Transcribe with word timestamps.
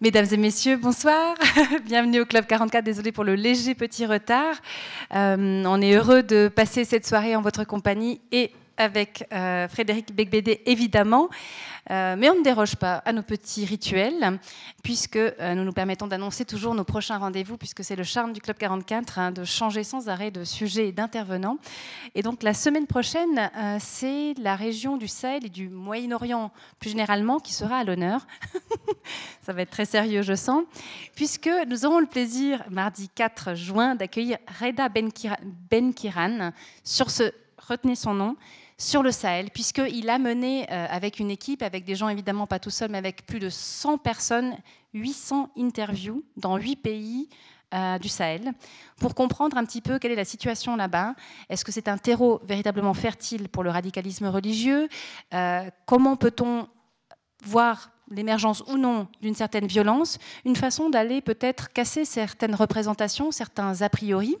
Mesdames 0.00 0.26
et 0.32 0.36
messieurs, 0.36 0.76
bonsoir. 0.76 1.36
Bienvenue 1.84 2.20
au 2.20 2.26
Club 2.26 2.46
44. 2.46 2.84
Désolé 2.84 3.12
pour 3.12 3.22
le 3.22 3.36
léger 3.36 3.76
petit 3.76 4.04
retard. 4.06 4.56
Euh, 5.14 5.62
on 5.64 5.80
est 5.80 5.94
heureux 5.94 6.24
de 6.24 6.48
passer 6.48 6.84
cette 6.84 7.06
soirée 7.06 7.36
en 7.36 7.42
votre 7.42 7.62
compagnie 7.62 8.20
et 8.32 8.50
avec 8.76 9.26
euh, 9.32 9.68
Frédéric 9.68 10.14
Becbédé, 10.14 10.62
évidemment. 10.66 11.28
Euh, 11.90 12.16
mais 12.18 12.30
on 12.30 12.36
ne 12.36 12.42
déroge 12.42 12.76
pas 12.76 12.96
à 13.04 13.12
nos 13.12 13.22
petits 13.22 13.66
rituels, 13.66 14.38
puisque 14.82 15.16
euh, 15.16 15.54
nous 15.54 15.64
nous 15.64 15.72
permettons 15.72 16.06
d'annoncer 16.06 16.46
toujours 16.46 16.74
nos 16.74 16.84
prochains 16.84 17.18
rendez-vous, 17.18 17.58
puisque 17.58 17.84
c'est 17.84 17.94
le 17.94 18.04
charme 18.04 18.32
du 18.32 18.40
Club 18.40 18.56
44 18.56 19.18
hein, 19.18 19.32
de 19.32 19.44
changer 19.44 19.84
sans 19.84 20.08
arrêt 20.08 20.30
de 20.30 20.44
sujet 20.44 20.88
et 20.88 20.92
d'intervenants. 20.92 21.58
Et 22.14 22.22
donc 22.22 22.42
la 22.42 22.54
semaine 22.54 22.86
prochaine, 22.86 23.50
c'est 23.80 24.32
la 24.38 24.56
région 24.56 24.96
du 24.96 25.08
Sahel 25.08 25.44
et 25.44 25.50
du 25.50 25.68
Moyen-Orient 25.68 26.50
plus 26.80 26.90
généralement 26.90 27.38
qui 27.38 27.52
sera 27.52 27.78
à 27.78 27.84
l'honneur. 27.84 28.26
Ça 29.42 29.52
va 29.52 29.60
être 29.60 29.70
très 29.70 29.84
sérieux, 29.84 30.22
je 30.22 30.34
sens, 30.34 30.64
puisque 31.14 31.50
nous 31.68 31.84
aurons 31.84 32.00
le 32.00 32.06
plaisir, 32.06 32.64
mardi 32.70 33.10
4 33.14 33.54
juin, 33.54 33.94
d'accueillir 33.94 34.38
Reda 34.58 34.88
Benkiran 35.70 36.52
sur 36.82 37.10
ce, 37.10 37.30
retenez 37.58 37.94
son 37.94 38.14
nom, 38.14 38.36
sur 38.76 39.02
le 39.02 39.12
Sahel, 39.12 39.50
puisqu'il 39.50 40.10
a 40.10 40.18
mené 40.18 40.66
euh, 40.70 40.86
avec 40.90 41.20
une 41.20 41.30
équipe, 41.30 41.62
avec 41.62 41.84
des 41.84 41.94
gens 41.94 42.08
évidemment 42.08 42.46
pas 42.46 42.58
tout 42.58 42.70
seul, 42.70 42.90
mais 42.90 42.98
avec 42.98 43.26
plus 43.26 43.38
de 43.38 43.48
100 43.48 43.98
personnes, 43.98 44.56
800 44.94 45.50
interviews 45.56 46.24
dans 46.36 46.56
8 46.56 46.76
pays 46.76 47.28
euh, 47.72 47.98
du 47.98 48.08
Sahel, 48.08 48.52
pour 48.98 49.14
comprendre 49.14 49.56
un 49.56 49.64
petit 49.64 49.80
peu 49.80 49.98
quelle 49.98 50.12
est 50.12 50.16
la 50.16 50.24
situation 50.24 50.76
là-bas. 50.76 51.14
Est-ce 51.48 51.64
que 51.64 51.72
c'est 51.72 51.88
un 51.88 51.98
terreau 51.98 52.40
véritablement 52.44 52.94
fertile 52.94 53.48
pour 53.48 53.62
le 53.62 53.70
radicalisme 53.70 54.26
religieux 54.26 54.88
euh, 55.32 55.70
Comment 55.86 56.16
peut-on 56.16 56.68
voir 57.44 57.90
l'émergence 58.10 58.62
ou 58.68 58.76
non 58.76 59.08
d'une 59.22 59.34
certaine 59.34 59.66
violence 59.66 60.18
Une 60.44 60.56
façon 60.56 60.90
d'aller 60.90 61.20
peut-être 61.20 61.72
casser 61.72 62.04
certaines 62.04 62.54
représentations, 62.54 63.30
certains 63.30 63.82
a 63.82 63.88
priori 63.88 64.36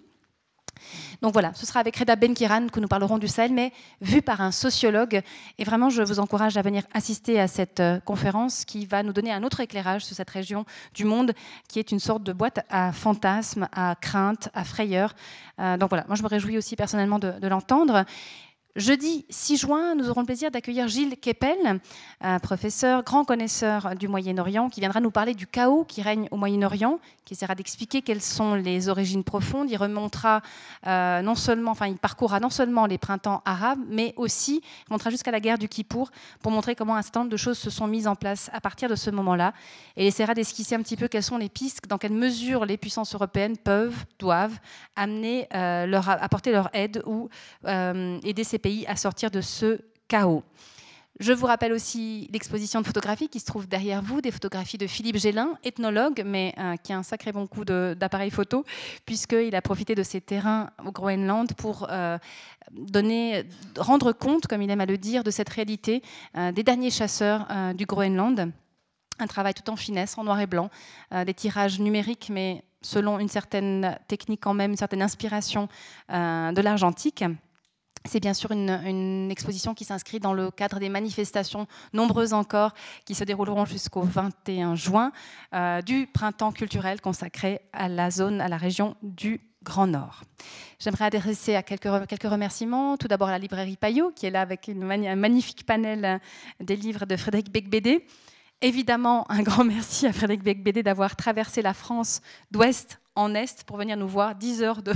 donc 1.22 1.32
voilà, 1.32 1.52
ce 1.54 1.66
sera 1.66 1.80
avec 1.80 1.96
Reda 1.96 2.16
Benkiran 2.16 2.66
que 2.68 2.80
nous 2.80 2.88
parlerons 2.88 3.18
du 3.18 3.28
Sahel, 3.28 3.52
mais 3.52 3.72
vu 4.00 4.22
par 4.22 4.40
un 4.40 4.50
sociologue. 4.50 5.22
Et 5.58 5.64
vraiment, 5.64 5.90
je 5.90 6.02
vous 6.02 6.20
encourage 6.20 6.56
à 6.56 6.62
venir 6.62 6.84
assister 6.92 7.40
à 7.40 7.48
cette 7.48 7.80
euh, 7.80 8.00
conférence 8.00 8.64
qui 8.64 8.86
va 8.86 9.02
nous 9.02 9.12
donner 9.12 9.32
un 9.32 9.42
autre 9.42 9.60
éclairage 9.60 10.04
sur 10.04 10.16
cette 10.16 10.30
région 10.30 10.64
du 10.94 11.04
monde 11.04 11.32
qui 11.68 11.78
est 11.78 11.92
une 11.92 12.00
sorte 12.00 12.22
de 12.22 12.32
boîte 12.32 12.60
à 12.68 12.92
fantasmes, 12.92 13.68
à 13.72 13.94
craintes, 14.00 14.48
à 14.54 14.64
frayeurs. 14.64 15.14
Euh, 15.60 15.76
donc 15.76 15.88
voilà, 15.88 16.04
moi 16.06 16.16
je 16.16 16.22
me 16.22 16.28
réjouis 16.28 16.58
aussi 16.58 16.76
personnellement 16.76 17.18
de, 17.18 17.32
de 17.40 17.48
l'entendre. 17.48 18.04
Jeudi 18.76 19.24
6 19.30 19.56
juin, 19.56 19.94
nous 19.94 20.10
aurons 20.10 20.22
le 20.22 20.26
plaisir 20.26 20.50
d'accueillir 20.50 20.88
Gilles 20.88 21.16
Keppel, 21.16 21.80
professeur, 22.42 23.04
grand 23.04 23.24
connaisseur 23.24 23.94
du 23.94 24.08
Moyen-Orient, 24.08 24.68
qui 24.68 24.80
viendra 24.80 25.00
nous 25.00 25.12
parler 25.12 25.34
du 25.34 25.46
chaos 25.46 25.84
qui 25.84 26.02
règne 26.02 26.26
au 26.32 26.36
Moyen-Orient, 26.36 26.98
qui 27.24 27.34
essaiera 27.34 27.54
d'expliquer 27.54 28.02
quelles 28.02 28.20
sont 28.20 28.54
les 28.54 28.88
origines 28.88 29.24
profondes. 29.24 29.70
Il 29.70 29.76
remontera 29.76 30.42
euh, 30.86 31.22
non 31.22 31.34
seulement, 31.34 31.70
enfin, 31.70 31.86
il 31.86 31.96
parcourra 31.96 32.40
non 32.40 32.50
seulement 32.50 32.86
les 32.86 32.98
printemps 32.98 33.42
arabes, 33.44 33.80
mais 33.88 34.12
aussi 34.16 34.62
il 34.88 34.92
montera 34.92 35.10
jusqu'à 35.10 35.30
la 35.30 35.40
guerre 35.40 35.58
du 35.58 35.68
Kippour 35.68 36.10
pour 36.40 36.52
montrer 36.52 36.74
comment 36.74 36.96
un 36.96 37.02
certain 37.02 37.20
nombre 37.20 37.32
de 37.32 37.36
choses 37.36 37.58
se 37.58 37.70
sont 37.70 37.86
mises 37.86 38.06
en 38.06 38.14
place 38.14 38.50
à 38.52 38.60
partir 38.60 38.88
de 38.88 38.94
ce 38.94 39.10
moment-là. 39.10 39.54
Et 39.96 40.06
essaiera 40.06 40.34
d'esquisser 40.34 40.74
un 40.74 40.82
petit 40.82 40.96
peu 40.96 41.08
quelles 41.08 41.22
sont 41.22 41.38
les 41.38 41.48
pistes, 41.48 41.88
dans 41.88 41.98
quelle 41.98 42.12
mesure 42.12 42.66
les 42.66 42.76
puissances 42.76 43.14
européennes 43.14 43.56
peuvent, 43.56 44.04
doivent 44.18 44.58
amener 44.96 45.48
euh, 45.54 45.86
leur, 45.86 46.08
apporter 46.08 46.52
leur 46.52 46.68
aide 46.74 47.02
ou 47.06 47.28
euh, 47.66 48.18
aider 48.22 48.44
ces 48.44 48.58
pays 48.64 48.86
à 48.86 48.96
sortir 48.96 49.30
de 49.30 49.42
ce 49.42 49.78
chaos. 50.08 50.42
Je 51.20 51.34
vous 51.34 51.44
rappelle 51.44 51.74
aussi 51.74 52.30
l'exposition 52.32 52.80
de 52.80 52.86
photographie 52.86 53.28
qui 53.28 53.38
se 53.38 53.44
trouve 53.44 53.68
derrière 53.68 54.00
vous, 54.00 54.22
des 54.22 54.30
photographies 54.30 54.78
de 54.78 54.86
Philippe 54.86 55.18
Gélin, 55.18 55.50
ethnologue, 55.64 56.22
mais 56.24 56.54
euh, 56.58 56.76
qui 56.76 56.94
a 56.94 56.96
un 56.96 57.02
sacré 57.02 57.30
bon 57.30 57.46
coup 57.46 57.66
d'appareil 57.66 58.30
photo, 58.30 58.64
puisqu'il 59.04 59.54
a 59.54 59.60
profité 59.60 59.94
de 59.94 60.02
ses 60.02 60.22
terrains 60.22 60.70
au 60.82 60.92
Groenland 60.92 61.52
pour 61.58 61.86
euh, 61.90 62.16
donner, 62.72 63.44
rendre 63.76 64.12
compte, 64.12 64.46
comme 64.46 64.62
il 64.62 64.70
aime 64.70 64.80
à 64.80 64.86
le 64.86 64.96
dire, 64.96 65.24
de 65.24 65.30
cette 65.30 65.50
réalité 65.50 66.02
euh, 66.38 66.50
des 66.50 66.62
derniers 66.62 66.90
chasseurs 66.90 67.46
du 67.74 67.84
Groenland. 67.84 68.50
Un 69.18 69.26
travail 69.26 69.52
tout 69.52 69.68
en 69.70 69.76
finesse, 69.76 70.16
en 70.16 70.24
noir 70.24 70.40
et 70.40 70.46
blanc, 70.46 70.70
des 71.26 71.34
tirages 71.34 71.78
numériques, 71.80 72.30
mais 72.32 72.64
selon 72.80 73.18
une 73.18 73.28
certaine 73.28 73.98
technique 74.08 74.40
quand 74.42 74.54
même, 74.54 74.70
une 74.70 74.76
certaine 74.76 75.02
inspiration 75.02 75.68
de 76.08 76.60
l'argentique. 76.60 77.24
C'est 78.06 78.20
bien 78.20 78.34
sûr 78.34 78.50
une, 78.50 79.30
exposition 79.30 79.72
qui 79.72 79.84
s'inscrit 79.84 80.20
dans 80.20 80.34
le 80.34 80.50
cadre 80.50 80.78
des 80.78 80.90
manifestations, 80.90 81.66
nombreuses 81.94 82.34
encore, 82.34 82.74
qui 83.06 83.14
se 83.14 83.24
dérouleront 83.24 83.64
jusqu'au 83.64 84.02
21 84.02 84.74
juin, 84.74 85.10
euh, 85.54 85.80
du 85.80 86.06
printemps 86.06 86.52
culturel 86.52 87.00
consacré 87.00 87.60
à 87.72 87.88
la 87.88 88.10
zone, 88.10 88.42
à 88.42 88.48
la 88.48 88.58
région 88.58 88.96
du 89.02 89.40
Grand 89.62 89.86
Nord. 89.86 90.22
J'aimerais 90.78 91.06
adresser 91.06 91.58
quelques, 91.66 92.06
quelques 92.06 92.30
remerciements. 92.30 92.98
Tout 92.98 93.08
d'abord 93.08 93.28
à 93.28 93.32
la 93.32 93.38
librairie 93.38 93.78
Payot, 93.78 94.12
qui 94.14 94.26
est 94.26 94.30
là 94.30 94.42
avec 94.42 94.68
un 94.68 95.16
magnifique 95.16 95.64
panel 95.64 96.20
des 96.60 96.76
livres 96.76 97.06
de 97.06 97.16
Frédéric 97.16 97.50
Becbédé. 97.50 98.06
Évidemment, 98.60 99.30
un 99.30 99.42
grand 99.42 99.64
merci 99.64 100.06
à 100.06 100.12
Frédéric 100.12 100.42
Becbédé 100.42 100.82
d'avoir 100.82 101.16
traversé 101.16 101.62
la 101.62 101.72
France 101.72 102.20
d'ouest 102.50 103.00
en 103.16 103.34
Est 103.34 103.64
pour 103.64 103.76
venir 103.76 103.96
nous 103.96 104.08
voir 104.08 104.34
10 104.34 104.62
heures 104.62 104.82
de, 104.82 104.94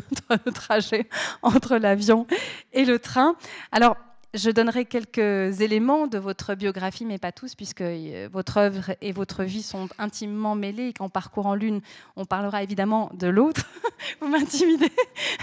trajet 0.50 1.08
entre 1.42 1.76
l'avion 1.76 2.26
et 2.72 2.84
le 2.84 2.98
train. 2.98 3.36
Alors, 3.72 3.96
je 4.34 4.50
donnerai 4.50 4.84
quelques 4.84 5.60
éléments 5.62 6.06
de 6.06 6.18
votre 6.18 6.54
biographie, 6.54 7.06
mais 7.06 7.18
pas 7.18 7.32
tous, 7.32 7.54
puisque 7.54 7.80
euh, 7.80 8.28
votre 8.30 8.58
œuvre 8.58 8.90
et 9.00 9.12
votre 9.12 9.42
vie 9.42 9.62
sont 9.62 9.88
intimement 9.98 10.54
mêlées 10.54 10.88
et 10.88 10.92
qu'en 10.92 11.08
parcourant 11.08 11.54
l'une, 11.54 11.80
on 12.14 12.26
parlera 12.26 12.62
évidemment 12.62 13.10
de 13.14 13.26
l'autre. 13.26 13.62
vous 14.20 14.28
m'intimidez. 14.28 14.92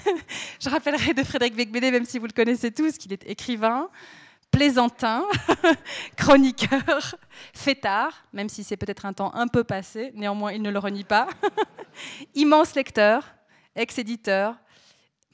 je 0.59 0.69
rappellerai 0.69 1.13
de 1.15 1.23
Frédéric 1.23 1.55
Becbédé, 1.55 1.89
même 1.89 2.05
si 2.05 2.19
vous 2.19 2.27
le 2.27 2.31
connaissez 2.31 2.71
tous, 2.71 2.97
qu'il 2.97 3.11
est 3.11 3.27
écrivain, 3.27 3.89
plaisantin, 4.55 5.25
chroniqueur, 6.15 7.15
fêtard, 7.53 8.25
même 8.31 8.47
si 8.47 8.63
c'est 8.63 8.77
peut-être 8.77 9.05
un 9.05 9.11
temps 9.11 9.35
un 9.35 9.49
peu 9.49 9.65
passé, 9.65 10.11
néanmoins 10.15 10.53
il 10.53 10.61
ne 10.61 10.71
le 10.71 10.79
renie 10.79 11.03
pas, 11.03 11.27
immense 12.35 12.73
lecteur, 12.73 13.35
ex-éditeur, 13.75 14.55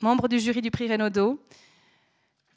membre 0.02 0.28
du 0.28 0.40
jury 0.40 0.62
du 0.62 0.72
prix 0.72 0.92
Renaudot, 0.92 1.40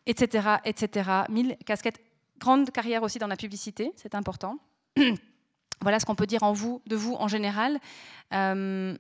etc., 0.07 0.57
etc. 0.65 1.11
Mille 1.29 1.59
casquettes, 1.67 2.01
grande 2.39 2.71
carrière 2.71 3.03
aussi 3.03 3.19
dans 3.19 3.27
la 3.27 3.37
publicité, 3.37 3.93
c'est 3.97 4.15
important. 4.15 4.57
voilà 5.83 6.01
ce 6.01 6.07
qu'on 6.07 6.15
peut 6.15 6.27
dire 6.27 6.45
en 6.45 6.55
vous, 6.55 6.81
de 6.87 6.97
vous 6.97 7.13
en 7.13 7.29
général. 7.29 7.79
Euh, 8.33 8.97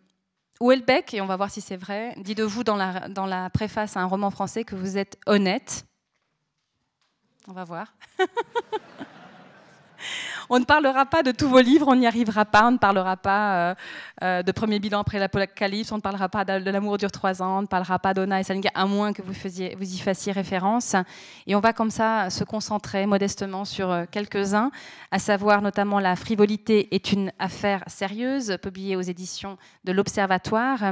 Houellebecq, 0.61 1.15
et 1.15 1.23
on 1.23 1.27
va 1.27 1.37
voir 1.37 1.51
si 1.51 1.63
c'est 1.63 1.79
vrai, 1.79 2.15
dit 2.19 2.35
de 2.35 2.45
vous 2.45 2.63
dans 2.63 2.77
la, 2.77 3.09
dans 3.09 3.27
la 3.27 3.49
préface 3.49 3.97
à 3.97 4.01
un 4.01 4.07
roman 4.07 4.31
français 4.31 4.65
que 4.65 4.77
vous 4.77 4.99
êtes 4.99 5.19
honnête, 5.27 5.87
on 7.49 7.53
va 7.53 7.65
voir. 7.65 7.93
on 10.49 10.59
ne 10.59 10.65
parlera 10.65 11.07
pas 11.07 11.23
de 11.23 11.31
tous 11.31 11.49
vos 11.49 11.61
livres, 11.61 11.87
on 11.89 11.97
n'y 11.97 12.07
arrivera 12.07 12.45
pas. 12.45 12.67
On 12.67 12.73
ne 12.73 12.79
parlera 12.79 13.17
pas 13.17 13.57
euh, 13.57 13.75
euh, 14.23 14.43
de 14.43 14.53
Premier 14.53 14.79
bilan 14.79 15.01
après 15.01 15.19
l'Apocalypse, 15.19 15.93
on 15.93 15.97
ne 15.97 16.01
parlera 16.01 16.29
pas 16.29 16.45
de, 16.45 16.71
L'amour 16.71 16.99
dure 16.99 17.13
trois 17.13 17.43
ans, 17.43 17.59
on 17.59 17.63
ne 17.63 17.67
parlera 17.67 17.99
pas 17.99 18.15
d'Ona 18.15 18.41
et 18.41 18.43
Salinga, 18.45 18.71
à 18.75 18.87
moins 18.87 19.13
que 19.13 19.23
vous, 19.23 19.33
vous 19.33 19.95
y 19.95 19.99
fassiez 19.99 20.33
référence. 20.33 20.97
Et 21.47 21.55
on 21.55 21.61
va 21.61 21.73
comme 21.73 21.91
ça 21.91 22.31
se 22.31 22.45
concentrer 22.45 23.07
modestement 23.07 23.65
sur 23.65 23.91
euh, 23.91 24.05
quelques-uns, 24.11 24.71
à 25.11 25.19
savoir 25.19 25.63
notamment 25.63 26.01
La 26.01 26.17
frivolité 26.17 26.95
est 26.95 27.13
une 27.13 27.33
affaire 27.39 27.83
sérieuse, 27.87 28.57
publiée 28.63 28.97
aux 28.97 29.03
éditions 29.03 29.59
de 29.85 29.93
l'Observatoire 29.93 30.83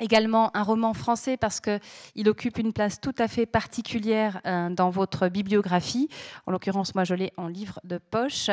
également 0.00 0.54
un 0.56 0.62
roman 0.62 0.94
français 0.94 1.36
parce 1.36 1.60
qu'il 1.60 2.28
occupe 2.28 2.58
une 2.58 2.72
place 2.72 3.00
tout 3.00 3.14
à 3.18 3.28
fait 3.28 3.46
particulière 3.46 4.40
euh, 4.46 4.70
dans 4.70 4.90
votre 4.90 5.28
bibliographie. 5.28 6.08
En 6.46 6.52
l'occurrence, 6.52 6.94
moi, 6.94 7.04
je 7.04 7.14
l'ai 7.14 7.32
en 7.36 7.48
livre 7.48 7.80
de 7.84 7.98
poche. 7.98 8.50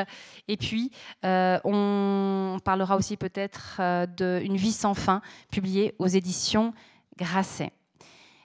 Et 0.48 0.58
puis, 0.58 0.92
euh, 1.26 1.60
on 1.64 2.58
parlera 2.64 2.96
aussi 2.98 3.18
peut-être 3.18 3.78
euh, 3.80 4.06
d'une 4.06 4.58
vie 4.58 4.72
sans 4.72 4.94
fin, 4.94 5.22
publiée 5.52 5.96
aux 6.00 6.08
éditions 6.08 6.74
Grasset. 7.18 7.72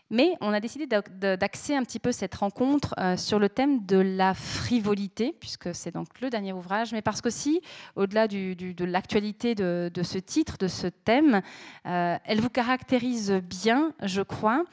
Mais 0.08 0.37
on 0.41 0.53
a 0.53 0.61
décidé 0.61 0.87
d'axer 0.87 1.75
un 1.75 1.82
petit 1.82 1.99
peu 1.99 2.12
cette 2.12 2.37
rencontre 2.37 2.94
euh, 2.99 3.17
sur 3.17 3.41
le 3.41 3.49
thème 3.49 3.85
de 3.87 3.97
la 3.97 4.35
frivolité, 4.35 5.35
puisque 5.41 5.75
c'est 5.75 5.91
donc 5.91 6.20
le 6.20 6.31
dernier 6.31 6.53
ouvrage, 6.53 6.93
mais 6.93 7.03
parce 7.03 7.20
qu'aussi, 7.20 7.61
au-delà 7.97 8.29
de 8.29 8.85
l'actualité 8.85 9.56
de, 9.56 9.91
ce 10.03 10.19
titre, 10.19 10.58
de 10.58 10.69
ce 10.69 10.87
thème, 10.87 11.43
euh, 11.87 12.17
elle 12.25 12.41
vous 12.41 12.50
caractérise 12.50 13.32
bien, 13.32 13.93
je 14.00 14.23
crois, 14.23 14.64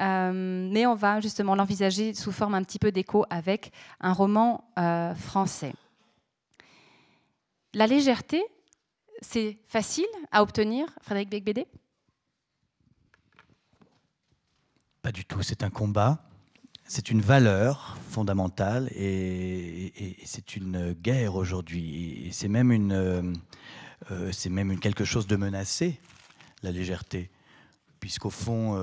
euh, 0.00 0.68
mais 0.72 0.86
on 0.86 0.94
va 0.94 1.20
justement 1.20 1.54
l'envisager 1.54 2.12
sous 2.12 2.32
forme 2.32 2.54
un 2.54 2.62
petit 2.64 2.80
peu 2.80 2.90
d'écho 2.90 3.24
avec 3.30 3.70
un 4.00 4.12
roman 4.12 4.64
français. 5.16 5.72
La 7.74 7.86
légèreté, 7.86 8.42
c'est 9.20 9.58
facile 9.68 10.06
à 10.32 10.42
obtenir, 10.42 10.86
Frédéric 11.02 11.30
Becbédé? 11.30 11.68
Pas 15.02 15.12
du 15.12 15.24
tout, 15.24 15.42
c'est 15.42 15.62
un 15.62 15.70
combat, 15.70 16.22
c'est 16.86 17.10
une 17.10 17.22
valeur 17.22 17.96
fondamentale 18.10 18.90
et, 18.94 20.16
c'est 20.24 20.56
une 20.56 20.92
guerre 20.92 21.36
aujourd'hui. 21.36 22.26
Et 22.26 22.32
c'est 22.32 22.48
même 22.48 23.34
c'est 24.32 24.50
même 24.50 24.78
quelque 24.78 25.04
chose 25.04 25.26
de 25.26 25.36
menacé, 25.36 25.98
la 26.62 26.70
légèreté, 26.70 27.30
puisqu'au 27.98 28.30
fond, 28.30 28.74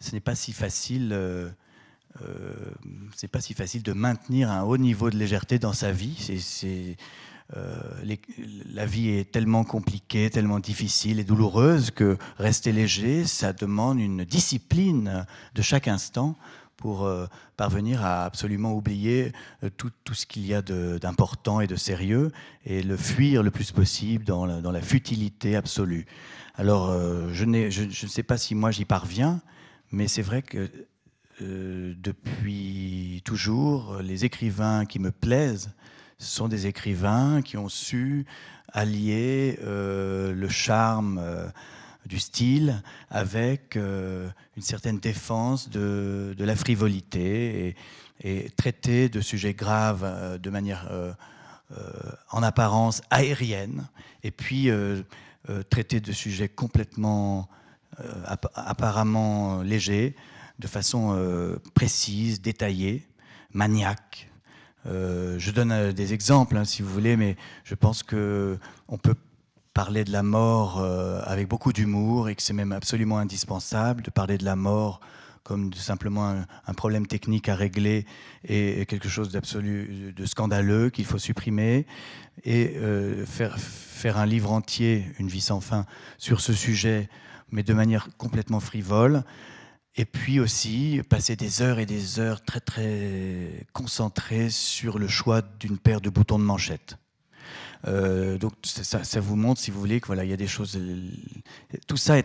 ce 0.00 0.12
n'est 0.12 0.20
pas 0.20 0.34
si 0.34 0.52
facile. 0.52 1.16
c'est 3.14 3.28
pas 3.28 3.40
si 3.40 3.54
facile 3.54 3.82
de 3.82 3.92
maintenir 3.92 4.50
un 4.50 4.62
haut 4.62 4.78
niveau 4.78 5.08
de 5.08 5.16
légèreté 5.16 5.58
dans 5.58 5.72
sa 5.72 5.90
vie. 5.90 6.16
La 7.54 8.86
vie 8.86 9.10
est 9.10 9.30
tellement 9.30 9.64
compliquée, 9.64 10.30
tellement 10.30 10.58
difficile 10.58 11.20
et 11.20 11.24
douloureuse 11.24 11.90
que 11.90 12.18
rester 12.38 12.72
léger, 12.72 13.24
ça 13.24 13.52
demande 13.52 14.00
une 14.00 14.24
discipline 14.24 15.26
de 15.54 15.62
chaque 15.62 15.88
instant 15.88 16.36
pour 16.76 17.04
euh, 17.04 17.26
parvenir 17.56 18.04
à 18.04 18.24
absolument 18.24 18.72
oublier 18.74 19.32
euh, 19.64 19.70
tout, 19.76 19.90
tout 20.04 20.14
ce 20.14 20.26
qu'il 20.26 20.46
y 20.46 20.54
a 20.54 20.62
d'important 20.62 21.60
et 21.60 21.66
de 21.66 21.76
sérieux 21.76 22.32
et 22.64 22.82
le 22.82 22.96
fuir 22.96 23.42
le 23.42 23.50
plus 23.50 23.72
possible 23.72 24.24
dans 24.24 24.44
la, 24.46 24.60
dans 24.60 24.72
la 24.72 24.82
futilité 24.82 25.56
absolue. 25.56 26.06
Alors, 26.54 26.90
euh, 26.90 27.28
je, 27.32 27.44
ne 27.44 27.70
sais 27.90 28.22
pas 28.22 28.38
si 28.38 28.54
moi 28.54 28.70
j'y 28.70 28.84
parviens, 28.84 29.40
mais 29.90 30.08
c'est 30.08 30.22
vrai 30.22 30.42
que 30.42 30.70
depuis 31.38 33.20
toujours, 33.26 33.98
les 34.00 34.24
écrivains 34.24 34.86
qui 34.86 34.98
me 34.98 35.10
plaisent, 35.10 35.74
ce 36.18 36.36
sont 36.36 36.48
des 36.48 36.66
écrivains 36.66 37.42
qui 37.42 37.56
ont 37.56 37.68
su 37.68 38.24
allier 38.72 39.58
le 39.62 40.48
charme 40.48 41.52
du 42.06 42.18
style 42.18 42.82
avec 43.10 43.76
euh, 43.76 44.28
une 44.56 44.62
certaine 44.62 44.98
défense 44.98 45.68
de, 45.68 46.34
la 46.38 46.56
frivolité 46.56 47.76
et, 48.22 48.50
traiter 48.50 49.08
de 49.08 49.20
sujets 49.20 49.54
graves 49.54 50.04
euh, 50.04 50.38
de 50.38 50.50
manière 50.50 50.88
euh, 50.90 51.12
en 52.30 52.42
apparence 52.42 53.02
aérienne 53.10 53.88
et 54.22 54.30
puis 54.30 54.70
traiter 55.68 55.98
de 55.98 56.12
sujets 56.12 56.48
complètement 56.48 57.48
apparemment 58.54 59.62
légers 59.62 60.14
de 60.60 60.68
façon 60.68 61.58
précise, 61.74 62.40
détaillée, 62.40 63.08
maniaque. 63.52 64.30
Je 64.86 65.50
donne 65.50 65.92
des 65.92 66.12
exemples, 66.12 66.56
hein, 66.56 66.64
si 66.64 66.82
vous 66.82 66.92
voulez, 66.92 67.16
mais 67.16 67.36
je 67.64 67.74
pense 67.74 68.02
qu'on 68.02 68.98
peut 69.02 69.14
parler 69.76 70.04
de 70.04 70.10
la 70.10 70.22
mort 70.22 70.78
euh, 70.80 71.20
avec 71.26 71.48
beaucoup 71.48 71.70
d'humour 71.70 72.30
et 72.30 72.34
que 72.34 72.40
c'est 72.42 72.54
même 72.54 72.72
absolument 72.72 73.18
indispensable 73.18 74.00
de 74.00 74.10
parler 74.10 74.38
de 74.38 74.44
la 74.46 74.56
mort 74.56 75.00
comme 75.42 75.74
simplement 75.74 76.34
un, 76.66 76.74
problème 76.74 77.06
technique 77.06 77.50
à 77.50 77.54
régler 77.54 78.06
et, 78.48 78.86
quelque 78.86 79.10
chose 79.10 79.30
de 79.30 80.26
scandaleux 80.26 80.88
qu'il 80.88 81.04
faut 81.04 81.18
supprimer, 81.18 81.86
et 82.42 82.72
euh, 82.78 83.24
faire 83.26 84.16
un 84.18 84.26
livre 84.26 84.50
entier, 84.50 85.04
Une 85.20 85.28
vie 85.28 85.42
sans 85.42 85.60
fin, 85.60 85.84
sur 86.18 86.40
ce 86.40 86.52
sujet, 86.52 87.08
mais 87.52 87.62
de 87.62 87.74
manière 87.74 88.08
complètement 88.16 88.58
frivole. 88.58 89.22
Et 89.98 90.04
puis 90.04 90.40
aussi 90.40 91.00
passer 91.08 91.36
des 91.36 91.62
heures 91.62 91.78
et 91.78 91.86
des 91.86 92.20
heures 92.20 92.42
très 92.42 92.60
très 92.60 93.66
concentrées 93.72 94.50
sur 94.50 94.98
le 94.98 95.08
choix 95.08 95.40
d'une 95.40 95.78
paire 95.78 96.02
de 96.02 96.10
boutons 96.10 96.38
de 96.38 96.44
manchette. 96.44 96.98
Euh, 97.86 98.36
donc 98.36 98.52
ça, 98.62 99.20
vous 99.20 99.36
montre, 99.36 99.60
si 99.60 99.70
vous 99.70 99.78
voulez, 99.78 100.00
que 100.00 100.06
voilà, 100.06 100.24
il 100.24 100.30
y 100.30 100.32
a 100.32 100.36
des 100.36 100.46
choses. 100.46 100.78
Tout 101.86 101.96
ça, 101.96 102.16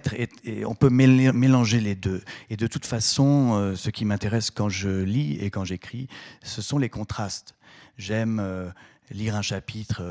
on 0.65 0.75
peut 0.75 0.89
mélanger 0.89 1.79
les 1.79 1.95
deux. 1.95 2.21
Et 2.49 2.57
de 2.57 2.67
toute 2.67 2.85
façon, 2.85 3.53
euh, 3.53 3.75
ce 3.75 3.89
qui 3.89 4.05
m'intéresse 4.05 4.51
quand 4.51 4.69
je 4.69 4.89
lis 4.89 5.37
et 5.39 5.49
quand 5.49 5.63
j'écris, 5.63 6.07
ce 6.43 6.61
sont 6.61 6.77
les 6.77 6.89
contrastes. 6.89 7.55
J'aime 7.97 8.39
euh, 8.39 8.69
lire 9.11 9.35
un 9.35 9.41
chapitre 9.41 10.01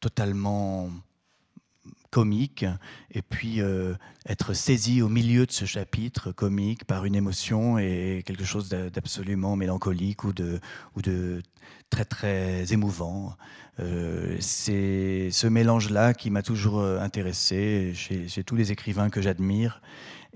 totalement 0.00 0.90
comique 2.10 2.64
et 3.10 3.22
puis 3.22 3.60
être 4.26 4.54
saisi 4.54 5.02
au 5.02 5.08
milieu 5.08 5.46
de 5.46 5.52
ce 5.52 5.64
chapitre 5.64 6.32
comique 6.32 6.84
par 6.84 7.04
une 7.04 7.14
émotion 7.14 7.78
et 7.78 8.22
quelque 8.24 8.44
chose 8.44 8.68
d'absolument 8.68 9.56
mélancolique 9.56 10.24
ou 10.24 10.32
de, 10.32 10.60
ou 10.96 11.02
de 11.02 11.42
très 11.90 12.04
très 12.04 12.72
émouvant. 12.72 13.36
Euh, 13.80 14.36
c'est 14.40 15.28
ce 15.30 15.46
mélange-là 15.46 16.14
qui 16.14 16.30
m'a 16.30 16.42
toujours 16.42 16.80
euh, 16.80 17.00
intéressé 17.00 17.92
chez, 17.94 18.42
tous 18.44 18.56
les 18.56 18.72
écrivains 18.72 19.08
que 19.08 19.22
j'admire 19.22 19.80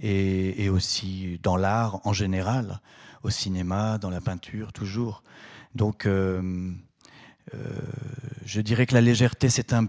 et, 0.00 0.68
aussi 0.68 1.38
dans 1.42 1.56
l'art 1.56 2.00
en 2.04 2.12
général, 2.12 2.80
au 3.22 3.30
cinéma, 3.30 3.98
dans 3.98 4.10
la 4.10 4.20
peinture, 4.20 4.72
toujours. 4.72 5.22
Donc, 5.74 6.06
euh, 6.06 6.72
je 8.44 8.60
dirais 8.60 8.86
que 8.86 8.94
la 8.94 9.00
légèreté, 9.00 9.48
c'est 9.48 9.72
un 9.72 9.86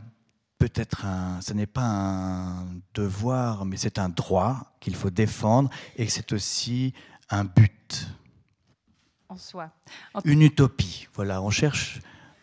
peut-être 0.67 1.05
un, 1.05 1.41
ce 1.41 1.51
n'est 1.51 1.67
pas 1.67 1.83
un 1.83 2.65
devoir, 2.93 3.65
mais 3.65 3.75
c'est 3.75 3.99
un 3.99 4.07
droit 4.07 4.71
qu'il 4.79 4.95
faut 4.95 5.09
défendre 5.09 5.69
et 5.97 6.07
c'est 6.07 6.31
aussi 6.31 6.93
un 7.29 7.43
but. 7.43 8.07
En 9.27 9.35
soi. 9.35 9.71
Une 10.23 10.41
utopie. 10.41 11.09
Voilà, 11.15 11.41
on 11.41 11.49
cherche 11.49 11.99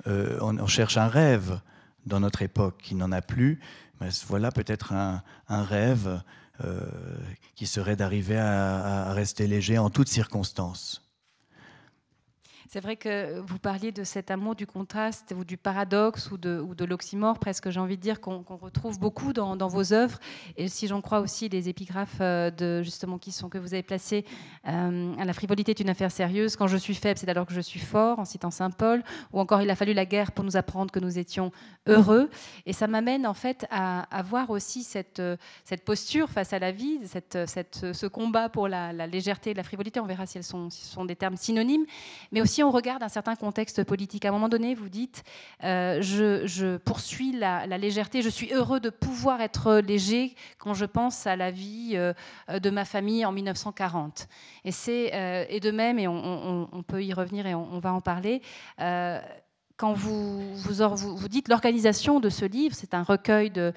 euh, 0.07 0.39
on, 0.43 0.67
cherche 0.67 0.99
un 0.99 1.09
rêve 1.09 1.61
dans 2.05 2.21
notre 2.21 2.43
époque 2.43 2.77
qui 2.83 2.95
n'en 2.95 3.11
a 3.11 3.23
plus. 3.23 3.59
Mais 4.03 4.11
voilà 4.27 4.51
peut-être 4.51 4.93
un, 4.93 5.23
rêve 5.49 6.23
euh, 6.63 6.81
qui 7.55 7.67
serait 7.67 7.97
d'arriver 7.97 8.37
à, 8.39 9.15
rester 9.15 9.47
léger 9.47 9.79
en 9.79 9.89
toutes 9.89 10.09
circonstances. 10.09 11.10
C'est 12.73 12.79
vrai 12.79 12.95
que 12.95 13.41
vous 13.41 13.59
parliez 13.59 13.91
de 13.91 14.05
cet 14.05 14.31
amour 14.31 14.55
du 14.55 14.65
contraste 14.65 15.35
ou 15.37 15.43
du 15.43 15.57
paradoxe 15.57 16.31
ou 16.31 16.39
de, 16.39 16.85
l'oxymore, 16.85 17.41
presque 17.41 17.69
j'ai 17.69 17.81
envie 17.81 17.97
de 17.97 18.01
dire, 18.01 18.21
qu'on 18.21 18.45
retrouve 18.49 19.01
beaucoup 19.01 19.33
dans, 19.33 19.67
vos 19.67 19.93
œuvres. 19.93 20.21
Et 20.57 20.69
si 20.69 20.87
j'en 20.87 21.01
crois 21.01 21.19
aussi 21.19 21.49
les 21.49 21.69
épigraphes 21.69 22.19
euh, 22.21 22.53
de, 22.53 22.81
justement, 22.85 23.19
qui 23.19 23.33
sont, 23.33 23.49
que 23.49 23.59
vous 23.59 23.75
avez 23.75 23.83
placées, 23.83 24.25
euh, 24.69 25.13
la 25.17 25.33
frivolité 25.33 25.73
est 25.73 25.81
une 25.81 25.89
affaire 25.89 26.13
sérieuse, 26.13 26.55
quand 26.55 26.69
je 26.69 26.77
suis 26.77 26.95
faible, 26.95 27.19
c'est 27.19 27.29
alors 27.29 27.45
que 27.45 27.55
je 27.55 27.61
suis 27.61 27.81
fort, 27.81 28.21
en 28.21 28.25
citant 28.25 28.53
Saint 28.53 28.71
Paul, 28.71 29.03
ou 29.33 29.41
encore 29.41 29.63
il 29.63 29.71
a 29.71 29.75
fallu 29.75 29.93
la 29.93 30.07
guerre 30.07 30.31
pour 30.31 30.45
nous 30.45 30.57
apprendre 30.57 30.93
que 30.93 31.01
nous 31.01 31.19
étions 31.19 31.51
heureux. 31.89 32.31
Et 32.67 32.73
ça 32.73 32.87
m'amène 32.87 33.27
en 33.27 33.35
fait 33.35 33.67
à, 33.73 34.07
voir 34.23 34.49
aussi 34.51 34.85
cette, 34.85 35.21
cette 35.65 35.85
posture 35.85 36.31
face 36.31 36.53
à 36.53 36.61
la 36.61 36.71
vie, 36.71 37.01
cette, 37.05 37.37
ce 37.93 38.07
combat 38.07 38.49
pour 38.49 38.69
la, 38.69 38.93
légèreté 39.09 39.51
et 39.51 39.55
la 39.55 39.65
frivolité. 39.65 39.99
On 39.99 40.07
verra 40.07 40.25
si 40.25 40.39
elles 40.39 40.45
si 40.45 40.85
sont 40.87 41.05
des 41.05 41.17
termes 41.17 41.37
synonymes, 41.37 41.85
mais 42.31 42.41
aussi 42.41 42.60
on 42.63 42.71
regarde 42.71 43.03
un 43.03 43.09
certain 43.09 43.37
contexte 43.37 43.85
politique, 43.85 44.25
à 44.25 44.29
un 44.29 44.33
moment 44.33 44.49
donné, 44.49 44.75
vous 44.75 44.89
dites 44.89 45.25
euh, 45.65 46.01
je, 46.01 46.77
poursuis 46.77 47.33
la, 47.33 47.67
légèreté, 47.67 48.23
je 48.23 48.29
suis 48.29 48.53
heureux 48.53 48.81
de 48.81 48.91
pouvoir 48.91 49.41
être 49.41 49.77
léger 49.77 50.35
quand 50.59 50.75
je 50.75 50.85
pense 50.85 51.27
à 51.27 51.37
la 51.37 51.51
vie 51.51 51.93
euh, 51.95 52.13
de 52.59 52.71
ma 52.71 52.85
famille 52.85 53.25
en 53.25 53.33
1940. 53.33 54.29
Et, 54.65 54.73
c'est, 54.73 55.15
euh, 55.15 55.45
et 55.49 55.61
de 55.61 55.71
même, 55.71 55.99
et 55.99 56.09
on, 56.09 56.85
peut 56.87 57.05
y 57.05 57.13
revenir 57.13 57.47
et 57.47 57.55
on, 57.55 57.79
va 57.79 57.93
en 57.93 58.01
parler 58.01 58.43
quand 59.77 59.93
vous, 59.93 60.55
vous, 60.57 60.97
vous, 60.97 61.29
dites 61.29 61.49
l'organisation 61.49 62.21
de 62.21 62.29
ce 62.29 62.45
livre, 62.45 62.75
c'est 62.75 62.93
un 62.93 63.03
recueil 63.03 63.51
de, 63.51 63.73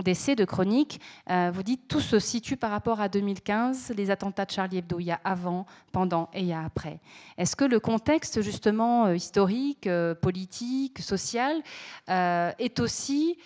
d'essais, 0.00 0.34
de 0.34 0.44
chroniques, 0.46 1.00
euh, 1.30 1.50
vous 1.52 1.62
dites 1.62 1.86
tout 1.86 2.00
se 2.00 2.18
situe 2.18 2.56
par 2.56 2.70
rapport 2.70 3.00
à 3.00 3.08
2015, 3.08 3.92
les 3.96 4.10
attentats 4.10 4.46
de 4.46 4.50
Charlie 4.50 4.78
Hebdo, 4.78 4.98
il 5.00 5.06
y 5.06 5.10
a 5.10 5.20
avant, 5.24 5.66
pendant 5.92 6.30
et 6.32 6.40
il 6.40 6.46
y 6.46 6.52
a 6.52 6.64
après. 6.64 7.00
Est-ce 7.36 7.56
que 7.56 7.64
le 7.64 7.78
contexte 7.78 8.40
justement 8.40 9.06
euh, 9.06 9.16
historique, 9.16 9.86
euh, 9.86 10.14
politique, 10.14 11.00
social 11.00 11.62
est 12.08 12.80
aussi 12.80 13.36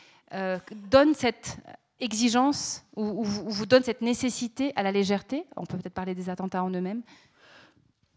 donne 0.90 1.14
cette 1.14 1.58
exigence 2.00 2.84
ou, 2.96 3.24
vous 3.24 3.66
donne 3.66 3.82
cette 3.82 4.02
nécessité 4.02 4.72
à 4.76 4.82
la 4.82 4.92
légèreté? 4.92 5.46
On 5.56 5.64
peut 5.64 5.78
peut-être 5.78 5.94
parler 5.94 6.14
des 6.14 6.28
attentats 6.28 6.62
en 6.62 6.70
eux-mêmes. 6.70 7.02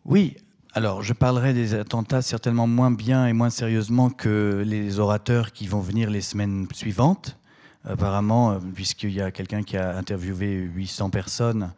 Oui, 0.06 0.36
alors, 0.74 1.02
je 1.02 1.14
parlerai 1.14 1.54
des 1.54 1.74
attentats 1.74 2.22
certainement 2.22 2.68
moins 2.68 2.92
bien 2.92 3.26
et 3.26 3.34
moins 3.34 3.50
sérieusement 3.50 4.10
que 4.10 4.64
les 4.66 5.00
orateurs 5.00 5.52
qui 5.52 5.68
vont 5.68 5.80
venir 5.80 6.10
les 6.10 6.22
semaines 6.22 6.68
suivantes 6.74 7.40
apparemment, 7.86 8.52
euh, 8.52 8.60
puisqu'il 8.74 9.12
y 9.12 9.22
a 9.22 9.32
quelqu'un 9.32 9.64
qui 9.64 9.78
a 9.78 9.96
interviewé 9.98 10.54
800 10.54 11.10
personnes 11.10 11.74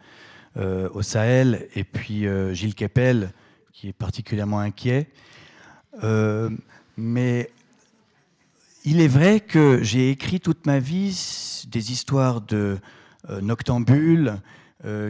euh, 0.57 0.89
au 0.93 1.01
Sahel, 1.01 1.67
et 1.75 1.83
puis 1.83 2.27
euh, 2.27 2.53
Gilles 2.53 2.75
Kepel, 2.75 3.31
qui 3.71 3.89
est 3.89 3.93
particulièrement 3.93 4.59
inquiet. 4.59 5.07
mais 6.97 7.49
il 8.83 8.99
est 8.99 9.07
vrai 9.07 9.39
que 9.39 9.83
j'ai 9.83 10.09
écrit 10.09 10.39
toute 10.39 10.65
ma 10.65 10.79
vie 10.79 11.65
des 11.67 11.91
histoires 11.91 12.41
de 12.41 12.79
noctambules 13.41 14.39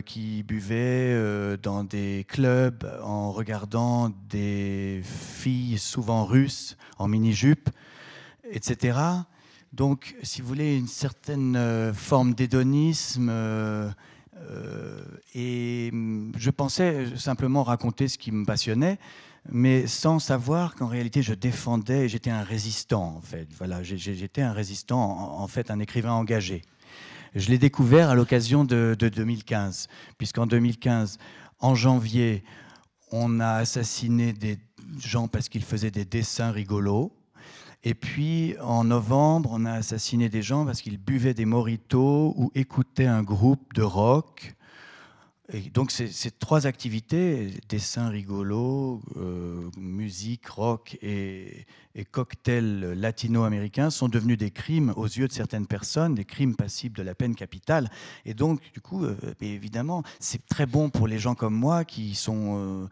qui 0.05 0.43
buvaient 0.43 1.57
dans 1.57 1.83
des 1.83 2.25
clubs 2.27 2.85
en 3.03 3.31
regardant 3.31 4.11
des 4.29 5.01
filles 5.03 5.77
souvent 5.77 6.25
russes 6.25 6.77
en 6.97 7.07
mini-jupe, 7.07 7.69
etc. 8.51 8.97
Donc, 9.73 10.15
si 10.21 10.41
vous 10.41 10.47
voulez, 10.47 10.77
une 10.77 10.87
certaine 10.87 11.55
euh, 11.55 11.93
forme 11.93 12.33
d'hédonisme. 12.33 13.29
Euh, 13.29 13.89
euh, 14.37 15.03
et 15.33 15.91
je 16.35 16.49
pensais 16.49 17.15
simplement 17.15 17.63
raconter 17.63 18.07
ce 18.07 18.17
qui 18.17 18.31
me 18.31 18.45
passionnait, 18.45 18.97
mais 19.49 19.87
sans 19.87 20.19
savoir 20.19 20.75
qu'en 20.75 20.87
réalité 20.87 21.21
je 21.21 21.33
défendais, 21.33 22.09
j'étais 22.09 22.31
un 22.31 22.43
résistant 22.43 23.17
en 23.17 23.21
fait. 23.21 23.47
Voilà, 23.57 23.83
j'étais 23.83 24.41
un 24.41 24.53
résistant, 24.53 25.39
en 25.39 25.47
fait 25.47 25.69
un 25.69 25.79
écrivain 25.79 26.13
engagé. 26.13 26.63
Je 27.35 27.49
l'ai 27.49 27.59
découvert 27.59 28.09
à 28.09 28.15
l'occasion 28.15 28.65
de, 28.65 28.95
de 28.97 29.09
2015, 29.09 29.87
puisqu'en 30.17 30.47
2015, 30.47 31.17
en 31.59 31.75
janvier, 31.75 32.43
on 33.11 33.39
a 33.39 33.53
assassiné 33.53 34.33
des 34.33 34.57
gens 34.97 35.27
parce 35.27 35.49
qu'ils 35.49 35.63
faisaient 35.63 35.91
des 35.91 36.05
dessins 36.05 36.51
rigolos. 36.51 37.13
Et 37.83 37.93
puis 37.93 38.55
en 38.59 38.83
novembre, 38.83 39.49
on 39.53 39.65
a 39.65 39.73
assassiné 39.73 40.29
des 40.29 40.41
gens 40.41 40.65
parce 40.65 40.81
qu'ils 40.81 40.97
buvaient 40.97 41.33
des 41.33 41.45
moritos 41.45 42.33
ou 42.37 42.51
écoutaient 42.53 43.07
un 43.07 43.23
groupe 43.23 43.73
de 43.73 43.81
rock 43.81 44.55
donc 45.73 45.91
ces, 45.91 46.31
trois 46.31 46.65
activités, 46.65 47.51
dessin 47.67 48.09
rigolo, 48.09 49.01
euh, 49.17 49.69
musique, 49.77 50.47
rock 50.47 50.97
et, 51.01 51.65
cocktail 52.11 52.93
latino-américain, 52.93 53.89
sont 53.89 54.07
devenus 54.07 54.37
des 54.37 54.51
crimes 54.51 54.93
aux 54.95 55.07
yeux 55.07 55.27
de 55.27 55.33
certaines 55.33 55.67
personnes, 55.67 56.15
des 56.15 56.23
crimes 56.23 56.55
passibles 56.55 56.95
de 56.95 57.03
la 57.03 57.15
peine 57.15 57.35
capitale. 57.35 57.89
Et 58.25 58.33
donc, 58.33 58.61
du 58.73 58.79
coup, 58.79 59.03
euh, 59.03 59.15
évidemment, 59.41 60.03
c'est 60.19 60.45
très 60.45 60.65
bon 60.65 60.89
pour 60.89 61.07
les 61.07 61.19
gens 61.19 61.35
comme 61.35 61.55
moi 61.55 61.83
qui, 61.83 62.17
euh, 62.29 62.87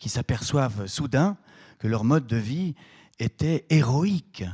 qui 0.00 0.08
s'aperçoivent 0.08 0.86
soudain 0.86 1.36
que 1.78 1.86
leur 1.86 2.02
mode 2.02 2.26
de 2.26 2.36
vie 2.36 2.74
était 3.20 3.64
héroïque. 3.70 4.44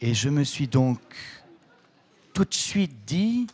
Et 0.00 0.14
je 0.14 0.28
me 0.28 0.44
suis 0.44 0.68
donc 0.68 0.98
tout 2.32 2.44
de 2.44 2.54
suite 2.54 3.04
dit, 3.06 3.46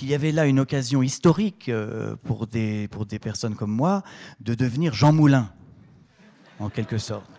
qu'il 0.00 0.08
y 0.08 0.14
avait 0.14 0.32
là 0.32 0.46
une 0.46 0.60
occasion 0.60 1.02
historique 1.02 1.68
euh, 1.68 2.16
pour 2.24 2.46
des, 2.46 2.88
pour 2.88 3.04
des 3.04 3.18
personnes 3.18 3.54
comme 3.54 3.70
moi 3.70 4.02
de 4.40 4.54
devenir 4.54 4.94
Jean 4.94 5.12
Moulin, 5.12 5.52
en 6.58 6.70
quelque 6.70 6.96
sorte. 6.96 7.30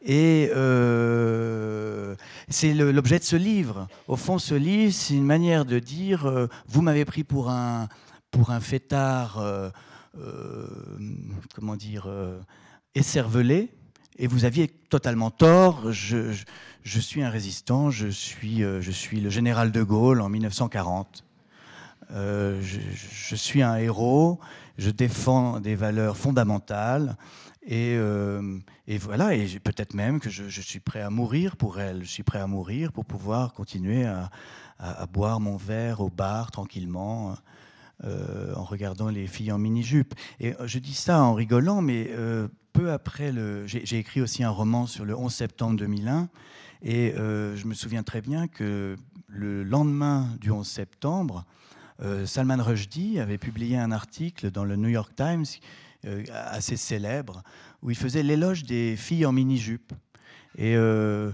Et 0.00 0.50
euh, 0.56 2.14
c'est 2.48 2.72
l'objet 2.72 3.18
de 3.18 3.24
ce 3.24 3.36
livre. 3.36 3.88
Au 4.08 4.16
fond, 4.16 4.38
ce 4.38 4.54
livre, 4.54 4.94
c'est 4.94 5.12
une 5.12 5.26
manière 5.26 5.66
de 5.66 5.78
dire, 5.78 6.24
euh, 6.24 6.46
vous 6.66 6.80
m'avez 6.80 7.04
pris 7.04 7.24
pour 7.24 7.50
un, 7.50 7.88
pour 8.30 8.52
un 8.52 8.60
fêtard, 8.60 9.44
comment 11.54 11.76
dire, 11.76 12.08
écervelé, 12.94 13.70
et 14.18 14.26
vous 14.26 14.44
aviez 14.44 14.68
totalement 14.68 15.30
tort. 15.30 15.92
Je, 15.92 16.32
suis 16.84 17.22
un 17.22 17.30
résistant, 17.30 17.90
je 17.90 18.08
suis, 18.08 18.60
je 18.60 18.90
suis 18.90 19.20
le 19.20 19.30
général 19.30 19.72
de 19.72 19.82
Gaulle 19.82 20.20
en 20.20 20.28
1940. 20.28 21.24
Euh, 22.12 22.60
je, 22.62 23.34
suis 23.34 23.62
un 23.62 23.76
héros, 23.76 24.38
je 24.78 24.90
défends 24.90 25.60
des 25.60 25.74
valeurs 25.74 26.16
fondamentales. 26.16 27.16
Et, 27.68 27.96
euh, 27.96 28.58
voilà, 29.00 29.34
et 29.34 29.58
peut-être 29.58 29.94
même 29.94 30.20
que 30.20 30.30
je, 30.30 30.60
suis 30.60 30.78
prêt 30.78 31.00
à 31.00 31.10
mourir 31.10 31.56
pour 31.56 31.80
elle. 31.80 32.04
Je 32.04 32.10
suis 32.10 32.22
prêt 32.22 32.38
à 32.38 32.46
mourir 32.46 32.92
pour 32.92 33.04
pouvoir 33.04 33.52
continuer 33.52 34.06
à, 34.06 34.30
boire 35.12 35.40
mon 35.40 35.56
verre 35.56 36.00
au 36.00 36.10
bar 36.10 36.50
tranquillement. 36.50 37.36
Euh, 38.04 38.54
en 38.54 38.64
regardant 38.64 39.08
les 39.08 39.26
filles 39.26 39.50
en 39.52 39.56
mini-jupe. 39.56 40.14
Et 40.38 40.52
je 40.66 40.78
dis 40.78 40.92
ça 40.92 41.22
en 41.22 41.32
rigolant, 41.32 41.80
mais 41.80 42.10
peu 42.76 42.92
après, 42.92 43.32
le... 43.32 43.66
j'ai 43.66 43.98
écrit 43.98 44.20
aussi 44.20 44.44
un 44.44 44.50
roman 44.50 44.86
sur 44.86 45.04
le 45.04 45.16
11 45.16 45.32
septembre 45.32 45.76
2001, 45.78 46.28
et 46.82 47.12
je 47.16 47.66
me 47.66 47.74
souviens 47.74 48.02
très 48.02 48.20
bien 48.20 48.48
que 48.48 48.96
le 49.28 49.64
lendemain 49.64 50.28
du 50.40 50.50
11 50.50 50.66
septembre, 50.66 51.44
euh, 52.02 52.26
Salman 52.26 52.62
Rushdie 52.62 53.18
avait 53.18 53.38
publié 53.38 53.78
un 53.78 53.90
article 53.90 54.50
dans 54.50 54.64
le 54.64 54.76
New 54.76 54.88
York 54.88 55.12
Times 55.16 55.46
euh, 56.04 56.24
assez 56.30 56.76
célèbre 56.76 57.42
où 57.82 57.90
il 57.90 57.96
faisait 57.96 58.22
l'éloge 58.22 58.64
des 58.64 58.96
filles 58.96 59.26
en 59.26 59.32
mini-jupe. 59.32 59.92
Et 60.58 60.76
euh, 60.76 61.32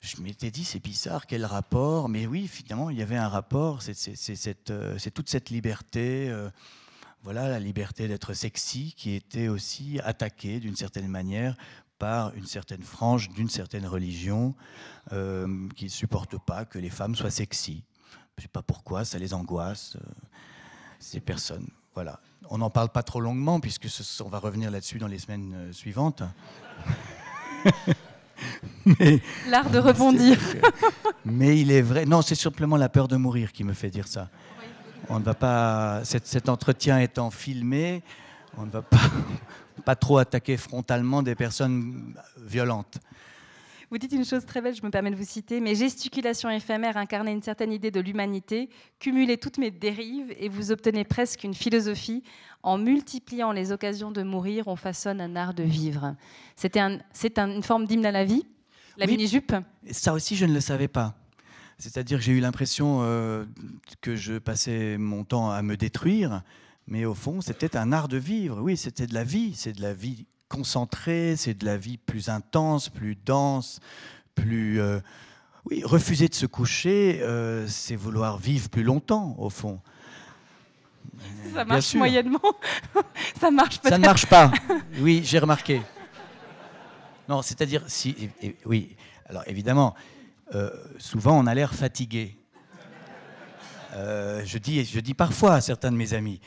je 0.00 0.20
m'étais 0.22 0.50
dit, 0.50 0.64
c'est 0.64 0.82
bizarre, 0.82 1.26
quel 1.26 1.44
rapport? 1.44 2.08
Mais 2.08 2.26
oui, 2.26 2.46
finalement, 2.46 2.90
il 2.90 2.98
y 2.98 3.02
avait 3.02 3.16
un 3.16 3.28
rapport. 3.28 3.82
C'est 3.82 5.10
toute 5.14 5.28
cette 5.28 5.50
liberté, 5.50 6.32
voilà, 7.24 7.48
la 7.48 7.58
liberté 7.58 8.06
d'être 8.06 8.34
sexy, 8.34 8.94
qui 8.96 9.14
était 9.14 9.48
aussi 9.48 9.98
attaquée 10.04 10.60
d'une 10.60 10.76
certaine 10.76 11.08
manière 11.08 11.56
par 11.98 12.34
une 12.34 12.46
certaine 12.46 12.82
frange 12.82 13.30
d'une 13.30 13.48
certaine 13.48 13.86
religion 13.86 14.54
qui 15.10 15.84
ne 15.84 15.90
supporte 15.90 16.36
pas 16.38 16.64
que 16.64 16.78
les 16.78 16.90
femmes 16.90 17.14
soient 17.14 17.30
sexy. 17.30 17.84
Je 18.36 18.40
ne 18.40 18.42
sais 18.42 18.48
pas 18.48 18.62
pourquoi, 18.62 19.04
ça 19.04 19.18
les 19.18 19.32
angoisse, 19.32 19.96
euh, 19.96 20.00
ces 20.98 21.20
personnes. 21.20 21.68
Voilà. 21.94 22.18
On 22.50 22.58
n'en 22.58 22.68
parle 22.70 22.88
pas 22.88 23.04
trop 23.04 23.20
longuement, 23.20 23.60
puisque 23.60 23.86
on 24.24 24.28
va 24.28 24.38
revenir 24.40 24.72
là-dessus 24.72 24.98
dans 24.98 25.06
les 25.06 25.20
semaines 25.20 25.54
euh, 25.54 25.72
suivantes. 25.72 26.24
L'art 29.48 29.70
de 29.70 29.78
rebondir. 29.78 30.36
mais 31.24 31.60
il 31.60 31.70
est 31.70 31.80
vrai. 31.80 32.06
Non, 32.06 32.22
c'est 32.22 32.34
simplement 32.34 32.76
la 32.76 32.88
peur 32.88 33.06
de 33.06 33.16
mourir 33.16 33.52
qui 33.52 33.62
me 33.62 33.72
fait 33.72 33.90
dire 33.90 34.08
ça. 34.08 34.28
On 35.08 35.18
ne 35.18 35.24
va 35.24 35.34
pas. 35.34 36.02
Cet, 36.04 36.48
entretien 36.48 36.98
étant 36.98 37.30
filmé, 37.30 38.02
on 38.56 38.66
ne 38.66 38.70
va 38.70 38.82
pas, 38.82 38.98
pas 39.84 39.96
trop 39.96 40.18
attaquer 40.18 40.56
frontalement 40.56 41.22
des 41.22 41.34
personnes 41.34 42.14
violentes. 42.38 42.98
Vous 43.90 43.98
dites 43.98 44.12
une 44.12 44.24
chose 44.24 44.44
très 44.44 44.60
belle, 44.60 44.74
je 44.74 44.82
me 44.82 44.90
permets 44.90 45.10
de 45.10 45.16
vous 45.16 45.24
citer. 45.24 45.60
Mes 45.60 45.74
gesticulations 45.74 46.50
éphémères 46.50 46.96
incarnaient 46.96 47.32
une 47.32 47.42
certaine 47.42 47.72
idée 47.72 47.90
de 47.90 48.00
l'humanité, 48.00 48.68
cumulaient 48.98 49.36
toutes 49.36 49.58
mes 49.58 49.70
dérives 49.70 50.34
et 50.38 50.48
vous 50.48 50.72
obtenez 50.72 51.04
presque 51.04 51.44
une 51.44 51.54
philosophie. 51.54 52.24
En 52.62 52.78
multipliant 52.78 53.52
les 53.52 53.72
occasions 53.72 54.10
de 54.10 54.22
mourir, 54.22 54.68
on 54.68 54.76
façonne 54.76 55.20
un 55.20 55.36
art 55.36 55.54
de 55.54 55.62
vivre. 55.62 56.16
C'était 56.56 56.80
un, 56.80 56.98
c'est 57.12 57.38
une 57.38 57.62
forme 57.62 57.86
d'hymne 57.86 58.06
à 58.06 58.10
la 58.10 58.24
vie, 58.24 58.44
la 58.96 59.06
mini-jupe? 59.06 59.52
Ça 59.90 60.12
aussi, 60.12 60.36
je 60.36 60.46
ne 60.46 60.54
le 60.54 60.60
savais 60.60 60.88
pas. 60.88 61.14
C'est-à-dire 61.78 62.18
que 62.18 62.24
j'ai 62.24 62.32
eu 62.32 62.40
l'impression 62.40 63.00
euh, 63.02 63.44
que 64.00 64.16
je 64.16 64.38
passais 64.38 64.96
mon 64.98 65.24
temps 65.24 65.50
à 65.50 65.62
me 65.62 65.76
détruire, 65.76 66.42
mais 66.86 67.04
au 67.04 67.14
fond, 67.14 67.40
c'était 67.40 67.76
un 67.76 67.92
art 67.92 68.08
de 68.08 68.16
vivre. 68.16 68.60
Oui, 68.60 68.76
c'était 68.76 69.06
de 69.06 69.14
la 69.14 69.24
vie, 69.24 69.54
c'est 69.54 69.72
de 69.72 69.82
la 69.82 69.92
vie 69.92 70.26
concentré, 70.48 71.34
c'est 71.36 71.54
de 71.54 71.64
la 71.64 71.76
vie 71.76 71.96
plus 71.96 72.28
intense, 72.28 72.88
plus 72.88 73.16
dense, 73.16 73.80
plus... 74.34 74.80
Euh, 74.80 75.00
oui, 75.66 75.82
refuser 75.82 76.28
de 76.28 76.34
se 76.34 76.44
coucher, 76.44 77.20
euh, 77.22 77.66
c'est 77.66 77.96
vouloir 77.96 78.36
vivre 78.36 78.68
plus 78.68 78.82
longtemps, 78.82 79.34
au 79.38 79.48
fond. 79.48 79.80
Ça 81.54 81.64
marche 81.64 81.94
moyennement. 81.94 82.40
ça 83.40 83.50
marche 83.50 83.80
peut-être. 83.80 83.94
Ça 83.94 83.98
ne 83.98 84.04
marche 84.04 84.26
pas. 84.26 84.52
Oui, 85.00 85.22
j'ai 85.24 85.38
remarqué. 85.38 85.80
Non, 87.28 87.40
c'est-à-dire, 87.40 87.82
si, 87.86 88.14
oui, 88.66 88.94
alors 89.26 89.42
évidemment, 89.46 89.94
euh, 90.54 90.70
souvent 90.98 91.38
on 91.38 91.46
a 91.46 91.54
l'air 91.54 91.74
fatigué. 91.74 92.36
je, 93.94 94.58
dis, 94.58 94.84
je 94.84 95.00
dis 95.00 95.14
parfois 95.14 95.54
à 95.54 95.60
certains 95.60 95.92
de 95.92 95.96
mes 95.96 96.14
amis, 96.14 96.40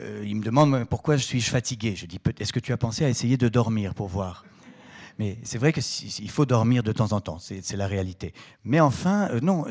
euh, 0.00 0.22
il 0.24 0.36
me 0.36 0.42
demande 0.42 0.84
pourquoi 0.88 1.16
je 1.16 1.24
suis 1.24 1.40
fatigué? 1.40 1.94
Je 1.96 2.06
dis, 2.06 2.18
est-ce 2.38 2.52
que 2.52 2.60
tu 2.60 2.72
as 2.72 2.76
pensé 2.76 3.04
à 3.04 3.08
essayer 3.08 3.36
de 3.36 3.48
dormir 3.48 3.94
pour 3.94 4.08
voir? 4.08 4.44
Mais 5.18 5.38
c'est 5.42 5.58
vrai 5.58 5.72
qu'il 5.72 6.30
faut 6.30 6.46
dormir 6.46 6.82
de 6.82 6.92
temps 6.92 7.12
en 7.12 7.20
temps, 7.20 7.38
c'est 7.38 7.76
la 7.76 7.86
réalité. 7.86 8.32
Mais 8.64 8.80
enfin, 8.80 9.28
euh, 9.30 9.40
non, 9.40 9.64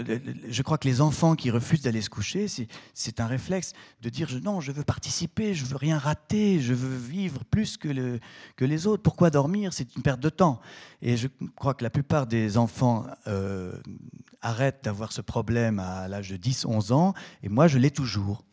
je 0.48 0.62
crois 0.62 0.78
que 0.78 0.88
les 0.88 1.02
enfants 1.02 1.36
qui 1.36 1.52
refusent 1.52 1.82
d'aller 1.82 2.02
se 2.02 2.10
coucher, 2.10 2.48
c'est 2.94 3.20
un 3.20 3.28
réflexe 3.28 3.74
de 4.02 4.10
dire 4.10 4.30
non, 4.44 4.62
je 4.62 4.72
veux 4.72 4.84
participer, 4.84 5.54
je 5.54 5.66
veux 5.66 5.78
rien 5.78 5.98
rater, 5.98 6.60
je 6.60 6.74
veux 6.74 6.96
vivre 6.96 7.44
plus 7.46 7.78
que, 7.78 7.88
le, 7.88 8.20
que 8.56 8.66
les 8.66 8.88
autres. 8.88 9.04
Pourquoi 9.04 9.30
dormir? 9.30 9.74
C'est 9.74 9.96
une 9.96 10.02
perte 10.02 10.20
de 10.20 10.30
temps. 10.30 10.62
Et 11.02 11.18
je 11.18 11.28
crois 11.56 11.74
que 11.74 11.84
la 11.84 11.90
plupart 11.90 12.28
des 12.28 12.58
enfants 12.58 13.06
euh, 13.28 13.74
arrêtent 14.42 14.84
d'avoir 14.84 15.12
ce 15.12 15.22
problème 15.22 15.80
à 15.80 16.08
l'âge 16.08 16.30
de 16.30 16.38
10-11 16.38 16.94
ans, 16.94 17.14
et 17.44 17.50
moi 17.50 17.68
je 17.68 17.78
l'ai 17.78 17.92
toujours. 17.92 18.44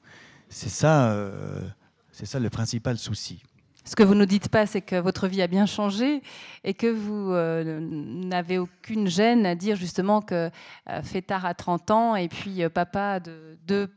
C'est 0.48 0.70
ça, 0.70 1.10
euh, 1.10 1.60
c'est 2.12 2.26
ça 2.26 2.38
le 2.38 2.50
principal 2.50 2.98
souci. 2.98 3.42
Ce 3.88 3.96
que 3.96 4.02
vous 4.02 4.12
ne 4.12 4.20
nous 4.20 4.26
dites 4.26 4.50
pas, 4.50 4.66
c'est 4.66 4.82
que 4.82 4.96
votre 4.96 5.28
vie 5.28 5.40
a 5.40 5.46
bien 5.46 5.64
changé 5.64 6.22
et 6.62 6.74
que 6.74 6.88
vous 6.88 7.32
euh, 7.32 7.80
n'avez 7.80 8.58
aucune 8.58 9.08
gêne 9.08 9.46
à 9.46 9.54
dire 9.54 9.76
justement 9.76 10.20
que 10.20 10.50
euh, 10.90 11.02
fait 11.02 11.22
tard 11.22 11.46
à 11.46 11.54
30 11.54 11.90
ans 11.90 12.14
et 12.14 12.28
puis 12.28 12.68
papa 12.68 13.18
de 13.18 13.56
deux 13.66 13.88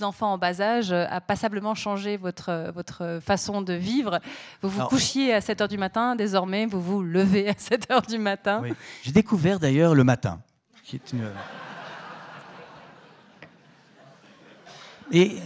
enfants 0.00 0.32
en 0.32 0.38
bas 0.38 0.62
âge 0.62 0.92
a 0.92 1.20
passablement 1.20 1.74
changé 1.74 2.16
votre, 2.16 2.72
votre 2.74 3.20
façon 3.22 3.60
de 3.60 3.74
vivre. 3.74 4.18
Vous 4.62 4.70
vous 4.70 4.86
couchiez 4.86 5.34
à 5.34 5.42
7 5.42 5.60
h 5.60 5.68
du 5.68 5.76
matin, 5.76 6.16
désormais 6.16 6.64
vous 6.64 6.80
vous 6.80 7.02
levez 7.02 7.50
à 7.50 7.54
7 7.54 7.86
h 7.90 8.08
du 8.08 8.16
matin. 8.16 8.62
J'ai 9.02 9.12
découvert 9.12 9.58
d'ailleurs 9.58 9.94
le 9.94 10.04
matin. 10.04 10.40
Et 15.12 15.36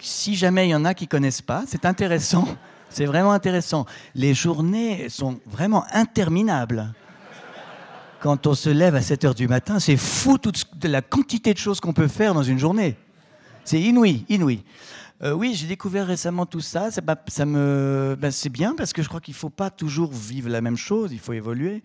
si 0.00 0.34
jamais 0.34 0.66
il 0.66 0.70
y 0.70 0.74
en 0.74 0.84
a 0.84 0.94
qui 0.94 1.06
connaissent 1.06 1.42
pas, 1.42 1.62
c'est 1.68 1.84
intéressant. 1.84 2.48
C'est 2.90 3.06
vraiment 3.06 3.32
intéressant. 3.32 3.86
Les 4.14 4.34
journées 4.34 5.08
sont 5.08 5.40
vraiment 5.46 5.84
interminables. 5.92 6.92
Quand 8.20 8.46
on 8.46 8.54
se 8.54 8.70
lève 8.70 8.94
à 8.96 9.02
7 9.02 9.24
heures 9.26 9.34
du 9.34 9.46
matin, 9.46 9.78
c'est 9.78 9.96
fou 9.96 10.38
toute 10.38 10.66
la 10.82 11.02
quantité 11.02 11.52
de 11.52 11.58
choses 11.58 11.80
qu'on 11.80 11.92
peut 11.92 12.08
faire 12.08 12.34
dans 12.34 12.42
une 12.42 12.58
journée. 12.58 12.96
C'est 13.64 13.80
inouï, 13.80 14.24
inouï. 14.28 14.64
Euh, 15.22 15.32
oui, 15.32 15.54
j'ai 15.54 15.66
découvert 15.66 16.06
récemment 16.06 16.46
tout 16.46 16.60
ça. 16.60 16.90
ça, 16.90 17.46
me, 17.46 18.16
ben, 18.18 18.30
c'est 18.30 18.48
bien 18.48 18.74
parce 18.76 18.92
que 18.92 19.02
je 19.02 19.08
crois 19.08 19.20
qu'il 19.20 19.34
ne 19.34 19.38
faut 19.38 19.50
pas 19.50 19.70
toujours 19.70 20.12
vivre 20.12 20.48
la 20.48 20.60
même 20.60 20.76
chose, 20.76 21.12
il 21.12 21.18
faut 21.18 21.32
évoluer. 21.32 21.82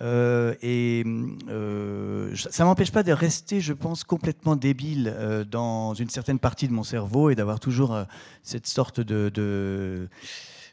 Euh, 0.00 0.54
et 0.62 1.04
euh, 1.48 2.34
ça 2.36 2.64
ne 2.64 2.68
m'empêche 2.68 2.92
pas 2.92 3.02
de 3.02 3.12
rester, 3.12 3.60
je 3.60 3.72
pense, 3.72 4.04
complètement 4.04 4.56
débile 4.56 5.14
dans 5.50 5.94
une 5.94 6.10
certaine 6.10 6.38
partie 6.38 6.68
de 6.68 6.72
mon 6.72 6.82
cerveau 6.82 7.30
et 7.30 7.34
d'avoir 7.34 7.60
toujours 7.60 7.98
cette 8.42 8.66
sorte 8.66 9.00
de, 9.00 10.08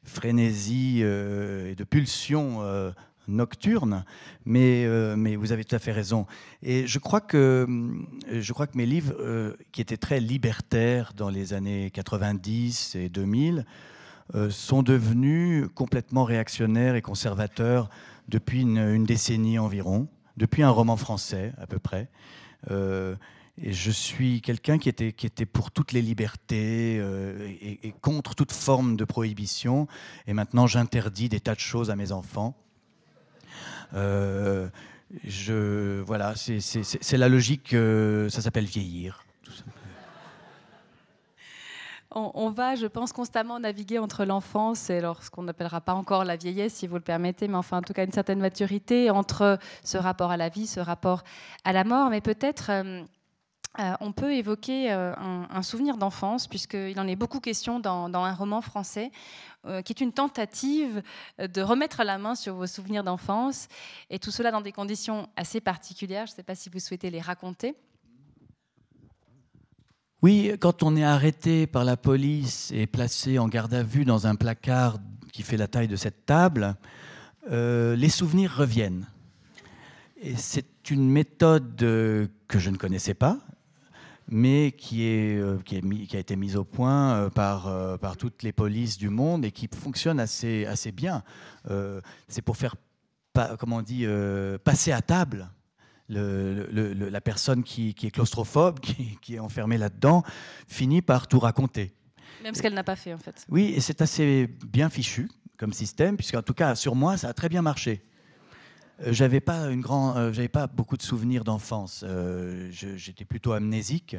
frénésie 0.04 1.02
et 1.02 1.76
de 1.76 1.84
pulsion 1.84 2.62
nocturne, 3.28 4.04
mais, 4.46 4.86
euh, 4.86 5.16
mais 5.16 5.36
vous 5.36 5.52
avez 5.52 5.64
tout 5.64 5.76
à 5.76 5.80
fait 5.80 5.92
raison. 5.92 6.26
Et 6.62 6.88
je 6.88 7.00
crois 7.00 7.22
que, 7.22 7.68
je 8.32 8.54
crois 8.54 8.68
que 8.68 8.78
mes 8.78 8.86
livres, 8.86 9.14
euh, 9.20 9.54
qui 9.72 9.82
étaient 9.82 9.98
très 9.98 10.20
libertaires 10.20 11.14
dans 11.16 11.30
les 11.30 11.54
années 11.54 11.92
90 11.92 12.96
et 12.96 13.10
2000, 13.10 13.66
euh, 14.36 14.50
sont 14.50 14.84
devenus 14.84 15.68
complètement 15.76 16.24
réactionnaires 16.24 16.96
et 16.96 17.02
conservateurs 17.02 17.90
depuis 18.28 18.62
une, 18.62 19.04
décennie 19.06 19.60
environ, 19.60 20.08
depuis 20.38 20.64
un 20.64 20.70
roman 20.70 20.98
français 20.98 21.54
à 21.58 21.68
peu 21.68 21.80
près. 21.80 22.10
et 22.70 23.74
je 23.74 23.92
suis 23.92 24.42
quelqu'un 24.42 24.78
qui 24.78 24.90
était, 24.90 25.46
pour 25.46 25.72
toutes 25.72 25.92
les 25.92 26.02
libertés 26.02 26.96
et, 26.96 27.88
et 27.88 27.92
contre 28.02 28.36
toute 28.36 28.52
forme 28.52 28.96
de 28.96 29.06
prohibition. 29.06 29.88
Et 30.28 30.34
maintenant, 30.34 30.68
j'interdis 30.68 31.30
des 31.30 31.40
tas 31.40 31.56
de 31.56 31.60
choses 31.60 31.92
à 31.92 31.96
mes 31.96 32.12
enfants. 32.12 32.56
Euh, 33.96 34.70
voilà, 36.06 36.34
c'est 36.36 37.18
la 37.18 37.30
logique, 37.30 37.76
ça 38.30 38.42
s'appelle 38.42 38.66
vieillir. 38.66 39.26
On, 42.16 42.52
va, 42.52 42.76
je 42.76 42.86
pense, 42.86 43.12
constamment 43.12 43.60
naviguer 43.60 43.98
entre 43.98 44.24
l'enfance 44.24 44.92
et 44.92 45.02
ce 45.02 45.30
qu'on 45.32 45.44
n'appellera 45.44 45.82
pas 45.82 45.96
encore 45.96 46.24
la 46.24 46.36
vieillesse, 46.36 46.76
si 46.76 46.86
vous 46.86 46.96
le 46.96 47.02
permettez, 47.02 47.48
mais 47.48 47.56
enfin, 47.56 47.80
en 47.80 47.82
tout 47.82 47.94
cas, 47.94 48.06
une 48.06 48.12
certaine 48.12 48.40
maturité 48.40 49.10
entre 49.10 49.58
ce 49.84 49.98
rapport 49.98 50.30
à 50.30 50.38
la 50.38 50.50
vie, 50.50 50.68
ce 50.68 50.80
rapport 50.80 51.24
à 51.64 51.74
la 51.74 51.84
mort. 51.84 52.12
Mais 52.12 52.22
peut-être 52.22 52.70
euh, 52.70 53.04
euh, 53.80 53.94
on 54.00 54.12
peut 54.12 54.34
évoquer 54.36 54.92
euh, 54.92 55.14
un, 55.18 55.64
souvenir 55.64 55.98
d'enfance, 55.98 56.48
puisqu'il 56.48 57.00
en 57.00 57.08
est 57.08 57.16
beaucoup 57.16 57.40
question 57.40 57.80
dans, 57.80 58.14
un 58.14 58.34
roman 58.34 58.62
français, 58.62 59.12
qui 59.86 59.94
est 59.94 60.02
une 60.02 60.12
tentative 60.12 61.02
de 61.40 61.62
remettre 61.62 62.04
la 62.04 62.18
main 62.18 62.36
sur 62.36 62.54
vos 62.54 62.68
souvenirs 62.68 63.04
d'enfance, 63.04 63.70
et 64.10 64.20
tout 64.20 64.30
cela 64.30 64.52
dans 64.52 64.62
des 64.62 64.74
conditions 64.74 65.30
assez 65.38 65.62
particulières. 65.62 66.28
Je 66.28 66.34
ne 66.34 66.36
sais 66.36 66.44
pas 66.44 66.54
si 66.54 66.70
vous 66.70 66.80
souhaitez 66.80 67.10
les 67.10 67.22
raconter. 67.22 67.76
Oui, 70.24 70.54
quand 70.62 70.84
on 70.84 70.96
est 70.96 71.04
arrêté 71.04 71.68
par 71.68 71.84
la 71.84 71.98
police 71.98 72.72
et 72.74 72.88
placé 72.88 73.40
en 73.40 73.50
garde 73.50 73.74
à 73.74 73.84
vue 73.84 74.06
dans 74.06 74.26
un 74.26 74.36
placard 74.36 74.98
qui 75.34 75.44
fait 75.44 75.58
la 75.58 75.68
taille 75.68 75.90
de 75.90 75.98
cette 75.98 76.26
table, 76.26 76.78
les 77.52 78.10
souvenirs 78.10 78.56
reviennent. 78.56 79.06
C'est 80.38 80.90
une 80.90 81.10
méthode 81.10 81.76
que 81.76 82.30
je 82.58 82.70
ne 82.70 82.78
connaissais 82.78 83.14
pas, 83.14 83.38
mais 84.30 84.72
qui, 84.72 85.02
euh, 85.38 85.58
a 86.14 86.18
été 86.18 86.38
mise 86.38 86.56
au 86.56 86.64
point 86.64 87.16
euh, 87.16 87.30
par, 87.30 87.68
euh, 87.68 87.98
toutes 88.18 88.44
les 88.44 88.54
polices 88.54 88.98
du 88.98 89.10
monde 89.10 89.44
et 89.44 89.52
qui 89.52 89.68
fonctionne 89.68 90.22
assez, 90.22 90.66
assez 90.66 90.94
bien. 90.94 91.22
c'est 92.30 92.42
pour 92.42 92.56
faire, 92.56 92.76
comment 93.60 93.78
on 93.78 93.82
dit, 93.82 94.06
passer 94.64 94.94
à 94.94 95.02
table 95.02 95.50
le, 96.10 96.94
la 97.10 97.22
personne 97.22 97.64
qui, 97.64 97.94
qui, 97.94 98.08
est 98.08 98.12
claustrophobe, 98.12 98.80
qui, 98.80 99.18
qui 99.22 99.36
est 99.36 99.40
enfermée 99.40 99.78
là-dedans, 99.78 100.24
finit 100.68 101.02
par 101.02 101.28
tout 101.28 101.40
raconter. 101.40 101.94
Même 102.44 102.56
ce 102.56 102.62
qu'elle 102.62 102.74
n'a 102.74 102.84
pas 102.84 102.96
fait, 102.96 103.14
en 103.14 103.18
fait. 103.18 103.46
Oui, 103.50 103.74
et 103.76 103.80
c'est 103.80 104.02
assez 104.02 104.48
bien 104.66 104.90
fichu 104.90 105.30
comme 105.58 105.72
système, 105.72 106.18
puisqu'en 106.18 106.42
tout 106.42 106.54
cas, 106.54 106.76
sur 106.76 106.96
moi, 106.96 107.16
ça 107.18 107.30
a 107.30 107.34
très 107.34 107.48
bien 107.48 107.62
marché. 107.62 108.04
Euh, 109.02 109.14
j'avais 109.14 109.40
pas 109.40 109.70
une 109.70 109.82
grand, 109.82 110.16
euh, 110.16 110.32
j'avais 110.32 110.50
pas 110.50 110.68
beaucoup 110.68 110.98
de 110.98 111.02
souvenirs 111.02 111.44
d'enfance. 111.44 112.04
Euh, 112.06 112.70
j'étais 112.72 113.26
plutôt 113.26 113.54
amnésique. 113.54 114.16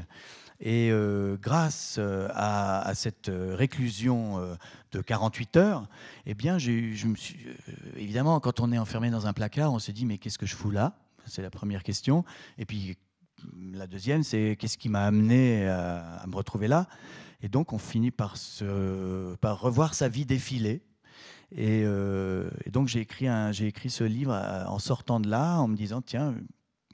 Et 0.60 0.92
grâce 1.42 1.98
à, 1.98 2.92
cette 2.94 3.28
réclusion 3.28 4.56
de 4.92 5.00
48 5.02 5.56
heures, 5.56 5.88
eh 6.26 6.34
bien, 6.34 6.58
je 6.58 7.06
me 7.06 7.16
suis, 7.16 7.36
évidemment, 7.96 8.38
quand 8.38 8.60
on 8.60 8.72
est 8.72 8.78
enfermé 8.78 9.10
dans 9.10 9.26
un 9.26 9.32
placard, 9.32 9.72
on 9.72 9.80
se 9.80 9.90
dit 9.90 10.06
mais 10.06 10.16
qu'est-ce 10.16 10.38
que 10.38 10.46
je 10.46 10.54
fous 10.54 10.70
là? 10.70 10.96
C'est 11.26 11.42
la 11.42 11.50
première 11.50 11.82
question. 11.82 12.24
Et 12.58 12.66
puis 12.66 12.96
la 13.72 13.86
deuxième, 13.86 14.22
c'est 14.22 14.56
qu'est-ce 14.58 14.78
qui 14.78 14.88
m'a 14.88 15.04
amené 15.04 15.66
à, 15.68 16.24
me 16.26 16.34
retrouver 16.34 16.68
là? 16.68 16.88
Et 17.42 17.48
donc, 17.48 17.72
on 17.74 17.78
finit 17.78 18.10
par, 18.10 18.36
se, 18.38 19.34
par 19.36 19.60
revoir 19.60 19.92
sa 19.92 20.08
vie 20.08 20.24
défiler 20.24 20.82
euh, 21.58 22.50
et, 22.64 22.70
donc 22.70 22.88
j'ai 22.88 23.00
écrit, 23.00 23.26
écrit 23.60 23.90
ce 23.90 24.04
livre 24.04 24.32
euh, 24.32 24.64
en 24.66 24.78
sortant 24.78 25.20
de 25.20 25.28
là, 25.28 25.58
en 25.58 25.68
me 25.68 25.76
disant, 25.76 26.02
tiens, 26.02 26.34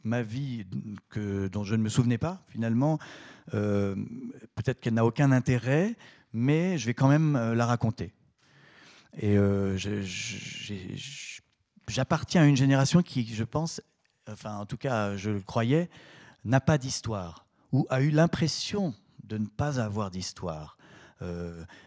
ma 0.02 0.22
vie 0.22 0.66
que, 1.08 1.48
dont 1.48 1.64
je 1.64 1.74
ne 1.74 1.82
me 1.82 1.88
souvenais 1.88 2.18
pas, 2.18 2.44
finalement, 2.48 2.98
euh, 3.54 3.94
peut-être 4.54 4.80
qu'elle 4.80 4.94
n'a 4.94 5.04
aucun 5.04 5.32
intérêt, 5.32 5.96
mais 6.32 6.78
je 6.78 6.86
vais 6.86 6.94
quand 6.94 7.08
même 7.08 7.54
la 7.54 7.66
raconter. 7.66 8.12
Et 9.20 9.36
j'appartiens 11.88 12.42
à 12.42 12.46
une 12.46 12.56
génération 12.56 13.02
qui, 13.02 13.26
je 13.26 13.44
pense, 13.44 13.82
enfin 14.32 14.56
en 14.56 14.66
tout 14.66 14.76
cas 14.76 15.16
je 15.16 15.30
le 15.30 15.40
croyais, 15.40 15.90
n'a 16.44 16.60
pas 16.60 16.78
d'histoire, 16.78 17.46
ou 17.72 17.86
a 17.90 18.00
eu 18.00 18.10
l'impression 18.10 18.94
de 19.24 19.38
ne 19.38 19.46
pas 19.46 19.80
avoir 19.80 20.10
d'histoire. 20.10 20.76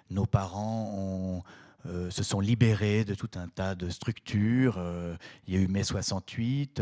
nos 0.09 0.25
parents 0.25 1.43
euh, 1.85 2.09
se 2.09 2.23
sont 2.23 2.39
libérés 2.39 3.03
de 3.03 3.13
tout 3.13 3.29
un 3.35 3.49
tas 3.49 3.75
de 3.75 3.89
structures. 3.89 4.75
Euh, 4.77 5.15
il 5.47 5.53
y 5.53 5.57
a 5.57 5.59
eu 5.59 5.67
mai 5.67 5.83
68, 5.83 6.81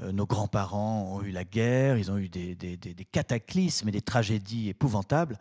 euh, 0.00 0.12
nos 0.12 0.24
grands-parents 0.24 1.16
ont 1.16 1.22
eu 1.22 1.32
la 1.32 1.44
guerre, 1.44 1.98
ils 1.98 2.10
ont 2.10 2.16
eu 2.16 2.30
des, 2.30 2.56
cataclysmes 3.12 3.88
et 3.90 3.92
des 3.92 4.00
tragédies 4.00 4.70
épouvantables. 4.70 5.38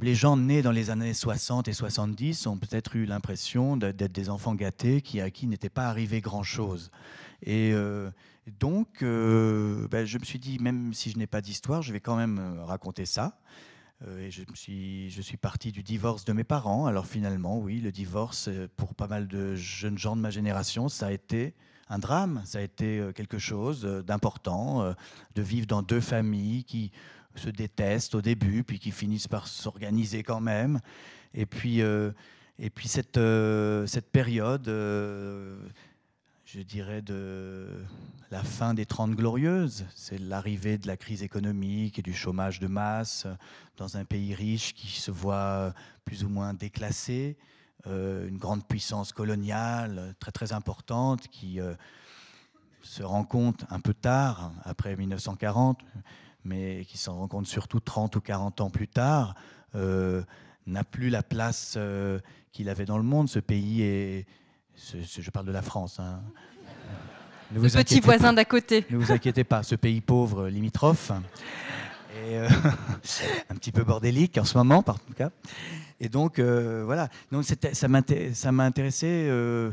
Les 0.00 0.14
gens 0.14 0.38
nés 0.38 0.62
dans 0.62 0.72
les 0.72 0.88
années 0.88 1.12
60 1.12 1.68
et 1.68 1.74
70 1.74 2.46
ont 2.46 2.56
peut-être 2.56 2.96
eu 2.96 3.04
l'impression 3.04 3.76
d'être 3.76 4.12
des 4.12 4.30
enfants 4.30 4.54
gâtés 4.54 5.02
qui, 5.02 5.20
à 5.20 5.30
qui 5.30 5.46
n'était 5.46 5.68
pas 5.68 5.86
arrivé 5.86 6.22
grand-chose. 6.22 6.90
Et 7.42 7.72
donc, 8.60 9.00
ben, 9.00 10.04
je 10.04 10.18
me 10.18 10.24
suis 10.24 10.38
dit, 10.38 10.58
même 10.58 10.94
si 10.94 11.10
je 11.10 11.18
n'ai 11.18 11.26
pas 11.26 11.40
d'histoire, 11.40 11.82
je 11.82 11.92
vais 11.92 12.00
quand 12.00 12.16
même 12.16 12.60
raconter 12.64 13.06
ça. 13.06 13.38
Euh, 14.04 14.26
et 14.26 14.30
je, 14.30 14.42
suis, 14.54 15.10
je 15.10 15.36
parti 15.36 15.72
du 15.72 15.82
divorce 15.82 16.24
de 16.24 16.32
mes 16.32 16.44
parents. 16.44 16.86
Alors 16.86 17.06
finalement, 17.06 17.58
oui, 17.58 17.80
le 17.80 17.92
divorce, 17.92 18.48
euh, 18.48 18.68
pour 18.76 18.94
pas 18.94 19.06
mal 19.06 19.26
de 19.26 19.54
jeunes 19.54 19.98
gens 19.98 20.16
de 20.16 20.20
ma 20.20 20.30
génération, 20.30 20.88
ça 20.88 21.06
a 21.06 21.12
été 21.12 21.54
un 21.88 21.98
drame, 21.98 22.42
ça 22.44 22.58
a 22.58 22.62
été 22.62 22.98
euh, 22.98 23.12
quelque 23.12 23.38
chose 23.38 23.82
d'important, 24.06 24.94
de 25.34 25.42
vivre 25.42 25.66
dans 25.66 25.82
deux 25.82 26.00
familles 26.00 26.64
qui 26.64 26.90
se 27.36 27.48
détestent 27.48 28.14
au 28.14 28.22
début, 28.22 28.64
puis 28.64 28.78
qui 28.78 28.90
finissent 28.90 29.28
par 29.28 29.46
s'organiser 29.46 30.22
quand 30.22 30.40
même. 30.40 30.80
Et 31.34 31.46
puis, 31.46 31.80
et 31.80 32.70
puis 32.70 32.88
cette, 32.88 33.20
cette 33.86 34.10
période 34.10 34.66
je 36.56 36.62
dirais, 36.62 37.02
de 37.02 37.68
la 38.30 38.42
fin 38.42 38.72
des 38.72 38.86
Trente 38.86 39.10
Glorieuses. 39.10 39.84
C'est 39.94 40.18
l'arrivée 40.18 40.78
de 40.78 40.86
la 40.86 40.96
crise 40.96 41.22
économique 41.22 41.98
et 41.98 42.02
du 42.02 42.14
chômage 42.14 42.60
de 42.60 42.66
masse 42.66 43.26
dans 43.76 43.98
un 43.98 44.06
pays 44.06 44.34
riche 44.34 44.72
qui 44.72 44.86
se 44.86 45.10
voit 45.10 45.74
plus 46.06 46.24
ou 46.24 46.30
moins 46.30 46.54
déclassé, 46.54 47.36
euh, 47.86 48.26
une 48.26 48.38
grande 48.38 48.66
puissance 48.66 49.12
coloniale 49.12 50.14
très 50.18 50.32
très 50.32 50.54
importante 50.54 51.28
qui 51.28 51.60
euh, 51.60 51.74
se 52.80 53.02
rend 53.02 53.24
compte 53.24 53.66
un 53.68 53.80
peu 53.80 53.92
tard, 53.92 54.50
après 54.64 54.96
1940, 54.96 55.78
mais 56.44 56.86
qui 56.86 56.96
s'en 56.96 57.16
rend 57.16 57.28
compte 57.28 57.46
surtout 57.46 57.80
30 57.80 58.16
ou 58.16 58.22
40 58.22 58.62
ans 58.62 58.70
plus 58.70 58.88
tard, 58.88 59.34
euh, 59.74 60.22
n'a 60.66 60.84
plus 60.84 61.10
la 61.10 61.22
place 61.22 61.76
qu'il 62.52 62.70
avait 62.70 62.86
dans 62.86 62.96
le 62.96 63.04
monde. 63.04 63.28
Ce 63.28 63.40
pays 63.40 63.82
est 63.82 64.26
je 64.76 65.30
parle 65.30 65.46
de 65.46 65.52
la 65.52 65.62
France. 65.62 65.98
Hein. 66.00 66.20
Le 67.54 67.60
petit 67.60 68.00
voisin 68.00 68.32
d'à 68.32 68.44
côté. 68.44 68.84
Ne 68.90 68.96
vous 68.96 69.12
inquiétez 69.12 69.44
pas, 69.44 69.62
ce 69.62 69.74
pays 69.74 70.00
pauvre 70.00 70.48
limitrophe, 70.48 71.12
et 72.24 72.38
euh, 72.38 72.48
un 73.50 73.54
petit 73.54 73.72
peu 73.72 73.84
bordélique 73.84 74.38
en 74.38 74.44
ce 74.44 74.58
moment, 74.58 74.82
par 74.82 74.98
tout 75.00 75.12
cas. 75.12 75.30
Et 76.00 76.08
donc, 76.08 76.38
euh, 76.38 76.82
voilà. 76.84 77.08
Donc, 77.30 77.44
ça 77.44 77.88
m'a 77.88 78.64
intéressé 78.64 79.06
euh, 79.06 79.70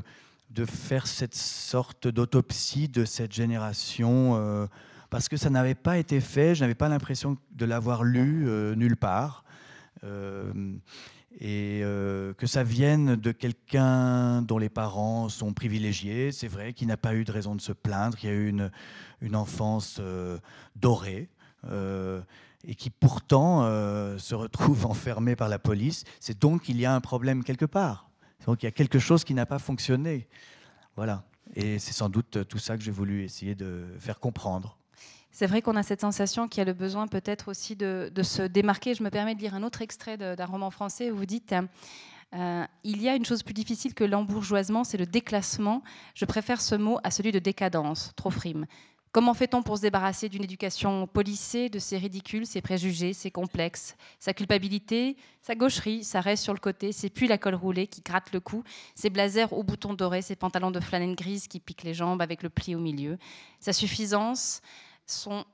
de 0.52 0.66
faire 0.66 1.08
cette 1.08 1.36
sorte 1.36 2.08
d'autopsie 2.08 2.88
de 2.88 3.06
cette 3.06 3.34
génération, 3.34 4.68
parce 5.10 5.28
que 5.28 5.38
ça 5.38 5.50
n'avait 5.50 5.76
pas 5.76 5.98
été 5.98 6.20
fait, 6.20 6.54
je 6.56 6.62
n'avais 6.62 6.76
pas 6.76 6.89
l'impression 6.89 7.38
de 7.52 7.66
l'avoir 7.66 8.04
lu 8.04 8.48
nulle 8.76 8.98
part 8.98 9.44
et 11.39 11.82
euh, 11.84 12.34
que 12.34 12.48
ça 12.48 12.63
vienne 12.63 13.15
de 13.15 13.32
quelqu'un 13.32 14.41
dont 14.41 14.58
les 14.58 14.69
parents 14.69 15.30
sont 15.30 15.54
privilégiés, 15.54 16.32
c'est 16.32 16.48
vrai, 16.48 16.74
qui 16.74 16.86
n'a 16.86 16.98
pas 16.98 17.15
eu 17.15 17.24
de 17.24 17.32
raison 17.32 17.56
de 17.56 17.62
se 17.62 17.72
plaindre, 17.72 18.17
qui 18.17 18.28
a 18.28 18.32
eu 18.32 18.48
une, 18.50 18.72
une 19.22 19.36
enfance 19.36 19.98
euh, 20.00 20.38
dorée. 20.76 21.30
et 22.65 22.76
qui 22.76 22.89
pourtant 22.89 23.63
se 24.17 24.36
retrouve 24.36 24.86
enfermé 24.93 25.36
par 25.36 25.50
la 25.50 25.60
police. 25.60 26.04
C'est 26.19 26.39
donc 26.39 26.63
qu'il 26.63 26.80
y 26.80 26.86
a 26.86 26.93
un 26.93 27.02
problème 27.02 27.43
quelque 27.43 27.65
part. 27.65 28.10
Donc 28.46 28.63
il 28.63 28.65
y 28.65 28.69
a 28.69 28.72
quelque 28.72 29.00
chose 29.00 29.24
qui 29.24 29.34
n'a 29.34 29.46
pas 29.46 29.60
fonctionné. 29.60 30.28
Voilà. 30.96 31.24
Et 31.56 31.80
c'est 31.80 31.93
sans 31.93 32.10
doute 32.10 32.48
tout 32.48 32.58
ça 32.58 32.78
que 32.78 32.84
j'ai 32.84 32.91
voulu 32.91 33.24
essayer 33.24 33.56
de 33.56 33.86
faire 34.00 34.19
comprendre. 34.19 34.78
C'est 35.36 35.48
vrai 35.48 35.63
qu'on 35.63 35.76
a 35.76 35.82
cette 35.82 36.02
sensation 36.02 36.48
qu'il 36.48 36.60
y 36.60 36.62
a 36.62 36.65
le 36.65 36.74
besoin 36.74 37.08
peut-être 37.08 37.50
aussi 37.50 37.76
de, 37.76 38.12
se 38.22 38.43
démarquer. 38.43 38.93
Je 38.93 39.02
me 39.02 39.10
permets 39.10 39.34
de 39.34 39.39
lire 39.39 39.56
un 39.56 39.63
autre 39.63 39.82
extrait 39.82 40.15
d'un 40.15 40.46
roman 40.46 40.69
français 40.69 41.10
où 41.10 41.17
vous 41.17 41.26
dites 41.26 41.56
euh, 42.36 42.65
Il 42.84 43.02
y 43.02 43.10
a 43.10 43.15
une 43.15 43.26
chose 43.26 43.41
plus 43.41 43.56
difficile 43.56 43.96
que 43.96 44.04
l'embourgeoisement, 44.04 44.84
c'est 44.84 45.00
le 45.00 45.08
déclassement. 45.08 45.82
Je 46.13 46.26
préfère 46.26 46.62
ce 46.62 46.76
mot 46.76 47.00
à 47.04 47.10
celui 47.10 47.32
de 47.32 47.39
décadence, 47.39 48.12
trop 48.15 48.30
frime. 48.30 48.67
Comment 49.12 49.34
fait-on 49.34 49.63
pour 49.63 49.78
se 49.78 49.82
débarrasser 49.82 50.30
d'une 50.30 50.43
éducation 50.43 51.08
polissée, 51.08 51.69
de 51.69 51.80
ses 51.80 51.98
ridicules, 51.98 52.46
ses 52.46 52.62
préjugés, 52.62 53.13
ses 53.13 53.32
complexes, 53.32 53.96
sa 54.19 54.34
culpabilité, 54.34 55.17
sa 55.41 55.56
gaucherie, 55.56 56.04
ça 56.04 56.19
reste 56.19 56.43
sur 56.43 56.54
le 56.54 56.60
côté, 56.60 56.91
c'est 56.91 57.12
puis 57.12 57.28
la 57.28 57.38
colle 57.38 57.54
roulée 57.54 57.86
qui 57.86 58.02
gratte 58.02 58.34
le 58.34 58.39
cou, 58.39 58.63
ses 58.96 59.12
blazers 59.12 59.54
aux 59.54 59.62
boutons 59.62 59.93
dorés, 59.93 60.24
ses 60.24 60.36
pantalons 60.36 60.72
de 60.72 60.80
flanelle 60.80 61.15
grise 61.15 61.48
qui 61.48 61.60
piquent 61.60 61.84
les 61.84 61.93
jambes 61.93 62.24
avec 62.24 62.41
le 62.41 62.50
pli 62.50 62.74
au 62.74 62.80
milieu, 62.80 63.19
sa 63.60 63.72
suffisance, 63.72 64.62
son 65.13 65.45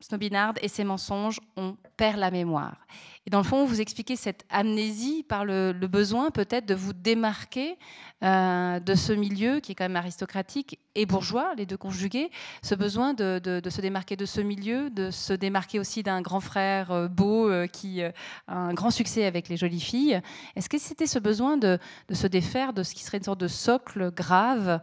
snobinard 0.00 0.54
et 0.62 0.68
ses 0.68 0.84
mensonges, 0.84 1.40
on 1.56 1.76
perd 1.96 2.18
la 2.18 2.30
mémoire. 2.30 2.86
Et 3.26 3.30
dans 3.30 3.38
le 3.38 3.44
fond, 3.44 3.66
vous 3.66 3.82
expliquez 3.82 4.16
cette 4.16 4.46
amnésie 4.48 5.22
par 5.28 5.44
le, 5.44 5.72
besoin 5.72 6.30
peut-être 6.30 6.64
de 6.64 6.74
vous 6.74 6.94
démarquer 6.94 7.76
euh, 8.22 8.80
de 8.80 8.94
ce 8.94 9.12
milieu 9.12 9.60
qui 9.60 9.72
est 9.72 9.74
quand 9.74 9.84
même 9.84 9.96
aristocratique 9.96 10.78
et 10.94 11.04
bourgeois, 11.04 11.52
les 11.56 11.66
deux 11.66 11.76
conjugués, 11.76 12.30
ce 12.62 12.74
besoin 12.74 13.12
de, 13.12 13.40
se 13.68 13.80
démarquer 13.82 14.16
de 14.16 14.24
ce 14.24 14.40
milieu, 14.40 14.88
de 14.88 15.10
se 15.10 15.34
démarquer 15.34 15.78
aussi 15.78 16.02
d'un 16.02 16.22
grand 16.22 16.40
frère 16.40 16.90
euh, 16.90 17.08
beau 17.08 17.50
euh, 17.50 17.66
qui 17.66 18.02
a 18.02 18.12
un 18.48 18.72
grand 18.72 18.90
succès 18.90 19.26
avec 19.26 19.48
les 19.48 19.58
jolies 19.58 19.80
filles. 19.80 20.20
Est-ce 20.56 20.70
que 20.70 20.78
c'était 20.78 21.06
ce 21.06 21.18
besoin 21.18 21.58
de, 21.58 21.78
se 22.10 22.26
défaire 22.26 22.72
de 22.72 22.82
ce 22.82 22.94
qui 22.94 23.04
serait 23.04 23.18
une 23.18 23.24
sorte 23.24 23.40
de 23.40 23.48
socle 23.48 24.10
grave 24.10 24.80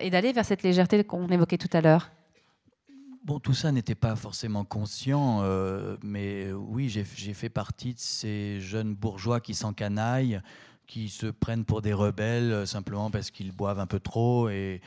et 0.00 0.10
d'aller 0.10 0.32
vers 0.32 0.44
cette 0.44 0.62
légèreté 0.62 1.02
qu'on 1.04 1.28
évoquait 1.28 1.58
tout 1.58 1.70
à 1.72 1.80
l'heure? 1.80 2.10
Bon, 3.24 3.38
tout 3.38 3.54
ça 3.54 3.70
n'était 3.70 3.94
pas 3.94 4.16
forcément 4.16 4.64
conscient, 4.64 5.42
euh, 5.42 5.96
mais 6.02 6.50
oui, 6.52 6.88
j'ai 6.88 7.04
fait 7.04 7.48
partie 7.48 7.94
de 7.94 8.00
ces 8.00 8.60
jeunes 8.60 8.96
bourgeois 8.96 9.38
qui 9.40 9.54
s'encanaillent, 9.54 10.40
qui 10.88 11.08
se 11.08 11.28
prennent 11.28 11.64
pour 11.64 11.82
des 11.82 11.92
rebelles 11.92 12.52
euh, 12.52 12.66
simplement 12.66 13.12
parce 13.12 13.30
qu'ils 13.30 13.52
boivent 13.52 13.78
un 13.78 13.86
peu 13.86 14.00
trop 14.00 14.48
et, 14.48 14.80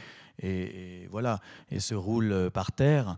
voilà, 1.10 1.40
et 1.72 1.80
se 1.80 1.96
roulent 1.96 2.52
par 2.54 2.74
terre. 2.74 3.16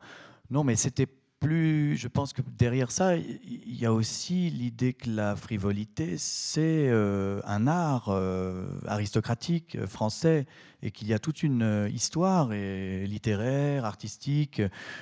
Non, 0.52 0.64
mais 0.64 0.76
c'était 0.76 1.08
plus, 1.40 1.98
je 1.98 2.08
pense 2.08 2.34
que 2.34 2.42
derrière 2.58 2.92
ça, 2.92 3.16
il 3.16 3.80
y 3.80 3.86
a 3.86 3.94
aussi 3.94 4.50
l'idée 4.50 4.94
que 4.94 5.10
la 5.10 5.36
frivolité, 5.36 6.18
c'est 6.18 6.88
euh, 6.90 7.42
un 7.46 7.68
art 7.68 8.10
euh, 8.10 8.68
aristocratique 8.88 9.76
euh, 9.76 9.88
français 9.88 10.48
et 10.82 10.92
qu'il 10.92 11.08
y 11.08 11.14
a 11.14 11.20
toute 11.20 11.44
une 11.44 11.90
histoire 11.94 12.54
et, 12.54 13.06
littéraire, 13.08 13.86
artistique, 13.86 14.62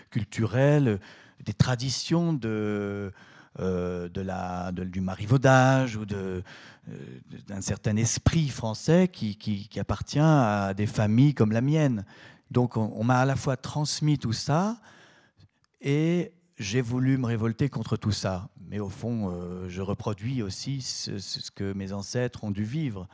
culturelle, 0.09 0.99
des 1.43 1.53
traditions 1.53 2.33
de, 2.33 3.11
de 3.59 4.21
la, 4.21 4.71
du 4.71 5.01
marivaudage 5.01 5.97
ou 5.97 6.05
d'un 6.05 7.61
certain 7.61 7.97
esprit 7.97 8.47
français 8.47 9.09
qui, 9.09 9.35
qui, 9.35 9.79
appartient 9.81 10.17
à 10.17 10.73
des 10.73 10.87
familles 10.87 11.33
comme 11.33 11.51
la 11.51 11.59
mienne. 11.59 12.05
Donc 12.51 12.77
on 12.77 13.03
m'a 13.03 13.19
à 13.19 13.25
la 13.25 13.35
fois 13.35 13.57
transmis 13.57 14.17
tout 14.17 14.31
ça, 14.31 14.77
et 15.81 16.33
j'ai 16.57 16.81
voulu 16.81 17.17
me 17.17 17.25
révolter 17.25 17.69
contre 17.69 17.97
tout 17.97 18.11
ça. 18.11 18.49
Mais 18.67 18.79
au 18.79 18.89
fond, 18.89 19.31
euh, 19.31 19.69
je 19.69 19.81
reproduis 19.81 20.41
aussi 20.41 20.81
ce, 20.81 21.51
que 21.51 21.73
mes 21.73 21.93
ancêtres 21.93 22.43
ont 22.43 22.51
dû 22.51 22.63
vivre. 22.63 23.07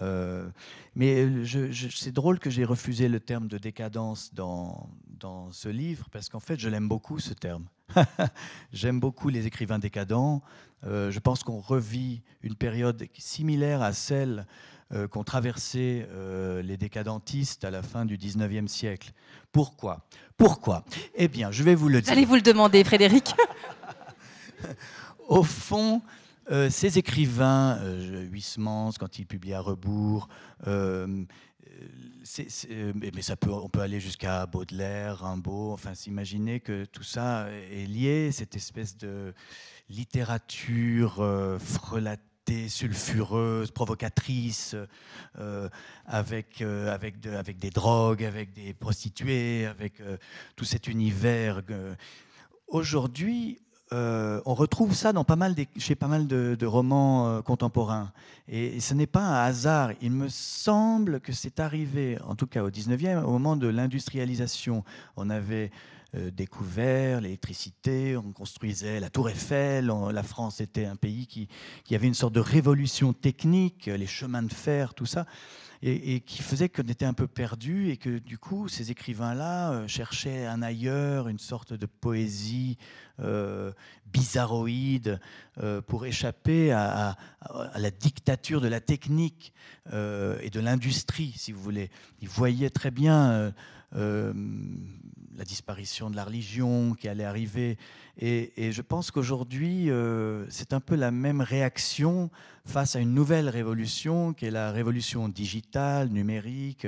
Euh, 0.00 0.48
mais 0.94 1.26
c'est 1.44 2.12
drôle 2.12 2.38
que 2.38 2.50
j'ai 2.50 2.64
refusé 2.64 3.08
le 3.08 3.20
terme 3.20 3.48
de 3.48 3.58
décadence 3.58 4.32
dans, 4.32 4.88
dans 5.18 5.52
ce 5.52 5.68
livre, 5.68 6.08
parce 6.10 6.28
qu'en 6.28 6.40
fait, 6.40 6.58
je 6.58 6.68
l'aime 6.68 6.88
beaucoup, 6.88 7.18
ce 7.18 7.34
terme. 7.34 7.66
J'aime 8.72 9.00
beaucoup 9.00 9.28
les 9.28 9.46
écrivains 9.46 9.78
décadents. 9.78 10.42
Euh, 10.84 11.10
je 11.10 11.18
pense 11.18 11.42
qu'on 11.44 11.60
revit 11.60 12.22
une 12.42 12.54
période 12.54 13.06
similaire 13.14 13.82
à 13.82 13.92
celle 13.92 14.46
euh, 14.94 15.08
qu'ont 15.08 15.24
traversé 15.24 16.06
euh, 16.10 16.60
les 16.60 16.76
décadentistes 16.76 17.64
à 17.64 17.70
la 17.70 17.82
fin 17.82 18.04
du 18.04 18.18
19e 18.18 18.66
siècle. 18.66 19.12
Pourquoi? 19.50 20.04
Pourquoi? 20.36 20.84
Eh 21.14 21.28
bien, 21.28 21.50
je 21.50 21.62
vais 21.62 21.74
vous 21.74 21.88
le 21.88 22.02
dire. 22.02 22.12
Allez 22.12 22.26
vous 22.26 22.34
le 22.34 22.42
demander, 22.42 22.84
Frédéric. 22.84 23.34
Au 25.28 25.42
fond, 25.42 26.02
euh, 26.50 26.68
ces 26.68 26.98
écrivains, 26.98 27.80
Huysmans, 28.30 28.92
quand 28.98 29.18
il 29.18 29.24
publie 29.24 29.54
à 29.54 29.60
rebours, 29.60 30.28
mais 30.66 31.26
ça 33.22 33.36
peut, 33.36 33.50
on 33.50 33.70
peut 33.70 33.80
aller 33.80 33.98
jusqu'à 33.98 34.44
Baudelaire, 34.44 35.20
Rimbaud, 35.20 35.72
enfin 35.72 35.94
s'imaginer 35.94 36.60
que 36.60 36.84
tout 36.84 37.02
ça 37.02 37.48
est 37.50 37.86
lié, 37.86 38.30
cette 38.30 38.56
espèce 38.56 38.98
de 38.98 39.32
littérature 39.88 41.24
frelatée 41.58 42.31
sulfureuse, 42.68 43.70
provocatrice, 43.70 44.76
euh, 45.38 45.68
avec, 46.06 46.60
euh, 46.60 46.92
avec, 46.92 47.24
avec 47.26 47.58
des 47.58 47.70
drogues, 47.70 48.24
avec 48.24 48.52
des 48.52 48.74
prostituées, 48.74 49.66
avec 49.66 50.00
euh, 50.00 50.16
tout 50.56 50.64
cet 50.64 50.88
univers. 50.88 51.62
Aujourd'hui, 52.68 53.58
on 53.94 54.54
retrouve 54.54 54.94
ça 54.94 55.12
dans 55.12 55.24
pas 55.24 55.36
mal 55.36 55.54
chez 55.76 55.94
pas 55.94 56.08
mal 56.08 56.26
de, 56.26 56.66
romans 56.66 57.42
contemporains. 57.42 58.10
Et, 58.48 58.80
ce 58.80 58.94
n'est 58.94 59.06
pas 59.06 59.20
un 59.20 59.44
hasard. 59.44 59.90
Il 60.00 60.12
me 60.12 60.30
semble 60.30 61.20
que 61.20 61.32
c'est 61.32 61.60
arrivé, 61.60 62.18
en 62.26 62.34
tout 62.34 62.46
cas 62.46 62.62
au 62.62 62.70
19e, 62.70 63.22
au 63.22 63.32
moment 63.32 63.54
de 63.54 63.68
l'industrialisation. 63.68 64.82
On 65.18 65.28
avait 65.28 65.70
euh, 66.14 66.30
découvert 66.30 67.22
l'électricité, 67.22 68.18
on 68.18 68.32
construisait 68.32 69.00
la 69.00 69.08
tour 69.08 69.30
Eiffel, 69.30 69.86
la 69.86 70.22
France 70.22 70.60
était 70.60 70.84
un 70.84 70.94
pays 70.94 71.26
qui, 71.26 71.48
qui, 71.84 71.94
avait 71.94 72.06
une 72.06 72.12
sorte 72.12 72.34
de 72.34 72.40
révolution 72.40 73.14
technique, 73.14 73.86
les 73.86 74.06
chemins 74.06 74.42
de 74.42 74.52
fer, 74.52 74.92
tout 74.92 75.06
ça, 75.06 75.24
et, 75.80 76.20
qui 76.20 76.42
faisait 76.42 76.68
qu'on 76.68 76.82
était 76.82 77.06
un 77.06 77.14
peu 77.14 77.26
perdu 77.26 77.88
et 77.90 77.96
que 77.96 78.18
du 78.18 78.36
coup 78.36 78.68
ces 78.68 78.90
écrivains-là 78.90 79.72
euh, 79.72 79.88
cherchaient 79.88 80.44
un 80.44 80.60
ailleurs, 80.60 81.28
une 81.28 81.38
sorte 81.38 81.72
de 81.72 81.86
poésie 81.86 82.76
euh, 83.20 83.72
bizarroïde 84.04 85.18
pour 85.86 86.04
échapper 86.04 86.72
à, 86.72 87.16
à, 87.40 87.78
la 87.78 87.90
dictature 87.90 88.60
de 88.60 88.68
la 88.68 88.80
technique 88.80 89.54
et 89.86 90.50
de 90.50 90.60
l'industrie, 90.60 91.32
si 91.36 91.52
vous 91.52 91.62
voulez. 91.62 91.90
Ils 92.20 92.28
voyaient 92.28 92.70
très 92.70 92.90
bien 92.90 93.54
la 95.36 95.44
disparition 95.44 96.10
de 96.10 96.16
la 96.16 96.24
religion 96.24 96.94
qui 96.94 97.08
allait 97.08 97.24
arriver. 97.24 97.78
Et, 98.18 98.72
je 98.72 98.82
pense 98.82 99.10
qu'aujourd'hui, 99.10 99.90
euh, 99.90 100.44
c'est 100.50 100.72
un 100.72 100.80
peu 100.80 100.94
la 100.94 101.10
même 101.10 101.40
réaction 101.40 102.30
face 102.64 102.94
à 102.94 103.00
une 103.00 103.14
nouvelle 103.14 103.48
révolution 103.48 104.34
qui 104.34 104.46
est 104.46 104.50
la 104.50 104.70
révolution 104.70 105.28
digitale, 105.28 106.08
numérique, 106.08 106.86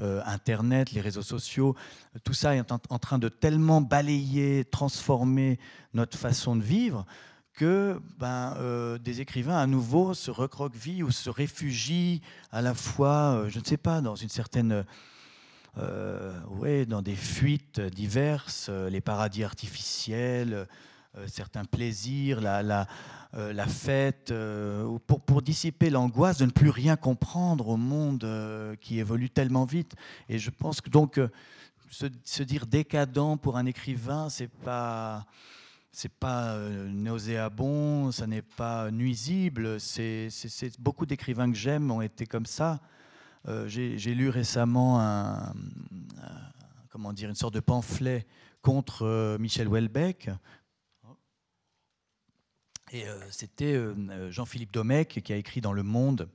euh, 0.00 0.22
Internet, 0.24 0.92
les 0.92 1.00
réseaux 1.00 1.22
sociaux. 1.22 1.76
Tout 2.24 2.34
ça 2.34 2.56
est 2.56 2.72
en, 2.72 2.98
train 2.98 3.18
de 3.18 3.28
tellement 3.28 3.80
balayer, 3.80 4.64
transformer 4.64 5.58
notre 5.92 6.16
façon 6.16 6.56
de 6.56 6.62
vivre 6.62 7.04
que 7.54 8.00
ben, 8.18 8.56
euh, 8.58 8.96
des 8.96 9.20
écrivains 9.20 9.58
à 9.58 9.66
nouveau 9.66 10.14
se 10.14 10.30
recroquevillent 10.30 11.02
ou 11.02 11.10
se 11.10 11.28
réfugient 11.28 12.22
à 12.50 12.62
la 12.62 12.72
fois, 12.72 13.44
je 13.48 13.58
ne 13.58 13.64
sais 13.64 13.76
pas, 13.76 14.00
dans 14.00 14.16
une 14.16 14.30
certaine 14.30 14.84
ouais, 15.76 16.86
dans 16.86 17.02
des 17.02 17.16
fuites 17.16 17.80
diverses, 17.80 18.66
euh, 18.68 18.90
les 18.90 19.00
paradis 19.00 19.44
artificiels, 19.44 20.66
euh, 21.16 21.26
certains 21.26 21.64
plaisirs, 21.64 22.40
la, 22.40 22.62
la, 22.62 22.86
la 23.34 23.66
fête, 23.66 24.32
pour, 25.06 25.20
pour, 25.22 25.40
dissiper 25.40 25.88
l'angoisse 25.88 26.36
de 26.38 26.44
ne 26.44 26.50
plus 26.50 26.68
rien 26.68 26.96
comprendre 26.96 27.68
au 27.68 27.78
monde 27.78 28.26
qui 28.80 28.98
évolue 28.98 29.30
tellement 29.30 29.64
vite. 29.64 29.94
Et 30.28 30.38
je 30.38 30.50
pense 30.50 30.82
que 30.82 30.90
donc 30.90 31.18
se, 31.90 32.06
se 32.24 32.42
dire 32.42 32.66
décadent 32.66 33.38
pour 33.40 33.56
un 33.56 33.64
écrivain, 33.64 34.28
c'est 34.28 34.50
pas 34.50 35.24
c'est 35.92 36.12
pas 36.12 36.58
nauséabond, 36.58 38.12
ça 38.12 38.26
n'est 38.26 38.42
pas 38.42 38.90
nuisible. 38.90 39.80
C'est 39.80 40.28
beaucoup 40.78 41.06
d'écrivains 41.06 41.50
que 41.50 41.56
j'aime 41.56 41.90
ont 41.90 42.02
été 42.02 42.26
comme 42.26 42.46
ça. 42.46 42.80
Euh, 43.48 43.66
j'ai 43.66 44.14
lu 44.14 44.28
récemment 44.28 45.00
une 47.20 47.34
sorte 47.34 47.54
de 47.54 47.60
pamphlet 47.60 48.26
contre 48.62 49.02
euh, 49.02 49.38
Michel 49.38 49.66
Houellebecq. 49.68 50.30
Et 52.92 53.08
euh, 53.08 53.18
c'était 53.30 53.76
Jean-Philippe 54.30 54.72
Domecq 54.72 55.20
qui 55.22 55.32
a 55.32 55.36
écrit 55.36 55.60
dans 55.60 55.72
Le 55.72 55.82
Monde 55.82 56.28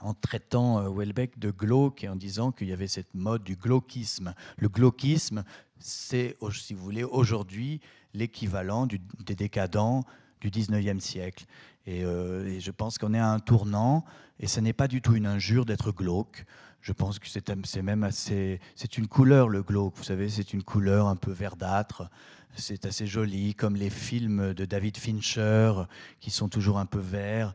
en 0.00 0.12
traitant 0.12 0.86
Houellebecq 0.86 1.38
de 1.38 1.50
glauque 1.50 2.04
et 2.04 2.08
en 2.08 2.16
disant 2.16 2.52
qu'il 2.52 2.68
y 2.68 2.72
avait 2.72 2.88
cette 2.88 3.14
mode 3.14 3.44
du 3.44 3.56
glauquisme. 3.56 4.34
Le 4.58 4.68
glauquisme, 4.68 5.42
c'est, 5.78 6.36
si 6.52 6.74
vous 6.74 6.84
voulez, 6.84 7.04
aujourd'hui 7.04 7.80
l'équivalent 8.12 8.86
des 8.86 9.34
décadents 9.34 10.04
du 10.40 10.50
19e 10.50 11.00
siècle. 11.00 11.46
Euh, 11.88 12.46
et, 12.46 12.60
je 12.60 12.70
pense 12.70 12.98
qu'on 12.98 13.14
est 13.14 13.18
à 13.18 13.30
un 13.30 13.38
tournant, 13.38 14.04
et 14.40 14.46
ce 14.46 14.60
n'est 14.60 14.72
pas 14.72 14.88
du 14.88 15.00
tout 15.00 15.14
une 15.14 15.26
injure 15.26 15.64
d'être 15.64 15.92
glauque. 15.92 16.44
Je 16.80 16.92
pense 16.92 17.18
que 17.18 17.26
c'est 17.28 17.82
même 17.82 18.04
assez. 18.04 18.60
C'est 18.74 18.96
une 18.98 19.08
couleur, 19.08 19.48
le 19.48 19.62
glauque, 19.62 19.96
vous 19.96 20.04
savez, 20.04 20.28
c'est 20.28 20.52
une 20.52 20.62
couleur 20.62 21.08
un 21.08 21.16
peu 21.16 21.32
verdâtre. 21.32 22.08
C'est 22.54 22.86
assez 22.86 23.06
joli, 23.06 23.54
comme 23.54 23.76
les 23.76 23.90
films 23.90 24.54
de 24.54 24.64
David 24.64 24.96
Fincher, 24.96 25.72
qui 26.20 26.30
sont 26.30 26.48
toujours 26.48 26.78
un 26.78 26.86
peu 26.86 27.00
verts. 27.00 27.54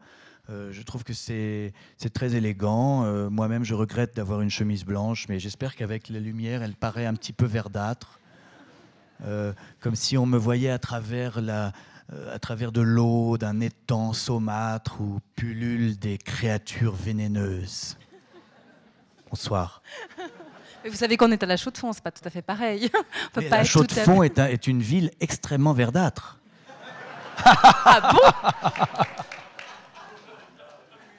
Euh, 0.49 0.71
je 0.71 0.81
trouve 0.81 1.03
que 1.03 1.13
c'est 1.13 1.73
très 2.13 2.35
élégant. 2.35 3.05
Euh, 3.05 3.29
moi-même, 3.29 3.63
je 3.63 3.73
regrette 3.73 4.15
d'avoir 4.15 4.41
une 4.41 4.49
chemise 4.49 4.83
blanche, 4.83 5.27
mais 5.27 5.39
j'espère 5.39 5.75
qu'avec 5.75 6.09
la 6.09 6.19
lumière, 6.19 6.61
elle 6.61 6.75
paraît 6.75 7.05
un 7.05 7.15
petit 7.15 7.33
peu 7.33 7.45
verdâtre. 7.45 8.19
comme 9.79 9.95
si 9.95 10.17
on 10.17 10.25
me 10.25 10.37
voyait 10.37 10.71
à 10.71 10.79
travers 10.79 11.41
la, 11.41 11.73
à 12.33 12.39
travers 12.39 12.71
de 12.71 12.81
l'eau 12.81 13.37
d'un 13.37 13.59
étang 13.61 14.13
saumâtre 14.13 14.99
où 14.99 15.19
pullulent 15.35 15.97
des 15.97 16.17
créatures 16.17 16.95
vénéneuses. 16.95 17.97
Bonsoir. 19.29 19.81
vous 20.85 20.95
savez 20.95 21.15
qu'on 21.15 21.31
est 21.31 21.41
à 21.41 21.45
la 21.45 21.57
Chaux-de-Fonds, 21.57 21.93
c'est 21.93 22.03
pas 22.03 22.11
tout 22.11 22.25
à 22.25 22.29
fait 22.29 22.41
pareil. 22.41 22.89
la 23.49 23.63
Chaux-de-Fonds 23.63 24.23
est, 24.23 24.37
est, 24.39 24.67
une 24.67 24.81
ville 24.81 25.11
extrêmement 25.21 25.73
verdâtre. 25.73 26.37
ah 27.45 28.11
bon? 28.11 28.61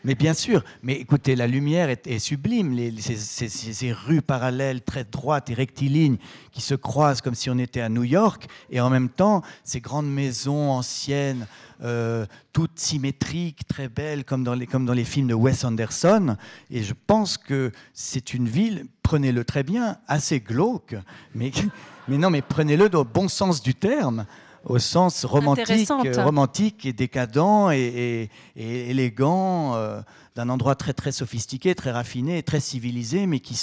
mais 0.05 0.15
bien 0.15 0.35
sûr, 0.35 0.65
mais 0.83 0.95
écoutez, 0.95 1.37
la 1.37 1.47
lumière 1.47 1.89
est, 1.89 2.19
sublime, 2.19 2.77
ces, 2.99 3.93
rues 3.93 4.23
parallèles 4.23 4.83
très 4.83 5.05
droites 5.05 5.51
et 5.51 5.55
rectilignes 5.55 6.17
qui 6.51 6.61
se 6.61 6.75
croisent 6.75 7.21
comme 7.21 7.35
si 7.35 7.51
on 7.51 7.59
était 7.59 7.81
à 7.81 7.89
New 7.89 8.03
York, 8.03 8.47
et 8.71 8.81
en 8.81 8.91
même 8.91 9.09
temps, 9.09 9.43
ces 9.65 9.81
grandes 9.81 10.11
maisons 10.11 10.71
anciennes, 10.71 11.47
euh, 11.83 12.27
toutes 12.53 12.79
symétriques, 12.79 13.67
très 13.67 13.89
belles, 13.89 14.25
comme 14.25 14.45
dans, 14.45 14.55
les, 14.55 14.67
comme 14.67 14.87
dans 14.87 14.93
les 14.93 15.05
films 15.05 15.29
de 15.29 15.35
Wes 15.35 15.65
Anderson. 15.65 16.37
Et 16.71 16.83
je 16.83 16.95
pense 17.07 17.39
que 17.39 17.73
c'est 17.95 18.35
une 18.35 18.49
ville, 18.49 18.87
prenez-le 19.03 19.45
très 19.45 19.63
bien, 19.63 19.99
assez 20.09 20.41
glauque, 20.41 20.97
mais, 21.35 21.53
mais 22.09 22.19
non, 22.19 22.31
mais 22.31 22.43
prenez-le 22.43 22.89
dans 22.89 23.01
le 23.01 23.09
bon 23.13 23.29
sens 23.29 23.63
du 23.63 23.75
terme 23.75 24.27
au 24.65 24.79
sens 24.79 25.25
romantique, 25.25 25.89
romantique 26.17 26.87
et 26.87 26.93
décadent 26.93 27.73
et, 27.73 28.31
élégant 28.57 29.75
euh, 29.75 30.01
d'un 30.35 30.49
endroit 30.49 30.75
très 30.75 30.93
très 30.93 31.13
sophistiqué, 31.13 31.75
très 31.75 31.91
raffiné, 31.91 32.43
très 32.43 32.61
civilisé, 32.61 33.27
mais 33.27 33.41
qui, 33.41 33.55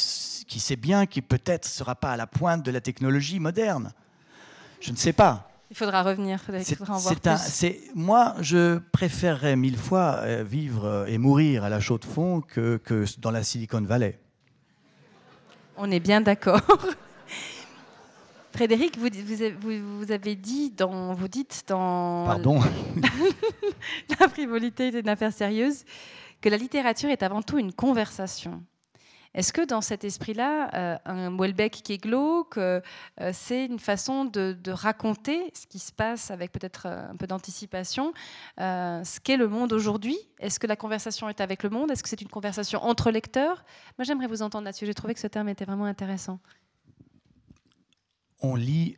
qui 0.47 0.59
sait 0.59 0.75
bien 0.75 1.05
qu'il 1.05 1.23
peut-être 1.23 1.65
ne 1.65 1.71
sera 1.71 1.95
pas 1.95 2.11
à 2.11 2.17
la 2.17 2.27
pointe 2.27 2.63
de 2.63 2.71
la 2.71 2.81
technologie 2.81 3.39
moderne. 3.39 3.91
Je 4.81 4.91
ne 4.91 4.97
sais 4.97 5.13
pas. 5.13 5.49
Il 5.71 5.77
faudra 5.77 6.01
revenir. 6.01 6.39
C'est 7.37 7.79
moi, 7.93 8.35
je 8.41 8.79
préférerais 8.91 9.55
mille 9.55 9.77
fois 9.77 10.21
euh, 10.23 10.43
vivre 10.43 11.05
et 11.07 11.17
mourir 11.19 11.63
à 11.63 11.69
la 11.69 11.79
chaux 11.79 11.99
de 11.99 12.05
fond 12.05 12.41
que, 12.41 12.77
que 12.77 13.05
dans 13.19 13.31
la 13.31 13.43
Silicon 13.43 13.81
Valley. 13.81 14.19
On 15.77 15.91
est 15.91 15.99
bien 15.99 16.21
d'accord. 16.21 16.61
Frédéric, 18.51 18.97
vous, 18.97 19.09
vous, 19.61 20.11
avez 20.11 20.35
dit 20.35 20.71
dans, 20.71 21.13
vous 21.13 21.27
dites 21.27 21.63
dans 21.67 22.25
Pardon. 22.25 22.59
la 24.19 24.27
frivolité 24.27 24.87
est 24.87 24.99
une 24.99 25.09
affaire 25.09 25.31
sérieuse 25.31 25.83
que 26.41 26.49
la 26.49 26.57
littérature 26.57 27.09
est 27.09 27.23
avant 27.23 27.41
tout 27.41 27.57
une 27.57 27.73
conversation. 27.73 28.63
Est-ce 29.35 29.53
que 29.53 29.63
dans 29.63 29.81
cet 29.81 30.03
esprit-là, 30.03 30.69
euh, 30.73 30.97
un 31.05 31.37
Welbeck 31.37 31.83
qui 31.83 31.93
est 31.93 31.97
glauque, 31.97 32.57
euh, 32.57 32.81
c'est 33.31 33.65
une 33.65 33.77
façon 33.77 34.25
de, 34.25 34.57
raconter 34.71 35.51
ce 35.53 35.67
qui 35.67 35.79
se 35.79 35.91
passe 35.91 36.31
avec 36.31 36.51
peut-être 36.51 36.87
euh, 36.87 37.11
un 37.11 37.15
peu 37.15 37.27
d'anticipation, 37.27 38.13
ce 38.57 39.19
qu'est 39.19 39.37
le 39.37 39.47
monde 39.47 39.71
aujourd'hui? 39.73 40.17
Est-ce 40.39 40.59
que 40.59 40.67
la 40.67 40.75
conversation 40.75 41.29
est 41.29 41.41
avec 41.41 41.63
le 41.63 41.69
monde? 41.69 41.91
Est-ce 41.91 42.01
que 42.01 42.09
c'est 42.09 42.21
une 42.21 42.29
conversation 42.29 42.83
entre 42.83 43.11
lecteurs? 43.11 43.63
Moi, 43.97 44.05
j'aimerais 44.05 44.27
vous 44.27 44.41
entendre 44.41 44.65
là-dessus. 44.65 44.85
J'ai 44.85 44.93
trouvé 44.93 45.13
que 45.13 45.19
ce 45.19 45.27
terme 45.27 45.49
était 45.49 45.65
vraiment 45.65 45.85
intéressant 45.85 46.39
on 48.41 48.55
lit, 48.55 48.97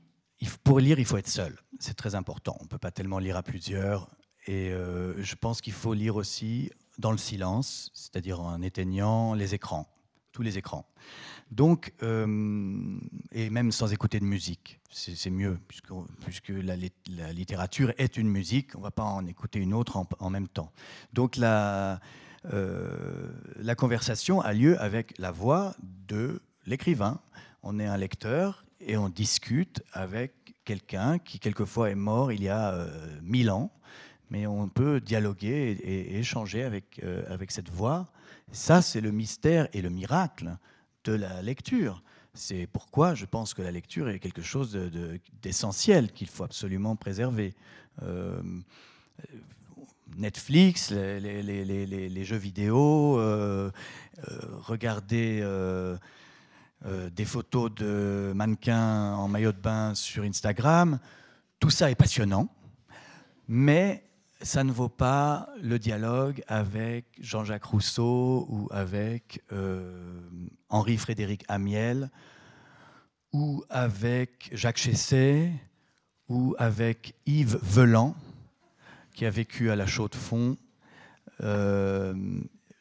pour 0.63 0.79
lire, 0.79 0.99
il 0.99 1.05
faut 1.05 1.17
être 1.17 1.27
seul. 1.27 1.57
C'est 1.79 1.95
très 1.95 2.15
important. 2.15 2.57
On 2.59 2.63
ne 2.63 2.69
peut 2.69 2.77
pas 2.77 2.91
tellement 2.91 3.19
lire 3.19 3.37
à 3.37 3.43
plusieurs. 3.43 4.09
Et 4.47 4.71
euh, 4.71 5.21
je 5.21 5.35
pense 5.35 5.61
qu'il 5.61 5.73
faut 5.73 5.93
lire 5.93 6.15
aussi 6.15 6.71
dans 6.97 7.11
le 7.11 7.17
silence, 7.17 7.91
c'est-à-dire 7.93 8.41
en 8.41 8.61
éteignant 8.61 9.33
les 9.33 9.53
écrans, 9.53 9.87
tous 10.31 10.41
les 10.41 10.57
écrans. 10.57 10.87
Donc, 11.51 11.93
euh, 12.01 12.97
et 13.31 13.49
même 13.49 13.71
sans 13.71 13.91
écouter 13.91 14.19
de 14.19 14.25
musique, 14.25 14.79
c'est 14.89 15.29
mieux, 15.29 15.59
puisque, 15.67 15.91
puisque 16.21 16.49
la, 16.49 16.75
littérature 17.33 17.93
est 17.97 18.17
une 18.17 18.29
musique, 18.29 18.75
on 18.75 18.79
ne 18.79 18.83
va 18.83 18.91
pas 18.91 19.03
en 19.03 19.25
écouter 19.25 19.59
une 19.59 19.73
autre 19.73 20.01
en, 20.19 20.29
même 20.29 20.47
temps. 20.47 20.71
Donc, 21.13 21.35
la, 21.35 21.99
euh, 22.53 23.31
la 23.57 23.75
conversation 23.75 24.41
a 24.41 24.53
lieu 24.53 24.79
avec 24.81 25.17
la 25.17 25.31
voix 25.31 25.75
de 26.07 26.41
l'écrivain. 26.65 27.19
On 27.63 27.79
est 27.79 27.85
un 27.85 27.97
lecteur 27.97 28.65
et 28.85 28.97
on 28.97 29.09
discute 29.09 29.83
avec 29.93 30.33
quelqu'un 30.65 31.19
qui 31.19 31.39
quelquefois 31.39 31.89
est 31.89 31.95
mort 31.95 32.31
il 32.31 32.43
y 32.43 32.49
a 32.49 32.73
euh, 32.73 33.19
mille 33.21 33.51
ans, 33.51 33.71
mais 34.29 34.47
on 34.47 34.69
peut 34.69 34.99
dialoguer 34.99 35.77
et, 35.83 36.19
échanger 36.19 36.63
avec, 36.63 36.99
euh, 37.03 37.23
avec 37.29 37.51
cette 37.51 37.69
voix. 37.69 38.07
Ça, 38.51 38.81
c'est 38.81 39.01
le 39.01 39.11
mystère 39.11 39.67
et 39.73 39.81
le 39.81 39.89
miracle 39.89 40.57
de 41.03 41.13
la 41.13 41.41
lecture. 41.41 42.03
C'est 42.33 42.67
pourquoi 42.67 43.13
je 43.13 43.25
pense 43.25 43.53
que 43.53 43.61
la 43.61 43.71
lecture 43.71 44.09
est 44.09 44.19
quelque 44.19 44.41
chose 44.41 44.77
d'essentiel 45.41 46.11
qu'il 46.13 46.27
faut 46.27 46.43
absolument 46.43 46.95
préserver. 46.95 47.53
Euh, 48.03 48.41
Netflix, 50.15 50.91
les, 50.91 51.41
les, 51.41 52.23
jeux 52.23 52.37
vidéo, 52.37 53.15
regarder 54.61 55.41
euh, 56.85 57.09
des 57.09 57.25
photos 57.25 57.73
de 57.73 58.33
mannequins 58.35 59.13
en 59.13 59.27
maillot 59.27 59.51
de 59.51 59.59
bain 59.59 59.93
sur 59.95 60.23
Instagram. 60.23 60.99
Tout 61.59 61.69
ça 61.69 61.91
est 61.91 61.95
passionnant, 61.95 62.49
mais 63.47 64.03
ça 64.41 64.63
ne 64.63 64.71
vaut 64.71 64.89
pas 64.89 65.49
le 65.61 65.77
dialogue 65.77 66.43
avec 66.47 67.05
Jean-Jacques 67.19 67.65
Rousseau 67.65 68.47
ou 68.49 68.67
avec 68.71 69.43
euh, 69.51 70.19
Henri-Frédéric 70.69 71.45
Amiel 71.47 72.09
ou 73.31 73.63
avec 73.69 74.49
Jacques 74.51 74.77
Chesset 74.77 75.51
ou 76.27 76.55
avec 76.57 77.13
Yves 77.27 77.59
Velan, 77.61 78.15
qui 79.13 79.25
a 79.25 79.29
vécu 79.29 79.69
à 79.69 79.75
la 79.75 79.85
Chaux-de-Fonds. 79.85 80.57
Euh, 81.41 82.13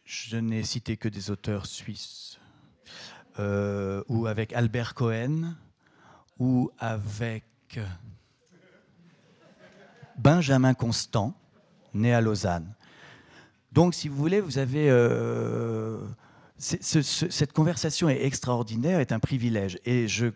je 0.05 0.37
n'ai 0.39 0.63
cité 0.63 0.97
que 0.97 1.09
des 1.09 1.31
auteurs 1.31 1.67
suisses. 1.67 2.40
Euh, 3.41 4.03
ou 4.09 4.27
avec 4.27 4.53
Albert 4.53 4.93
Cohen, 4.95 5.55
ou 6.39 6.71
avec 6.79 7.45
Benjamin 10.19 10.75
Constant, 10.75 11.35
né 11.95 12.13
à 12.13 12.21
Lausanne. 12.21 12.75
Donc, 13.73 13.95
si 13.95 14.09
vous 14.09 14.17
voulez, 14.17 14.43
vous 14.43 14.59
avez... 14.59 14.91
Euh, 14.91 16.05
cette 16.59 17.55
conversation 17.55 18.11
est 18.11 18.27
extraordinaire, 18.27 19.01
est 19.01 19.13
un 19.13 19.21
privilège. 19.21 19.79
Et 19.87 20.07
je, 20.07 20.27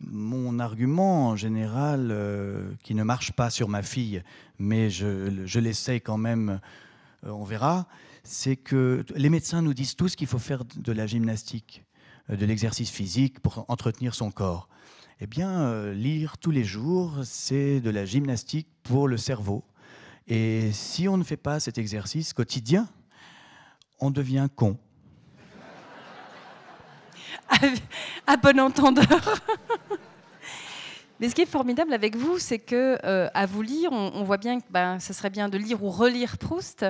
mon 0.00 0.58
argument 0.58 1.28
en 1.28 1.36
général, 1.36 2.10
euh, 2.10 2.70
qui 2.82 2.94
ne 2.94 3.02
marche 3.02 3.32
pas 3.32 3.48
sur 3.48 3.70
ma 3.70 3.82
fille, 3.82 4.22
mais 4.58 4.90
je, 4.90 5.46
je 5.46 5.58
l'essaye 5.58 6.02
quand 6.02 6.18
même, 6.18 6.60
on 7.22 7.44
verra, 7.44 7.86
c'est 8.24 8.56
que 8.56 9.06
les 9.16 9.30
médecins 9.30 9.62
nous 9.62 9.72
disent 9.72 9.96
tous 9.96 10.16
qu'il 10.16 10.26
faut 10.26 10.38
faire 10.38 10.64
de 10.76 10.92
la 10.92 11.06
gymnastique. 11.06 11.82
Euh, 12.30 12.36
de 12.36 12.46
l'exercice 12.46 12.90
physique 12.90 13.40
pour 13.40 13.64
entretenir 13.68 14.14
son 14.14 14.30
corps. 14.30 14.68
Eh 15.20 15.26
bien, 15.26 15.62
euh, 15.62 15.92
lire 15.92 16.38
tous 16.38 16.50
les 16.50 16.64
jours, 16.64 17.20
c'est 17.24 17.80
de 17.80 17.90
la 17.90 18.04
gymnastique 18.04 18.68
pour 18.82 19.08
le 19.08 19.16
cerveau. 19.16 19.64
Et 20.28 20.70
si 20.72 21.08
on 21.08 21.16
ne 21.16 21.24
fait 21.24 21.36
pas 21.36 21.60
cet 21.60 21.78
exercice 21.78 22.32
quotidien, 22.32 22.88
on 23.98 24.10
devient 24.10 24.48
con. 24.54 24.78
à 28.26 28.36
bon 28.36 28.60
entendeur. 28.60 29.04
Mais 31.22 31.28
ce 31.28 31.36
qui 31.36 31.42
est 31.42 31.46
formidable 31.46 31.92
avec 31.92 32.16
vous, 32.16 32.40
c'est 32.40 32.58
que 32.58 32.98
euh, 33.04 33.28
à 33.32 33.46
vous 33.46 33.62
lire, 33.62 33.92
on, 33.92 34.24
voit 34.24 34.38
bien 34.38 34.58
que 34.58 34.66
ben, 34.70 34.98
ce 34.98 35.12
serait 35.12 35.30
bien 35.30 35.48
de 35.48 35.56
lire 35.56 35.80
ou 35.84 35.88
relire 35.88 36.36
Proust, 36.36 36.84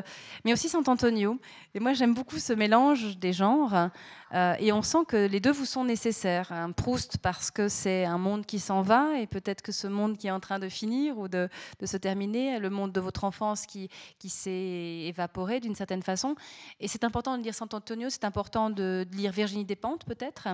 mais 0.46 0.54
aussi 0.54 0.70
Sant'Antonio. 0.70 1.38
Et 1.74 1.80
moi, 1.80 1.92
j'aime 1.92 2.14
beaucoup 2.14 2.38
ce 2.38 2.54
mélange 2.54 3.18
des 3.18 3.34
genres, 3.34 3.90
euh, 4.32 4.54
et 4.58 4.72
on 4.72 4.80
sent 4.80 5.04
que 5.06 5.26
les 5.26 5.38
deux 5.38 5.52
vous 5.52 5.66
sont 5.66 5.84
nécessaires. 5.84 6.50
Un 6.50 6.72
Proust 6.72 7.18
parce 7.18 7.50
que 7.50 7.68
c'est 7.68 8.06
un 8.06 8.16
monde 8.16 8.46
qui 8.46 8.58
s'en 8.58 8.80
va, 8.80 9.18
et 9.18 9.26
peut-être 9.26 9.60
que 9.60 9.70
ce 9.70 9.86
monde 9.86 10.16
qui 10.16 10.28
est 10.28 10.30
en 10.30 10.40
train 10.40 10.58
de 10.58 10.70
finir 10.70 11.18
ou 11.18 11.28
de, 11.28 11.50
se 11.84 11.98
terminer, 11.98 12.58
le 12.58 12.70
monde 12.70 12.90
de 12.90 13.00
votre 13.00 13.24
enfance 13.24 13.66
qui, 13.66 13.90
s'est 14.26 15.08
évaporé 15.08 15.60
d'une 15.60 15.74
certaine 15.74 16.02
façon. 16.02 16.36
Et 16.80 16.88
c'est 16.88 17.04
important 17.04 17.36
de 17.36 17.42
lire 17.42 17.54
Sant'Antonio, 17.54 18.08
c'est 18.08 18.24
important 18.24 18.70
de, 18.70 19.06
de 19.10 19.14
lire 19.14 19.30
Virginie 19.30 19.66
Despentes, 19.66 20.06
peut-être. 20.06 20.48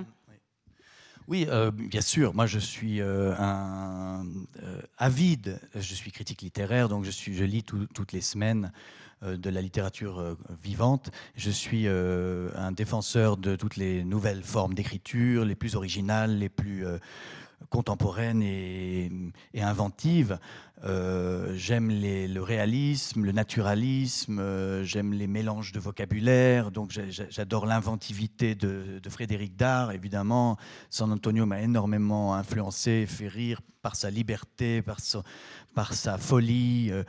Oui, 1.28 1.46
euh, 1.50 1.70
bien 1.70 2.00
sûr. 2.00 2.34
Moi, 2.34 2.46
je 2.46 2.58
suis 2.58 3.02
euh, 3.02 3.34
un 3.38 4.24
euh, 4.62 4.80
avide. 4.96 5.60
Je 5.74 5.94
suis 5.94 6.10
critique 6.10 6.40
littéraire, 6.40 6.88
donc 6.88 7.04
je, 7.04 7.44
lis 7.44 7.62
toutes 7.62 8.12
les 8.12 8.22
semaines 8.22 8.72
de 9.22 9.50
la 9.50 9.60
littérature 9.60 10.36
vivante. 10.62 11.10
Je 11.34 11.50
suis 11.50 11.86
un 11.88 12.72
défenseur 12.72 13.36
de 13.36 13.56
toutes 13.56 13.76
les 13.76 14.04
nouvelles 14.04 14.44
formes 14.44 14.74
d'écriture, 14.74 15.44
les 15.44 15.56
plus 15.56 15.74
originales, 15.74 16.38
les 16.38 16.48
plus 16.48 16.86
contemporaine 17.70 18.42
et, 18.42 19.10
inventive. 19.60 20.38
Euh, 20.84 21.54
j'aime 21.56 21.90
le 21.90 22.40
réalisme, 22.40 23.24
le 23.24 23.32
naturalisme, 23.32 24.38
euh, 24.38 24.84
j'aime 24.84 25.12
les 25.12 25.26
mélanges 25.26 25.72
de 25.72 25.80
vocabulaire, 25.80 26.70
donc 26.70 26.92
j'adore 27.08 27.66
l'inventivité 27.66 28.54
de, 28.54 29.00
Frédéric 29.08 29.56
Dard, 29.56 29.92
évidemment. 29.92 30.56
San 30.90 31.10
Antonio 31.10 31.46
m'a 31.46 31.60
énormément 31.62 32.34
influencé, 32.34 33.06
fait 33.06 33.28
rire 33.28 33.60
par 33.82 33.96
sa 33.96 34.10
liberté, 34.10 34.82
par, 34.82 35.94
sa 35.94 36.18
folie. 36.18 36.90
Euh, 36.92 37.02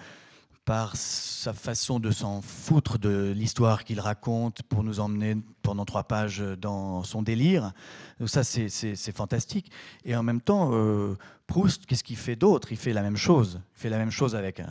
par 0.69 0.95
sa 0.95 1.51
façon 1.51 1.99
de 1.99 2.11
s'en 2.11 2.43
foutre 2.43 2.99
de 2.99 3.33
l'histoire 3.35 3.83
qu'il 3.83 3.99
raconte 3.99 4.61
pour 4.61 4.83
nous 4.83 4.99
emmener 4.99 5.35
pendant 5.63 5.83
trois 5.83 6.03
pages 6.03 6.43
dans 6.61 7.01
son 7.01 7.23
délire. 7.23 7.71
Donc 8.19 8.29
ça, 8.29 8.43
c'est 8.43 9.11
fantastique. 9.11 9.71
Et 10.05 10.15
en 10.15 10.21
même 10.21 10.41
temps, 10.41 10.69
euh, 10.73 11.17
Proust, 11.47 11.87
qu'est-ce 11.87 12.03
qu'il 12.03 12.17
fait 12.17 12.35
d'autre? 12.35 12.71
Il 12.71 12.77
fait 12.77 12.93
la 12.93 13.01
même 13.01 13.17
chose. 13.17 13.61
Il 13.77 13.81
fait 13.81 13.89
la 13.89 13.97
même 13.97 14.11
chose 14.11 14.35
avec 14.35 14.61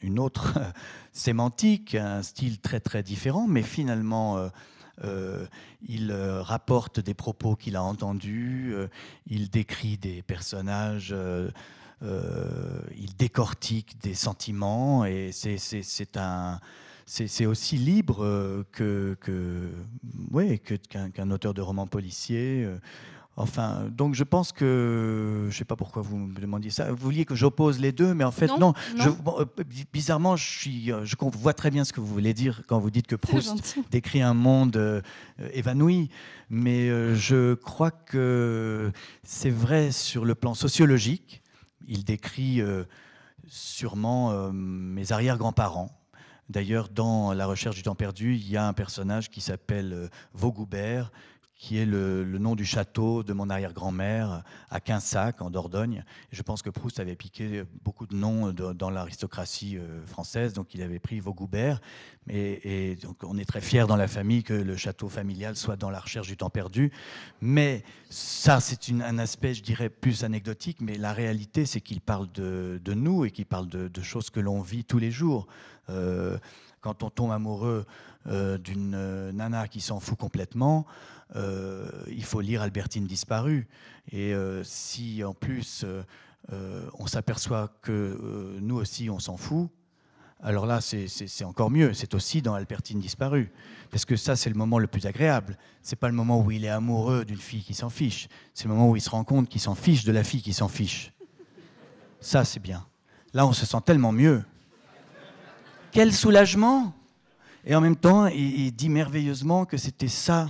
une 0.00 0.20
autre 0.20 0.60
sémantique, 1.12 1.96
un 1.96 2.22
style 2.22 2.60
très 2.60 2.78
très 2.78 3.02
différent, 3.02 3.48
mais 3.48 3.62
finalement... 3.62 4.38
Euh, 4.38 4.48
euh, 5.04 5.46
il 5.88 6.12
rapporte 6.12 7.00
des 7.00 7.14
propos 7.14 7.56
qu'il 7.56 7.74
a 7.74 7.82
entendus, 7.82 8.74
il 9.26 9.48
décrit 9.48 9.96
des 9.96 10.22
personnages 10.22 11.12
il 12.02 13.14
décortique 13.16 14.00
des 14.02 14.14
sentiments 14.14 15.04
et 15.04 15.30
c'est 15.32 16.16
un 16.16 16.60
c'est 17.06 17.46
aussi 17.46 17.76
libre 17.76 18.24
euh, 18.24 18.64
que, 18.72 19.16
que, 19.20 19.68
ouais, 20.30 20.58
qu'un 20.58 21.30
auteur 21.30 21.54
de 21.54 21.60
roman 21.60 21.86
policier. 21.86 22.64
Euh. 22.64 22.78
Enfin, 23.36 23.86
donc 23.90 24.14
je 24.14 24.24
pense 24.24 24.52
que, 24.52 25.48
je 25.50 25.56
sais 25.56 25.64
pas 25.64 25.76
pourquoi 25.76 26.02
vous 26.02 26.18
me 26.18 26.38
demandiez 26.38 26.70
ça. 26.70 26.90
Vous 26.90 26.98
vouliez 26.98 27.24
que 27.24 27.34
j'oppose 27.34 27.80
les 27.80 27.90
deux, 27.90 28.12
mais 28.12 28.24
en 28.24 28.30
fait 28.30 28.48
non. 28.58 28.74
Je, 28.96 29.08
bizarrement, 29.90 30.36
je, 30.36 30.46
suis, 30.46 30.92
je 31.04 31.16
vois 31.38 31.54
très 31.54 31.70
bien 31.70 31.84
ce 31.84 31.94
que 31.94 32.00
vous 32.00 32.06
voulez 32.06 32.34
dire 32.34 32.62
quand 32.66 32.78
vous 32.78 32.90
dites 32.90 33.06
que 33.06 33.16
Proust 33.16 33.78
décrit 33.90 34.20
un 34.20 34.34
monde 34.34 35.02
évanoui. 35.54 36.10
Mais 36.50 36.88
je 37.14 37.54
crois 37.54 37.90
que 37.90 38.92
c'est 39.22 39.50
vrai 39.50 39.92
sur 39.92 40.26
le 40.26 40.34
plan 40.34 40.52
sociologique 40.52 41.41
il 41.88 42.04
décrit 42.04 42.60
euh, 42.60 42.84
sûrement 43.46 44.30
euh, 44.32 44.50
mes 44.52 45.12
arrière-grands-parents. 45.12 45.90
D'ailleurs, 46.48 46.88
dans 46.88 47.32
La 47.32 47.46
recherche 47.46 47.76
du 47.76 47.82
temps 47.82 47.94
perdu, 47.94 48.34
il 48.34 48.50
y 48.50 48.56
a 48.56 48.66
un 48.66 48.72
personnage 48.72 49.30
qui 49.30 49.40
s'appelle 49.40 49.92
euh, 49.92 50.08
Vaugoubert, 50.34 51.12
qui 51.62 51.78
est 51.78 51.86
le, 51.86 52.24
nom 52.40 52.56
du 52.56 52.64
château 52.64 53.22
de 53.22 53.32
mon 53.32 53.48
arrière-grand-mère 53.48 54.42
à 54.68 54.80
Quinsac, 54.80 55.40
en 55.40 55.48
Dordogne. 55.48 56.04
je 56.32 56.42
pense 56.42 56.60
que 56.60 56.70
Proust 56.70 56.98
avait 56.98 57.14
piqué 57.14 57.62
beaucoup 57.84 58.08
de 58.08 58.16
noms 58.16 58.50
dans 58.50 58.90
l'aristocratie 58.90 59.78
euh, 59.78 60.04
française, 60.04 60.54
donc 60.54 60.74
il 60.74 60.82
avait 60.82 60.98
pris 60.98 61.20
Vaugoubert. 61.20 61.80
Et, 62.28 62.96
donc 62.96 63.18
on 63.22 63.38
est 63.38 63.44
très 63.44 63.60
fiers 63.60 63.86
dans 63.86 63.94
la 63.94 64.08
famille 64.08 64.42
que 64.42 64.54
le 64.54 64.76
château 64.76 65.08
familial 65.08 65.54
soit 65.54 65.76
dans 65.76 65.90
la 65.90 66.00
recherche 66.00 66.26
du 66.26 66.36
temps 66.36 66.50
perdu. 66.50 66.90
Mais 67.40 67.84
ça, 68.10 68.58
c'est 68.58 68.90
un 68.90 69.18
aspect, 69.20 69.54
je 69.54 69.62
dirais, 69.62 69.88
plus 69.88 70.24
anecdotique. 70.24 70.78
Mais 70.80 70.98
la 70.98 71.12
réalité, 71.12 71.64
c'est 71.64 71.80
qu'il 71.80 72.00
parle 72.00 72.26
de, 72.32 72.80
nous 72.92 73.24
et 73.24 73.30
qu'il 73.30 73.46
parle 73.46 73.68
de, 73.68 74.02
choses 74.02 74.30
que 74.30 74.40
l'on 74.40 74.62
vit 74.62 74.84
tous 74.84 74.98
les 74.98 75.12
jours. 75.12 75.46
Euh, 75.90 76.38
quand 76.80 77.04
on 77.04 77.10
tombe 77.10 77.30
amoureux 77.30 77.86
euh, 78.26 78.58
d'une 78.58 79.30
nana 79.30 79.68
qui 79.68 79.80
s'en 79.80 80.00
fout 80.00 80.18
complètement, 80.18 80.86
euh, 81.36 81.88
il 82.08 82.24
faut 82.24 82.40
lire 82.40 82.62
Albertine 82.62 83.06
disparue. 83.06 83.66
Et 84.10 84.34
euh, 84.34 84.62
si 84.64 85.24
en 85.24 85.34
plus 85.34 85.84
euh, 85.84 86.88
on 86.98 87.06
s'aperçoit 87.06 87.72
que 87.82 88.58
nous 88.60 88.76
aussi 88.76 89.08
on 89.08 89.18
s'en 89.18 89.36
fout, 89.36 89.68
alors 90.40 90.66
là 90.66 90.80
c'est 90.80 91.44
encore 91.44 91.70
mieux. 91.70 91.94
C'est 91.94 92.14
aussi 92.14 92.42
dans 92.42 92.54
Albertine 92.54 92.98
disparue. 92.98 93.52
Parce 93.90 94.04
que 94.04 94.16
ça 94.16 94.36
c'est 94.36 94.50
le 94.50 94.56
moment 94.56 94.78
le 94.78 94.88
plus 94.88 95.06
agréable. 95.06 95.56
C'est 95.82 95.96
pas 95.96 96.08
le 96.08 96.14
moment 96.14 96.40
où 96.40 96.50
il 96.50 96.64
est 96.64 96.68
amoureux 96.68 97.24
d'une 97.24 97.38
fille 97.38 97.62
qui 97.62 97.74
s'en 97.74 97.90
fiche. 97.90 98.28
C'est 98.52 98.64
le 98.64 98.70
moment 98.70 98.90
où 98.90 98.96
il 98.96 99.02
se 99.02 99.10
rend 99.10 99.24
compte 99.24 99.48
qu'il 99.48 99.60
s'en 99.60 99.74
fiche 99.74 100.04
de 100.04 100.12
la 100.12 100.24
fille 100.24 100.42
qui 100.42 100.52
s'en 100.52 100.68
fiche. 100.68 101.12
Ça 102.20 102.44
c'est 102.44 102.60
bien. 102.60 102.84
Là 103.32 103.46
on 103.46 103.52
se 103.52 103.64
sent 103.64 103.78
tellement 103.86 104.12
mieux. 104.12 104.42
Quel 105.92 106.12
soulagement 106.12 106.94
Et 107.66 107.74
en 107.74 107.82
même 107.82 107.96
temps, 107.96 108.26
il 108.26 108.72
dit 108.72 108.88
merveilleusement 108.88 109.66
que 109.66 109.76
c'était 109.76 110.08
ça 110.08 110.48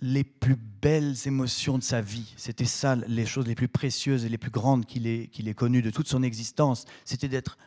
les 0.00 0.24
plus 0.24 0.56
belles 0.56 1.14
émotions 1.26 1.78
de 1.78 1.82
sa 1.82 2.00
vie. 2.00 2.32
C'était 2.36 2.64
ça, 2.64 2.96
les 2.96 3.26
choses 3.26 3.46
les 3.46 3.54
plus 3.54 3.68
précieuses 3.68 4.24
et 4.24 4.28
les 4.28 4.38
plus 4.38 4.50
grandes 4.50 4.86
qu'il 4.86 5.06
ait, 5.06 5.26
qu'il 5.28 5.52
connues 5.54 5.82
de 5.82 5.90
toute 5.90 6.08
son 6.08 6.22
existence. 6.22 6.84
C'était 7.04 7.28
d'être 7.28 7.58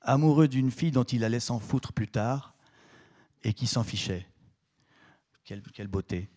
amoureux 0.00 0.48
d'une 0.48 0.70
fille 0.70 0.90
dont 0.90 1.04
il 1.04 1.24
allait 1.24 1.40
s'en 1.40 1.58
foutre 1.58 1.92
plus 1.92 2.08
tard 2.08 2.54
et 3.44 3.52
qui 3.52 3.66
s'en 3.66 3.84
fichait. 3.84 4.26
Quelle, 5.44 5.62
quelle, 5.62 5.86
beauté. 5.86 6.28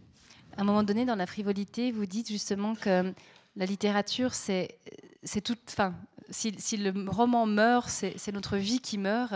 À 0.58 0.62
un 0.62 0.64
moment 0.64 0.84
donné, 0.84 1.06
dans 1.06 1.16
la 1.16 1.26
frivolité, 1.26 1.92
vous 1.92 2.06
dites 2.06 2.30
justement 2.30 2.76
que 2.76 3.14
la 3.56 3.66
littérature, 3.66 4.34
c'est, 4.34 4.78
c'est 5.24 5.42
toute. 5.42 5.60
Enfin, 5.70 5.94
si, 6.30 6.54
si, 6.58 6.78
le 6.78 7.10
roman 7.10 7.46
meurt, 7.46 7.90
c'est, 7.90 8.18
c'est 8.18 8.32
notre 8.32 8.58
vie 8.58 8.80
qui 8.80 8.98
meurt. 8.98 9.34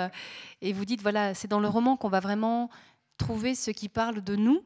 Et 0.61 0.71
vous 0.71 0.85
dites, 0.85 1.01
voilà, 1.01 1.33
c'est 1.33 1.49
dans 1.49 1.59
le 1.59 1.67
roman 1.67 1.97
qu'on 1.97 2.09
va 2.09 2.21
vraiment 2.21 2.69
trouver 3.17 3.55
ce 3.55 3.71
qui 3.71 3.89
parle 3.89 4.23
de 4.23 4.35
nous 4.35 4.61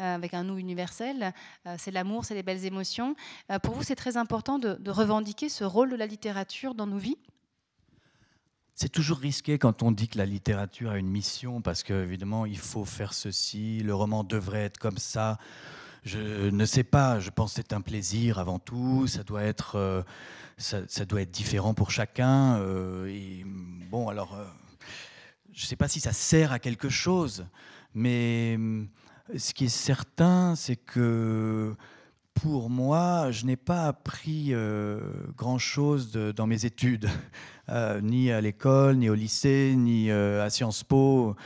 avec 0.00 0.34
un 0.34 0.44
nous 0.44 0.58
universel. 0.58 1.32
Euh, 1.66 1.74
c'est 1.78 1.90
l'amour, 1.90 2.24
c'est 2.24 2.34
les 2.34 2.42
belles 2.42 2.64
émotions. 2.64 3.14
Euh, 3.50 3.58
pour 3.58 3.74
vous, 3.74 3.82
c'est 3.82 3.96
très 3.96 4.16
important 4.16 4.58
de, 4.58 4.78
revendiquer 4.90 5.48
ce 5.48 5.64
rôle 5.64 5.90
de 5.90 5.96
la 5.96 6.06
littérature 6.06 6.74
dans 6.74 6.86
nos 6.86 6.98
vies? 6.98 7.18
C'est 8.74 8.88
toujours 8.88 9.18
risqué 9.18 9.58
quand 9.58 9.82
on 9.82 9.92
dit 9.92 10.08
que 10.08 10.18
la 10.18 10.26
littérature 10.26 10.90
a 10.90 10.98
une 10.98 11.08
mission, 11.08 11.60
parce 11.60 11.82
qu'évidemment, 11.82 12.46
il 12.46 12.58
faut 12.58 12.84
faire 12.84 13.12
ceci, 13.12 13.80
le 13.80 13.94
roman 13.94 14.24
devrait 14.24 14.64
être 14.64 14.78
comme 14.78 14.96
ça. 14.96 15.38
Je 16.02 16.48
ne 16.48 16.64
sais 16.64 16.82
pas, 16.82 17.20
je 17.20 17.28
pense 17.28 17.50
que 17.50 17.56
c'est 17.56 17.74
un 17.74 17.82
plaisir 17.82 18.38
avant 18.38 18.58
tout, 18.58 19.06
ça 19.06 19.22
doit 19.22 19.42
être, 19.42 20.02
ça, 20.56 21.04
doit 21.04 21.20
être 21.20 21.30
différent 21.30 21.74
pour 21.74 21.90
chacun. 21.90 22.58
bon, 23.90 24.08
alors, 24.08 24.38
je 25.52 25.62
ne 25.62 25.66
sais 25.66 25.76
pas 25.76 25.88
si 25.88 26.00
ça 26.00 26.14
sert 26.14 26.52
à 26.52 26.58
quelque 26.58 26.88
chose, 26.88 27.44
mais 27.92 28.58
ce 29.36 29.54
qui 29.54 29.66
est 29.66 29.68
certain, 29.68 30.54
c'est 30.56 30.76
que 30.76 31.74
pour 32.34 32.70
moi, 32.70 33.30
je 33.30 33.44
n'ai 33.44 33.56
pas 33.56 33.86
appris 33.86 34.48
euh, 34.50 35.00
grand-chose 35.36 36.12
dans 36.12 36.46
mes 36.46 36.64
études, 36.64 37.08
euh, 37.68 38.00
ni 38.00 38.30
à 38.30 38.40
l'école, 38.40 38.96
ni 38.96 39.10
au 39.10 39.14
lycée, 39.14 39.74
ni 39.76 40.10
euh, 40.10 40.44
à 40.44 40.50
Sciences 40.50 40.84
Po. 40.84 41.36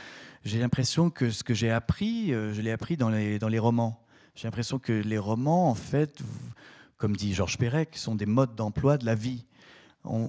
J'ai 0.43 0.59
l'impression 0.59 1.09
que 1.09 1.31
ce 1.31 1.43
que 1.43 1.53
j'ai 1.53 1.71
appris, 1.71 2.29
je 2.29 2.61
l'ai 2.61 2.71
appris 2.71 2.97
dans 2.97 3.09
les, 3.09 3.39
dans 3.39 3.47
les 3.47 3.57
romans. 3.57 3.99
J'ai 4.35 4.47
l'impression 4.47 4.77
que 4.77 4.93
les 4.93 5.17
romans, 5.17 5.69
en 5.69 5.75
fait, 5.75 6.19
comme 6.97 7.15
dit 7.15 7.33
Georges 7.33 7.57
Perec, 7.57 7.97
sont 7.97 8.13
des 8.13 8.27
modes 8.27 8.55
d'emploi 8.55 8.97
de 8.97 9.05
la 9.05 9.15
vie. 9.15 9.45
On 10.03 10.19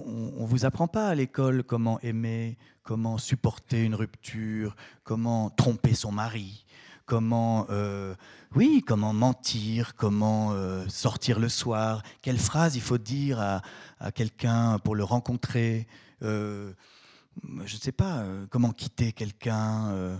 ne 0.41 0.47
vous 0.47 0.65
apprend 0.65 0.87
pas 0.87 1.07
à 1.07 1.13
l'école 1.13 1.63
comment 1.63 1.99
aimer, 1.99 2.57
comment 2.81 3.19
supporter 3.19 3.83
une 3.83 3.93
rupture, 3.93 4.75
comment 5.03 5.51
tromper 5.51 5.93
son 5.93 6.11
mari, 6.11 6.65
comment, 7.07 7.65
euh, 7.69 8.13
oui, 8.53 8.83
comment 8.85 9.13
mentir, 9.13 9.95
comment 9.95 10.51
euh, 10.51 10.85
sortir 10.89 11.39
le 11.39 11.49
soir, 11.49 12.03
quelle 12.21 12.37
phrase 12.37 12.75
il 12.75 12.81
faut 12.81 12.99
dire 12.99 13.39
à, 13.41 14.11
quelqu'un 14.11 14.77
pour 14.77 14.93
le 14.93 15.03
rencontrer, 15.03 15.87
euh, 16.21 16.71
je 17.65 17.75
ne 17.75 17.79
sais 17.79 17.91
pas, 17.91 18.23
comment 18.51 18.71
quitter 18.71 19.11
quelqu'un, 19.11 20.19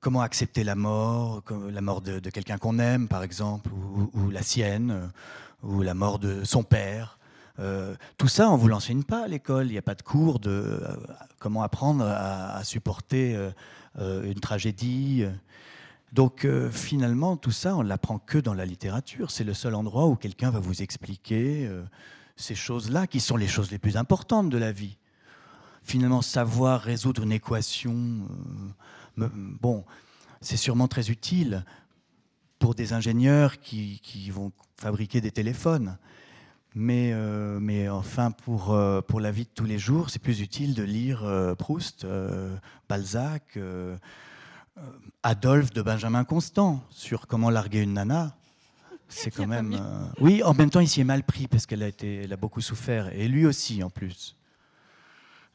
comment 0.00 0.20
accepter 0.20 0.64
la 0.64 0.74
mort, 0.74 1.42
la 1.70 1.80
mort 1.80 2.02
de, 2.02 2.18
quelqu'un 2.30 2.58
qu'on 2.58 2.78
aime, 2.78 3.08
par 3.08 3.22
exemple, 3.22 3.70
ou, 3.72 4.30
la 4.30 4.42
sienne, 4.42 5.10
ou 5.62 5.80
la 5.82 5.94
mort 5.94 6.18
de 6.18 6.44
son 6.44 6.62
père. 6.62 7.18
tout 8.18 8.28
ça, 8.28 8.50
on 8.50 8.56
vous 8.56 8.68
l'enseigne 8.68 9.02
pas 9.02 9.24
à 9.24 9.28
l'école. 9.28 9.66
Il 9.66 9.72
n'y 9.72 9.78
a 9.78 9.82
pas 9.82 9.94
de 9.94 10.02
cours 10.02 10.40
de 10.40 10.82
comment 11.38 11.62
apprendre 11.62 12.04
à 12.04 12.62
supporter 12.64 13.38
une 13.98 14.40
tragédie. 14.40 15.26
Donc 16.12 16.44
euh, 16.44 16.70
finalement, 16.70 17.36
tout 17.36 17.50
ça, 17.50 17.76
on 17.76 17.82
ne 17.82 17.88
l'apprend 17.88 18.18
que 18.18 18.38
dans 18.38 18.54
la 18.54 18.64
littérature. 18.64 19.30
C'est 19.30 19.44
le 19.44 19.54
seul 19.54 19.74
endroit 19.74 20.06
où 20.06 20.16
quelqu'un 20.16 20.50
va 20.50 20.60
vous 20.60 20.82
expliquer 20.82 21.66
euh, 21.66 21.82
ces 22.36 22.54
choses-là, 22.54 23.06
qui 23.06 23.20
sont 23.20 23.36
les 23.36 23.48
choses 23.48 23.70
les 23.70 23.78
plus 23.78 23.96
importantes 23.96 24.48
de 24.48 24.58
la 24.58 24.72
vie. 24.72 24.96
Finalement, 25.82 26.22
savoir 26.22 26.80
résoudre 26.80 27.22
une 27.22 27.32
équation, 27.32 28.28
euh, 29.18 29.28
bon, 29.34 29.84
c'est 30.40 30.56
sûrement 30.56 30.88
très 30.88 31.10
utile 31.10 31.64
pour 32.58 32.74
des 32.74 32.92
ingénieurs 32.92 33.60
qui, 33.60 34.30
vont 34.30 34.52
fabriquer 34.78 35.20
des 35.20 35.30
téléphones. 35.30 35.98
Mais, 36.74 37.14
mais 37.60 37.88
enfin, 37.88 38.30
pour, 38.30 38.76
pour 39.06 39.20
la 39.20 39.30
vie 39.30 39.44
de 39.44 39.50
tous 39.54 39.64
les 39.64 39.78
jours, 39.78 40.10
c'est 40.10 40.18
plus 40.18 40.40
utile 40.40 40.74
de 40.74 40.82
lire 40.82 41.54
Proust, 41.58 42.06
Balzac, 42.88 43.58
Adolphe 45.22 45.72
de 45.72 45.82
Benjamin 45.82 46.24
Constant 46.24 46.82
sur 46.90 47.26
comment 47.26 47.50
larguer 47.50 47.80
une 47.80 47.94
nana. 47.94 48.36
C'est 49.08 49.30
quand 49.30 49.46
même. 49.46 49.78
Oui, 50.20 50.42
en 50.42 50.54
même 50.54 50.70
temps, 50.70 50.80
il 50.80 50.88
s'y 50.88 51.00
est 51.00 51.04
mal 51.04 51.22
pris 51.22 51.46
parce 51.46 51.66
qu'elle 51.66 51.82
a, 51.82 51.88
été, 51.88 52.22
elle 52.24 52.32
a 52.32 52.36
beaucoup 52.36 52.60
souffert. 52.60 53.12
Et 53.14 53.28
lui 53.28 53.46
aussi, 53.46 53.82
en 53.82 53.90
plus. 53.90 54.36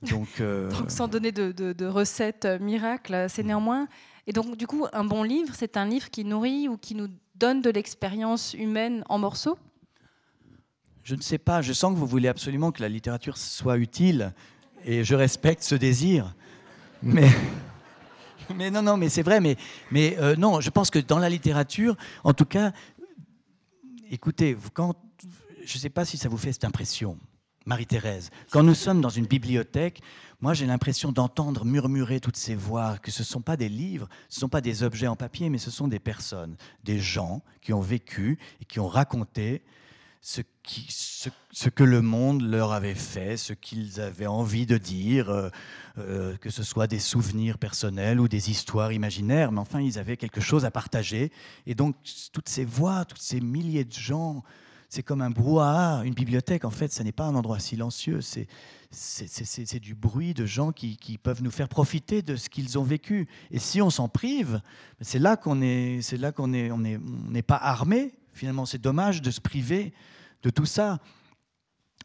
Donc, 0.02 0.28
donc 0.42 0.90
sans 0.90 1.08
donner 1.08 1.32
de, 1.32 1.52
de, 1.52 1.74
de 1.74 1.86
recettes 1.86 2.46
miracles, 2.60 3.26
c'est 3.30 3.44
néanmoins 3.44 3.88
et 4.28 4.34
donc, 4.34 4.56
du 4.56 4.68
coup, 4.68 4.86
un 4.94 5.04
bon 5.04 5.24
livre, 5.24 5.54
c'est 5.56 5.78
un 5.78 5.86
livre 5.86 6.10
qui 6.10 6.24
nourrit 6.24 6.68
ou 6.68 6.78
qui 6.78 6.96
nous 6.96 7.08
donne 7.36 7.62
de 7.62 7.70
l'expérience 7.70 8.54
humaine 8.54 9.04
en 9.10 9.18
morceaux? 9.18 9.58
Je 11.04 11.16
ne 11.16 11.22
sais 11.22 11.40
pas. 11.40 11.62
Je 11.62 11.74
sens 11.74 11.94
que 11.94 11.98
vous 11.98 12.06
voulez 12.06 12.28
absolument 12.28 12.72
que 12.72 12.82
la 12.82 12.90
littérature 12.90 13.38
soit 13.38 13.78
utile. 13.78 14.34
Et 14.86 15.04
je 15.04 15.16
respecte 15.16 15.64
ce 15.64 15.76
désir. 15.76 16.36
Mais. 17.02 17.30
Mais 18.56 18.72
non, 18.72 18.82
non, 18.82 18.98
mais 18.98 19.10
c'est 19.10 19.24
vrai, 19.24 19.40
mais, 19.40 19.58
mais 19.92 20.18
euh, 20.20 20.36
non, 20.36 20.62
je 20.62 20.70
pense 20.70 20.90
que 20.90 21.00
dans 21.00 21.20
la 21.20 21.30
littérature, 21.30 21.96
en 22.24 22.34
tout 22.34 22.46
cas, 22.46 22.72
écoutez, 24.10 24.58
quand, 24.74 24.96
je 25.64 25.76
ne 25.76 25.80
sais 25.80 25.90
pas 25.90 26.06
si 26.06 26.18
ça 26.18 26.30
vous 26.30 26.38
fait 26.38 26.52
cette 26.54 26.66
impression, 26.66 27.18
Marie-Thérèse, 27.66 28.32
quand 28.52 28.64
nous 28.64 28.74
sommes 28.74 29.02
dans 29.02 29.10
une 29.10 29.28
bibliothèque, 29.28 30.02
moi 30.42 30.54
j'ai 30.56 30.66
l'impression 30.66 31.12
d'entendre 31.12 31.64
murmurer 31.64 32.20
toutes 32.20 32.38
ces 32.38 32.56
voix, 32.56 32.98
que 32.98 33.12
ce 33.12 33.22
ne 33.22 33.26
sont 33.26 33.42
pas 33.42 33.56
des 33.56 33.70
livres, 33.70 34.10
ce 34.30 34.38
ne 34.38 34.40
sont 34.42 34.50
pas 34.50 34.62
des 34.62 34.82
objets 34.82 35.08
en 35.08 35.16
papier, 35.16 35.50
mais 35.50 35.60
ce 35.60 35.70
sont 35.70 35.88
des 35.88 36.00
personnes, 36.00 36.56
des 36.84 36.98
gens 36.98 37.44
qui 37.62 37.74
ont 37.74 37.82
vécu 37.82 38.40
et 38.62 38.66
qui 38.66 38.80
ont 38.80 38.88
raconté 38.88 39.62
ce, 40.22 41.70
que 41.70 41.84
le 41.84 42.02
monde 42.02 42.44
leur 42.44 42.72
avait 42.74 42.96
fait, 42.96 43.38
ce 43.38 43.54
qu'ils 43.54 44.00
avaient 44.00 44.28
envie 44.28 44.68
de 44.68 44.78
dire, 44.78 45.30
euh, 45.30 45.50
euh, 45.98 46.38
que 46.38 46.52
ce 46.52 46.62
soit 46.62 46.86
des 46.86 47.00
souvenirs 47.00 47.58
personnels 47.58 48.20
ou 48.20 48.28
des 48.28 48.52
histoires 48.52 48.92
imaginaires, 48.92 49.52
mais 49.52 49.60
enfin 49.60 49.82
ils 49.82 49.98
avaient 49.98 50.18
quelque 50.18 50.40
chose 50.40 50.64
à 50.64 50.72
partager. 50.72 51.32
Et 51.66 51.74
donc 51.74 51.96
toutes 52.32 52.50
ces 52.50 52.66
voix, 52.66 53.04
tous 53.06 53.18
ces 53.18 53.42
milliers 53.42 53.84
de 53.84 53.94
gens, 53.94 54.44
c'est 54.90 55.04
comme 55.04 55.22
un 55.22 55.32
brouhaha. 55.32 56.04
Une 56.04 56.14
bibliothèque, 56.14 56.66
en 56.66 56.70
fait, 56.70 56.92
ce 56.92 57.02
n'est 57.02 57.14
pas 57.14 57.24
un 57.24 57.34
endroit 57.34 57.60
silencieux. 57.60 58.20
C'est, 58.22 59.80
du 59.80 59.96
bruit 59.96 60.34
de 60.34 60.46
gens 60.46 60.74
qui, 60.74 61.18
peuvent 61.24 61.42
nous 61.42 61.50
faire 61.50 61.70
profiter 61.70 62.22
de 62.22 62.36
ce 62.36 62.50
qu'ils 62.50 62.78
ont 62.78 62.84
vécu. 62.84 63.28
Et 63.52 63.60
si 63.60 63.82
on 63.82 63.90
s'en 63.90 64.10
prive, 64.10 64.62
c'est 65.00 65.18
là 65.18 65.38
qu'on 65.38 65.56
n'est 65.56 66.02
pas 67.48 67.56
armé. 67.56 68.14
Finalement, 68.34 68.66
c'est 68.66 68.82
dommage 68.82 69.22
de 69.22 69.32
se 69.32 69.42
priver 69.42 69.94
de 70.44 70.50
tout 70.50 70.66
ça. 70.66 71.00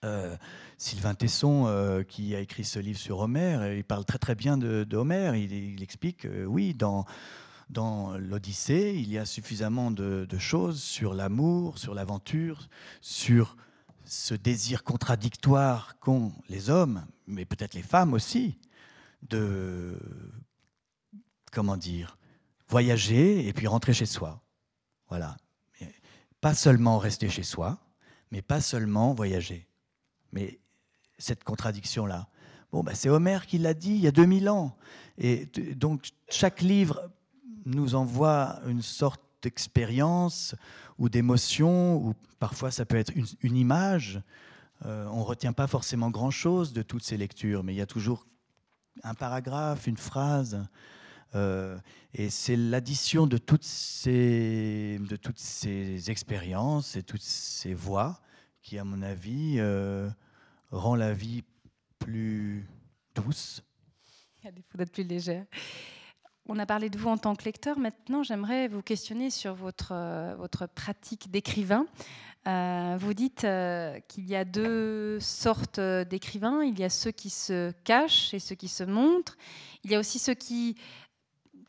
Euh, 0.05 0.37
Sylvain 0.79 1.15
Tesson, 1.15 1.67
euh, 1.67 2.03
qui 2.03 2.35
a 2.35 2.41
écrit 2.41 2.65
ce 2.65 2.79
livre 2.79 2.99
sur 2.99 3.21
Homère, 3.21 3.73
il 3.73 3.85
parle 3.85 4.05
très 4.05 4.19
très 4.19 4.35
bien 4.35 4.59
de, 4.59 4.97
Homère. 4.97 5.35
Il, 5.35 5.83
explique, 5.83 6.27
euh, 6.27 6.45
oui, 6.45 6.75
dans 6.75 7.07
l'Odyssée, 8.19 8.95
il 8.97 9.11
y 9.11 9.19
a 9.19 9.25
suffisamment 9.25 9.91
de, 9.91 10.27
choses 10.39 10.83
sur 10.83 11.15
l'amour, 11.15 11.79
sur 11.79 11.95
l'aventure, 11.95 12.69
sur 13.01 13.57
ce 14.05 14.35
désir 14.35 14.85
contradictoire 14.85 15.99
qu'ont 15.99 16.33
les 16.49 16.71
hommes, 16.71 17.07
mais 17.27 17.45
peut-être 17.45 17.75
les 17.75 17.83
femmes 17.83 18.13
aussi, 18.13 18.59
de, 19.23 19.99
comment 21.53 21.77
dire, 21.77 22.19
voyager 22.69 23.49
et 23.49 23.53
puis 23.53 23.67
rentrer 23.67 23.95
chez 23.95 24.07
soi. 24.07 24.43
Voilà. 25.09 25.37
Pas 26.47 26.55
seulement 26.55 26.99
rester 26.99 27.29
chez 27.29 27.43
soi, 27.43 27.77
mais 28.31 28.41
pas 28.41 28.61
seulement 28.61 29.13
voyager. 29.15 29.67
Mais 30.31 30.61
cette 31.19 31.43
contradiction-là. 31.43 32.29
Bon, 32.71 32.85
bah, 32.85 32.95
c'est 32.95 33.09
Homère 33.09 33.47
qui 33.47 33.59
l'a 33.59 33.75
dit 33.75 33.91
il 33.91 34.01
y 34.01 34.07
a 34.07 34.13
2000 34.13 34.49
ans. 34.49 34.77
Et 35.19 35.47
donc, 35.75 36.11
chaque 36.29 36.61
livre 36.61 37.11
nous 37.65 37.97
envoie 37.97 38.61
une 38.69 38.81
sorte 38.81 39.21
d'expérience 39.43 40.55
ou 40.99 41.09
d'émotion, 41.09 41.97
ou 41.97 42.15
parfois 42.39 42.71
ça 42.71 42.85
peut 42.87 42.97
être 42.97 43.13
une, 43.43 43.57
image. 43.57 44.23
Euh, 44.85 45.05
on 45.09 45.23
ne 45.23 45.25
retient 45.25 45.53
pas 45.53 45.67
forcément 45.67 46.11
grand-chose 46.11 46.73
de 46.73 46.83
toutes 46.83 47.03
ces 47.03 47.17
lectures, 47.17 47.65
mais 47.65 47.75
il 47.75 47.79
y 47.79 47.83
a 47.83 47.87
toujours 47.87 48.25
un 49.03 49.15
paragraphe, 49.15 49.89
une 49.89 49.97
phrase. 49.97 50.65
Euh, 51.37 51.77
et 52.15 52.31
c'est 52.31 52.57
l'addition 52.57 53.27
de 53.27 53.37
toutes 53.37 53.65
ces, 53.65 54.99
de 54.99 55.17
toutes 55.17 55.39
ces 55.39 56.11
expériences 56.11 56.97
et 56.97 57.03
toutes 57.03 57.23
ces 57.23 57.75
voix 57.75 58.21
qui, 58.63 58.79
à 58.79 58.85
mon 58.85 59.03
avis, 59.03 59.57
euh, 59.59 60.09
rend 60.71 60.97
la 60.97 61.13
vie 61.13 61.45
plus 61.99 62.67
douce. 63.15 63.63
À 64.45 64.51
défaut 64.51 64.79
d'être 64.79 64.93
plus 64.93 65.05
légère. 65.05 65.45
On 66.49 66.59
a 66.59 66.65
parlé 66.65 66.89
de 66.89 66.97
vous 66.97 67.09
en 67.09 67.19
tant 67.19 67.35
que 67.35 67.45
lecteur. 67.45 67.79
Maintenant, 67.79 68.23
j'aimerais 68.23 68.69
vous 68.69 68.83
questionner 68.83 69.31
sur 69.31 69.55
votre, 69.55 69.93
euh, 69.93 70.35
votre 70.37 70.67
pratique 70.67 71.31
d'écrivain. 71.31 71.87
Vous 72.99 73.13
dites 73.13 73.41
qu'il 73.41 74.25
y 74.25 74.37
a 74.37 74.45
deux 74.45 75.19
sortes 75.19 75.81
d'écrivains. 75.81 76.63
Il 76.63 76.79
y 76.79 76.85
a 76.85 76.89
ceux 76.89 77.11
qui 77.11 77.29
se 77.29 77.73
cachent 77.83 78.33
et 78.35 78.39
ceux 78.39 78.55
qui 78.55 78.69
se 78.69 78.85
montrent. 78.85 79.37
Il 79.83 79.91
y 79.91 79.97
a 79.97 79.99
aussi 79.99 80.21
ceux 80.21 80.35
qui 80.35 80.77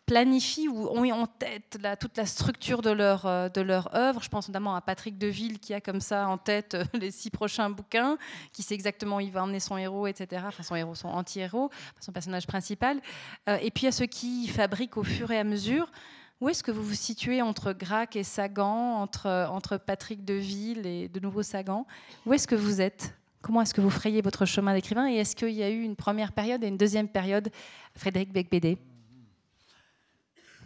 planifient 0.08 0.70
ou 0.70 0.88
ont 0.88 1.12
en 1.12 1.28
tête 1.28 1.78
toute 1.99 2.18
la 2.18 2.26
structure 2.26 2.82
de 2.82 2.89
leur, 2.89 3.26
euh, 3.26 3.49
de 3.49 3.62
leur 3.62 3.93
œuvre. 3.93 4.24
Je 4.24 4.30
pense 4.30 4.47
notamment 4.47 4.76
à 4.76 4.82
Patrick 4.82 5.18
Deville 5.18 5.60
qui 5.60 5.74
a 5.74 5.82
comme 5.82 5.99
ça 5.99 6.28
en 6.30 6.38
tête 6.38 6.74
euh, 6.74 6.86
les 6.93 7.12
six 7.12 7.30
prochains 7.30 7.70
bouquins, 7.70 8.18
qui 8.53 8.64
sait 8.64 8.74
exactement 8.74 9.18
où 9.18 9.20
il 9.20 9.32
va 9.32 9.43
emmener 9.43 9.60
son 9.60 9.78
héros, 9.78 10.08
etc. 10.08 10.43
Enfin, 10.47 10.64
son 10.64 10.76
héros, 10.76 10.95
son 10.95 11.10
anti-héros, 11.10 11.70
son 11.99 12.12
personnage 12.14 12.47
principal. 12.47 13.01
Euh, 13.49 13.58
et 13.62 13.70
puis 13.70 13.86
à 13.86 13.91
ceux 13.91 14.05
qui 14.05 14.47
fabriquent 14.47 14.97
au 14.97 15.03
fur 15.03 15.30
et 15.30 15.38
à 15.38 15.43
mesure. 15.43 15.91
Où 16.39 16.49
est-ce 16.49 16.64
que 16.64 16.72
vous 16.72 16.84
vous 16.84 16.93
situez 16.93 17.41
entre 17.41 17.74
Grac 17.74 18.16
et 18.16 18.24
Sagan, 18.24 19.01
entre, 19.01 19.49
entre 19.51 19.78
Patrick 19.78 20.24
Deville 20.24 20.86
et 20.86 21.08
de 21.10 21.20
nouveau 21.20 21.41
Sagan? 21.41 21.86
Où 22.28 22.34
est-ce 22.34 22.47
que 22.47 22.55
vous 22.55 22.80
êtes? 22.80 23.16
Comment 23.41 23.64
est-ce 23.64 23.74
que 23.74 23.82
vous 23.82 23.89
frayez 23.89 24.22
votre 24.22 24.45
chemin 24.45 24.74
d'écrivain? 24.76 25.10
Et 25.10 25.16
est-ce 25.16 25.36
qu'il 25.36 25.49
y 25.49 25.64
a 25.64 25.70
eu 25.70 25.82
une 25.82 25.95
première 25.95 26.32
période 26.32 26.64
et 26.64 26.68
une 26.68 26.78
deuxième 26.78 27.08
période, 27.08 27.49
Frédéric 27.95 28.32
Becbédé 28.32 28.78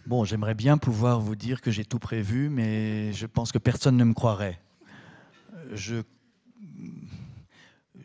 Bon, 0.07 0.25
j'aimerais 0.25 0.55
bien 0.55 0.79
pouvoir 0.79 1.19
vous 1.19 1.35
dire 1.35 1.61
que 1.61 1.69
j'ai 1.69 1.85
tout 1.85 1.99
prévu, 1.99 2.49
mais 2.49 3.13
je 3.13 3.27
pense 3.27 3.51
que 3.51 3.59
personne 3.59 3.97
ne 3.97 4.03
me 4.03 4.13
croirait. 4.13 4.59
Je 5.73 6.01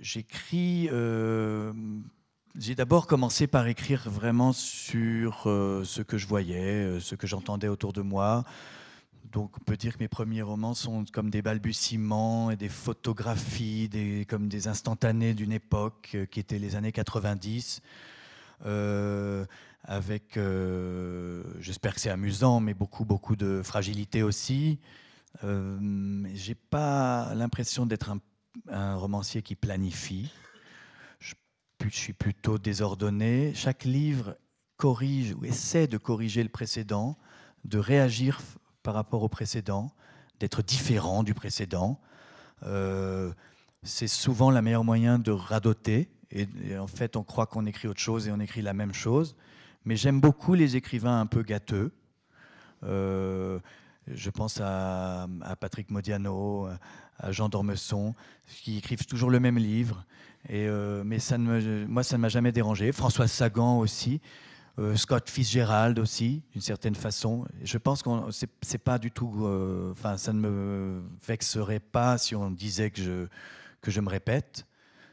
j'écris. 0.01 0.89
Euh, 0.93 1.73
j'ai 2.59 2.75
d'abord 2.75 3.07
commencé 3.07 3.47
par 3.47 3.67
écrire 3.67 4.11
vraiment 4.11 4.53
sur 4.53 5.45
euh, 5.47 5.85
ce 5.85 6.03
que 6.03 6.19
je 6.19 6.27
voyais, 6.27 6.85
euh, 6.85 7.01
ce 7.01 7.15
que 7.15 7.27
j'entendais 7.27 7.69
autour 7.69 7.95
de 7.95 8.03
moi. 8.03 8.45
Donc 9.33 9.57
on 9.59 9.65
peut 9.65 9.77
dire 9.77 9.95
que 9.95 10.03
mes 10.03 10.09
premiers 10.09 10.43
romans 10.43 10.75
sont 10.75 11.05
comme 11.11 11.31
des 11.31 11.41
balbutiements 11.41 12.51
et 12.51 12.57
des 12.57 12.69
photographies, 12.69 13.89
des, 13.89 14.27
comme 14.27 14.49
des 14.49 14.69
instantanés 14.69 15.33
d'une 15.33 15.53
époque 15.53 16.17
qui 16.31 16.41
était 16.41 16.59
les 16.59 16.77
années 16.77 16.93
90 16.93 17.81
avec, 19.87 20.37
euh, 20.37 21.43
j'espère 21.61 21.95
que 21.95 22.01
c'est 22.01 22.11
amusant, 22.11 22.61
mais 22.61 22.75
beaucoup, 22.75 23.05
beaucoup 23.05 23.37
de 23.37 23.63
fragilité 23.63 24.23
aussi. 24.23 24.81
Euh, 25.45 26.27
J'ai 26.35 26.57
pas 26.57 27.35
l'impression 27.35 27.87
d'être 27.87 28.11
un, 28.11 28.97
romancier 28.97 29.43
qui 29.43 29.55
planifie. 29.55 30.33
Je, 31.21 31.35
suis 31.91 32.15
plutôt 32.15 32.59
désordonné. 32.59 33.53
Chaque 33.55 33.85
livre 33.85 34.37
corrige 34.77 35.35
ou 35.35 35.45
essaie 35.45 35.87
de 35.87 35.99
corriger 35.99 36.43
le 36.43 36.49
précédent, 36.49 37.17
de 37.65 37.79
réagir 37.79 38.41
par 38.83 38.95
rapport 38.95 39.23
au 39.23 39.29
précédent, 39.29 39.93
d'être 40.41 40.63
différent 40.63 41.23
du 41.23 41.35
précédent. 41.35 42.01
Euh, 42.65 43.33
c'est 43.83 44.09
souvent 44.09 44.51
le 44.51 44.61
meilleur 44.63 44.85
moyen 44.85 45.19
de 45.19 45.31
radoter. 45.31 46.09
et 46.31 46.77
en 46.77 46.89
fait, 46.89 47.15
on 47.15 47.23
croit 47.23 47.47
qu'on 47.47 47.67
écrit 47.67 47.87
autre 47.87 48.01
chose 48.01 48.27
et 48.27 48.33
on 48.33 48.41
écrit 48.41 48.63
la 48.63 48.73
même 48.73 48.95
chose. 48.95 49.37
Mais 49.87 49.95
j'aime 49.95 50.21
beaucoup 50.21 50.55
les 50.55 50.75
écrivains 50.75 51.21
un 51.21 51.27
peu 51.27 51.43
gâteux. 51.43 51.93
Euh, 52.83 53.61
je 54.09 54.31
pense 54.31 54.61
à, 54.61 55.29
Patrick 55.61 55.91
Modiano, 55.91 56.69
à 57.19 57.33
Jean 57.33 57.49
d'Ormesson, 57.49 58.15
qui 58.47 58.79
écrivent 58.79 59.07
toujours 59.07 59.31
le 59.31 59.39
même 59.39 59.59
livre. 59.59 60.05
Et, 60.49 60.67
euh, 60.67 61.05
mais 61.05 61.19
moi, 61.87 62.03
ça 62.03 62.17
ne 62.17 62.23
m'a 62.23 62.29
jamais 62.29 62.51
dérangé. 62.51 62.91
François 62.91 63.29
Sagan 63.29 63.79
aussi. 63.79 64.21
Euh, 64.79 64.95
Scott 64.97 65.31
Fitzgerald 65.31 65.99
aussi, 66.01 66.43
d'une 66.53 66.61
certaine 66.61 66.97
façon. 66.97 67.47
Je 67.63 67.79
pense 67.79 68.03
que 68.03 68.11
c'est 68.63 68.79
pas 68.79 68.99
du 68.99 69.13
tout. 69.13 69.49
Enfin, 69.93 70.17
ça 70.17 70.33
ne 70.33 70.41
me 70.41 71.03
vexerait 71.27 71.81
pas 71.81 72.19
si 72.19 72.35
on 72.35 72.51
disait 72.51 72.91
que 72.91 73.01
je, 73.01 73.27
que 73.81 73.93
je 73.93 74.01
me 74.01 74.09
répète. 74.09 74.67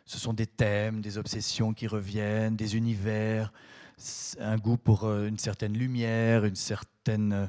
Ce 0.05 0.17
sont 0.17 0.33
des 0.33 0.47
thèmes, 0.47 0.99
des 0.99 1.19
obsessions 1.19 1.73
qui 1.73 1.87
reviennent, 1.87 2.55
des 2.55 2.75
univers, 2.75 3.53
un 4.39 4.57
goût 4.57 4.77
pour 4.77 5.05
euh, 5.05 5.27
une 5.27 5.37
certaine 5.37 5.73
lumière, 5.73 6.45
une 6.45 6.55
certaine, 6.55 7.33
euh, 7.33 7.47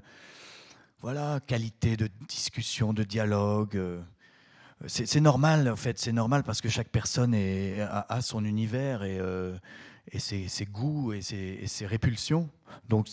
voilà, 1.00 1.40
qualité 1.46 1.96
de 1.96 2.08
discussion, 2.28 2.92
de 2.92 3.02
dialogue. 3.04 3.80
C'est 4.86 5.20
normal, 5.20 5.68
en 5.68 5.76
fait, 5.76 5.98
c'est 5.98 6.12
normal 6.12 6.42
parce 6.42 6.60
que 6.60 6.68
chaque 6.68 6.88
personne 6.88 7.34
a, 7.34 8.20
son 8.20 8.44
univers 8.44 9.02
et, 9.02 10.18
ses, 10.18 10.66
goûts 10.66 11.12
et 11.12 11.22
ses, 11.22 11.86
répulsions. 11.86 12.50
Donc 12.88 13.08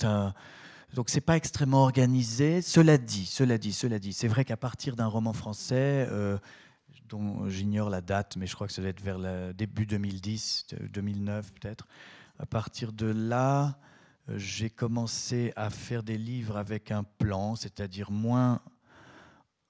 c'est 1.07 1.21
pas 1.21 1.37
extrêmement 1.37 1.83
organisé. 1.83 2.61
Cela 2.61 2.97
dit, 2.97 3.25
cela 3.25 3.57
dit, 3.57 3.73
cela 3.73 3.99
dit, 3.99 4.11
c'est 4.11 4.27
vrai 4.27 4.43
qu'à 4.43 4.57
partir 4.57 4.95
d'un 4.95 5.05
roman 5.05 5.33
français, 5.33 6.09
dont 7.09 7.47
j'ignore 7.49 7.89
la 7.89 8.01
date, 8.01 8.35
mais 8.37 8.47
je 8.47 8.55
crois 8.55 8.67
que 8.67 8.73
ça 8.73 8.81
doit 8.81 8.89
être 8.89 9.01
vers 9.01 9.19
le 9.19 9.53
début 9.53 9.85
2010, 9.85 10.67
2009 10.91 11.53
peut-être. 11.53 11.87
À 12.41 12.47
partir 12.47 12.91
de 12.91 13.05
là, 13.05 13.77
j'ai 14.27 14.71
commencé 14.71 15.53
à 15.55 15.69
faire 15.69 16.01
des 16.01 16.17
livres 16.17 16.57
avec 16.57 16.89
un 16.89 17.03
plan, 17.03 17.55
c'est-à-dire 17.55 18.09
moins, 18.09 18.61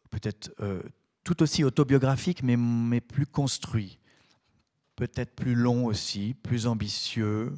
peut-être 0.10 0.54
euh, 0.62 0.82
tout 1.26 1.44
aussi 1.44 1.66
autobiographique, 1.66 2.44
mais, 2.44 2.56
mais 2.56 3.02
plus 3.02 3.26
construit. 3.26 4.00
Peut-être 4.96 5.36
plus 5.36 5.54
long 5.54 5.86
aussi, 5.86 6.34
plus 6.34 6.66
ambitieux, 6.66 7.54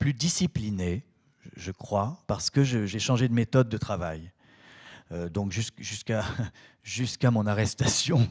plus 0.00 0.14
discipliné, 0.14 1.04
je 1.54 1.70
crois, 1.70 2.20
parce 2.26 2.50
que 2.50 2.64
j'ai 2.64 2.98
changé 2.98 3.28
de 3.28 3.34
méthode 3.34 3.68
de 3.68 3.78
travail. 3.78 4.32
Euh, 5.12 5.28
donc 5.28 5.52
jusqu'à 5.52 6.24
jusqu'à 6.82 7.30
mon 7.30 7.46
arrestation 7.46 8.28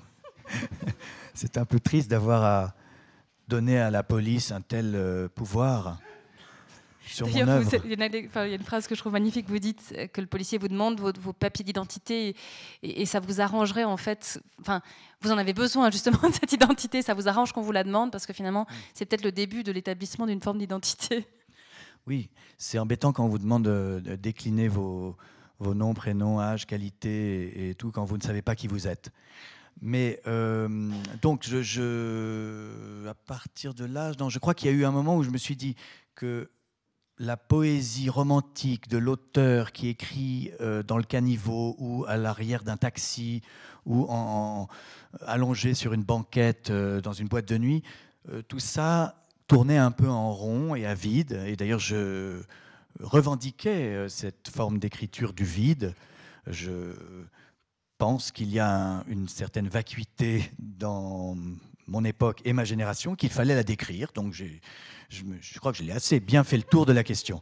c'est 1.34 1.58
un 1.58 1.66
peu 1.66 1.80
triste 1.80 2.12
d'avoir 2.12 2.44
à 2.44 2.76
donner 3.48 3.80
à 3.80 3.90
la 3.90 4.04
police 4.04 4.52
un 4.52 4.60
tel 4.60 4.96
euh, 4.96 5.30
pouvoir. 5.30 5.98
Sur 7.10 7.28
mon 7.28 7.48
œuvre. 7.48 7.70
il, 7.86 8.00
y 8.00 8.02
a, 8.38 8.46
une 8.48 8.64
phrase 8.64 8.88
que 8.88 8.96
je 8.96 9.00
trouve 9.00 9.14
magnifique. 9.14 9.50
Vous 9.50 9.60
dites 9.60 9.96
que 10.14 10.22
le 10.22 10.28
policier 10.28 10.58
vous 10.58 10.68
demande 10.68 11.00
vos, 11.00 11.12
vos 11.20 11.34
papiers 11.34 11.66
d'identité 11.66 12.36
et, 12.84 13.06
ça 13.06 13.20
vous 13.20 13.42
arrangerait 13.42 13.84
en 13.84 13.98
fait. 13.98 14.42
Enfin, 14.62 14.82
vous 15.22 15.32
en 15.32 15.38
avez 15.38 15.54
besoin 15.54 15.90
justement 15.90 16.20
de 16.30 16.34
cette 16.34 16.54
identité. 16.54 17.02
Ça 17.02 17.14
vous 17.14 17.28
arrange 17.28 17.52
qu'on 17.52 17.62
vous 17.62 17.72
la 17.72 17.84
demande 17.84 18.12
parce 18.12 18.26
que 18.26 18.34
finalement, 18.34 18.68
c'est 18.94 19.06
peut-être 19.06 19.24
le 19.24 19.32
début 19.32 19.64
de 19.64 19.72
l'établissement 19.72 20.28
d'une 20.28 20.42
forme 20.42 20.60
d'identité. 20.60 21.28
Oui, 22.08 22.30
c'est 22.58 22.80
embêtant 22.80 23.12
quand 23.12 23.26
on 23.26 23.30
vous 23.30 23.40
demande 23.40 23.64
de, 23.64 24.16
décliner 24.16 24.68
vos, 24.68 25.16
vos, 25.60 25.74
noms, 25.74 25.94
prénoms, 25.94 26.40
âge, 26.40 26.66
qualité 26.66 27.70
et, 27.70 27.76
tout 27.76 27.92
quand 27.92 28.06
vous 28.06 28.18
ne 28.18 28.24
savez 28.24 28.42
pas 28.42 28.56
qui 28.56 28.68
vous 28.68 28.88
êtes. 28.88 29.12
Mais 29.82 30.20
euh, 30.28 30.90
donc, 31.22 31.44
je, 31.48 33.08
à 33.08 33.14
partir 33.14 33.74
de 33.74 33.86
là, 33.86 34.12
je 34.28 34.40
crois 34.40 34.54
qu'il 34.54 34.70
y 34.70 34.74
a 34.74 34.76
eu 34.76 34.86
un 34.86 34.92
moment 34.92 35.16
où 35.16 35.24
je 35.24 35.30
me 35.30 35.38
suis 35.38 35.56
dit 35.56 35.76
que 36.16 36.50
la 37.20 37.38
poésie 37.38 38.10
romantique 38.10 38.88
de 38.88 38.98
l'auteur 38.98 39.72
qui 39.72 39.90
écrit 39.90 40.52
euh, 40.62 40.84
dans 40.84 40.98
le 40.98 41.04
caniveau 41.04 41.76
ou 41.78 42.06
à 42.08 42.18
l'arrière 42.18 42.64
d'un 42.64 42.78
taxi 42.78 43.42
ou 43.86 44.06
en, 44.10 44.68
allongé 45.22 45.74
sur 45.74 45.94
une 45.94 46.04
banquette 46.04 46.70
euh, 46.70 47.02
dans 47.02 47.14
une 47.14 47.28
boîte 47.28 47.48
de 47.48 47.58
nuit, 47.58 47.84
tout 48.48 48.60
ça 48.60 49.26
tournait 49.48 49.78
un 49.78 49.90
peu 49.90 50.08
en 50.08 50.32
rond 50.32 50.76
et 50.76 50.86
à 50.86 50.94
vide. 50.94 51.42
Et 51.48 51.56
d'ailleurs, 51.56 51.80
je 51.80 52.42
revendiquais 53.00 54.08
cette 54.08 54.50
forme 54.50 54.78
d'écriture 54.78 55.34
du 55.34 55.46
vide. 55.46 55.96
Je, 56.46 56.94
pense 58.00 58.32
qu'il 58.32 58.50
y 58.50 58.60
a 58.60 59.04
une 59.08 59.28
certaine 59.28 59.68
vacuité 59.68 60.52
dans 60.58 61.38
mon 61.86 62.06
époque 62.06 62.42
et 62.46 62.54
ma 62.54 62.64
génération 62.64 63.16
qu'il 63.16 63.30
fallait 63.30 63.56
la 63.56 63.64
décrire. 63.64 64.12
Donc 64.16 64.34
je, 65.10 65.24
je, 65.42 65.60
crois 65.60 65.72
que 65.72 65.78
j'ai 65.78 65.92
assez 65.92 66.20
bien 66.20 66.44
fait 66.44 66.58
le 66.58 66.64
tour 66.64 66.86
de 66.86 66.94
la 66.94 67.04
question. 67.04 67.42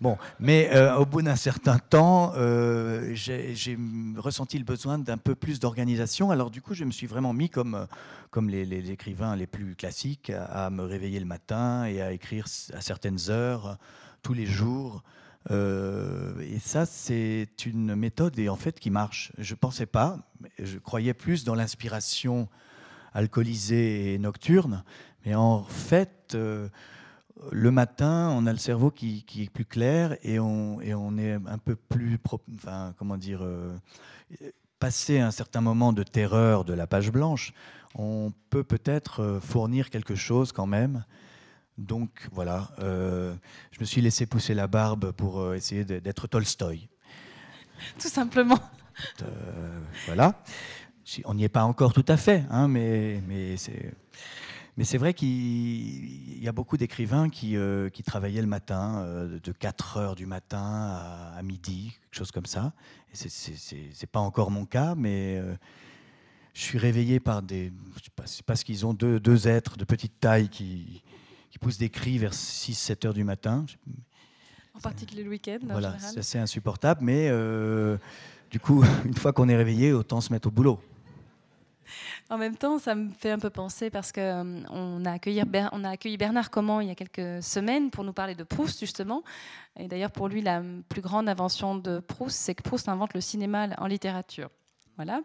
Bon, 0.00 0.16
mais 0.38 0.70
euh, 0.72 0.96
au 0.96 1.06
bout 1.06 1.22
d'un 1.22 1.36
certain 1.36 1.78
temps, 1.78 2.32
euh, 2.36 3.10
j'ai 3.14 3.78
ressenti 4.16 4.58
le 4.58 4.64
besoin 4.64 4.98
d'un 4.98 5.16
peu 5.16 5.34
plus 5.34 5.58
d'organisation. 5.58 6.30
Alors 6.30 6.50
du 6.50 6.62
coup, 6.62 6.74
je 6.74 6.84
me 6.84 6.92
suis 6.92 7.06
vraiment 7.06 7.32
mis 7.32 7.50
comme, 7.50 7.86
comme 8.30 8.48
les, 8.48 8.90
écrivains 8.90 9.34
les 9.34 9.46
plus 9.46 9.74
classiques 9.74 10.30
à, 10.30 10.70
me 10.70 10.82
réveiller 10.82 11.18
le 11.18 11.26
matin 11.26 11.84
et 11.84 12.00
à 12.00 12.12
écrire 12.12 12.46
à 12.72 12.80
certaines 12.80 13.30
heures 13.30 13.78
tous 14.22 14.34
les 14.34 14.46
jours. 14.46 15.02
Euh, 15.50 16.38
et 16.40 16.58
ça, 16.58 16.86
c'est 16.86 17.48
une 17.64 17.94
méthode 17.94 18.38
et 18.38 18.48
en 18.48 18.56
fait 18.56 18.78
qui 18.78 18.90
marche. 18.90 19.32
Je 19.38 19.54
ne 19.54 19.58
pensais 19.58 19.86
pas, 19.86 20.18
je 20.58 20.78
croyais 20.78 21.14
plus 21.14 21.44
dans 21.44 21.54
l'inspiration 21.54 22.48
alcoolisée 23.14 24.14
et 24.14 24.18
nocturne, 24.18 24.84
mais 25.24 25.34
en 25.34 25.64
fait, 25.64 26.34
euh, 26.34 26.68
le 27.50 27.70
matin, 27.70 28.30
on 28.32 28.46
a 28.46 28.52
le 28.52 28.58
cerveau 28.58 28.90
qui, 28.90 29.24
est 29.38 29.50
plus 29.50 29.64
clair 29.64 30.16
et 30.22 30.38
on, 30.38 30.80
et 30.80 30.94
on, 30.94 31.16
est 31.18 31.32
un 31.32 31.58
peu 31.58 31.76
plus, 31.76 32.18
enfin, 32.54 32.94
comment 32.98 33.16
dire, 33.16 33.40
euh, 33.42 33.76
passé 34.78 35.20
un 35.20 35.30
certain 35.30 35.60
moment 35.60 35.92
de 35.92 36.02
terreur 36.02 36.64
de 36.64 36.72
la 36.72 36.86
page 36.86 37.10
blanche, 37.10 37.52
on 37.94 38.32
peut 38.50 38.64
peut-être 38.64 39.40
fournir 39.42 39.90
quelque 39.90 40.14
chose 40.14 40.52
quand 40.52 40.66
même 40.66 41.04
donc 41.78 42.28
voilà, 42.32 42.70
euh, 42.80 43.34
je 43.70 43.80
me 43.80 43.84
suis 43.84 44.00
laissé 44.00 44.26
pousser 44.26 44.52
la 44.52 44.66
barbe 44.66 45.12
pour 45.12 45.40
euh, 45.40 45.54
essayer 45.54 45.84
d'être 45.84 46.26
Tolstoï. 46.26 46.88
Tout 48.00 48.08
simplement. 48.08 48.58
Euh, 49.22 49.80
voilà. 50.06 50.42
On 51.24 51.34
n'y 51.34 51.44
est 51.44 51.48
pas 51.48 51.62
encore 51.62 51.92
tout 51.92 52.04
à 52.08 52.16
fait, 52.16 52.44
hein, 52.50 52.66
mais, 52.66 53.22
mais 53.28 53.56
c'est. 53.56 53.94
Mais 54.78 54.84
c'est 54.84 54.96
vrai 54.96 55.12
qu'il 55.12 56.40
y 56.42 56.48
a 56.48 56.52
beaucoup 56.52 56.76
d'écrivains 56.76 57.28
qui, 57.28 57.56
qui, 57.92 58.02
travaillaient 58.04 58.40
le 58.40 58.46
matin, 58.46 59.04
de 59.42 59.52
4 59.52 59.96
heures 59.98 60.14
du 60.14 60.24
matin 60.24 60.96
à, 61.36 61.42
midi, 61.42 61.96
quelque 62.04 62.18
chose 62.18 62.30
comme 62.30 62.46
ça. 62.46 62.72
Ce 63.12 63.74
n'est 63.74 64.06
pas 64.10 64.20
encore 64.20 64.50
mon 64.50 64.64
cas, 64.64 64.94
mais 64.94 65.42
je 66.58 66.64
suis 66.64 66.78
réveillé 66.78 67.20
par 67.20 67.42
des. 67.42 67.72
Je 67.96 68.04
sais 68.04 68.10
pas, 68.14 68.24
parce 68.46 68.64
qu'ils 68.64 68.84
ont 68.84 68.92
deux, 68.92 69.20
deux, 69.20 69.46
êtres 69.46 69.76
de 69.76 69.84
petite 69.84 70.18
taille 70.18 70.48
qui, 70.48 71.02
qui 71.50 71.58
poussent 71.58 71.78
des 71.78 71.88
cris 71.88 72.18
vers 72.18 72.32
6-7 72.32 73.06
heures 73.06 73.14
du 73.14 73.24
matin. 73.24 73.64
En 74.74 74.80
particulier 74.80 75.22
le 75.22 75.30
week-end. 75.30 75.58
Voilà, 75.62 75.96
c'est 75.98 76.18
assez 76.18 76.38
insupportable, 76.38 77.00
mais 77.02 77.28
euh, 77.30 77.96
du 78.50 78.60
coup, 78.60 78.84
une 79.04 79.14
fois 79.14 79.32
qu'on 79.32 79.48
est 79.48 79.56
réveillé, 79.56 79.92
autant 79.92 80.20
se 80.20 80.32
mettre 80.32 80.48
au 80.48 80.50
boulot. 80.50 80.80
En 82.30 82.36
même 82.36 82.56
temps, 82.56 82.78
ça 82.78 82.94
me 82.94 83.10
fait 83.10 83.30
un 83.30 83.38
peu 83.38 83.48
penser 83.48 83.88
parce 83.88 84.12
qu'on 84.12 84.20
euh, 84.20 84.62
on 84.68 85.04
a, 85.06 85.12
accueilli 85.12 85.42
Bernard 85.46 86.50
Comment 86.50 86.80
il 86.82 86.88
y 86.88 86.90
a 86.90 86.94
quelques 86.94 87.42
semaines 87.42 87.90
pour 87.90 88.04
nous 88.04 88.12
parler 88.12 88.34
de 88.34 88.44
Proust, 88.44 88.80
justement. 88.80 89.22
Et 89.78 89.88
d'ailleurs, 89.88 90.10
pour 90.10 90.28
lui, 90.28 90.42
la 90.42 90.62
plus 90.90 91.00
grande 91.00 91.28
invention 91.28 91.74
de 91.74 92.00
Proust, 92.00 92.36
c'est 92.36 92.54
que 92.54 92.62
Proust 92.62 92.88
invente 92.88 93.14
le 93.14 93.22
cinéma 93.22 93.68
en 93.78 93.86
littérature. 93.86 94.50
Voilà. 94.96 95.22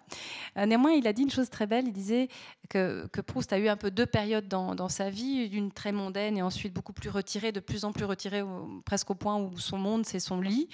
Euh, 0.58 0.66
néanmoins, 0.66 0.92
il 0.92 1.06
a 1.08 1.14
dit 1.14 1.24
une 1.24 1.32
chose 1.32 1.50
très 1.50 1.68
belle. 1.68 1.88
Il 1.88 1.94
disait 1.94 2.30
que, 2.70 3.06
Proust 3.26 3.52
a 3.52 3.60
eu 3.60 3.68
un 3.68 3.76
peu 3.76 3.92
deux 3.92 4.06
périodes 4.06 4.48
dans, 4.48 4.88
sa 4.88 5.10
vie, 5.10 5.50
une 5.52 5.72
très 5.72 5.92
mondaine 5.92 6.38
et 6.38 6.42
ensuite 6.42 6.74
beaucoup 6.74 6.94
plus 6.94 7.10
retirée, 7.10 7.52
de 7.52 7.60
plus 7.60 7.84
en 7.84 7.92
plus 7.92 8.06
retirée, 8.06 8.44
presque 8.86 9.10
au 9.10 9.16
point 9.16 9.36
où 9.38 9.58
son 9.58 9.78
monde, 9.78 10.06
c'est 10.06 10.20
son 10.20 10.40
lit. 10.40 10.70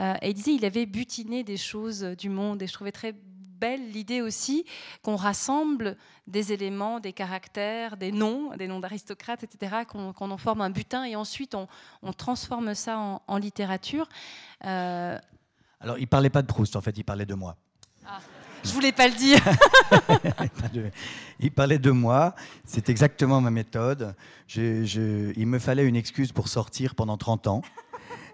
Euh, 0.00 0.14
et 0.22 0.30
il 0.30 0.34
disait 0.34 0.52
qu'il 0.52 0.64
avait 0.64 0.86
butiné 0.86 1.44
des 1.44 1.58
choses 1.58 2.02
du 2.02 2.30
monde. 2.30 2.62
Et 2.62 2.66
je 2.66 2.72
trouvais 2.72 2.90
très 2.90 3.14
belle 3.58 3.90
l'idée 3.90 4.20
aussi 4.20 4.64
qu'on 5.02 5.16
rassemble 5.16 5.96
des 6.26 6.52
éléments, 6.52 7.00
des 7.00 7.12
caractères, 7.12 7.96
des 7.96 8.12
noms, 8.12 8.54
des 8.56 8.68
noms 8.68 8.80
d'aristocrates, 8.80 9.42
etc., 9.42 9.84
qu'on 9.86 10.30
en 10.30 10.38
forme 10.38 10.60
un 10.60 10.70
butin 10.70 11.04
et 11.04 11.16
ensuite 11.16 11.54
on, 11.54 12.12
transforme 12.12 12.74
ça 12.74 13.20
en, 13.26 13.36
littérature. 13.38 14.08
Euh, 14.64 15.18
Alors, 15.80 15.98
il 15.98 16.06
parlait 16.06 16.30
pas 16.30 16.42
de 16.42 16.46
Proust, 16.46 16.76
en 16.76 16.80
fait, 16.80 16.96
il 16.98 17.04
parlait 17.04 17.26
de 17.26 17.34
moi. 17.34 17.56
Ah. 18.06 18.20
Je 18.64 18.72
voulais 18.72 18.92
pas 18.92 19.08
le 19.08 19.14
dire. 19.14 19.40
il 21.40 21.50
parlait 21.50 21.78
de 21.78 21.90
moi. 21.90 22.34
C'est 22.64 22.88
exactement 22.88 23.40
ma 23.40 23.50
méthode. 23.50 24.14
il 24.56 25.46
me 25.46 25.58
fallait 25.58 25.86
une 25.86 25.96
excuse 25.96 26.32
pour 26.32 26.48
sortir 26.48 26.94
pendant 26.94 27.16
30 27.16 27.46
ans. 27.46 27.62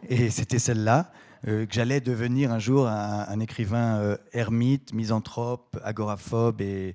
Et 0.08 0.30
c'était 0.30 0.58
celle-là. 0.58 1.12
Euh, 1.46 1.66
que 1.66 1.74
j'allais 1.74 2.00
devenir 2.00 2.52
un 2.52 2.58
jour 2.58 2.88
un, 2.88 3.40
écrivain 3.40 3.98
euh, 3.98 4.16
ermite, 4.32 4.94
misanthrope, 4.94 5.78
agoraphobe 5.84 6.60
et, 6.60 6.94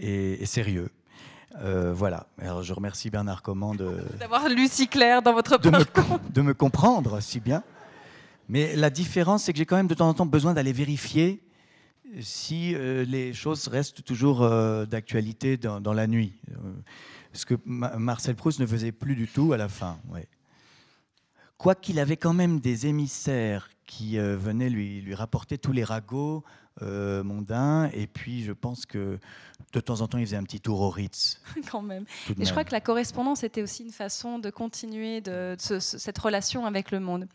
et, 0.00 0.46
sérieux. 0.46 0.90
Euh, 1.60 1.92
voilà. 1.92 2.26
Alors 2.40 2.62
je 2.62 2.72
remercie 2.72 3.10
Bernard 3.10 3.42
Comment 3.42 3.74
d'avoir 4.18 4.48
lu 4.48 4.68
si 4.68 4.88
clair 4.88 5.22
dans 5.22 5.32
votre 5.32 5.58
de 5.58 5.70
de 6.30 6.42
me 6.42 6.54
comprendre 6.54 7.20
si 7.20 7.40
bien. 7.40 7.62
Mais 8.48 8.74
la 8.76 8.90
différence, 8.90 9.44
c'est 9.44 9.52
que 9.52 9.58
j'ai 9.58 9.66
quand 9.66 9.76
même 9.76 9.88
de 9.88 9.94
temps 9.94 10.08
en 10.08 10.14
temps 10.14 10.26
besoin 10.26 10.54
d'aller 10.54 10.72
vérifier 10.72 11.42
si 12.20 12.74
euh, 12.74 13.04
les 13.04 13.34
choses 13.34 13.68
restent 13.68 14.02
toujours 14.02 14.42
euh, 14.42 14.86
d'actualité 14.86 15.56
dans, 15.56 15.92
la 15.92 16.06
nuit. 16.06 16.32
Ce 17.32 17.44
que 17.44 17.54
Marcel 17.66 18.34
Proust 18.34 18.60
ne 18.60 18.66
faisait 18.66 18.92
plus 18.92 19.14
du 19.14 19.28
tout 19.28 19.52
à 19.52 19.56
la 19.56 19.68
fin. 19.68 19.98
Ouais. 20.10 20.26
Quoiqu'il 21.58 21.98
avait 21.98 22.16
quand 22.16 22.32
même 22.32 22.60
des 22.60 22.86
émissaires 22.86 23.68
qui 23.84 24.18
venaient 24.18 24.70
lui, 24.70 25.00
lui, 25.00 25.14
rapporter 25.14 25.58
tous 25.58 25.72
les 25.72 25.84
ragots 25.84 26.44
euh, 26.82 27.24
mondain. 27.24 27.90
Et 27.92 28.06
puis, 28.06 28.44
je 28.44 28.52
pense 28.52 28.86
que 28.86 29.18
de 29.72 29.80
temps 29.80 30.00
en 30.00 30.06
temps, 30.06 30.18
il 30.18 30.26
faisait 30.26 30.36
un 30.36 30.44
petit 30.44 30.60
tour 30.60 30.80
au 30.80 30.90
Ritz. 30.90 31.40
Quand 31.70 31.82
même. 31.82 32.04
Et 32.38 32.44
je 32.44 32.50
crois 32.50 32.62
que 32.62 32.72
la 32.72 32.80
correspondance 32.80 33.42
était 33.42 33.62
aussi 33.62 33.82
une 33.82 33.90
façon 33.90 34.38
de 34.38 34.50
continuer 34.50 35.20
de, 35.20 35.56
cette 35.58 36.18
relation 36.18 36.66
avec 36.66 36.92
le 36.92 37.00
monde. 37.00 37.26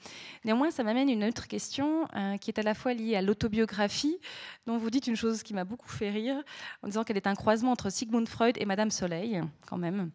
Néanmoins, 0.46 0.72
ça 0.72 0.84
m'amène 0.84 1.10
une 1.10 1.26
autre 1.26 1.48
question 1.48 2.08
euh, 2.16 2.38
qui 2.38 2.52
est 2.52 2.60
à 2.60 2.64
la 2.64 2.74
fois 2.74 2.94
liée 2.94 3.16
à 3.16 3.22
l'autobiographie, 3.22 4.18
dont 4.66 4.78
vous 4.78 4.90
dites 4.90 5.08
une 5.08 5.18
chose 5.18 5.44
qui 5.44 5.54
m'a 5.54 5.66
beaucoup 5.66 5.90
fait 5.90 6.10
rire, 6.10 6.42
en 6.82 6.88
disant 6.88 7.04
qu'elle 7.04 7.18
est 7.18 7.28
un 7.28 7.36
croisement 7.36 7.72
entre 7.72 7.90
Sigmund 7.90 8.30
Freud 8.30 8.56
et 8.60 8.66
Madame 8.66 8.92
Soleil, 8.92 9.42
quand 9.68 9.78
même. 9.78 10.12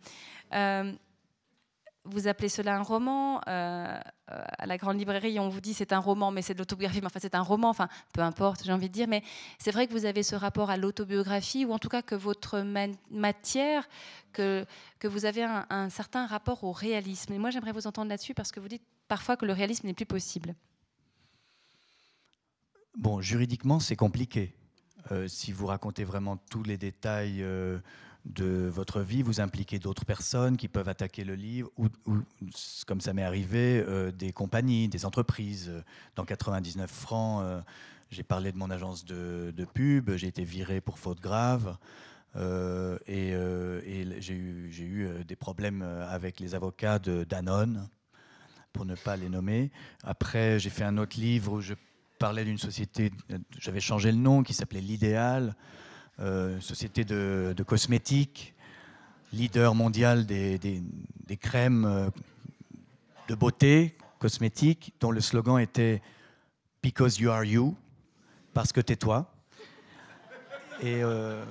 Euh, 2.08 2.12
vous 2.12 2.28
appelez 2.28 2.48
cela 2.48 2.76
un 2.76 2.82
roman. 2.82 3.40
Euh, 3.48 4.00
à 4.26 4.66
la 4.66 4.76
grande 4.76 4.98
librairie, 4.98 5.38
on 5.40 5.48
vous 5.48 5.60
dit 5.60 5.72
c'est 5.72 5.92
un 5.92 5.98
roman, 5.98 6.30
mais 6.30 6.42
c'est 6.42 6.54
de 6.54 6.58
l'autobiographie. 6.58 7.00
Mais 7.00 7.06
enfin, 7.06 7.20
c'est 7.20 7.34
un 7.34 7.42
roman. 7.42 7.70
Enfin, 7.70 7.88
peu 8.12 8.20
importe, 8.20 8.62
j'ai 8.64 8.72
envie 8.72 8.88
de 8.88 8.92
dire. 8.92 9.08
Mais 9.08 9.22
c'est 9.58 9.70
vrai 9.70 9.86
que 9.86 9.92
vous 9.92 10.04
avez 10.04 10.22
ce 10.22 10.34
rapport 10.34 10.70
à 10.70 10.76
l'autobiographie, 10.76 11.64
ou 11.64 11.72
en 11.72 11.78
tout 11.78 11.88
cas 11.88 12.02
que 12.02 12.14
votre 12.14 12.64
matière, 13.10 13.88
que, 14.32 14.66
que 14.98 15.08
vous 15.08 15.24
avez 15.24 15.44
un, 15.44 15.88
certain 15.90 16.26
rapport 16.26 16.64
au 16.64 16.72
réalisme. 16.72 17.32
Et 17.32 17.38
moi, 17.38 17.50
j'aimerais 17.50 17.72
vous 17.72 17.86
entendre 17.86 18.08
là-dessus 18.10 18.34
parce 18.34 18.52
que 18.52 18.60
vous 18.60 18.68
dites 18.68 18.82
parfois 19.08 19.36
que 19.36 19.46
le 19.46 19.52
réalisme 19.52 19.86
n'est 19.86 19.94
plus 19.94 20.06
possible. 20.06 20.54
Bon, 22.96 23.20
juridiquement, 23.20 23.80
c'est 23.80 23.96
compliqué. 23.96 24.54
Euh, 25.12 25.28
si 25.28 25.52
vous 25.52 25.66
racontez 25.66 26.04
vraiment 26.04 26.36
tous 26.36 26.62
les 26.62 26.76
détails. 26.76 27.42
Euh, 27.42 27.78
de 28.24 28.68
votre 28.68 29.00
vie, 29.00 29.22
vous 29.22 29.40
impliquez 29.40 29.78
d'autres 29.78 30.04
personnes 30.04 30.56
qui 30.56 30.68
peuvent 30.68 30.88
attaquer 30.88 31.24
le 31.24 31.34
livre, 31.34 31.70
ou, 31.76 31.88
comme 32.86 33.00
ça 33.00 33.12
m'est 33.12 33.22
arrivé, 33.22 33.82
euh, 33.86 34.10
des 34.10 34.32
compagnies, 34.32 34.88
des 34.88 35.04
entreprises. 35.04 35.72
Dans 36.16 36.24
99 36.24 36.90
francs, 36.90 37.42
euh, 37.42 37.60
j'ai 38.10 38.22
parlé 38.22 38.52
de 38.52 38.58
mon 38.58 38.70
agence 38.70 39.04
de, 39.04 39.66
pub, 39.72 40.10
j'ai 40.16 40.26
été 40.26 40.44
viré 40.44 40.80
pour 40.80 40.98
faute 40.98 41.20
grave. 41.20 41.76
Euh, 42.36 42.98
et, 43.06 43.32
j'ai 44.20 44.34
eu, 44.34 44.70
eu, 44.78 45.24
des 45.24 45.36
problèmes 45.36 45.82
avec 45.82 46.40
les 46.40 46.54
avocats 46.54 46.98
de 46.98 47.24
Danone, 47.24 47.88
pour 48.72 48.84
ne 48.84 48.94
pas 48.94 49.16
les 49.16 49.28
nommer. 49.28 49.70
Après, 50.04 50.60
j'ai 50.60 50.70
fait 50.70 50.84
un 50.84 50.98
autre 50.98 51.18
livre 51.18 51.52
où 51.52 51.60
je 51.60 51.74
parlais 52.18 52.44
d'une 52.44 52.58
société, 52.58 53.10
j'avais 53.58 53.80
changé 53.80 54.12
le 54.12 54.18
nom, 54.18 54.42
qui 54.42 54.52
s'appelait 54.52 54.80
L'Idéal. 54.80 55.54
Euh, 56.20 56.58
société 56.58 57.04
de, 57.04 57.54
cosmétiques, 57.64 58.52
leader 59.32 59.76
mondial 59.76 60.26
des, 60.26 60.82
crèmes 61.40 61.84
euh, 61.84 62.10
de 63.28 63.36
beauté 63.36 63.96
cosmétiques, 64.18 64.94
dont 64.98 65.12
le 65.12 65.20
slogan 65.20 65.60
était 65.60 66.02
Because 66.82 67.20
you 67.20 67.30
are 67.30 67.44
you, 67.44 67.76
parce 68.52 68.72
que 68.72 68.80
t'es 68.80 68.96
toi. 68.96 69.32
Et 70.82 71.04
euh, 71.04 71.44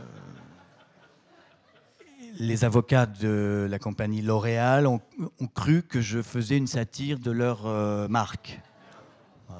les 2.37 2.65
avocats 2.65 3.05
de 3.05 3.67
la 3.69 3.79
compagnie 3.79 4.21
L'Oréal 4.21 4.85
ont, 4.85 4.99
cru 5.55 5.81
que 5.81 6.01
je 6.01 6.21
faisais 6.21 6.57
une 6.57 6.67
satire 6.67 7.19
de 7.19 7.31
leur 7.31 8.09
marque. 8.09 8.59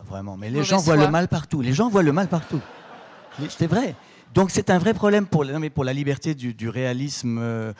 Vraiment, 0.06 0.36
mais 0.36 0.50
les 0.50 0.66
gens 0.66 0.80
voient 0.80 0.98
le 0.98 1.10
mal 1.10 1.30
partout. 1.30 1.62
Les 1.62 1.74
gens 1.74 1.88
voient 1.88 2.04
le 2.04 2.12
mal 2.12 2.28
partout. 2.28 2.62
C'est 3.50 3.68
vrai. 3.68 3.96
Donc 4.34 4.52
c'est 4.52 4.70
un 4.70 4.78
vrai 4.78 4.94
problème 4.94 5.26
pour, 5.26 5.44
la 5.44 5.94
liberté 5.94 6.36
du, 6.36 6.70
réalisme. 6.70 7.38
Euh, 7.40 7.74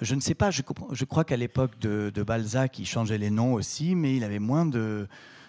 je 0.00 0.14
ne 0.14 0.20
sais 0.20 0.34
pas, 0.34 0.50
je, 0.50 1.04
crois 1.04 1.24
qu'à 1.24 1.36
l'époque 1.36 1.78
de, 1.80 2.22
Balzac, 2.22 2.78
il 2.78 2.86
changeait 2.86 3.18
les 3.18 3.30
noms 3.30 3.54
aussi, 3.54 3.94
mais 3.94 4.16
il 4.16 4.24
avait 4.24 4.38
moins 4.38 4.66
de... 4.66 5.08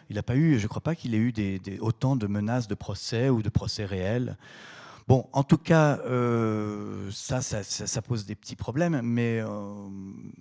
Il 0.09 0.15
n'a 0.15 0.23
pas 0.23 0.37
eu, 0.37 0.57
je 0.57 0.63
ne 0.63 0.67
crois 0.67 0.81
pas 0.81 0.95
qu'il 0.95 1.13
ait 1.15 1.17
eu 1.17 1.33
autant 1.81 2.15
de 2.15 2.27
menaces 2.27 2.69
de 2.69 2.75
procès 2.75 3.29
ou 3.29 3.41
de 3.41 3.49
procès 3.49 3.83
réels. 3.83 4.37
Bon, 5.05 5.27
en 5.33 5.43
tout 5.43 5.57
cas, 5.57 5.99
euh, 6.05 7.09
ça, 7.11 8.01
pose 8.01 8.25
des 8.25 8.35
petits 8.35 8.55
problèmes, 8.55 9.01
mais 9.03 9.41
euh, 9.41 9.47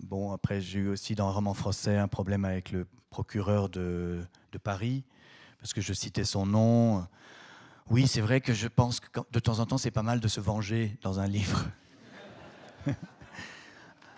bon, 0.04 0.32
après, 0.32 0.60
j'ai 0.60 0.78
eu 0.78 0.88
aussi 0.88 1.16
dans 1.16 1.28
un 1.28 1.32
roman 1.32 1.54
français 1.54 1.96
un 1.96 2.08
problème 2.08 2.44
avec 2.44 2.70
le 2.70 2.86
procureur 3.10 3.68
de 3.68 4.24
Paris, 4.62 5.04
parce 5.60 5.74
que 5.74 5.80
je 5.80 5.92
citais 5.92 6.24
son 6.24 6.46
nom. 6.46 7.06
Oui, 7.90 8.08
c'est 8.08 8.20
vrai 8.20 8.40
que 8.40 8.52
je 8.52 8.66
pense 8.66 9.00
que 9.00 9.20
de 9.30 9.38
temps 9.38 9.60
en 9.60 9.66
temps, 9.66 9.78
c'est 9.78 9.90
pas 9.90 10.02
mal 10.02 10.20
de 10.20 10.28
se 10.28 10.40
venger 10.40 10.96
dans 11.02 11.20
un 11.20 11.26
livre. 11.26 11.64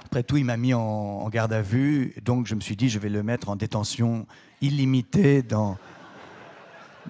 Après 0.04 0.22
tout, 0.22 0.38
il 0.38 0.44
m'a 0.44 0.56
mis 0.56 0.72
en, 0.72 1.28
garde 1.28 1.52
à 1.52 1.60
vue, 1.60 2.14
donc 2.24 2.46
je 2.46 2.54
me 2.54 2.60
suis 2.60 2.76
dit, 2.76 2.88
je 2.88 2.98
vais 2.98 3.10
le 3.10 3.22
mettre 3.22 3.50
en 3.50 3.56
détention 3.56 4.26
illimitée 4.62 5.42
dans, 5.42 5.76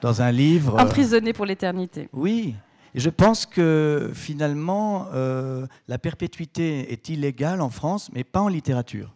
dans 0.00 0.20
un 0.20 0.32
livre. 0.32 0.80
Emprisonné 0.80 1.32
pour 1.32 1.46
l'éternité. 1.46 2.08
Oui. 2.12 2.56
Et 2.94 3.00
je 3.00 3.10
pense 3.10 3.46
que 3.46 4.10
finalement, 4.14 5.06
euh, 5.12 5.66
la 5.86 5.98
perpétuité 5.98 6.92
est 6.92 7.08
illégale 7.08 7.60
en 7.60 7.70
France, 7.70 8.10
mais 8.12 8.24
pas 8.24 8.40
en 8.40 8.48
littérature. 8.48 9.14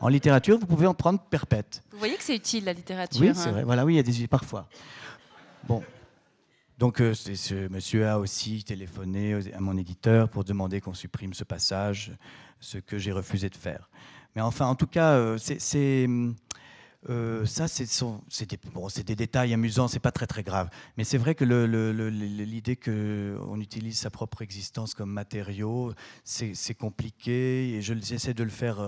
En 0.00 0.08
littérature, 0.08 0.58
vous 0.58 0.66
pouvez 0.66 0.86
en 0.86 0.94
prendre 0.94 1.18
perpète. 1.18 1.82
Vous 1.92 1.98
voyez 1.98 2.16
que 2.16 2.22
c'est 2.22 2.36
utile 2.36 2.64
la 2.66 2.74
littérature. 2.74 3.22
Oui, 3.22 3.30
c'est 3.34 3.48
hein. 3.48 3.52
vrai. 3.52 3.64
Voilà, 3.64 3.86
oui, 3.86 3.94
il 3.94 3.96
y 3.96 4.00
a 4.00 4.02
des 4.02 4.26
parfois. 4.26 4.68
Bon, 5.66 5.82
donc 6.78 7.00
euh, 7.00 7.12
ce 7.12 7.68
monsieur 7.68 8.06
a 8.08 8.20
aussi 8.20 8.62
téléphoné 8.62 9.34
à 9.52 9.60
mon 9.60 9.76
éditeur 9.76 10.28
pour 10.28 10.44
demander 10.44 10.80
qu'on 10.80 10.94
supprime 10.94 11.34
ce 11.34 11.42
passage, 11.42 12.12
ce 12.60 12.78
que 12.78 12.98
j'ai 12.98 13.10
refusé 13.10 13.50
de 13.50 13.56
faire. 13.56 13.90
Mais 14.36 14.42
enfin, 14.42 14.66
en 14.66 14.76
tout 14.76 14.86
cas, 14.86 15.14
euh, 15.14 15.38
euh, 17.08 17.46
ça, 17.46 17.66
c'est 17.66 19.04
des, 19.04 19.16
détails 19.16 19.52
amusants, 19.54 19.88
c'est 19.88 19.98
pas 19.98 20.12
très 20.12 20.28
très 20.28 20.44
grave. 20.44 20.70
Mais 20.96 21.02
c'est 21.02 21.18
vrai 21.18 21.34
que 21.34 21.44
l'idée 21.44 22.76
qu'on 22.76 23.60
utilise 23.60 23.98
sa 23.98 24.10
propre 24.10 24.42
existence 24.42 24.94
comme 24.94 25.10
matériau, 25.10 25.92
c'est 26.22 26.74
compliqué. 26.74 27.74
Et 27.74 27.82
j'essaie 27.82 28.34
de 28.34 28.44
le 28.44 28.50
faire 28.50 28.78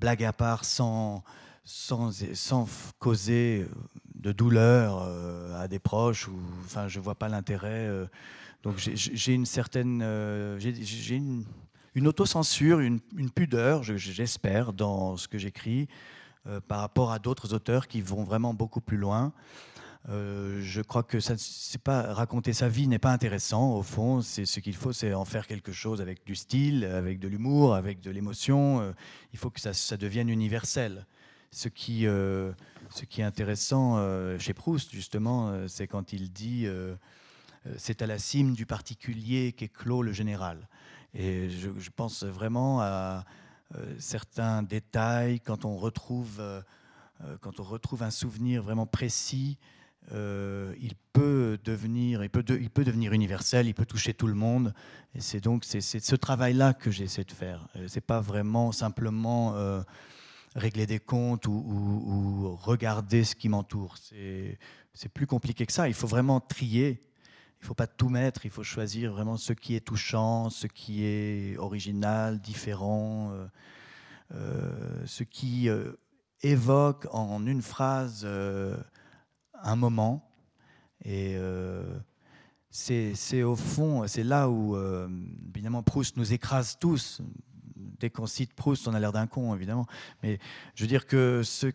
blague 0.00 0.24
à 0.24 0.32
part, 0.32 0.64
sans, 0.64 1.22
sans, 1.62 2.10
sans 2.34 2.68
causer 2.98 3.68
de 4.22 4.32
douleur 4.32 5.02
euh, 5.02 5.60
à 5.60 5.68
des 5.68 5.78
proches. 5.78 6.28
Ou, 6.28 6.38
enfin, 6.64 6.88
je 6.88 7.00
vois 7.00 7.16
pas 7.16 7.28
l'intérêt. 7.28 7.86
Euh. 7.88 8.06
donc 8.62 8.76
j'ai 8.78 9.34
une 9.34 9.46
certaine, 9.46 10.00
euh, 10.02 10.58
j'ai 10.58 11.16
une, 11.16 11.44
une 11.94 12.06
autocensure, 12.06 12.80
une, 12.80 13.00
une 13.16 13.30
pudeur, 13.30 13.82
j'espère, 13.82 14.72
dans 14.72 15.16
ce 15.16 15.28
que 15.28 15.38
j'écris 15.38 15.88
par 16.66 16.80
rapport 16.80 17.12
à 17.12 17.20
d'autres 17.20 17.54
auteurs 17.54 17.86
qui 17.86 18.00
vont 18.00 18.24
vraiment 18.24 18.52
beaucoup 18.52 18.80
plus 18.80 18.96
loin. 18.96 19.32
je 20.08 20.80
crois 20.80 21.04
que 21.04 21.20
ça, 21.20 21.34
c'est 21.38 21.80
pas 21.80 22.12
raconter 22.12 22.52
sa 22.52 22.68
vie 22.68 22.88
n'est 22.88 22.98
pas 22.98 23.12
intéressant 23.12 23.76
au 23.76 23.82
fond. 23.84 24.22
C'est 24.22 24.44
ce 24.44 24.58
qu'il 24.58 24.74
faut, 24.74 24.92
c'est 24.92 25.14
en 25.14 25.24
faire 25.24 25.46
quelque 25.46 25.70
chose 25.70 26.00
avec 26.00 26.26
du 26.26 26.34
style, 26.34 26.84
avec 26.84 27.20
de 27.20 27.28
l'humour, 27.28 27.76
avec 27.76 28.00
de 28.00 28.10
l'émotion. 28.10 28.92
il 29.32 29.38
faut 29.38 29.50
que 29.50 29.60
ça, 29.60 29.72
ça, 29.72 29.96
devienne 29.96 30.30
universel. 30.30 31.06
Ce 31.52 31.68
qui, 31.68 32.06
ce 32.92 33.04
qui 33.04 33.20
est 33.20 33.24
intéressant 33.24 33.96
euh, 33.96 34.38
chez 34.38 34.52
Proust, 34.52 34.92
justement, 34.92 35.48
euh, 35.48 35.66
c'est 35.66 35.86
quand 35.86 36.12
il 36.12 36.30
dit 36.32 36.64
euh, 36.66 36.94
c'est 37.76 38.02
à 38.02 38.06
la 38.06 38.18
cime 38.18 38.54
du 38.54 38.66
particulier 38.66 39.52
qu'est 39.52 39.68
clos 39.68 40.02
le 40.02 40.12
général. 40.12 40.68
Et 41.14 41.50
je, 41.50 41.90
pense 41.94 42.24
vraiment 42.24 42.80
à 42.80 43.24
certains 43.98 44.62
détails 44.62 45.40
quand 45.40 45.66
on 45.66 45.76
retrouve, 45.76 46.42
quand 47.42 47.60
on 47.60 47.62
retrouve 47.62 48.02
un 48.02 48.10
souvenir 48.10 48.62
vraiment 48.62 48.86
précis. 48.86 49.58
il 50.10 50.94
peut 51.12 51.58
devenir, 51.62 52.24
il 52.24 52.30
peut, 52.30 52.42
devenir 52.42 53.12
universel, 53.12 53.66
il 53.68 53.74
peut 53.74 53.84
toucher 53.84 54.14
tout 54.14 54.26
le 54.26 54.34
monde. 54.34 54.72
Et 55.14 55.20
c'est 55.20 55.40
donc 55.40 55.64
ce 55.64 56.16
travail-là 56.16 56.72
que 56.72 56.90
j'essaie 56.90 57.24
de 57.24 57.32
faire. 57.32 57.68
C'est 57.88 58.00
pas 58.00 58.22
vraiment 58.22 58.72
simplement 58.72 59.84
régler 60.54 60.86
des 60.86 60.98
comptes 60.98 61.46
ou, 61.46 62.56
regarder 62.60 63.24
ce 63.24 63.34
qui 63.34 63.48
m'entoure. 63.48 63.96
C'est 63.98 65.08
plus 65.12 65.26
compliqué 65.26 65.66
que 65.66 65.72
ça. 65.72 65.88
Il 65.88 65.94
faut 65.94 66.06
vraiment 66.06 66.40
trier. 66.40 67.00
Il 67.60 67.64
ne 67.64 67.66
faut 67.66 67.74
pas 67.74 67.86
tout 67.86 68.08
mettre. 68.08 68.44
Il 68.44 68.50
faut 68.50 68.62
choisir 68.62 69.12
vraiment 69.12 69.36
ce 69.36 69.52
qui 69.52 69.74
est 69.74 69.80
touchant, 69.80 70.50
ce 70.50 70.66
qui 70.66 71.04
est 71.04 71.56
original, 71.58 72.40
différent, 72.40 73.30
euh, 73.32 73.46
euh, 74.34 75.06
ce 75.06 75.22
qui 75.22 75.68
euh, 75.68 75.92
évoque 76.42 77.06
en 77.12 77.46
une 77.46 77.62
phrase 77.62 78.26
un 78.26 79.76
moment. 79.76 80.28
Et 81.04 81.36
c'est 82.70 83.42
au 83.42 83.56
fond, 83.56 84.06
c'est 84.06 84.24
là 84.24 84.48
où, 84.48 84.76
évidemment, 85.54 85.82
Proust 85.82 86.16
nous 86.16 86.32
écrase 86.32 86.78
tous 86.78 87.22
dès 87.76 88.10
qu'on 88.10 88.26
cite 88.26 88.52
Proust, 88.54 88.88
on 88.88 88.94
a 88.94 89.00
l'air 89.00 89.12
d'un 89.12 89.26
con, 89.26 89.54
évidemment. 89.54 89.86
Mais 90.22 90.38
je 90.74 90.84
veux 90.84 90.88
dire 90.88 91.06
que 91.06 91.42
ce, 91.44 91.66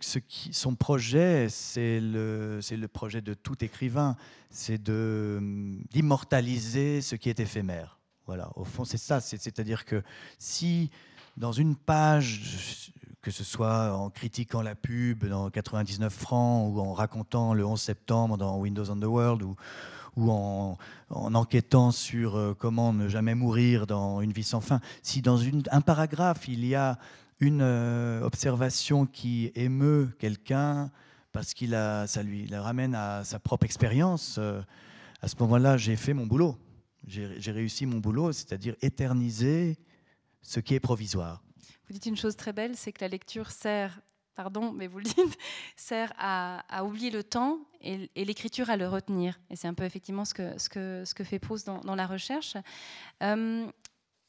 son 0.52 0.76
projet, 0.76 1.48
c'est 1.50 2.00
le, 2.00 2.60
le 2.70 2.88
projet 2.88 3.22
de 3.22 3.34
tout 3.34 3.64
écrivain, 3.64 4.16
c'est 4.50 4.82
d'immortaliser 4.82 7.02
ce 7.02 7.16
qui 7.16 7.30
est 7.30 7.40
éphémère. 7.40 8.00
Voilà, 8.26 8.50
au 8.56 8.66
fond, 8.66 8.84
c'est 8.84 8.98
ça. 8.98 9.22
C'est-à-dire 9.22 9.86
que 9.86 10.04
si 10.38 10.90
dans 11.38 11.52
une 11.52 11.76
page, 11.76 12.92
que 13.22 13.32
ce 13.32 13.44
soit 13.44 13.96
en 13.96 14.10
critiquant 14.10 14.62
la 14.62 14.76
pub 14.76 15.26
dans 15.26 15.50
99 15.50 16.12
francs 16.12 16.74
ou 16.74 16.80
en 16.80 16.94
racontant 16.94 17.54
le 17.54 17.66
11 17.66 17.80
septembre 17.80 18.38
dans 18.38 18.58
Windows 18.58 18.90
on 18.90 19.00
the 19.00 19.06
World 19.06 19.44
ou, 19.44 19.56
ou 20.18 20.30
en, 20.32 20.78
enquêtant 21.10 21.92
sur 21.92 22.56
comment 22.60 22.92
ne 22.92 23.08
jamais 23.08 23.36
mourir 23.36 23.88
dans 23.88 24.22
une 24.22 24.34
vie 24.34 24.44
sans 24.44 24.62
fin. 24.62 24.82
Si 25.02 25.22
dans 25.22 25.40
un 25.72 25.82
paragraphe, 25.82 26.48
il 26.48 26.66
y 26.66 26.76
a 26.76 27.00
une 27.40 27.62
observation 28.24 29.06
qui 29.06 29.52
émeut 29.56 30.10
quelqu'un 30.20 30.92
parce 31.32 31.54
qu'il 31.54 31.76
a, 31.76 32.08
ça 32.08 32.24
lui 32.24 32.48
le 32.48 32.60
ramène 32.60 32.96
à 32.96 33.24
sa 33.24 33.40
propre 33.40 33.66
expérience, 33.66 34.40
à 35.22 35.28
ce 35.28 35.36
moment-là, 35.40 35.78
j'ai 35.78 35.96
fait 35.96 36.14
mon 36.14 36.26
boulot. 36.26 36.58
J'ai 37.08 37.52
réussi 37.52 37.86
mon 37.86 38.00
boulot, 38.00 38.32
c'est-à-dire 38.34 38.76
éterniser 38.82 39.78
ce 40.42 40.60
qui 40.60 40.76
est 40.76 40.80
provisoire. 40.80 41.42
Vous 41.88 41.94
dites 41.94 42.06
une 42.06 42.18
chose 42.18 42.36
très 42.36 42.52
belle, 42.52 42.76
c'est 42.76 42.92
que 42.92 43.02
la 43.02 43.08
lecture 43.08 43.50
sert, 43.52 44.02
pardon, 44.38 44.72
mais 44.72 44.86
vous 44.86 45.00
le 45.00 45.04
dites, 45.04 45.38
sert 45.76 46.14
à, 46.18 46.86
oublier 46.86 47.10
le 47.10 47.24
temps 47.24 47.60
et, 47.82 48.08
l'écriture 48.16 48.70
à 48.70 48.78
le 48.78 48.88
retenir. 48.88 49.40
Et 49.50 49.56
c'est 49.56 49.68
un 49.68 49.74
peu 49.74 49.84
effectivement 49.84 50.26
ce 50.26 50.34
que, 50.36 50.58
ce 50.60 50.70
que, 50.70 51.04
ce 51.06 51.14
que 51.16 51.24
fait 51.24 51.40
Proust 51.40 51.66
dans, 51.66 51.96
la 51.96 52.06
recherche. 52.06 52.56
Euh, 53.24 53.66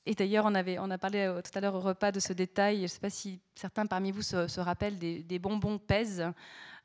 et 0.06 0.14
d'ailleurs, 0.14 0.46
on, 0.46 0.54
avait, 0.54 0.78
on 0.78 0.90
a 0.90 0.96
parlé 0.96 1.18
euh, 1.18 1.42
tout 1.42 1.50
à 1.54 1.60
l'heure 1.60 1.74
au 1.74 1.80
repas 1.80 2.10
de 2.10 2.20
ce 2.20 2.32
détail. 2.32 2.78
Je 2.78 2.82
ne 2.84 2.86
sais 2.86 3.00
pas 3.00 3.10
si 3.10 3.38
certains 3.54 3.84
parmi 3.84 4.10
vous 4.10 4.22
se, 4.22 4.60
rappellent 4.60 4.98
des, 4.98 5.38
bonbons 5.38 5.78
pèse. 5.78 6.24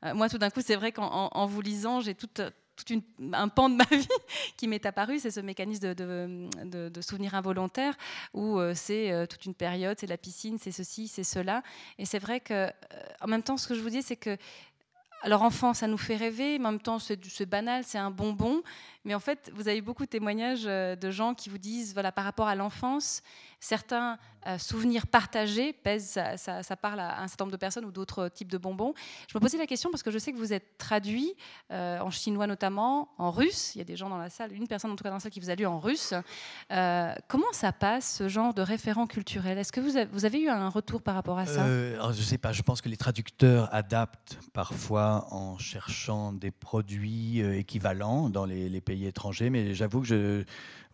Euh, 0.04 0.14
moi, 0.14 0.28
tout 0.28 0.38
d'un 0.38 0.50
coup, 0.50 0.60
c'est 0.60 0.76
vrai 0.76 0.92
qu'en 0.92 1.46
vous 1.46 1.62
lisant, 1.62 2.00
j'ai 2.00 2.14
toute 2.14 2.42
tout 2.76 3.02
un 3.32 3.48
pan 3.48 3.68
de 3.68 3.76
ma 3.76 3.84
vie 3.90 4.08
qui 4.56 4.68
m'est 4.68 4.84
apparu, 4.86 5.18
c'est 5.18 5.30
ce 5.30 5.40
mécanisme 5.40 5.94
de, 5.94 6.88
de, 6.88 7.00
souvenir 7.00 7.34
involontaire 7.34 7.94
où 8.32 8.58
euh, 8.58 8.72
c'est 8.74 9.12
euh, 9.12 9.26
toute 9.26 9.44
une 9.46 9.54
période, 9.54 9.96
c'est 9.98 10.06
la 10.06 10.16
piscine, 10.16 10.58
c'est 10.58 10.72
ceci, 10.72 11.08
c'est 11.08 11.24
cela. 11.24 11.62
Et 11.98 12.04
c'est 12.04 12.18
vrai 12.18 12.40
que, 12.40 12.54
euh, 12.54 12.70
en 13.20 13.26
même 13.26 13.42
temps, 13.42 13.56
ce 13.56 13.68
que 13.68 13.74
je 13.74 13.80
vous 13.80 13.90
dis, 13.90 14.02
c'est 14.02 14.16
que 14.16 14.36
alors 15.22 15.42
enfant, 15.42 15.72
ça 15.72 15.86
nous 15.86 15.96
fait 15.96 16.16
rêver, 16.16 16.58
mais 16.58 16.66
en 16.66 16.72
même 16.72 16.80
temps 16.80 16.98
c'est 16.98 17.46
banal, 17.46 17.82
c'est 17.84 17.96
un 17.96 18.10
bonbon. 18.10 18.62
Mais 19.04 19.14
en 19.14 19.20
fait, 19.20 19.50
vous 19.54 19.68
avez 19.68 19.80
beaucoup 19.80 20.04
de 20.04 20.10
témoignages 20.10 20.64
de 20.64 21.10
gens 21.10 21.34
qui 21.34 21.48
vous 21.48 21.58
disent, 21.58 21.92
voilà, 21.94 22.12
par 22.12 22.24
rapport 22.24 22.48
à 22.48 22.54
l'enfance, 22.54 23.22
certains 23.64 24.18
euh, 24.46 24.58
souvenirs 24.58 25.06
partagés 25.06 25.72
pèsent, 25.72 26.20
ça, 26.36 26.76
parle 26.76 27.00
à 27.00 27.22
un 27.22 27.28
certain 27.28 27.44
nombre 27.44 27.52
de 27.52 27.56
personnes 27.56 27.86
ou 27.86 27.90
d'autres 27.90 28.28
types 28.28 28.50
de 28.50 28.58
bonbons. 28.58 28.92
Je 29.26 29.36
me 29.38 29.40
posais 29.40 29.56
la 29.56 29.66
question 29.66 29.90
parce 29.90 30.02
que 30.02 30.10
je 30.10 30.18
sais 30.18 30.32
que 30.32 30.36
vous 30.36 30.52
êtes 30.52 30.76
traduit 30.76 31.34
euh, 31.70 31.98
en 32.00 32.10
chinois 32.10 32.46
notamment, 32.46 33.08
en 33.16 33.30
russe. 33.30 33.74
Il 33.74 33.78
y 33.78 33.80
a 33.80 33.84
des 33.84 33.96
gens 33.96 34.10
dans 34.10 34.18
la 34.18 34.28
salle, 34.28 34.52
une 34.52 34.68
personne 34.68 34.90
en 34.90 34.96
tout 34.96 35.02
cas 35.02 35.08
dans 35.08 35.16
la 35.16 35.20
salle 35.20 35.32
qui 35.32 35.40
vous 35.40 35.48
a 35.48 35.54
lu 35.54 35.64
en 35.64 35.80
russe. 35.80 36.12
Euh, 36.72 37.14
comment 37.26 37.52
ça 37.52 37.72
passe 37.72 38.16
ce 38.18 38.28
genre 38.28 38.52
de 38.52 38.60
référent 38.60 39.06
culturel? 39.06 39.56
Est-ce 39.56 39.72
que 39.72 39.80
vous 39.80 39.96
avez, 40.26 40.40
eu 40.40 40.50
un 40.50 40.68
retour 40.68 41.00
par 41.00 41.14
rapport 41.14 41.38
à 41.38 41.46
ça? 41.46 41.66
Je 41.66 42.06
ne 42.06 42.12
sais 42.12 42.38
pas. 42.38 42.52
Je 42.52 42.60
pense 42.60 42.82
que 42.82 42.90
les 42.90 42.98
traducteurs 42.98 43.72
adaptent 43.72 44.38
parfois 44.52 45.26
en 45.30 45.56
cherchant 45.56 46.32
des 46.34 46.50
produits 46.50 47.40
équivalents 47.40 48.28
dans 48.28 48.44
les 48.44 48.80
pays 48.82 48.93
étrangers, 49.02 49.50
mais 49.50 49.74
j'avoue 49.74 50.00
que 50.00 50.06
je 50.06 50.44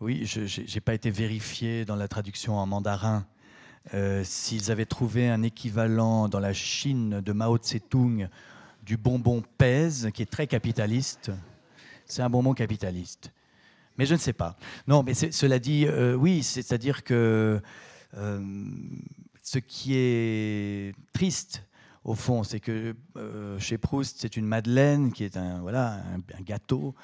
oui, 0.01 0.25
je 0.25 0.61
n'ai 0.61 0.81
pas 0.81 0.95
été 0.95 1.11
vérifié 1.11 1.85
dans 1.85 1.95
la 1.95 2.07
traduction 2.07 2.57
en 2.57 2.65
mandarin. 2.65 3.25
Euh, 3.93 4.23
s'ils 4.23 4.71
avaient 4.71 4.85
trouvé 4.85 5.29
un 5.29 5.43
équivalent 5.43 6.27
dans 6.27 6.39
la 6.39 6.53
Chine 6.53 7.21
de 7.21 7.31
Mao 7.33 7.57
Tse-tung 7.57 8.27
du 8.83 8.97
bonbon 8.97 9.43
pèse, 9.59 10.09
qui 10.13 10.23
est 10.23 10.31
très 10.31 10.47
capitaliste. 10.47 11.31
C'est 12.05 12.23
un 12.23 12.29
bonbon 12.29 12.53
capitaliste. 12.55 13.31
Mais 13.97 14.07
je 14.07 14.13
ne 14.13 14.19
sais 14.19 14.33
pas. 14.33 14.57
Non, 14.87 15.03
mais 15.03 15.13
cela 15.13 15.59
dit, 15.59 15.85
euh, 15.87 16.15
oui, 16.15 16.41
c'est-à-dire 16.41 17.03
que 17.03 17.61
euh, 18.17 18.65
ce 19.43 19.59
qui 19.59 19.93
est 19.95 20.95
triste, 21.13 21.63
au 22.03 22.15
fond, 22.15 22.43
c'est 22.43 22.59
que 22.59 22.95
chez 23.59 23.77
Proust, 23.77 24.17
c'est 24.19 24.35
une 24.37 24.45
madeleine 24.45 25.11
qui 25.11 25.23
est 25.23 25.37
un, 25.37 25.59
voilà, 25.61 26.01
un, 26.37 26.41
gâteau. 26.41 26.95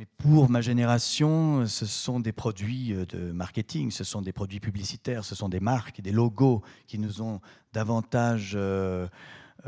Mais 0.00 0.06
pour 0.16 0.48
ma 0.48 0.62
génération, 0.62 1.66
ce 1.66 1.84
sont 1.84 2.20
des 2.20 2.32
produits 2.32 2.94
euh, 2.94 3.04
de 3.04 3.32
marketing, 3.32 3.90
ce 3.90 4.02
sont 4.02 4.22
des 4.22 4.32
produits 4.32 4.58
publicitaires, 4.58 5.26
ce 5.26 5.34
sont 5.34 5.50
des 5.50 5.60
marques, 5.60 6.00
des 6.00 6.10
logos 6.10 6.62
qui 6.86 6.98
nous 6.98 7.20
ont 7.20 7.42
davantage, 7.74 8.52
euh, 8.54 9.06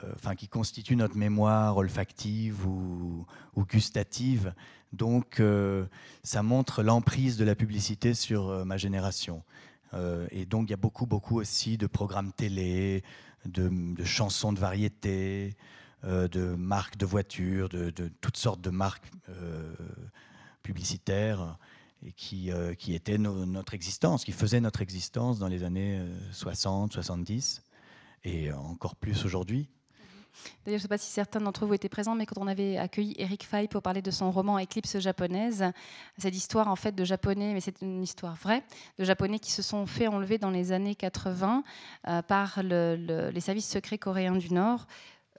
euh, 0.02 0.12
enfin, 0.14 0.34
qui 0.34 0.48
constituent 0.48 0.96
notre 0.96 1.18
mémoire 1.18 1.76
olfactive 1.76 2.66
ou, 2.66 3.26
gustative. 3.68 4.54
Donc, 4.94 5.42
ça 6.22 6.42
montre 6.42 6.82
l'emprise 6.82 7.36
de 7.36 7.44
la 7.44 7.54
publicité 7.54 8.14
sur 8.14 8.64
ma 8.64 8.78
génération. 8.78 9.42
et 10.30 10.44
donc, 10.46 10.68
il 10.68 10.70
y 10.70 10.74
a 10.74 10.78
beaucoup, 10.78 11.06
beaucoup 11.06 11.40
aussi 11.40 11.78
de 11.78 11.86
programmes 11.86 12.32
télé, 12.32 13.02
de, 13.46 14.04
chansons 14.04 14.52
de 14.52 14.58
variété, 14.58 15.56
de 16.04 16.54
marques 16.56 16.96
de 16.96 17.06
voitures, 17.06 17.68
de, 17.68 17.90
toutes 18.20 18.36
sortes 18.36 18.60
de 18.60 18.70
marques 18.70 19.10
publicitaires 20.62 21.58
et 22.04 22.12
qui, 22.12 22.50
euh, 22.50 22.74
qui 22.74 22.94
étaient 22.94 23.18
notre 23.18 23.74
existence, 23.74 24.24
qui 24.24 24.32
faisaient 24.32 24.60
notre 24.60 24.82
existence 24.82 25.38
dans 25.38 25.48
les 25.48 25.62
années 25.62 26.00
60, 26.32 26.92
euh, 26.92 26.94
70 26.94 27.62
et 28.24 28.52
encore 28.52 28.96
plus 28.96 29.24
aujourd'hui. 29.24 29.68
D'ailleurs, 30.64 30.78
je 30.78 30.82
ne 30.84 30.88
sais 30.88 30.88
pas 30.88 30.98
si 30.98 31.10
certains 31.10 31.40
d'entre 31.40 31.66
vous 31.66 31.74
étaient 31.74 31.88
présents, 31.88 32.14
mais 32.14 32.26
quand 32.26 32.40
on 32.40 32.46
avait 32.46 32.76
accueilli 32.76 33.14
Eric 33.18 33.44
Fay 33.44 33.68
pour 33.68 33.82
parler 33.82 34.02
de 34.02 34.10
son 34.10 34.30
roman 34.30 34.58
Éclipse 34.58 34.98
japonaise, 34.98 35.64
cette 36.18 36.36
histoire 36.36 36.68
en 36.68 36.76
fait 36.76 36.92
de 36.92 37.04
japonais, 37.04 37.52
mais 37.52 37.60
c'est 37.60 37.82
une 37.82 38.02
histoire 38.02 38.34
vraie, 38.36 38.62
de 38.98 39.04
japonais 39.04 39.38
qui 39.38 39.52
se 39.52 39.62
sont 39.62 39.86
fait 39.86 40.06
enlever 40.06 40.38
dans 40.38 40.50
les 40.50 40.72
années 40.72 40.94
80 40.94 41.64
euh, 42.08 42.22
par 42.22 42.62
les 42.62 43.40
services 43.40 43.68
secrets 43.68 43.98
coréens 43.98 44.36
du 44.36 44.52
Nord 44.52 44.86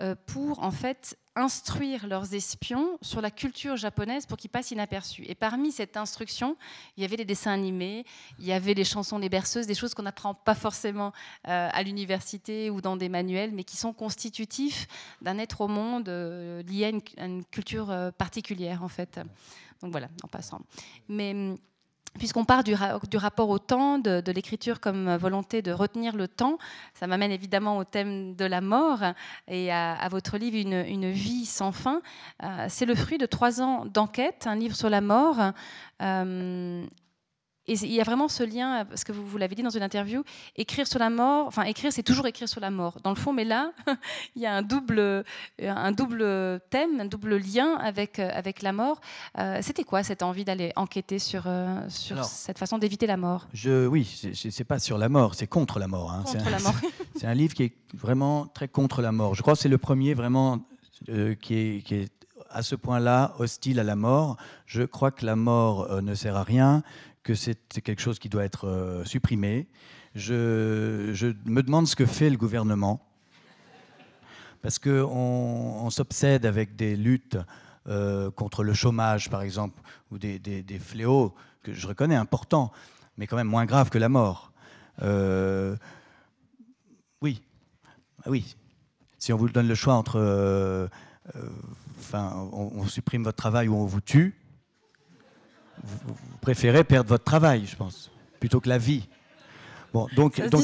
euh, 0.02 0.16
pour 0.26 0.64
en 0.64 0.72
fait 0.72 1.18
instruire 1.36 2.08
leurs 2.08 2.34
espions 2.34 2.98
sur 3.02 3.22
la 3.22 3.32
culture 3.32 3.76
japonaise 3.76 4.26
pour 4.26 4.38
qu'ils 4.38 4.50
passent 4.50 4.72
inaperçus. 4.72 5.24
Et 5.28 5.36
parmi 5.36 5.72
cette 5.72 5.98
instruction, 5.98 6.58
il 6.96 7.02
y 7.02 7.06
avait 7.06 7.18
des 7.18 7.26
dessins 7.26 7.52
animés, 7.52 8.06
il 8.40 8.46
y 8.46 8.52
avait 8.52 8.76
des 8.76 8.84
chansons 8.84 9.18
les 9.18 9.30
berceuses, 9.30 9.66
des 9.66 9.76
choses 9.76 9.94
qu'on 9.94 10.04
n'apprend 10.04 10.34
pas 10.34 10.56
forcément 10.56 11.12
euh, 11.48 11.70
à 11.72 11.84
l'université 11.84 12.70
ou 12.70 12.82
dans 12.82 12.98
des 12.98 13.10
manuels, 13.10 13.52
mais 13.52 13.64
qui 13.64 13.78
sont 13.78 13.94
constitutifs 13.94 14.88
d'un 15.22 15.38
être 15.40 15.62
au 15.62 15.68
monde 15.68 16.10
euh, 16.10 16.62
lié 16.64 16.86
à 17.18 17.24
une, 17.26 17.44
culture 17.46 18.12
particulière 18.18 18.84
en 18.84 18.88
fait. 18.88 19.20
Donc 19.82 19.92
voilà, 19.92 20.08
en 20.24 20.28
passant. 20.28 20.62
Mais 21.10 21.32
hum, 21.32 21.58
Puisqu'on 22.18 22.46
part 22.46 22.64
du, 22.64 22.76
rapport 22.76 23.50
au 23.50 23.58
temps, 23.60 23.98
de, 23.98 24.32
l'écriture 24.32 24.80
comme 24.80 25.16
volonté 25.16 25.62
de 25.62 25.72
retenir 25.72 26.16
le 26.16 26.28
temps, 26.28 26.58
ça 26.94 27.08
m'amène 27.08 27.32
évidemment 27.32 27.78
au 27.78 27.84
thème 27.84 28.36
de 28.36 28.46
la 28.46 28.62
mort 28.62 29.00
et 29.48 29.72
à, 29.72 30.08
votre 30.10 30.38
livre 30.38 30.58
une, 30.58 31.12
vie 31.12 31.46
sans 31.46 31.72
fin. 31.72 32.02
Euh, 32.44 32.68
c'est 32.70 32.86
le 32.86 32.96
fruit 32.96 33.18
de 33.18 33.26
trois 33.26 33.62
ans 33.62 33.86
d'enquête, 33.86 34.46
un 34.46 34.56
livre 34.56 34.76
sur 34.76 34.90
la 34.90 35.02
mort. 35.02 35.40
Euh, 36.02 36.86
et 37.68 37.74
il 37.74 37.94
y 37.94 38.02
a 38.02 38.04
vraiment 38.04 38.28
ce 38.28 38.44
lien, 38.44 38.86
parce 38.86 39.04
que 39.04 39.12
vous, 39.12 39.26
vous 39.26 39.38
l'avez 39.38 39.56
dit 39.56 39.64
dans 39.64 39.70
une 39.70 39.84
interview, 39.84 40.24
écrire 40.56 40.88
sur 40.88 41.00
la 41.00 41.10
mort, 41.10 41.48
enfin 41.48 41.64
écrire 41.64 41.92
c'est 41.92 42.04
toujours 42.04 42.28
écrire 42.28 42.50
sur 42.50 42.62
la 42.62 42.72
mort, 42.72 43.00
dans 43.04 43.12
le 43.12 43.16
fond, 43.16 43.34
mais 43.34 43.46
là, 43.46 43.72
il 44.36 44.42
y 44.42 44.46
a 44.46 44.54
un 44.54 44.62
double, 44.62 45.24
un 45.62 45.92
double 45.92 46.60
thème, 46.70 47.00
un 47.00 47.06
double 47.06 47.38
lien 47.38 47.76
avec, 47.76 48.20
euh, 48.20 48.30
avec 48.34 48.62
la 48.62 48.74
mort. 48.74 49.00
Euh, 49.38 49.60
c'était 49.62 49.84
quoi 49.84 50.04
cette 50.04 50.24
envie 50.24 50.46
d'aller 50.46 50.72
enquêter 50.76 51.20
sur, 51.20 51.44
euh, 51.46 51.82
sur 51.90 52.24
cette 52.24 52.58
façon 52.58 52.78
d'éviter 52.78 53.08
la 53.08 53.18
mort? 53.18 53.48
je, 53.54 53.88
Oui, 53.88 54.06
c'est 54.34 54.64
pas 54.64 54.80
sur 54.80 54.98
la 54.98 55.10
mort, 55.10 55.36
c'est 55.36 55.48
contre 55.48 55.80
la 55.80 55.88
mort. 55.88 56.12
Hein. 56.12 56.24
Contre 56.26 56.50
la 56.50 56.60
mort. 56.60 56.76
c'est 57.16 57.28
un 57.28 57.34
livre 57.34 57.54
qui 57.54 57.64
est 57.64 57.76
vraiment 57.94 58.48
très 58.48 58.68
contre 58.68 59.02
la 59.02 59.12
mort. 59.12 59.36
Je 59.36 59.42
crois 59.42 59.54
que 59.54 59.60
c'est 59.60 59.70
le 59.70 59.78
premier 59.78 60.14
vraiment 60.14 60.60
qui, 61.42 61.56
est, 61.56 61.86
qui 61.86 61.96
est 61.96 62.12
à 62.50 62.62
ce 62.62 62.76
point-là 62.76 63.34
hostile 63.40 63.80
à 63.80 63.84
la 63.84 63.96
mort. 63.96 64.38
Je 64.66 64.84
crois 64.84 65.12
que 65.12 65.26
la 65.26 65.36
mort 65.36 66.02
ne 66.02 66.14
sert 66.14 66.36
à 66.36 66.44
rien, 66.44 66.84
que 67.24 67.34
c'est 67.36 67.58
quelque 67.82 68.02
chose 68.02 68.20
qui 68.20 68.30
doit 68.30 68.44
être 68.44 68.68
euh, 68.68 69.06
supprimé. 69.06 69.68
Je, 70.14 71.34
me 71.46 71.62
demande 71.62 71.88
ce 71.88 71.96
que 71.96 72.06
fait 72.06 72.30
le 72.30 72.38
gouvernement. 72.38 73.02
Parce 74.62 74.80
qu'on 74.80 74.92
on, 74.92 75.90
s'obsède 75.90 76.46
avec 76.46 76.76
des 76.76 76.96
luttes 76.96 77.38
euh, 77.88 78.32
contre 78.32 78.64
le 78.64 78.74
chômage, 78.74 79.30
par 79.30 79.42
exemple, 79.42 79.82
ou 80.12 80.18
des, 80.18 80.80
fléaux 80.80 81.34
que 81.64 81.74
je 81.74 81.88
reconnais 81.88 82.16
importants, 82.16 82.72
mais 83.18 83.28
quand 83.28 83.36
même 83.36 83.48
moins 83.48 83.66
graves 83.66 83.90
que 83.90 83.98
la 83.98 84.10
mort. 84.10 84.52
Euh, 85.02 85.76
oui, 87.22 87.42
oui. 88.26 88.56
Si 89.18 89.34
on 89.34 89.38
vous 89.38 89.50
donne 89.50 89.68
le 89.68 89.76
choix 89.76 89.96
entre, 89.96 90.90
enfin, 92.00 92.50
on 92.52 92.86
supprime 92.86 93.24
votre 93.24 93.38
travail 93.38 93.70
ou 93.70 93.76
on 93.76 93.86
vous 93.86 94.02
tue, 94.02 94.36
vous, 95.84 96.16
préférez 96.42 96.84
perdre 96.84 97.10
votre 97.10 97.24
travail, 97.24 97.66
je 97.66 97.76
pense, 97.76 98.12
plutôt 98.40 98.60
que 98.60 98.70
la 98.70 98.78
vie. 98.78 99.08
Bon, 99.94 100.08
donc, 100.16 100.42
donc, 100.50 100.64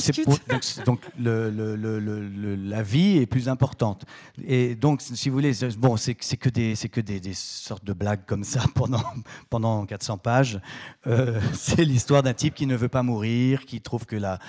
donc, 0.85 1.01
le, 1.19 2.55
la 2.55 2.81
vie 2.81 3.17
est 3.17 3.27
plus 3.27 3.47
importante. 3.47 4.03
Et 4.43 4.73
donc, 4.73 5.03
si 5.03 5.29
vous 5.29 5.35
voulez, 5.35 5.53
bon, 5.77 5.97
c'est 5.97 6.15
que, 6.15 6.49
des, 6.49 6.73
que 6.73 6.99
des, 6.99 7.19
des, 7.19 7.35
sortes 7.35 7.85
de 7.85 7.93
blagues 7.93 8.25
comme 8.25 8.43
ça 8.43 8.63
pendant, 8.73 9.03
pendant 9.51 9.85
400 9.85 10.17
pages. 10.17 10.59
Euh, 11.05 11.39
c'est 11.53 11.85
l'histoire 11.85 12.23
d'un 12.23 12.33
type 12.33 12.55
qui 12.55 12.65
ne 12.65 12.75
veut 12.75 12.89
pas 12.89 13.03
mourir, 13.03 13.65
qui 13.65 13.81
trouve 13.81 14.07
que 14.07 14.15
la, 14.15 14.39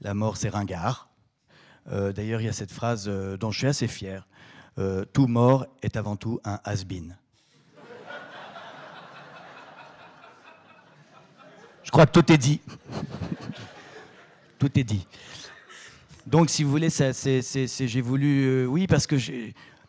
la 0.00 0.14
mort, 0.14 0.38
c'est 0.38 0.48
ringard. 0.48 1.10
Euh, 1.92 2.12
d'ailleurs, 2.14 2.40
il 2.40 2.46
y 2.46 2.48
a 2.48 2.54
cette 2.54 2.72
phrase 2.72 3.08
euh, 3.08 3.36
dont 3.36 3.50
je 3.50 3.58
suis 3.58 3.66
assez 3.66 3.88
fier. 3.88 4.26
tout 5.12 5.26
mort 5.26 5.66
est 5.82 5.98
avant 5.98 6.16
tout 6.16 6.40
un 6.44 6.60
has-been. 6.64 7.14
Je 11.90 11.92
crois 11.92 12.06
que 12.06 12.12
tout 12.12 12.32
est 12.32 12.38
dit. 12.38 12.60
tout 14.60 14.78
est 14.78 14.84
dit. 14.84 15.08
Donc, 16.24 16.48
si 16.48 16.62
vous 16.62 16.70
voulez, 16.70 16.88
j'ai 16.88 18.00
voulu. 18.00 18.44
Euh, 18.44 18.66
oui, 18.66 18.86
parce 18.86 19.08
que. 19.08 19.16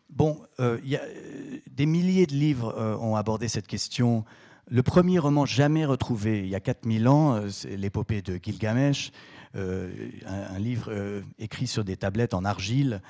Bon, 0.09 0.41
euh, 0.59 0.79
y 0.83 0.95
a, 0.95 1.01
euh, 1.03 1.59
des 1.69 1.85
milliers 1.85 2.25
de 2.25 2.33
livres 2.33 2.75
ont 2.99 3.15
abordé 3.15 3.47
cette 3.47 3.67
question. 3.67 4.25
Le 4.67 4.81
premier 4.81 5.19
roman 5.19 5.45
jamais 5.45 5.85
retrouvé, 5.85 6.39
il 6.39 6.47
y 6.47 6.55
a 6.55 6.59
4000 6.59 7.07
ans, 7.07 7.39
c'est 7.51 7.77
l'épopée 7.77 8.23
de 8.23 8.39
Gilgamesh, 8.41 9.11
un, 9.53 9.89
un, 10.25 10.57
livre 10.57 10.91
écrit 11.37 11.67
sur 11.67 11.83
des 11.83 11.97
tablettes 11.97 12.33
en 12.33 12.45
argile, 12.45 13.03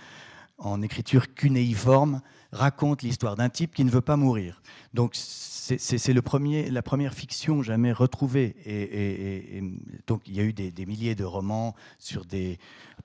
en 0.57 0.81
écriture 0.81 1.33
cunéiforme, 1.33 2.19
raconte 2.51 3.01
l'histoire 3.01 3.35
d'un 3.35 3.49
type 3.49 3.73
qui 3.73 3.85
ne 3.85 3.89
veut 3.89 4.01
pas 4.01 4.17
mourir. 4.17 4.61
Donc, 4.93 5.15
c'est 5.15 6.13
la 6.13 6.81
première 6.81 7.13
fiction 7.13 7.61
jamais 7.61 7.91
retrouvée. 7.91 8.55
Et, 8.65 9.61
donc, 10.07 10.23
il 10.27 10.35
y 10.35 10.39
a 10.39 10.43
eu 10.43 10.53
des, 10.53 10.85
milliers 10.85 11.15
de 11.15 11.23
romans 11.23 11.75
sur 11.99 12.25
des 12.25 12.59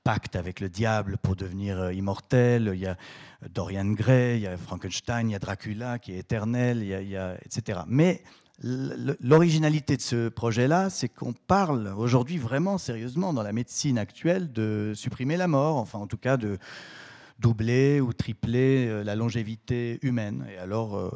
pactes 0.04 0.36
avec 0.36 0.60
le 0.60 0.68
diable 0.68 1.16
pour 1.20 1.36
devenir 1.36 1.80
euh, 1.80 1.92
immortel. 1.92 2.70
Il 2.74 2.80
y 2.80 2.86
a 2.86 2.96
Dorian 3.52 3.86
Gray, 3.86 4.38
il 4.38 4.42
y 4.42 4.46
a 4.46 4.56
Frankenstein, 4.56 5.28
il 5.28 5.32
y 5.32 5.34
a 5.34 5.38
Dracula 5.38 5.98
qui 5.98 6.12
est 6.12 6.18
éternel, 6.18 6.82
etc. 7.44 7.80
Mais 7.88 8.22
l'originalité 8.62 9.96
de 9.96 10.02
ce 10.02 10.28
projet-là, 10.28 10.90
c'est 10.90 11.08
qu'on 11.08 11.32
parle 11.32 11.92
aujourd'hui 11.96 12.38
vraiment 12.38 12.78
sérieusement 12.78 13.32
dans 13.32 13.42
la 13.42 13.52
médecine 13.52 13.98
actuelle 13.98 14.52
de 14.52 14.92
supprimer 14.94 15.36
la 15.36 15.46
mort, 15.46 15.76
enfin 15.76 15.98
en 15.98 16.06
tout 16.06 16.16
cas 16.16 16.36
de 16.36 16.58
doubler 17.38 18.00
ou 18.00 18.12
tripler 18.12 18.86
euh, 18.88 19.04
la 19.04 19.14
longévité 19.14 19.98
humaine. 20.02 20.46
Et 20.50 20.58
alors, 20.58 20.96
euh, 20.96 21.10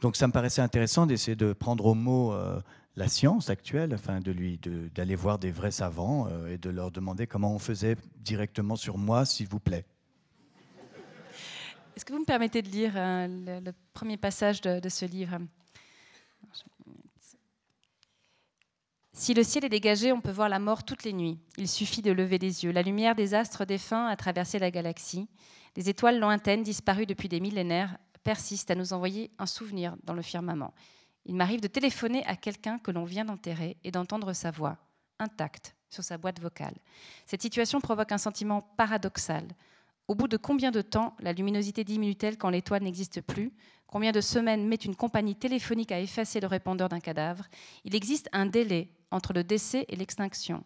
donc 0.00 0.16
ça 0.16 0.26
me 0.26 0.32
paraissait 0.32 0.62
intéressant 0.62 1.06
d'essayer 1.06 1.36
de 1.36 1.52
prendre 1.52 1.86
au 1.86 1.94
mot 1.94 2.32
euh, 2.32 2.60
la 2.96 3.08
science 3.08 3.48
actuelle, 3.48 3.94
afin 3.94 4.20
de 4.20 4.30
lui 4.32 4.60
d'aller 4.94 5.14
voir 5.14 5.38
des 5.38 5.50
vrais 5.50 5.70
savants 5.70 6.28
et 6.46 6.58
de 6.58 6.68
leur 6.68 6.90
demander 6.90 7.26
comment 7.26 7.54
on 7.54 7.58
faisait 7.58 7.96
directement 8.16 8.76
sur 8.76 8.98
moi, 8.98 9.24
s'il 9.24 9.48
vous 9.48 9.60
plaît. 9.60 9.86
Est-ce 11.96 12.04
que 12.04 12.12
vous 12.12 12.18
me 12.20 12.26
permettez 12.26 12.60
de 12.60 12.68
lire 12.68 12.92
le, 12.94 13.70
premier 13.94 14.18
passage 14.18 14.60
de 14.60 14.88
ce 14.90 15.06
livre? 15.06 15.38
Si 19.14 19.34
le 19.34 19.44
ciel 19.44 19.64
est 19.64 19.68
dégagé, 19.68 20.10
on 20.10 20.22
peut 20.22 20.30
voir 20.30 20.48
la 20.48 20.58
mort 20.58 20.84
toutes 20.84 21.04
les 21.04 21.12
nuits. 21.12 21.38
Il 21.58 21.68
suffit 21.68 22.00
de 22.00 22.12
lever 22.12 22.38
les 22.38 22.64
yeux. 22.64 22.72
La 22.72 22.82
lumière 22.82 23.14
des 23.14 23.34
astres 23.34 23.66
défunts 23.66 24.06
a 24.06 24.16
traversé 24.16 24.58
la 24.58 24.70
galaxie. 24.70 25.28
Des 25.74 25.90
étoiles 25.90 26.18
lointaines, 26.18 26.62
disparues 26.62 27.06
depuis 27.06 27.28
des 27.28 27.40
millénaires, 27.40 27.98
persiste 28.24 28.70
à 28.70 28.74
nous 28.74 28.94
envoyer 28.94 29.30
un 29.38 29.46
souvenir 29.46 29.96
dans 30.04 30.14
le 30.14 30.22
firmament. 30.22 30.72
Il 31.26 31.34
m'arrive 31.34 31.60
de 31.60 31.68
téléphoner 31.68 32.24
à 32.26 32.36
quelqu'un 32.36 32.78
que 32.78 32.90
l'on 32.90 33.04
vient 33.04 33.24
d'enterrer 33.24 33.76
et 33.84 33.90
d'entendre 33.90 34.32
sa 34.32 34.50
voix, 34.50 34.78
intacte, 35.18 35.76
sur 35.90 36.02
sa 36.02 36.16
boîte 36.16 36.40
vocale. 36.40 36.74
Cette 37.26 37.42
situation 37.42 37.80
provoque 37.80 38.12
un 38.12 38.18
sentiment 38.18 38.62
paradoxal. 38.76 39.46
Au 40.08 40.14
bout 40.14 40.26
de 40.26 40.36
combien 40.36 40.70
de 40.70 40.82
temps 40.82 41.14
la 41.20 41.32
luminosité 41.32 41.84
diminue-t-elle 41.84 42.38
quand 42.38 42.50
l'étoile 42.50 42.82
n'existe 42.82 43.20
plus? 43.20 43.52
Combien 43.92 44.10
de 44.10 44.22
semaines 44.22 44.66
met 44.66 44.76
une 44.76 44.96
compagnie 44.96 45.34
téléphonique 45.34 45.92
à 45.92 46.00
effacer 46.00 46.40
le 46.40 46.46
répondeur 46.46 46.88
d'un 46.88 46.98
cadavre? 46.98 47.44
Il 47.84 47.94
existe 47.94 48.26
un 48.32 48.46
délai 48.46 48.88
entre 49.10 49.34
le 49.34 49.44
décès 49.44 49.84
et 49.86 49.96
l'extinction. 49.96 50.64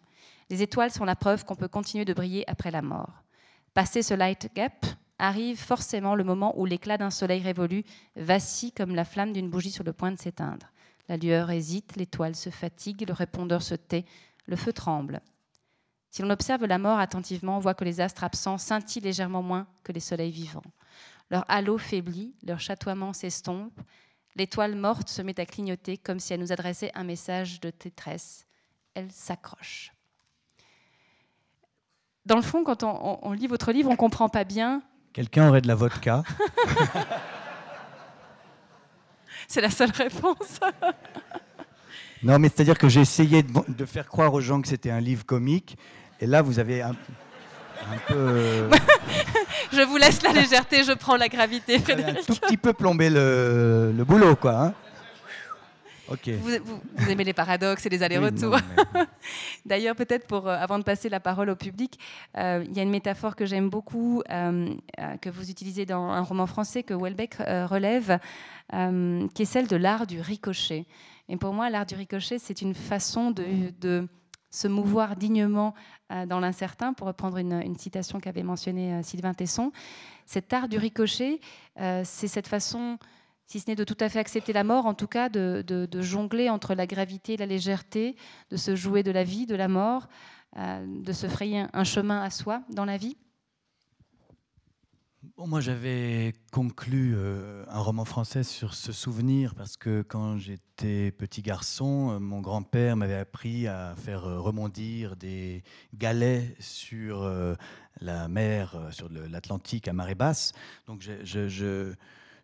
Les 0.49 0.61
étoiles 0.61 0.91
sont 0.91 1.03
la 1.03 1.17
preuve 1.17 1.43
qu'on 1.43 1.57
peut 1.57 1.67
continuer 1.67 2.05
de 2.05 2.13
briller 2.13 2.49
après 2.49 2.71
la 2.71 2.81
mort. 2.81 3.25
Passé 3.73 4.01
ce 4.01 4.13
light 4.13 4.49
gap, 4.55 4.85
arrive 5.19 5.57
forcément 5.59 6.15
le 6.15 6.23
moment 6.23 6.57
où 6.57 6.65
l'éclat 6.65 6.97
d'un 6.97 7.09
soleil 7.09 7.41
révolu 7.41 7.83
vacille 8.15 8.71
comme 8.71 8.95
la 8.95 9.03
flamme 9.03 9.33
d'une 9.33 9.49
bougie 9.49 9.71
sur 9.71 9.83
le 9.83 9.91
point 9.91 10.13
de 10.13 10.17
s'éteindre. 10.17 10.67
La 11.09 11.17
lueur 11.17 11.51
hésite, 11.51 11.97
l'étoile 11.97 12.33
se 12.33 12.49
fatigue, 12.49 13.05
le 13.05 13.13
répondeur 13.13 13.61
se 13.61 13.75
tait, 13.75 14.05
le 14.45 14.55
feu 14.55 14.71
tremble. 14.71 15.19
Si 16.11 16.21
l'on 16.21 16.29
observe 16.29 16.65
la 16.65 16.77
mort 16.77 16.99
attentivement, 16.99 17.57
on 17.57 17.59
voit 17.59 17.73
que 17.73 17.83
les 17.83 17.99
astres 17.99 18.23
absents 18.23 18.57
scintillent 18.57 19.01
légèrement 19.01 19.43
moins 19.43 19.67
que 19.83 19.91
les 19.91 19.99
soleils 19.99 20.31
vivants. 20.31 20.63
Leur 21.29 21.45
halo 21.49 21.77
faiblit, 21.77 22.35
leur 22.43 22.59
chatoiement 22.59 23.13
s'estompe, 23.13 23.79
l'étoile 24.35 24.75
morte 24.75 25.09
se 25.09 25.21
met 25.21 25.39
à 25.39 25.45
clignoter 25.45 25.97
comme 25.97 26.19
si 26.19 26.33
elle 26.33 26.39
nous 26.39 26.51
adressait 26.51 26.91
un 26.95 27.03
message 27.03 27.59
de 27.59 27.71
détresse. 27.83 28.45
Elle 28.93 29.11
s'accroche. 29.11 29.91
Dans 32.25 32.35
le 32.35 32.41
fond, 32.41 32.63
quand 32.63 32.83
on, 32.83 33.19
on 33.21 33.31
lit 33.31 33.47
votre 33.47 33.71
livre, 33.71 33.89
on 33.89 33.93
ne 33.93 33.97
comprend 33.97 34.29
pas 34.29 34.43
bien 34.43 34.81
Quelqu'un 35.13 35.49
aurait 35.49 35.61
de 35.61 35.67
la 35.67 35.73
vodka 35.73 36.23
C'est 39.47 39.61
la 39.61 39.71
seule 39.71 39.91
réponse. 39.91 40.59
non, 42.21 42.37
mais 42.37 42.49
c'est-à-dire 42.49 42.77
que 42.77 42.89
j'ai 42.89 43.01
essayé 43.01 43.41
de, 43.41 43.85
faire 43.85 44.07
croire 44.07 44.33
aux 44.33 44.41
gens 44.41 44.61
que 44.61 44.67
c'était 44.67 44.91
un 44.91 44.99
livre 44.99 45.25
comique, 45.25 45.77
et 46.19 46.27
là, 46.27 46.41
vous 46.41 46.59
avez 46.59 46.81
un, 46.81 46.95
peu... 48.07 48.13
Euh, 48.13 48.69
je 49.71 49.81
vous 49.81 49.97
laisse 49.97 50.21
la 50.21 50.33
légèreté, 50.33 50.83
je 50.83 50.93
prends 50.93 51.15
la 51.15 51.27
gravité, 51.27 51.79
Frédéric. 51.79 52.19
Un 52.19 52.33
tout 52.33 52.39
petit 52.39 52.57
peu 52.57 52.73
plombé 52.73 53.09
le, 53.09 53.93
le 53.95 54.03
boulot, 54.03 54.35
quoi. 54.35 54.65
Hein 54.65 54.73
vous, 56.07 57.09
aimez 57.09 57.23
les 57.23 57.33
paradoxes 57.33 57.85
et 57.85 57.89
les 57.89 58.03
allers-retours. 58.03 58.57
D'ailleurs, 59.65 59.95
peut-être 59.95 60.27
pour, 60.27 60.47
euh, 60.47 60.55
avant 60.57 60.79
de 60.79 60.83
passer 60.83 61.09
la 61.09 61.19
parole 61.19 61.49
au 61.49 61.55
public, 61.55 61.99
euh, 62.37 62.63
il 62.67 62.75
y 62.75 62.79
a 62.79 62.83
une 62.83 62.89
métaphore 62.89 63.35
que 63.35 63.45
j'aime 63.45 63.69
beaucoup, 63.69 64.21
euh, 64.29 64.73
que 65.21 65.29
vous 65.29 65.49
utilisez 65.49 65.85
dans 65.85 66.09
un 66.09 66.21
roman 66.21 66.47
français 66.47 66.83
que 66.83 66.93
Welbeck 66.93 67.35
relève, 67.37 68.19
qui 68.71 69.41
est 69.41 69.45
celle 69.45 69.67
de 69.67 69.75
l'art 69.75 70.07
du 70.07 70.21
ricochet. 70.21 70.85
Et 71.29 71.37
pour 71.37 71.53
moi, 71.53 71.69
l'art 71.69 71.85
du 71.85 71.95
ricochet, 71.95 72.39
c'est 72.39 72.61
une 72.61 72.73
façon 72.73 73.31
de, 73.31 74.07
se 74.49 74.67
mouvoir 74.67 75.17
dignement 75.17 75.75
dans 76.09 76.39
l'incertain, 76.39 76.93
pour 76.93 77.07
reprendre 77.07 77.37
une, 77.37 77.77
citation 77.77 78.19
qu'avait 78.19 78.43
mentionnée 78.43 79.03
Sylvain 79.03 79.33
Tesson. 79.33 79.71
Cet 80.25 80.53
art 80.53 80.69
du 80.69 80.77
ricochet, 80.77 81.39
c'est 81.75 82.27
cette 82.27 82.47
façon 82.47 82.97
si 83.47 83.61
ce 83.61 83.69
n'est 83.69 83.75
de 83.75 83.85
tout 83.85 83.97
à 84.01 84.09
fait 84.09 84.19
accepter 84.19 84.51
la 84.51 84.65
mort, 84.65 84.85
en 84.85 84.93
tout 84.93 85.07
cas 85.07 85.29
de, 85.29 85.87
jongler 86.01 86.49
entre 86.49 86.75
la 86.75 86.85
gravité 86.85 87.33
et 87.33 87.37
la 87.37 87.45
légèreté, 87.45 88.15
de 88.51 88.57
se 88.57 88.75
jouer 88.75 89.03
de 89.03 89.11
la 89.11 89.23
vie, 89.23 89.45
de 89.45 89.55
la 89.55 89.69
mort, 89.69 90.07
euh, 90.57 90.85
de 90.85 91.13
se 91.13 91.27
frayer 91.27 91.65
un 91.71 91.83
chemin 91.83 92.21
à 92.21 92.29
soi 92.29 92.61
dans 92.69 92.85
la 92.85 92.97
vie 92.97 93.17
Moi, 95.39 95.61
j'avais 95.61 96.33
conclu 96.51 97.13
euh, 97.15 97.63
un 97.69 97.79
roman 97.79 98.05
français 98.05 98.43
sur 98.43 98.73
ce 98.73 98.91
souvenir 98.91 99.53
parce 99.55 99.77
que 99.77 100.01
quand 100.01 100.37
j'étais 100.37 101.11
petit 101.11 101.41
garçon, 101.41 102.11
euh, 102.11 102.19
mon 102.19 102.41
grand-père 102.41 102.97
m'avait 102.97 103.15
appris 103.15 103.67
à 103.67 103.95
faire 103.95 104.23
rebondir 104.23 105.15
des 105.15 105.63
galets 105.93 106.55
sur 106.59 107.29
la 108.01 108.27
mer, 108.27 108.89
sur 108.91 109.09
l'Atlantique 109.09 109.87
à 109.87 109.93
marée 109.93 110.15
basse. 110.15 110.53
Donc, 110.87 111.07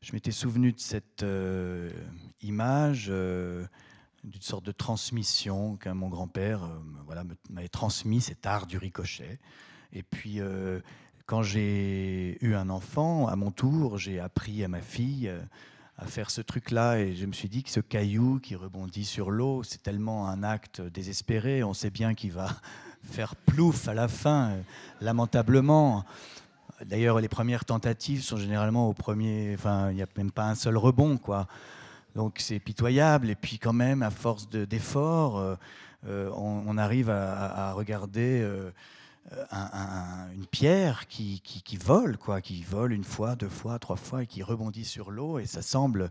je 0.03 0.11
m'étais 0.11 0.31
souvenu 0.31 0.73
de 0.73 0.79
cette 0.79 1.23
euh, 1.23 1.89
image, 2.41 3.07
euh, 3.09 3.65
d'une 4.25 4.41
sorte 4.41 4.65
de 4.65 4.73
transmission 4.73 5.77
qu'un 5.77 5.93
mon 5.93 6.09
grand-père 6.09 6.65
euh, 6.65 7.25
m'avait 7.49 7.69
transmis, 7.69 8.19
cet 8.19 8.45
art 8.45 8.67
du 8.67 8.77
ricochet. 8.77 9.39
Et 9.93 10.03
puis, 10.03 10.39
quand 11.25 11.43
j'ai 11.43 12.37
eu 12.45 12.55
un 12.55 12.69
enfant, 12.69 13.27
à 13.27 13.35
mon 13.35 13.51
tour, 13.51 13.97
j'ai 13.97 14.19
appris 14.19 14.63
à 14.63 14.67
ma 14.67 14.81
fille 14.81 15.31
à 15.97 16.05
faire 16.05 16.29
ce 16.31 16.41
truc-là 16.41 16.99
et 16.99 17.15
je 17.15 17.25
me 17.25 17.33
suis 17.33 17.49
dit 17.49 17.63
que 17.63 17.69
ce 17.69 17.79
caillou 17.79 18.39
qui 18.39 18.55
rebondit 18.55 19.05
sur 19.05 19.31
l'eau, 19.31 19.63
c'est 19.63 19.83
tellement 19.83 20.27
un 20.27 20.43
acte 20.43 20.81
désespéré, 20.81 21.63
on 21.63 21.73
sait 21.73 21.91
bien 21.91 22.13
qu'il 22.13 22.31
va 22.31 22.49
faire 23.03 23.35
plouf 23.35 23.87
à 23.87 23.93
la 23.93 24.07
fin, 24.07 24.57
lamentablement. 25.01 26.03
D'ailleurs, 26.85 27.19
les 27.19 27.29
premières 27.29 27.65
tentatives 27.65 28.23
sont 28.23 28.37
généralement 28.37 28.89
au 28.89 28.93
premier. 28.93 29.53
Enfin, 29.53 29.91
il 29.91 29.95
n'y 29.95 30.01
a 30.01 30.07
même 30.17 30.31
pas 30.31 30.49
un 30.49 30.55
seul 30.55 30.77
rebond, 30.77 31.17
quoi. 31.17 31.47
Donc 32.15 32.35
c'est 32.39 32.59
pitoyable. 32.59 33.29
Et 33.29 33.35
puis 33.35 33.59
quand 33.59 33.73
même, 33.73 34.03
à 34.03 34.09
force 34.09 34.49
d'efforts, 34.49 35.37
euh, 35.37 35.55
euh, 36.07 36.29
on, 36.35 36.77
arrive 36.77 37.09
à, 37.09 37.73
regarder 37.73 38.41
euh, 38.41 38.71
une 39.51 40.45
pierre 40.45 41.07
qui, 41.07 41.41
vole, 41.81 42.17
quoi, 42.17 42.41
qui 42.41 42.63
vole 42.63 42.93
une 42.93 43.03
fois, 43.03 43.35
deux 43.35 43.49
fois, 43.49 43.79
trois 43.79 43.95
fois 43.95 44.23
et 44.23 44.27
qui 44.27 44.43
rebondit 44.43 44.85
sur 44.85 45.11
l'eau. 45.11 45.39
Et 45.39 45.45
ça 45.45 45.61
semble 45.61 46.09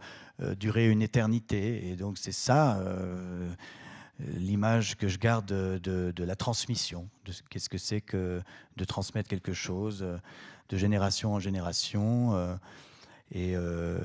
durer 0.59 0.91
une 0.91 1.03
éternité. 1.03 1.89
Et 1.89 1.97
donc 1.97 2.19
c'est 2.19 2.33
ça 2.33 2.83
l'image 4.19 4.97
que 4.97 5.09
je 5.09 5.19
garde 5.19 5.47
de, 5.47 5.79
de 6.15 6.25
la 6.25 6.37
transmission. 6.37 7.09
Qu'est-ce 7.51 7.69
que 7.69 7.79
c'est 7.79 8.01
que 8.01 8.43
de 8.77 8.85
transmettre 8.85 9.29
quelque 9.29 9.53
chose 9.53 10.05
de 10.73 10.79
génération 10.79 11.35
en 11.35 11.39
génération 11.39 12.35
euh, 12.35 12.57
euh, 13.37 13.99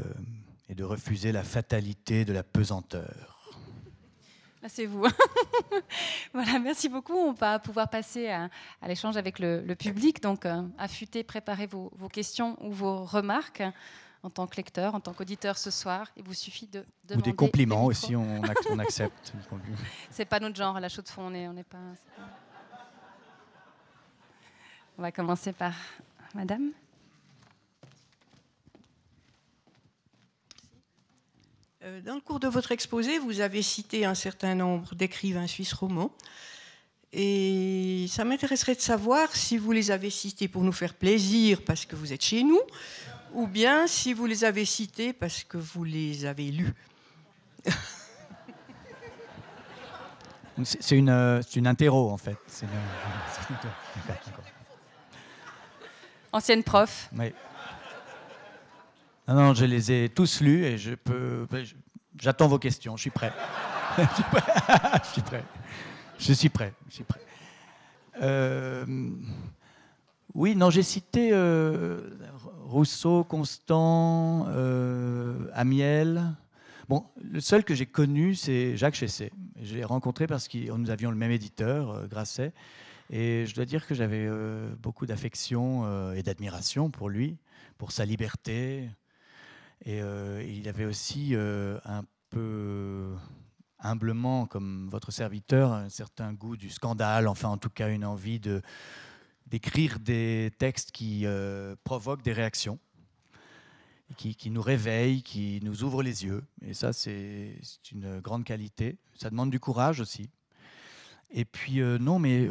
et, 0.69 0.75
de 0.75 0.83
refuser 0.83 1.31
la 1.31 1.43
fatalité 1.43 2.25
de 2.25 2.33
la 2.33 2.43
pesanteur. 2.43 3.36
C'est 4.67 4.85
vous. 4.85 5.05
voilà, 6.33 6.59
merci 6.59 6.89
beaucoup. 6.89 7.15
On 7.15 7.31
va 7.31 7.59
pouvoir 7.59 7.89
passer 7.89 8.29
à, 8.29 8.49
l'échange 8.87 9.17
avec 9.17 9.39
le, 9.39 9.61
public. 9.75 10.21
Donc, 10.21 10.45
euh, 10.45 10.61
affûtez, 10.77 11.23
préparez 11.23 11.67
vos, 11.67 11.91
questions 12.11 12.57
ou 12.61 12.71
vos 12.71 13.05
remarques. 13.05 13.63
en 14.23 14.29
tant 14.29 14.47
que 14.47 14.57
lecteur, 14.57 14.95
en 14.95 14.99
tant 14.99 15.13
qu'auditeur 15.13 15.57
ce 15.57 15.71
soir. 15.71 16.07
Il 16.17 16.23
vous 16.23 16.33
suffit 16.33 16.67
de 16.67 16.83
demander. 17.05 17.29
Ou 17.29 17.31
des 17.31 17.35
compliments 17.35 17.85
aussi, 17.85 18.15
on, 18.15 18.41
on 18.71 18.79
accepte. 18.79 19.33
c'est 20.09 20.25
pas 20.25 20.39
notre 20.39 20.55
genre, 20.55 20.79
la 20.79 20.89
chaude 20.89 21.05
de 21.05 21.09
fond, 21.09 21.27
on 21.27 21.29
n'est 21.29 21.63
pas, 21.63 21.77
pas. 22.15 22.23
On 24.97 25.03
va 25.03 25.11
commencer 25.11 25.53
par 25.53 25.73
Madame. 26.33 26.71
Dans 32.05 32.15
le 32.15 32.21
cours 32.21 32.39
de 32.39 32.47
votre 32.47 32.71
exposé, 32.71 33.19
vous 33.19 33.41
avez 33.41 33.61
cité 33.61 34.05
un 34.05 34.15
certain 34.15 34.55
nombre 34.55 34.95
d'écrivains 34.95 35.47
suisses 35.47 35.73
romans. 35.73 36.11
Et 37.13 38.05
ça 38.09 38.25
m'intéresserait 38.25 38.75
de 38.75 38.81
savoir 38.81 39.35
si 39.35 39.57
vous 39.57 39.71
les 39.71 39.91
avez 39.91 40.09
cités 40.09 40.47
pour 40.47 40.63
nous 40.63 40.71
faire 40.71 40.93
plaisir 40.93 41.61
parce 41.65 41.85
que 41.85 41.95
vous 41.95 42.13
êtes 42.13 42.23
chez 42.23 42.43
nous, 42.43 42.61
ou 43.33 43.47
bien 43.47 43.87
si 43.87 44.13
vous 44.13 44.25
les 44.25 44.43
avez 44.43 44.65
cités 44.65 45.13
parce 45.13 45.43
que 45.43 45.57
vous 45.57 45.83
les 45.83 46.25
avez 46.25 46.51
lus. 46.51 46.73
C'est 50.63 50.97
une, 50.97 51.09
euh, 51.09 51.41
une 51.55 51.67
interro 51.67 52.09
en 52.09 52.17
fait. 52.17 52.37
Ancienne 56.31 56.63
prof. 56.63 57.09
Oui. 57.15 57.31
Non, 59.27 59.35
non, 59.35 59.53
je 59.53 59.65
les 59.65 59.91
ai 59.91 60.09
tous 60.09 60.39
lus 60.39 60.63
et 60.63 60.77
je 60.77 60.95
peux. 60.95 61.45
J'attends 62.19 62.47
vos 62.47 62.59
questions. 62.59 62.95
Je 62.95 63.01
suis 63.01 63.09
prêt. 63.09 63.33
je 63.97 64.03
suis 65.11 65.21
prêt. 65.21 65.43
je 66.17 66.33
suis 66.33 66.49
prêt. 66.49 66.73
Je 66.87 66.93
suis 66.93 67.03
prêt. 67.03 67.19
Euh, 68.21 68.85
oui, 70.33 70.55
non, 70.55 70.69
j'ai 70.69 70.83
cité 70.83 71.29
euh, 71.33 72.09
Rousseau, 72.63 73.23
Constant, 73.23 74.45
euh, 74.49 75.49
Amiel. 75.53 76.35
Bon, 76.87 77.05
le 77.21 77.41
seul 77.41 77.63
que 77.63 77.75
j'ai 77.75 77.85
connu, 77.85 78.35
c'est 78.35 78.77
Jacques 78.77 78.95
Chessé. 78.95 79.31
Je 79.61 79.75
l'ai 79.75 79.83
rencontré 79.83 80.25
parce 80.25 80.47
que 80.47 80.71
nous 80.71 80.89
avions 80.89 81.11
le 81.11 81.17
même 81.17 81.31
éditeur, 81.31 82.07
Grasset. 82.07 82.53
Et 83.09 83.45
je 83.45 83.55
dois 83.55 83.65
dire 83.65 83.85
que 83.87 83.93
j'avais 83.93 84.29
beaucoup 84.81 85.05
d'affection 85.05 86.13
et 86.13 86.23
d'admiration 86.23 86.89
pour 86.89 87.09
lui, 87.09 87.37
pour 87.77 87.91
sa 87.91 88.05
liberté, 88.05 88.89
et 89.85 90.01
euh, 90.01 90.43
il 90.43 90.67
avait 90.67 90.85
aussi 90.85 91.35
euh, 91.35 91.79
un 91.85 92.03
peu 92.29 93.15
humblement, 93.79 94.47
comme 94.47 94.89
votre 94.89 95.11
serviteur, 95.11 95.71
un 95.71 95.89
certain 95.89 96.33
goût 96.33 96.57
du 96.57 96.69
scandale, 96.69 97.27
enfin 97.27 97.49
en 97.49 97.57
tout 97.57 97.69
cas 97.69 97.89
une 97.89 98.05
envie 98.05 98.41
d'écrire 99.45 99.99
des 99.99 100.51
textes 100.57 100.91
qui 100.91 101.25
euh, 101.25 101.75
provoquent 101.83 102.23
des 102.23 102.33
réactions, 102.33 102.79
qui, 104.17 104.49
nous 104.49 104.61
réveillent, 104.61 105.21
qui 105.21 105.59
nous 105.63 105.83
ouvrent 105.83 106.01
les 106.01 106.25
yeux. 106.25 106.43
Et 106.65 106.73
ça, 106.73 106.91
c'est, 106.91 107.59
une 107.91 108.19
grande 108.19 108.45
qualité. 108.45 108.97
Ça 109.15 109.29
demande 109.29 109.51
du 109.51 109.59
courage 109.59 109.99
aussi. 109.99 110.29
Et 111.29 111.45
puis, 111.45 111.81
non, 111.81 112.17
mais 112.17 112.47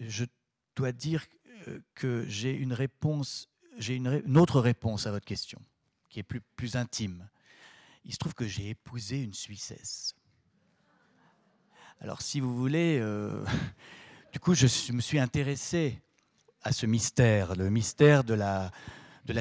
je 0.00 0.24
dois 0.74 0.90
dire 0.90 1.24
que 1.94 2.24
j'ai 2.28 2.52
une 2.52 2.72
réponse, 2.72 3.48
j'ai 3.78 3.94
une 3.94 4.36
autre 4.36 4.60
réponse 4.60 5.06
à 5.06 5.12
votre 5.12 5.26
question 5.26 5.60
qui 6.08 6.20
est 6.20 6.22
plus, 6.22 6.76
intime. 6.76 7.28
Il 8.04 8.12
se 8.12 8.18
trouve 8.18 8.34
que 8.34 8.46
j'ai 8.46 8.70
épousé 8.70 9.22
une 9.22 9.34
Suissesse. 9.34 10.14
Alors, 12.00 12.22
si 12.22 12.40
vous 12.40 12.56
voulez, 12.56 12.98
euh, 13.00 13.44
du 14.32 14.38
coup, 14.40 14.54
je 14.54 14.92
me 14.92 15.00
suis 15.00 15.18
intéressé 15.18 16.00
à 16.62 16.72
ce 16.72 16.86
mystère, 16.86 17.54
le 17.56 17.70
mystère 17.70 18.24
de 18.24 18.34
la, 18.34 18.70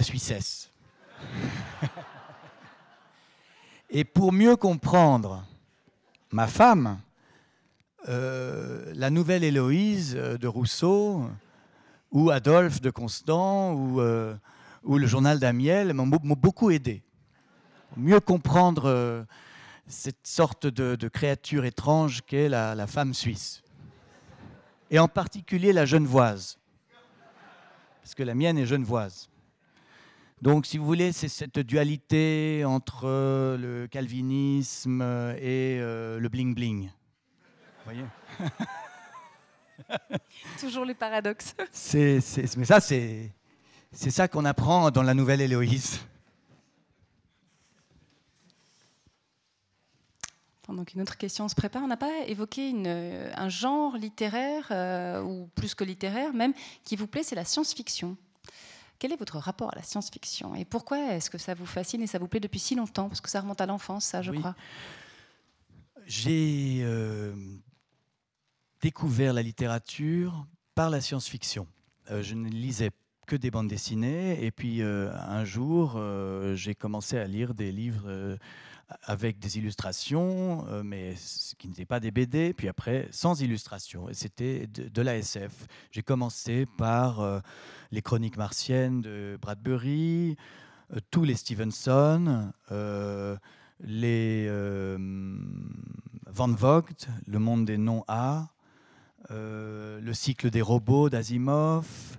Suissesse. 0.01 0.72
Et 3.89 4.03
pour 4.03 4.34
mieux 4.34 4.55
comprendre 4.57 5.47
ma 6.32 6.47
femme, 6.47 6.99
euh, 8.09 8.91
la 8.95 9.09
nouvelle 9.09 9.43
Héloïse 9.43 10.15
de 10.15 10.47
Rousseau, 10.47 11.30
ou 12.11 12.30
Adolphe 12.30 12.82
de 12.82 12.89
Constant, 12.89 13.74
ou 13.74 14.01
euh, 14.01 14.36
ou 14.88 14.97
le 14.97 15.05
journal 15.05 15.38
d'Amiel 15.38 15.93
m'ont 15.93 16.07
beaucoup 16.07 16.71
aidé. 16.71 17.03
Mieux 17.97 18.21
comprendre 18.21 18.85
euh, 18.85 19.23
cette 19.85 20.25
sorte 20.25 20.65
de, 20.65 21.07
créature 21.09 21.65
étrange 21.65 22.21
qu'est 22.25 22.49
la, 22.49 22.88
femme 22.88 23.13
suisse. 23.13 23.63
Et 24.89 24.97
en 24.97 25.09
particulier 25.09 25.73
la 25.73 25.85
genevoise. 25.85 26.57
Parce 28.01 28.15
que 28.15 28.23
la 28.23 28.33
mienne 28.33 28.57
est 28.57 28.65
genevoise. 28.65 29.29
Donc, 30.41 30.65
si 30.65 30.77
vous 30.77 30.85
voulez, 30.85 31.11
c'est 31.11 31.27
cette 31.27 31.59
dualité 31.59 32.63
entre 32.63 33.07
le 33.57 33.88
calvinisme 33.88 35.01
et 35.01 35.79
euh, 35.81 36.19
le 36.19 36.29
bling-bling. 36.29 36.83
Vous 36.83 36.91
voyez 37.83 38.05
Toujours 40.59 40.85
les 40.85 40.93
paradoxes. 40.93 41.55
mais 42.55 42.65
ça, 42.65 42.79
c'est 42.79 43.33
c'est 43.97 44.11
ça 44.11 44.27
qu'on 44.27 44.45
apprend 44.45 44.91
dans 44.91 45.01
la 45.01 45.15
nouvelle 45.15 45.41
Héloïse. 45.41 45.99
Pendant 50.61 50.85
qu'une 50.85 51.01
autre 51.01 51.17
question 51.17 51.47
se 51.47 51.55
prépare, 51.55 51.81
on 51.81 51.87
n'a 51.87 51.97
pas 51.97 52.25
évoqué 52.27 52.75
un 53.35 53.49
genre 53.49 53.97
littéraire, 53.97 54.67
euh, 54.69 55.23
ou 55.23 55.49
plus 55.55 55.73
que 55.73 55.83
littéraire 55.83 56.31
même, 56.33 56.53
qui 56.83 56.95
vous 56.95 57.07
plaît, 57.07 57.23
c'est 57.23 57.33
la 57.33 57.43
science-fiction. 57.43 58.15
Quel 58.99 59.13
est 59.13 59.17
votre 59.17 59.39
rapport 59.39 59.73
à 59.73 59.75
la 59.75 59.81
science-fiction 59.81 60.53
Et 60.53 60.63
pourquoi 60.63 61.15
est-ce 61.15 61.31
que 61.31 61.39
ça 61.39 61.55
vous 61.55 61.65
fascine 61.65 62.03
et 62.03 62.07
ça 62.07 62.19
vous 62.19 62.27
plaît 62.27 62.39
depuis 62.39 62.59
si 62.59 62.75
longtemps? 62.75 63.07
Parce 63.09 63.21
que 63.21 63.31
ça 63.31 63.41
remonte 63.41 63.61
à 63.61 63.65
l'enfance, 63.65 64.05
ça, 64.05 64.21
je 64.21 64.31
crois. 64.31 64.55
J'ai 66.05 66.81
euh, 66.83 67.33
découvert 68.79 69.33
la 69.33 69.41
littérature 69.41 70.45
par 70.75 70.91
la 70.91 71.01
science-fiction. 71.01 71.65
Euh, 72.11 72.21
je 72.21 72.35
ne 72.35 72.47
lisais 72.47 72.91
pas 72.91 73.07
que 73.28 73.36
des 73.36 73.51
bandes 73.51 73.67
dessinées. 73.67 74.43
Et 74.43 74.51
puis 74.51 74.82
euh, 74.82 75.11
un 75.28 75.45
jour, 75.45 75.93
euh, 75.97 76.55
j'ai 76.55 76.73
commencé 76.73 77.19
à 77.19 77.28
lire 77.28 77.53
des 77.53 77.71
livres 77.71 78.05
euh, 78.07 78.38
avec 79.03 79.38
des 79.38 79.57
illustrations, 79.57 80.65
mais 80.82 81.15
qui 81.59 81.67
n'étaient 81.67 81.86
pas 81.86 81.99
des 81.99 82.09
BD. 82.09 82.53
Puis 82.53 82.69
après, 82.69 83.09
sans 83.11 83.41
illustration. 83.41 84.09
Et 84.09 84.13
c'était 84.13 84.65
de, 84.65 85.01
la 85.01 85.17
SF. 85.17 85.67
J'ai 85.91 86.03
commencé 86.03 86.65
par 86.78 87.41
les 87.91 88.01
Chroniques 88.01 88.38
martiennes 88.38 89.01
de 89.01 89.38
Bradbury, 89.41 90.38
tous 91.11 91.25
les 91.25 91.36
Stevenson. 91.36 92.53
les 93.82 94.47
Van 96.28 96.53
Vogt, 96.53 97.09
Le 97.28 97.39
monde 97.39 97.65
des 97.65 97.78
noms-A, 97.78 98.47
le 99.30 100.13
cycle 100.13 100.49
des 100.49 100.61
robots 100.61 101.09
d'Asimov, 101.09 102.17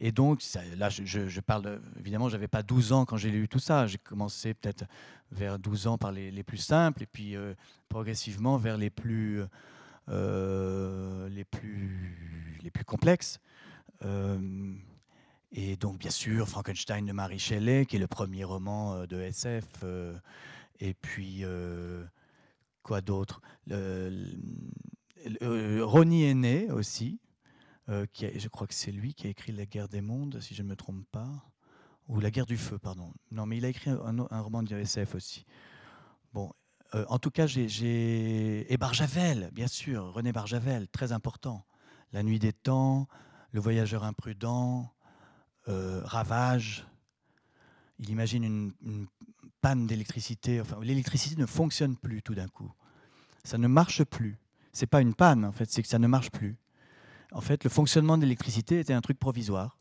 et 0.00 0.12
donc, 0.12 0.42
là, 0.76 0.88
je, 0.90 1.40
parle, 1.40 1.80
évidemment, 1.98 2.28
je 2.28 2.36
n'avais 2.36 2.46
pas 2.46 2.62
12 2.62 2.92
ans 2.92 3.04
quand 3.04 3.16
j'ai 3.16 3.30
lu 3.30 3.48
tout 3.48 3.58
ça. 3.58 3.86
J'ai 3.88 3.98
commencé 3.98 4.54
peut-être 4.54 4.84
vers 5.32 5.58
12 5.58 5.88
ans 5.88 5.98
par 5.98 6.12
les, 6.12 6.42
plus 6.44 6.58
simples, 6.58 7.02
et 7.02 7.06
puis 7.06 7.34
euh, 7.36 7.54
progressivement 7.88 8.56
vers 8.58 8.76
les 8.76 8.90
plus, 8.90 9.42
euh, 10.08 11.28
les 11.30 11.44
plus, 11.44 12.58
les 12.62 12.70
plus 12.70 12.84
complexes. 12.84 13.40
Euh, 14.04 14.72
et 15.50 15.76
donc, 15.76 15.98
bien 15.98 16.10
sûr, 16.10 16.48
Frankenstein 16.48 17.04
de 17.04 17.12
Marie 17.12 17.40
Shelley, 17.40 17.84
qui 17.84 17.96
est 17.96 18.00
le 18.00 18.06
premier 18.06 18.44
roman 18.44 19.04
de 19.04 19.20
SF. 19.20 19.84
et 20.78 20.94
puis, 20.94 21.42
quoi 22.84 23.00
d'autre? 23.00 23.40
Ronnie 25.40 26.24
Aîné 26.24 26.70
aussi, 26.70 27.18
euh, 27.88 28.06
je 28.14 28.48
crois 28.48 28.66
que 28.66 28.74
c'est 28.74 28.92
lui 28.92 29.14
qui 29.14 29.26
a 29.26 29.30
écrit 29.30 29.52
La 29.52 29.66
guerre 29.66 29.88
des 29.88 30.00
mondes, 30.00 30.40
si 30.40 30.54
je 30.54 30.62
ne 30.62 30.68
me 30.68 30.76
trompe 30.76 31.04
pas. 31.10 31.30
Ou 32.08 32.20
La 32.20 32.30
guerre 32.30 32.46
du 32.46 32.56
feu, 32.56 32.78
pardon. 32.78 33.12
Non, 33.30 33.46
mais 33.46 33.58
il 33.58 33.64
a 33.64 33.68
écrit 33.68 33.90
un, 33.90 34.40
roman 34.40 34.62
de 34.62 34.76
SF 34.76 35.14
aussi. 35.14 35.44
Bon, 36.32 36.52
euh, 36.94 37.04
en 37.08 37.18
tout 37.18 37.30
cas, 37.30 37.46
j'ai. 37.46 38.72
Et 38.72 38.76
Barjavel, 38.76 39.50
bien 39.52 39.66
sûr, 39.66 40.12
René 40.12 40.32
Barjavel, 40.32 40.88
très 40.88 41.12
important. 41.12 41.64
La 42.12 42.22
nuit 42.22 42.38
des 42.38 42.52
temps, 42.52 43.08
Le 43.52 43.60
voyageur 43.60 44.04
imprudent, 44.04 44.92
euh, 45.68 46.02
Ravage. 46.04 46.86
Il 47.98 48.10
imagine 48.10 48.44
une, 48.44 48.72
une 48.82 49.06
panne 49.60 49.86
d'électricité. 49.86 50.60
Enfin, 50.60 50.78
l'électricité 50.82 51.36
ne 51.36 51.46
fonctionne 51.46 51.96
plus 51.96 52.22
tout 52.22 52.34
d'un 52.34 52.48
coup. 52.48 52.72
Ça 53.44 53.58
ne 53.58 53.66
marche 53.66 54.04
plus. 54.04 54.38
C'est 54.72 54.86
pas 54.86 55.00
une 55.00 55.14
panne, 55.14 55.44
en 55.44 55.52
fait, 55.52 55.70
c'est 55.70 55.82
que 55.82 55.88
ça 55.88 55.98
ne 55.98 56.06
marche 56.06 56.30
plus 56.30 56.56
en 57.32 57.40
fait, 57.40 57.64
le 57.64 57.70
fonctionnement 57.70 58.16
de 58.16 58.22
l'électricité 58.22 58.80
était 58.80 58.92
un 58.94 59.00
truc 59.00 59.18
provisoire. 59.18 59.78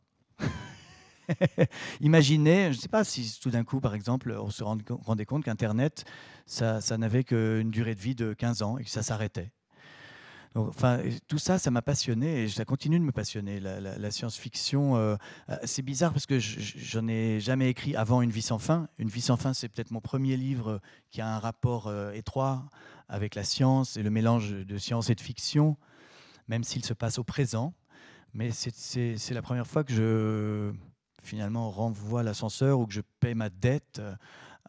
Imaginez, 2.02 2.72
je 2.72 2.78
ne 2.78 2.82
sais 2.82 2.90
pas 2.90 3.04
si 3.04 3.40
tout 3.42 3.50
d'un 3.50 3.64
coup, 3.64 3.80
par 3.80 3.96
exemple, 3.96 4.36
on 4.40 4.50
se 4.50 4.64
rendait 4.64 5.26
compte 5.26 5.44
qu'Internet, 5.44 6.06
ça, 6.46 6.80
n'avait 6.98 7.24
qu'une 7.24 7.72
durée 7.72 7.96
de 7.96 8.00
vie 8.00 8.16
de 8.16 8.34
15 8.34 8.62
ans 8.62 8.78
et 8.78 8.84
que 8.84 8.90
ça 8.90 9.04
s'arrêtait. 9.04 9.52
enfin, 10.56 11.00
tout 11.28 11.38
ça, 11.38 11.60
ça 11.60 11.72
m'a 11.72 11.82
passionné 11.82 12.44
et 12.44 12.50
ça 12.50 12.66
continue 12.66 13.00
de 13.00 13.04
me 13.04 13.12
passionner. 13.12 13.60
La, 13.60 14.12
science-fiction, 14.12 15.18
c'est 15.64 15.84
bizarre 15.84 16.14
parce 16.14 16.26
que 16.26 16.40
j'en 16.40 17.08
ai 17.08 17.40
jamais 17.40 17.70
écrit 17.70 17.96
avant 17.96 18.22
Une 18.22 18.32
vie 18.32 18.42
sans 18.42 18.60
fin. 18.60 18.88
Une 18.98 19.10
vie 19.10 19.22
sans 19.22 19.38
fin, 19.38 19.54
c'est 19.54 19.70
peut-être 19.70 19.92
mon 19.92 20.02
premier 20.02 20.38
livre 20.38 20.82
qui 21.12 21.22
a 21.22 21.36
un 21.36 21.40
rapport 21.40 21.92
étroit 22.14 22.66
avec 23.10 23.36
la 23.36 23.44
science 23.44 23.98
et 23.98 24.04
le 24.04 24.10
mélange 24.10 24.52
de 24.52 24.78
science 24.78 25.10
et 25.10 25.16
de 25.16 25.22
fiction, 25.22 25.78
même 26.48 26.64
s'il 26.64 26.86
se 26.86 26.94
passe 26.94 27.18
au 27.20 27.24
présent. 27.24 27.74
Mais 28.34 28.52
c'est 28.52 29.34
la 29.34 29.42
première 29.42 29.68
fois 29.68 29.84
que 29.84 29.94
je 29.94 30.74
finalement 31.24 31.70
renvoie 31.70 32.24
l'ascenseur 32.24 32.80
ou 32.80 32.86
que 32.86 32.94
je 32.94 33.02
paie 33.20 33.34
ma 33.36 33.50
dette 33.50 34.02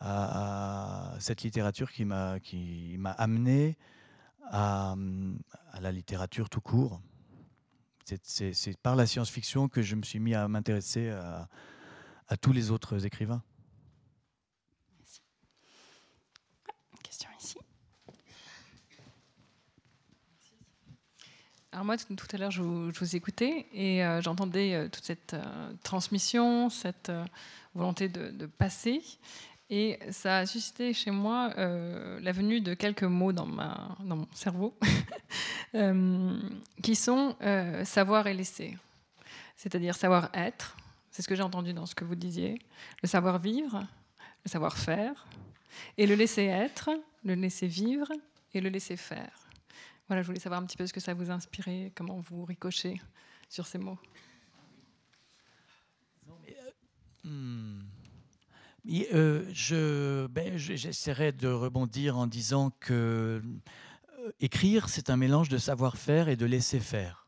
à, 0.00 1.14
cette 1.18 1.42
littérature 1.42 1.90
qui 1.92 2.04
m'a 2.04 3.10
amené 3.12 3.76
à, 4.44 4.94
la 5.80 5.92
littérature 5.92 6.48
tout 6.48 6.60
court. 6.60 7.00
C'est 8.22 8.78
par 8.78 8.96
la 8.96 9.06
science-fiction 9.06 9.68
que 9.68 9.82
je 9.82 9.94
me 9.94 10.02
suis 10.02 10.18
mis 10.18 10.34
à 10.34 10.48
m'intéresser 10.48 11.10
à 11.10 12.36
tous 12.36 12.52
les 12.52 12.70
autres 12.70 13.04
écrivains. 13.04 13.42
Alors 21.78 21.86
moi, 21.86 21.96
tout 21.96 22.26
à 22.32 22.38
l'heure, 22.38 22.50
je, 22.50 22.60
vous 22.60 23.14
écoutais 23.14 23.66
et 23.72 24.04
euh, 24.04 24.20
j'entendais 24.20 24.74
euh, 24.74 24.88
toute 24.88 25.04
cette 25.04 25.34
euh, 25.34 25.72
transmission, 25.84 26.70
cette 26.70 27.12
volonté 27.72 28.08
de, 28.08 28.46
passer. 28.46 29.00
Et 29.70 30.00
ça 30.10 30.38
a 30.38 30.46
suscité 30.46 30.92
chez 30.92 31.12
moi 31.12 31.54
la 31.56 32.32
venue 32.32 32.60
de 32.60 32.74
quelques 32.74 33.04
mots 33.04 33.32
dans, 33.32 33.46
mon 33.46 34.26
cerveau, 34.34 34.76
qui 36.82 36.96
sont 36.96 37.36
savoir 37.84 38.26
et 38.26 38.34
laisser. 38.34 38.76
C'est-à-dire 39.56 39.94
savoir 39.94 40.30
être, 40.34 40.76
c'est 41.12 41.22
ce 41.22 41.28
que 41.28 41.36
j'ai 41.36 41.44
entendu 41.44 41.74
dans 41.74 41.86
ce 41.86 41.94
que 41.94 42.04
vous 42.04 42.16
disiez, 42.16 42.58
le 43.04 43.08
savoir 43.08 43.38
vivre, 43.38 43.86
le 44.44 44.50
savoir 44.50 44.76
faire, 44.76 45.28
et 45.96 46.08
le 46.08 46.16
laisser 46.16 46.46
être, 46.46 46.90
le 47.22 47.34
laisser 47.34 47.68
vivre 47.68 48.08
et 48.52 48.60
le 48.60 48.68
laisser 48.68 48.96
faire. 48.96 49.47
Voilà, 50.08 50.22
je 50.22 50.26
voulais 50.26 50.40
savoir 50.40 50.62
un 50.62 50.64
petit 50.64 50.78
peu 50.78 50.86
ce 50.86 50.92
que 50.94 51.00
ça 51.00 51.12
vous 51.12 51.30
inspirait, 51.30 51.92
comment 51.94 52.18
vous 52.20 52.46
ricochez 52.46 52.98
sur 53.50 53.66
ces 53.66 53.76
mots. 53.76 53.98
Euh, 56.28 57.28
hmm. 57.28 57.80
euh, 59.12 59.44
je, 59.52 60.26
ben, 60.28 60.56
j'essaierai 60.56 61.32
de 61.32 61.48
rebondir 61.48 62.16
en 62.16 62.26
disant 62.26 62.70
que 62.80 63.42
euh, 64.18 64.32
écrire, 64.40 64.88
c'est 64.88 65.10
un 65.10 65.18
mélange 65.18 65.50
de 65.50 65.58
savoir-faire 65.58 66.30
et 66.30 66.36
de 66.36 66.46
laisser 66.46 66.80
faire. 66.80 67.26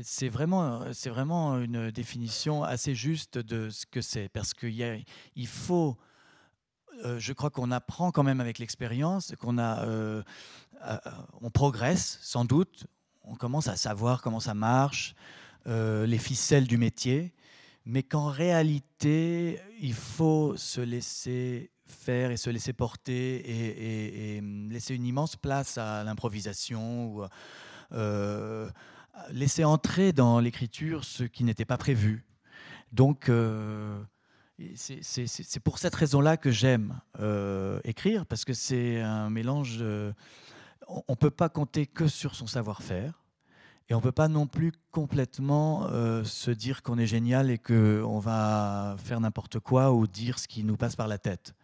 C'est 0.00 0.28
vraiment, 0.28 0.92
c'est 0.92 1.10
vraiment 1.10 1.58
une 1.58 1.90
définition 1.90 2.62
assez 2.62 2.94
juste 2.94 3.38
de 3.38 3.68
ce 3.68 3.84
que 3.84 4.00
c'est, 4.00 4.28
parce 4.28 4.54
qu'il 4.54 5.04
il 5.34 5.46
faut 5.46 5.96
je 7.18 7.34
crois 7.34 7.50
qu'on 7.50 7.70
apprend 7.70 8.10
quand 8.10 8.22
même 8.22 8.40
avec 8.40 8.58
l'expérience, 8.58 9.34
qu'on 9.38 9.58
a, 9.58 9.84
euh, 10.84 10.96
euh, 11.06 11.10
on 11.40 11.50
progresse 11.50 12.18
sans 12.22 12.44
doute, 12.44 12.86
on 13.24 13.34
commence 13.34 13.68
à 13.68 13.76
savoir 13.76 14.22
comment 14.22 14.40
ça 14.40 14.54
marche, 14.54 15.14
les 15.66 16.18
ficelles 16.18 16.68
du 16.68 16.76
métier, 16.76 17.34
mais 17.84 18.04
qu'en 18.04 18.28
réalité, 18.28 19.60
il 19.80 19.94
faut 19.94 20.56
se 20.56 20.80
laisser 20.80 21.72
faire 21.84 22.30
et 22.30 22.36
se 22.36 22.50
laisser 22.50 22.72
porter 22.72 24.36
et, 24.36 24.40
laisser 24.70 24.94
une 24.94 25.06
immense 25.06 25.34
place 25.34 25.76
à 25.76 26.04
l'improvisation 26.04 27.08
ou 27.08 27.24
laisser 29.32 29.64
entrer 29.64 30.12
dans 30.12 30.38
l'écriture 30.38 31.02
ce 31.02 31.24
qui 31.24 31.42
n'était 31.42 31.64
pas 31.64 31.78
prévu. 31.78 32.24
Donc, 32.92 33.28
c'est 34.74 35.60
pour 35.60 35.78
cette 35.78 35.94
raison-là 35.94 36.36
que 36.36 36.50
j'aime 36.50 37.00
euh, 37.20 37.80
écrire, 37.84 38.26
parce 38.26 38.44
que 38.44 38.52
c'est 38.52 39.00
un 39.00 39.30
mélange. 39.30 39.84
On 40.86 41.02
ne 41.08 41.14
peut 41.14 41.30
pas 41.30 41.48
compter 41.48 41.86
que 41.86 42.08
sur 42.08 42.34
son 42.34 42.46
savoir-faire, 42.46 43.24
et 43.88 43.94
on 43.94 43.98
ne 43.98 44.02
peut 44.02 44.12
pas 44.12 44.28
non 44.28 44.46
plus 44.46 44.72
complètement 44.90 45.86
euh, 45.90 46.24
se 46.24 46.50
dire 46.50 46.82
qu'on 46.82 46.98
est 46.98 47.06
génial 47.06 47.50
et 47.50 47.58
qu'on 47.58 48.18
va 48.18 48.96
faire 48.98 49.20
n'importe 49.20 49.60
quoi 49.60 49.92
ou 49.92 50.06
dire 50.06 50.38
ce 50.38 50.48
qui 50.48 50.64
nous 50.64 50.76
passe 50.76 50.96
par 50.96 51.06
la 51.06 51.18
tête. 51.18 51.54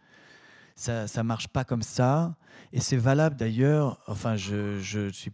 Ça 0.75 1.05
ne 1.05 1.21
marche 1.21 1.49
pas 1.49 1.63
comme 1.63 1.83
ça, 1.83 2.35
et 2.71 2.79
c'est 2.79 2.97
valable 2.97 3.35
d'ailleurs. 3.35 3.99
Enfin, 4.07 4.35
je 4.35 4.77
ne 4.77 4.79
suis 4.79 5.31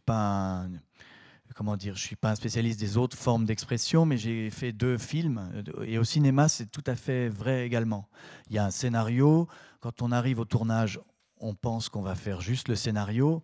je 1.93 1.99
suis 1.99 2.15
pas 2.15 2.31
un 2.31 2.35
spécialiste 2.35 2.79
des 2.79 2.97
autres 2.97 3.17
formes 3.17 3.45
d'expression, 3.45 4.05
mais 4.05 4.17
j'ai 4.17 4.49
fait 4.49 4.71
deux 4.71 4.97
films 4.97 5.63
et 5.85 5.97
au 5.97 6.03
cinéma 6.03 6.47
c'est 6.47 6.67
tout 6.67 6.83
à 6.85 6.95
fait 6.95 7.29
vrai 7.29 7.65
également. 7.65 8.07
Il 8.49 8.55
y 8.55 8.59
a 8.59 8.65
un 8.65 8.71
scénario. 8.71 9.47
Quand 9.79 10.01
on 10.01 10.11
arrive 10.11 10.39
au 10.39 10.45
tournage, 10.45 10.99
on 11.37 11.55
pense 11.55 11.89
qu'on 11.89 12.01
va 12.01 12.15
faire 12.15 12.41
juste 12.41 12.67
le 12.67 12.75
scénario. 12.75 13.43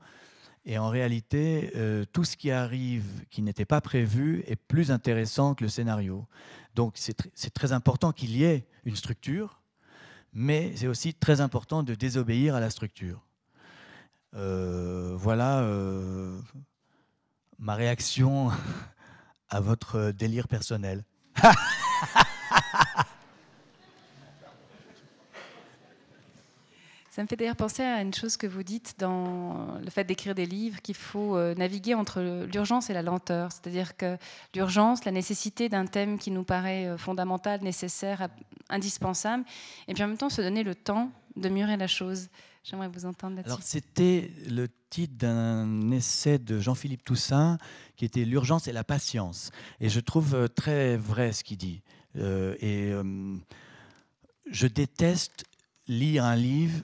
Et 0.66 0.80
en 0.80 0.90
réalité, 0.90 1.72
euh, 1.76 2.06
tout 2.12 2.24
ce 2.24 2.36
qui 2.36 2.50
arrive 2.50 3.06
qui 3.30 3.44
n'était 3.44 3.66
pas 3.66 3.82
prévu 3.82 4.44
est 4.48 4.56
plus 4.56 4.92
intéressant 4.92 5.54
que 5.54 5.64
le 5.64 5.70
scénario. 5.70 6.26
Donc 6.74 6.96
c'est 6.98 7.54
très 7.54 7.72
important 7.72 8.12
qu'il 8.12 8.36
y 8.36 8.44
ait 8.44 8.66
une 8.84 8.96
structure, 8.96 9.62
mais 10.34 10.74
c'est 10.76 10.88
aussi 10.88 11.14
très 11.14 11.40
important 11.40 11.84
de 11.84 11.94
désobéir 11.94 12.56
à 12.56 12.60
la 12.60 12.70
structure. 12.70 13.22
Euh, 14.34 15.16
voilà 15.16 15.60
euh, 15.60 16.38
ma 17.60 17.76
réaction 17.76 18.52
à 19.50 19.62
votre 19.62 20.12
délire 20.12 20.48
personnel. 20.48 21.06
Ça 27.16 27.24
me 27.24 27.28
fait 27.30 27.38
d'ailleurs 27.38 27.56
penser 27.56 27.82
à 27.82 28.02
une 28.02 28.14
chose 28.14 28.36
que 28.36 28.46
vous 28.46 28.64
dites 28.64 28.96
dans 29.00 29.80
le 29.82 29.90
fait 29.90 30.04
d'écrire 30.04 30.36
des 30.36 30.46
livres, 30.46 30.82
qu'il 30.82 30.96
faut 30.96 31.38
euh, 31.38 31.56
naviguer 31.56 31.94
entre 31.94 32.20
l'urgence 32.52 32.90
et 32.90 32.94
la 32.94 33.02
lenteur. 33.02 33.54
C'est-à-dire 33.54 33.96
que 33.96 34.18
l'urgence, 34.54 35.06
la 35.06 35.14
nécessité 35.14 35.70
d'un 35.70 35.86
thème 35.86 36.20
qui 36.20 36.30
nous 36.30 36.44
paraît 36.44 36.88
euh, 36.88 36.98
fondamental, 36.98 37.62
nécessaire, 37.62 38.28
indispensable, 38.68 39.46
et 39.88 39.94
puis 39.94 40.04
en 40.04 40.10
même 40.10 40.18
temps 40.18 40.30
se 40.30 40.42
donner 40.42 40.62
le 40.64 40.76
temps 40.76 41.10
de 41.38 41.48
mûrir 41.48 41.78
la 41.78 41.88
chose. 41.88 42.28
J'aimerais 42.66 42.90
vous 42.90 43.06
entendre 43.06 43.38
là-dessus. 43.38 43.54
Alors, 43.54 43.64
c'était 43.64 44.30
le 44.50 44.68
titre 44.90 45.14
d'un 45.18 45.92
essai 45.92 46.38
de 46.38 46.60
Jean-Philippe 46.60 47.06
Toussaint 47.06 47.58
qui 47.96 48.04
était 48.04 48.26
L'urgence 48.26 48.68
et 48.68 48.74
la 48.74 48.84
patience. 48.84 49.52
Et 49.80 49.88
je 49.88 50.02
trouve 50.02 50.36
euh, 50.36 50.48
très 50.50 50.98
vrai 50.98 51.32
ce 51.32 51.46
qu'il 51.46 51.56
dit. 51.56 51.82
Et 52.18 52.92
je 54.52 54.68
déteste 54.68 55.46
lire 55.88 56.26
un 56.26 56.36
livre 56.36 56.84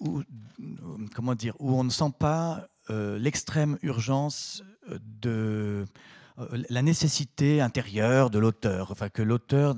où, 0.00 0.22
comment 1.14 1.34
dire, 1.34 1.54
où 1.58 1.78
on 1.78 1.84
ne 1.84 1.90
sent 1.90 2.12
pas 2.18 2.68
l'extrême 2.88 3.78
urgence 3.82 4.62
de 5.00 5.84
la 6.70 6.82
nécessité 6.82 7.60
intérieure 7.60 8.30
de 8.30 8.38
l'auteur. 8.38 8.90
Enfin, 8.90 9.08
que 9.08 9.22
l'auteur. 9.22 9.76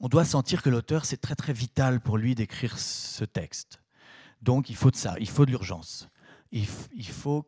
On 0.00 0.08
doit 0.08 0.24
sentir 0.24 0.62
que 0.62 0.70
l'auteur, 0.70 1.04
c'est 1.04 1.20
très 1.20 1.36
très 1.36 1.52
vital 1.52 2.00
pour 2.00 2.18
lui 2.18 2.34
d'écrire 2.34 2.78
ce 2.78 3.24
texte. 3.24 3.80
Donc 4.40 4.68
il 4.68 4.76
faut 4.76 4.90
de 4.90 4.96
ça, 4.96 5.14
il 5.20 5.28
faut 5.28 5.46
de 5.46 5.50
l'urgence. 5.50 6.08
Il, 6.50 6.66
faut 6.66 7.46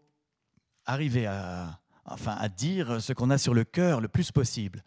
arriver 0.87 1.27
à, 1.27 1.81
enfin, 2.05 2.37
à 2.39 2.49
dire 2.49 3.03
ce 3.03 3.13
qu'on 3.13 3.29
a 3.31 3.37
sur 3.37 3.53
le 3.53 3.65
cœur 3.65 4.01
le 4.01 4.09
plus 4.09 4.31
possible, 4.31 4.83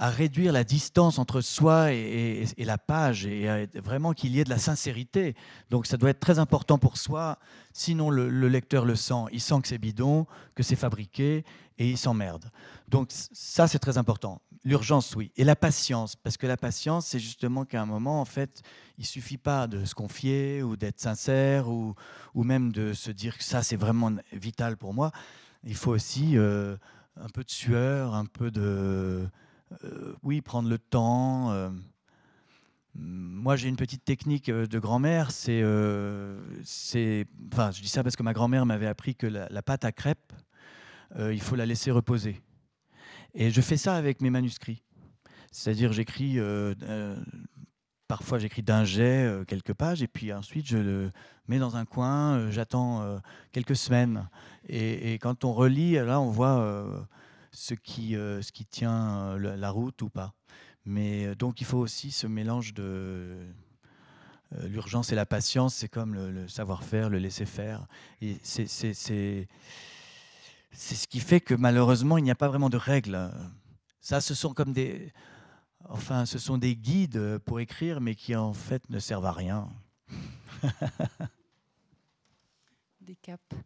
à 0.00 0.08
réduire 0.08 0.50
la 0.50 0.64
distance 0.64 1.18
entre 1.18 1.42
soi 1.42 1.92
et, 1.92 2.46
la 2.56 2.78
page, 2.78 3.26
et 3.26 3.68
vraiment 3.74 4.14
qu'il 4.14 4.34
y 4.34 4.40
ait 4.40 4.44
de 4.44 4.48
la 4.48 4.58
sincérité. 4.58 5.36
Donc 5.68 5.86
ça 5.86 5.98
doit 5.98 6.08
être 6.08 6.20
très 6.20 6.38
important 6.38 6.78
pour 6.78 6.96
soi, 6.96 7.38
sinon 7.74 8.08
le, 8.08 8.30
le 8.30 8.48
lecteur 8.48 8.86
le 8.86 8.96
sent, 8.96 9.26
il 9.30 9.42
sent 9.42 9.60
que 9.60 9.68
c'est 9.68 9.76
bidon, 9.76 10.26
que 10.54 10.62
c'est 10.62 10.74
fabriqué, 10.74 11.44
et 11.76 11.90
il 11.90 11.98
s'emmerde. 11.98 12.50
Donc 12.88 13.08
ça, 13.10 13.68
c'est 13.68 13.78
très 13.78 13.98
important. 13.98 14.40
L'urgence, 14.64 15.14
oui. 15.16 15.32
Et 15.36 15.44
la 15.44 15.54
patience, 15.54 16.16
parce 16.16 16.38
que 16.38 16.46
la 16.46 16.56
patience, 16.56 17.06
c'est 17.06 17.20
justement 17.20 17.66
qu'à 17.66 17.82
un 17.82 17.86
moment, 17.86 18.22
en 18.22 18.26
fait, 18.26 18.62
il 18.96 19.04
suffit 19.04 19.36
pas 19.36 19.66
de 19.66 19.84
se 19.84 19.94
confier 19.94 20.62
ou 20.62 20.76
d'être 20.76 20.98
sincère 20.98 21.68
ou, 21.68 21.94
ou 22.34 22.42
même 22.42 22.72
de 22.72 22.94
se 22.94 23.10
dire 23.10 23.36
que 23.36 23.44
ça, 23.44 23.62
c'est 23.62 23.76
vraiment 23.76 24.12
vital 24.32 24.78
pour 24.78 24.94
moi. 24.94 25.12
Il 25.64 25.76
faut 25.76 25.92
aussi 25.92 26.38
euh, 26.38 26.76
un 27.16 27.28
peu 27.28 27.44
de 27.44 27.50
sueur, 27.50 28.14
un 28.14 28.24
peu 28.24 28.50
de... 28.50 29.28
Euh, 29.84 30.14
oui, 30.22 30.40
prendre 30.40 30.68
le 30.68 30.78
temps. 30.78 31.52
Euh. 31.52 31.70
moi, 32.94 33.56
j'ai 33.56 33.68
une 33.68 33.76
petite 33.76 34.04
technique 34.04 34.50
de 34.50 34.78
grand-mère. 34.78 35.30
C'est, 35.30 35.62
c'est, 36.64 37.26
je 37.52 37.80
dis 37.80 37.88
ça 37.88 38.02
parce 38.02 38.16
que 38.16 38.22
ma 38.22 38.32
grand-mère 38.32 38.66
m'avait 38.66 38.86
appris 38.86 39.14
que 39.14 39.26
la, 39.26 39.62
pâte 39.62 39.84
à 39.84 39.92
crêpes, 39.92 40.32
il 41.18 41.40
faut 41.40 41.56
la 41.56 41.66
laisser 41.66 41.90
reposer. 41.90 42.40
Et 43.34 43.50
je 43.50 43.60
fais 43.60 43.76
ça 43.76 43.94
avec 43.96 44.20
mes 44.20 44.30
manuscrits. 44.30 44.82
C'est-à-dire, 45.52 45.92
j'écris 45.92 46.38
parfois 48.10 48.40
j'écris 48.40 48.64
d'un 48.64 48.82
jet 48.82 49.24
euh, 49.24 49.44
quelques 49.44 49.72
pages 49.72 50.02
et 50.02 50.08
puis 50.08 50.32
ensuite 50.32 50.66
je 50.66 50.78
le 50.78 51.12
mets 51.46 51.60
dans 51.60 51.76
un 51.76 51.84
coin, 51.84 52.34
euh, 52.34 52.50
j'attends 52.50 53.02
euh, 53.02 53.18
quelques 53.52 53.76
semaines. 53.76 54.28
Et, 54.68 55.14
quand 55.20 55.44
on 55.44 55.52
relit, 55.52 55.92
là 55.92 56.20
on 56.20 56.28
voit 56.28 57.06
ce, 57.52 57.74
qui, 57.74 58.12
ce 58.12 58.52
qui 58.52 58.66
tient 58.66 59.36
la 59.38 59.70
route 59.70 60.00
ou 60.02 60.08
pas. 60.08 60.34
Mais 60.84 61.34
donc 61.34 61.60
il 61.60 61.66
faut 61.66 61.78
aussi 61.78 62.10
ce 62.10 62.26
mélange 62.26 62.74
de 62.74 63.46
l'urgence 64.64 65.12
et 65.12 65.14
la 65.14 65.26
patience, 65.26 65.74
c'est 65.74 65.88
comme 65.88 66.14
le, 66.14 66.48
savoir-faire, 66.48 67.08
le 67.10 67.18
laisser-faire. 67.18 67.86
Et 68.20 68.38
c'est 68.42 68.66
c'est 68.66 69.46
ce 70.72 71.08
qui 71.08 71.20
fait 71.20 71.40
que 71.40 71.54
malheureusement 71.54 72.16
il 72.16 72.24
n'y 72.24 72.30
a 72.30 72.36
pas 72.36 72.48
vraiment 72.48 72.70
de 72.70 72.76
règles. 72.76 73.30
Ça, 74.00 74.20
ce 74.20 74.34
sont 74.34 74.54
comme 74.54 74.72
des 74.72 75.12
Enfin, 75.88 76.26
ce 76.26 76.38
sont 76.38 76.58
des 76.58 76.76
guides 76.76 77.38
pour 77.38 77.60
écrire, 77.60 78.00
mais 78.00 78.14
qui 78.14 78.36
en 78.36 78.52
fait 78.52 78.88
ne 78.90 78.98
servent 78.98 79.26
à 79.26 79.32
rien. 79.32 79.68
des 83.00 83.16
caps. 83.16 83.56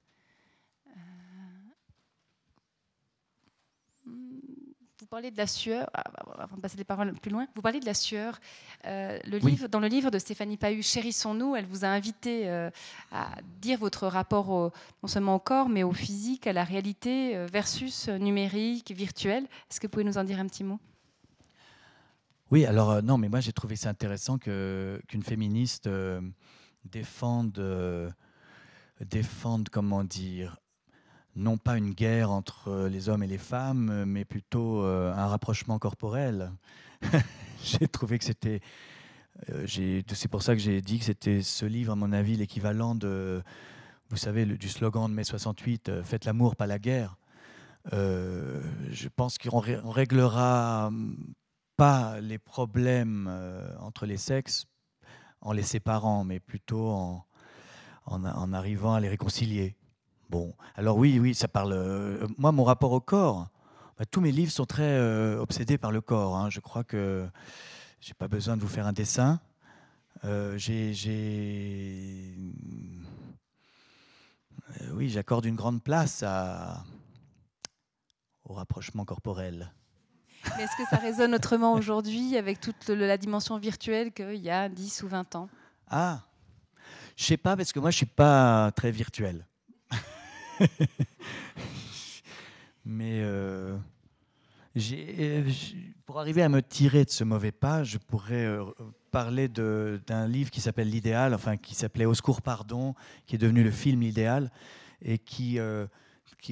Vous 5.05 5.11
parlez 5.11 5.31
de 5.31 5.37
la 5.37 5.47
sueur, 5.47 5.91
ah, 5.93 6.03
bah, 6.13 6.37
avant 6.39 6.57
de 6.57 6.63
passer 6.63 6.79
les 6.79 6.85
paroles 6.85 7.13
plus 7.15 7.31
loin, 7.31 7.47
vous 7.55 7.61
parlez 7.61 7.79
de 7.79 7.85
la 7.85 7.93
sueur. 7.93 8.41
Euh, 8.87 9.19
le 9.27 9.37
livre, 9.37 9.69
dans 9.69 9.81
le 9.81 9.89
livre 9.89 10.11
de 10.11 10.19
Stéphanie 10.19 10.57
Pahu, 10.57 10.83
Chérissons-nous, 10.83 11.55
elle 11.57 11.67
vous 11.67 11.85
a 11.85 11.89
invité 11.89 12.49
euh, 12.49 12.71
à 13.13 13.29
dire 13.61 13.79
votre 13.79 14.07
rapport 14.07 14.73
non 15.03 15.09
seulement 15.09 15.35
au 15.35 15.39
corps, 15.39 15.69
mais 15.69 15.83
au 15.83 15.93
physique, 15.93 16.47
à 16.47 16.55
la 16.55 16.65
réalité 16.65 17.45
versus 17.47 18.09
numérique, 18.09 18.93
virtuel. 18.93 19.45
Est-ce 19.71 19.79
que 19.79 19.87
vous 19.87 19.91
pouvez 19.91 20.05
nous 20.05 20.17
en 20.17 20.25
dire 20.25 20.41
un 20.41 20.47
petit 20.47 20.65
mot? 20.65 20.81
Oui, 22.51 22.67
alors 22.67 22.91
euh, 22.91 23.01
non, 23.03 23.19
mais 23.19 23.29
moi 23.29 23.41
j'ai 23.41 23.53
trouvé 23.53 23.75
ça 23.75 23.89
intéressant 23.89 24.39
qu'une 24.39 25.23
féministe 25.25 25.87
euh, 25.87 26.21
défende, 26.85 27.59
euh, 27.59 28.11
défende, 29.01 29.69
comment 29.71 30.05
dire, 30.05 30.59
non 31.37 31.57
pas 31.57 31.77
une 31.77 31.93
guerre 31.93 32.31
entre 32.31 32.89
les 32.91 33.09
hommes 33.09 33.23
et 33.23 33.27
les 33.27 33.39
femmes, 33.39 34.05
mais 34.05 34.25
plutôt 34.25 34.83
un 34.83 35.27
rapprochement 35.27 35.79
corporel. 35.79 36.53
j'ai 37.63 37.89
trouvé 37.89 38.19
que 38.19 38.25
c'était. 38.25 38.61
c'est 39.57 40.29
pour 40.29 40.43
ça 40.43 40.55
que 40.55 40.61
j'ai 40.61 40.81
dit 40.81 40.99
que 40.99 41.05
c'était 41.05 41.43
ce 41.43 41.67
livre, 41.67 41.93
à 41.93 41.97
mon 41.97 42.13
avis, 42.13 42.37
l'équivalent 42.37 42.95
de, 42.95 43.43
vous 44.11 44.17
savez, 44.17 44.47
du 44.47 44.69
slogan 44.69 45.09
de 45.09 45.15
mai 45.15 45.25
68, 45.25 46.03
Faites 46.03 46.25
l'amour, 46.25 46.57
pas 46.57 46.67
la 46.67 46.79
guerre. 46.79 47.17
je 47.93 49.09
pense 49.17 49.39
qu'on 49.39 49.61
réglera 49.61 50.91
pas 51.77 52.21
les 52.21 52.39
problèmes 52.39 53.27
euh, 53.29 53.75
entre 53.81 54.07
les 54.07 54.17
sexes 54.17 54.67
en 55.41 55.53
les 55.53 55.63
séparant, 55.63 56.25
mais 56.25 56.41
plutôt 56.41 56.89
en, 56.89 57.27
en, 58.07 58.53
arrivant 58.53 58.95
à 58.95 59.01
les 59.01 59.09
réconcilier. 59.09 59.77
Bon, 60.31 60.55
alors 60.75 60.97
oui, 60.97 61.19
oui, 61.19 61.35
ça 61.35 61.49
parle. 61.49 61.73
Euh, 61.73 62.27
moi, 62.39 62.53
mon 62.53 62.65
rapport 62.65 62.93
au 62.93 63.01
corps, 63.01 63.49
bah, 63.99 64.05
tous 64.05 64.21
mes 64.21 64.33
livres 64.33 64.53
sont 64.53 64.67
très 64.67 64.83
euh, 64.83 65.39
obsédés 65.39 65.79
par 65.79 65.93
le 65.93 66.01
corps. 66.01 66.37
Hein. 66.37 66.51
Je 66.51 66.61
crois 66.61 66.85
que 66.85 67.29
j'ai 68.01 68.15
pas 68.15 68.29
besoin 68.29 68.57
de 68.57 68.63
vous 68.63 68.69
faire 68.69 68.87
un 68.87 68.93
dessin. 68.93 69.41
j'ai, 70.57 72.35
oui, 74.93 75.09
j'accorde 75.09 75.45
une 75.45 75.57
grande 75.57 75.83
place 75.83 76.23
à, 76.23 76.85
au 78.45 78.55
rapprochement 78.55 79.05
corporel. 79.05 79.73
Est-ce 80.59 80.77
que 80.77 80.89
ça 80.89 80.97
résonne 80.97 81.35
autrement 81.35 81.73
aujourd'hui 81.73 82.37
avec 82.37 82.61
toute 82.61 82.89
la 82.89 83.17
dimension 83.17 83.59
virtuelle 83.59 84.13
qu'il 84.13 84.37
y 84.37 84.51
a 84.51 84.69
10 84.69 85.03
ou 85.03 85.09
20 85.09 85.37
ans? 85.37 85.49
Ah, 85.89 86.21
je 87.17 87.25
sais 87.25 87.37
pas, 87.37 87.57
parce 87.57 87.73
que 87.73 87.79
moi, 87.79 87.91
je 87.91 87.97
suis 87.97 88.07
pas 88.07 88.71
très 88.73 88.91
virtuel. 88.91 89.47
Mais 92.85 93.21
euh, 93.23 93.77
pour 96.05 96.21
arriver 96.21 96.43
à 96.43 96.49
me 96.49 96.61
tirer 96.61 97.05
de 97.05 97.11
ce 97.11 97.25
mauvais 97.25 97.53
pas, 97.53 97.83
je 97.85 97.99
pourrais 97.99 98.45
euh, 98.45 98.65
parler 99.11 99.49
d'un 99.49 100.29
livre 100.29 100.51
qui 100.51 100.61
s'appelle 100.61 100.91
L'idéal, 100.91 101.35
enfin 101.35 101.57
qui 101.57 101.75
s'appelait 101.75 102.05
Au 102.05 102.15
secours, 102.15 102.43
pardon, 102.43 102.95
qui 103.27 103.37
est 103.37 103.39
devenu 103.39 103.63
le 103.63 103.71
film 103.71 104.01
L'idéal, 104.01 104.51
et 105.03 105.19
qui... 105.19 105.59
Euh, 105.59 105.87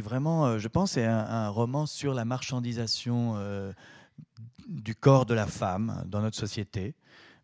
vraiment, 0.00 0.46
euh, 0.46 0.58
je 0.58 0.68
pense, 0.68 0.96
est 0.96 1.04
un, 1.04 1.48
roman 1.50 1.84
sur 1.84 2.14
la 2.14 2.24
marchandisation 2.24 3.34
euh, 3.36 3.72
du 4.66 4.94
corps 4.94 5.26
de 5.26 5.34
la 5.34 5.46
femme 5.46 6.02
dans 6.06 6.22
notre 6.22 6.38
société, 6.38 6.94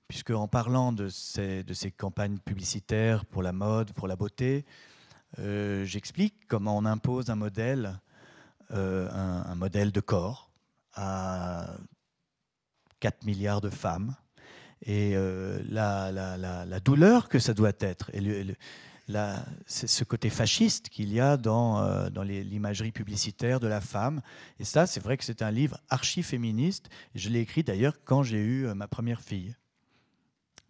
puisque 0.06 0.30
en 0.30 0.48
parlant 0.48 0.93
de 0.93 1.09
ces 1.09 1.93
campagnes 1.94 2.39
publicitaires 2.39 3.26
pour 3.26 3.43
la 3.43 3.52
mode, 3.52 3.93
pour 3.93 4.09
la 4.09 4.16
beauté, 4.16 4.64
euh, 5.39 5.85
j'explique 5.85 6.35
comment 6.49 6.77
on 6.77 6.85
impose 6.85 7.31
un 7.31 7.37
modèle, 7.37 8.01
un, 8.71 9.55
modèle 9.55 9.93
de 9.93 10.01
corps 10.01 10.51
à 10.95 11.71
4 13.01 13.25
milliards 13.25 13.61
de 13.61 13.71
femmes 13.71 14.15
et 14.83 15.15
la, 15.71 16.13
la, 16.13 16.81
douleur 16.81 17.31
que 17.31 17.39
ça 17.39 17.55
doit 17.55 17.73
être. 17.81 18.11
Et 18.13 18.21
le, 18.21 18.55
ce 19.67 20.05
côté 20.05 20.29
fasciste 20.29 20.89
qu'il 20.91 21.13
y 21.13 21.21
a 21.21 21.37
dans, 21.37 21.83
euh, 21.83 22.11
dans 22.11 22.23
l'imagerie 22.23 22.93
publicitaire 22.93 23.61
de 23.61 23.67
la 23.67 23.81
femme. 23.81 24.21
Et 24.59 24.65
ça, 24.65 24.87
c'est 24.87 25.01
vrai 25.01 25.17
que 25.17 25.25
c'est 25.25 25.43
un 25.43 25.51
livre 25.51 25.81
archi-féministe. 25.89 26.89
Je 27.15 27.31
l'ai 27.31 27.41
écrit 27.41 27.63
d'ailleurs 27.63 28.05
quand 28.05 28.23
j'ai 28.23 28.39
eu 28.39 28.67
euh, 28.67 28.75
ma 28.75 28.87
première 28.87 29.23
fille. 29.23 29.55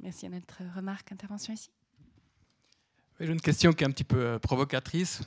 Merci 0.00 0.26
à 0.26 0.28
notre 0.28 0.62
remarque, 0.76 1.10
intervention 1.10 1.52
ici. 1.52 1.70
J'ai 3.20 3.32
une 3.32 3.40
question 3.40 3.72
qui 3.72 3.82
est 3.82 3.86
un 3.86 3.90
petit 3.90 4.04
peu 4.04 4.20
euh, 4.20 4.38
provocatrice. 4.38 5.22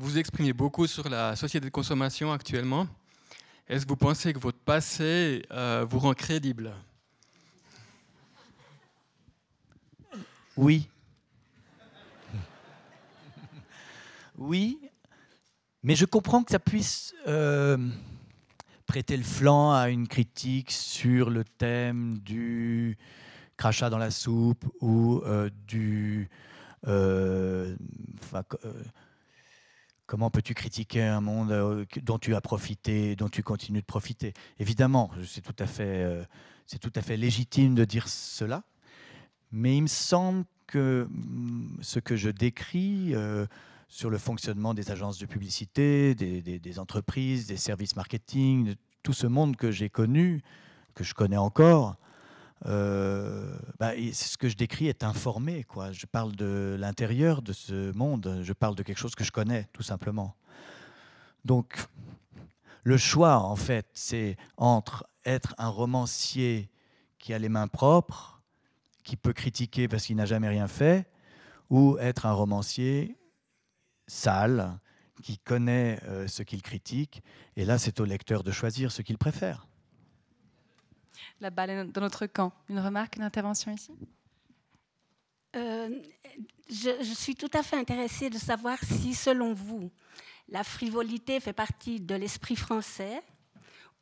vous 0.00 0.18
exprimez 0.18 0.52
beaucoup 0.52 0.86
sur 0.86 1.08
la 1.08 1.36
société 1.36 1.66
de 1.66 1.70
consommation 1.70 2.32
actuellement. 2.32 2.86
Est-ce 3.68 3.84
que 3.84 3.90
vous 3.90 3.96
pensez 3.96 4.32
que 4.32 4.38
votre 4.38 4.58
passé 4.58 5.46
vous 5.88 5.98
rend 5.98 6.14
crédible? 6.14 6.72
Oui. 10.56 10.88
Oui, 14.36 14.78
mais 15.82 15.96
je 15.96 16.04
comprends 16.04 16.42
que 16.42 16.50
ça 16.52 16.58
puisse 16.60 17.14
euh, 17.26 17.76
prêter 18.86 19.16
le 19.16 19.24
flanc 19.24 19.72
à 19.72 19.88
une 19.88 20.06
critique 20.06 20.70
sur 20.70 21.30
le 21.30 21.44
thème 21.44 22.18
du 22.18 22.96
crachat 23.56 23.90
dans 23.90 23.98
la 23.98 24.10
soupe 24.10 24.64
ou 24.80 25.22
euh, 25.24 25.50
du... 25.66 26.28
Euh, 26.88 27.76
comment 30.06 30.30
peux-tu 30.30 30.54
critiquer 30.54 31.02
un 31.02 31.20
monde 31.20 31.86
dont 32.02 32.18
tu 32.18 32.34
as 32.34 32.40
profité, 32.40 33.16
dont 33.16 33.28
tu 33.28 33.42
continues 33.42 33.80
de 33.80 33.86
profiter? 33.86 34.32
Évidemment, 34.58 35.10
c'est 35.24 35.42
tout, 35.42 35.54
à 35.60 35.66
fait, 35.66 37.16
légitime 37.16 37.74
de 37.74 37.84
dire 37.84 38.08
cela, 38.08 38.62
mais 39.52 39.76
il 39.76 39.82
me 39.82 39.86
semble 39.88 40.44
que 40.66 41.06
mm, 41.10 41.78
ce 41.82 41.98
que 41.98 42.16
je 42.16 42.30
décris 42.30 43.14
sur 43.88 44.10
le 44.10 44.18
fonctionnement 44.18 44.74
des 44.74 44.90
agences 44.90 45.18
de 45.18 45.26
publicité, 45.26 46.14
des, 46.14 46.78
entreprises, 46.78 47.46
des 47.46 47.56
services 47.56 47.96
marketing, 47.96 48.66
de 48.66 48.76
tout 49.02 49.14
ce 49.14 49.26
monde 49.26 49.56
que 49.56 49.70
j'ai 49.70 49.88
connu, 49.88 50.42
que 50.94 51.04
je 51.04 51.14
connais 51.14 51.38
encore. 51.38 51.96
Euh, 52.66 53.56
bah, 53.78 53.92
ce 54.12 54.36
que 54.36 54.48
je 54.48 54.56
décris 54.56 54.88
est 54.88 55.04
informé. 55.04 55.64
Quoi. 55.64 55.92
Je 55.92 56.06
parle 56.06 56.34
de 56.34 56.76
l'intérieur 56.78 57.42
de 57.42 57.52
ce 57.52 57.92
monde, 57.92 58.40
je 58.42 58.52
parle 58.52 58.74
de 58.74 58.82
quelque 58.82 58.98
chose 58.98 59.14
que 59.14 59.24
je 59.24 59.32
connais, 59.32 59.68
tout 59.72 59.82
simplement. 59.82 60.34
Donc, 61.44 61.76
le 62.82 62.96
choix, 62.96 63.38
en 63.38 63.56
fait, 63.56 63.86
c'est 63.92 64.36
entre 64.56 65.06
être 65.24 65.54
un 65.58 65.68
romancier 65.68 66.70
qui 67.18 67.32
a 67.32 67.38
les 67.38 67.48
mains 67.48 67.68
propres, 67.68 68.42
qui 69.04 69.16
peut 69.16 69.32
critiquer 69.32 69.88
parce 69.88 70.06
qu'il 70.06 70.16
n'a 70.16 70.26
jamais 70.26 70.48
rien 70.48 70.68
fait, 70.68 71.08
ou 71.70 71.96
être 71.98 72.26
un 72.26 72.32
romancier 72.32 73.16
sale, 74.06 74.78
qui 75.22 75.38
connaît 75.38 76.00
euh, 76.04 76.26
ce 76.28 76.42
qu'il 76.42 76.62
critique. 76.62 77.22
Et 77.56 77.64
là, 77.64 77.78
c'est 77.78 78.00
au 78.00 78.04
lecteur 78.04 78.42
de 78.42 78.50
choisir 78.50 78.92
ce 78.92 79.02
qu'il 79.02 79.18
préfère. 79.18 79.67
La 81.40 81.50
balle 81.50 81.70
est 81.70 81.84
dans 81.84 82.00
notre 82.00 82.26
camp. 82.26 82.52
Une 82.68 82.80
remarque, 82.80 83.16
une 83.16 83.22
intervention 83.22 83.72
ici? 83.72 83.92
Euh, 85.56 85.88
je, 86.68 86.90
je, 87.00 87.14
suis 87.14 87.34
tout 87.34 87.50
à 87.54 87.62
fait 87.62 87.76
intéressée 87.76 88.28
de 88.28 88.38
savoir 88.38 88.78
si, 88.82 89.14
selon 89.14 89.54
vous, 89.54 89.90
la 90.48 90.64
frivolité 90.64 91.40
fait 91.40 91.52
partie 91.52 92.00
de 92.00 92.14
l'esprit 92.14 92.56
français 92.56 93.22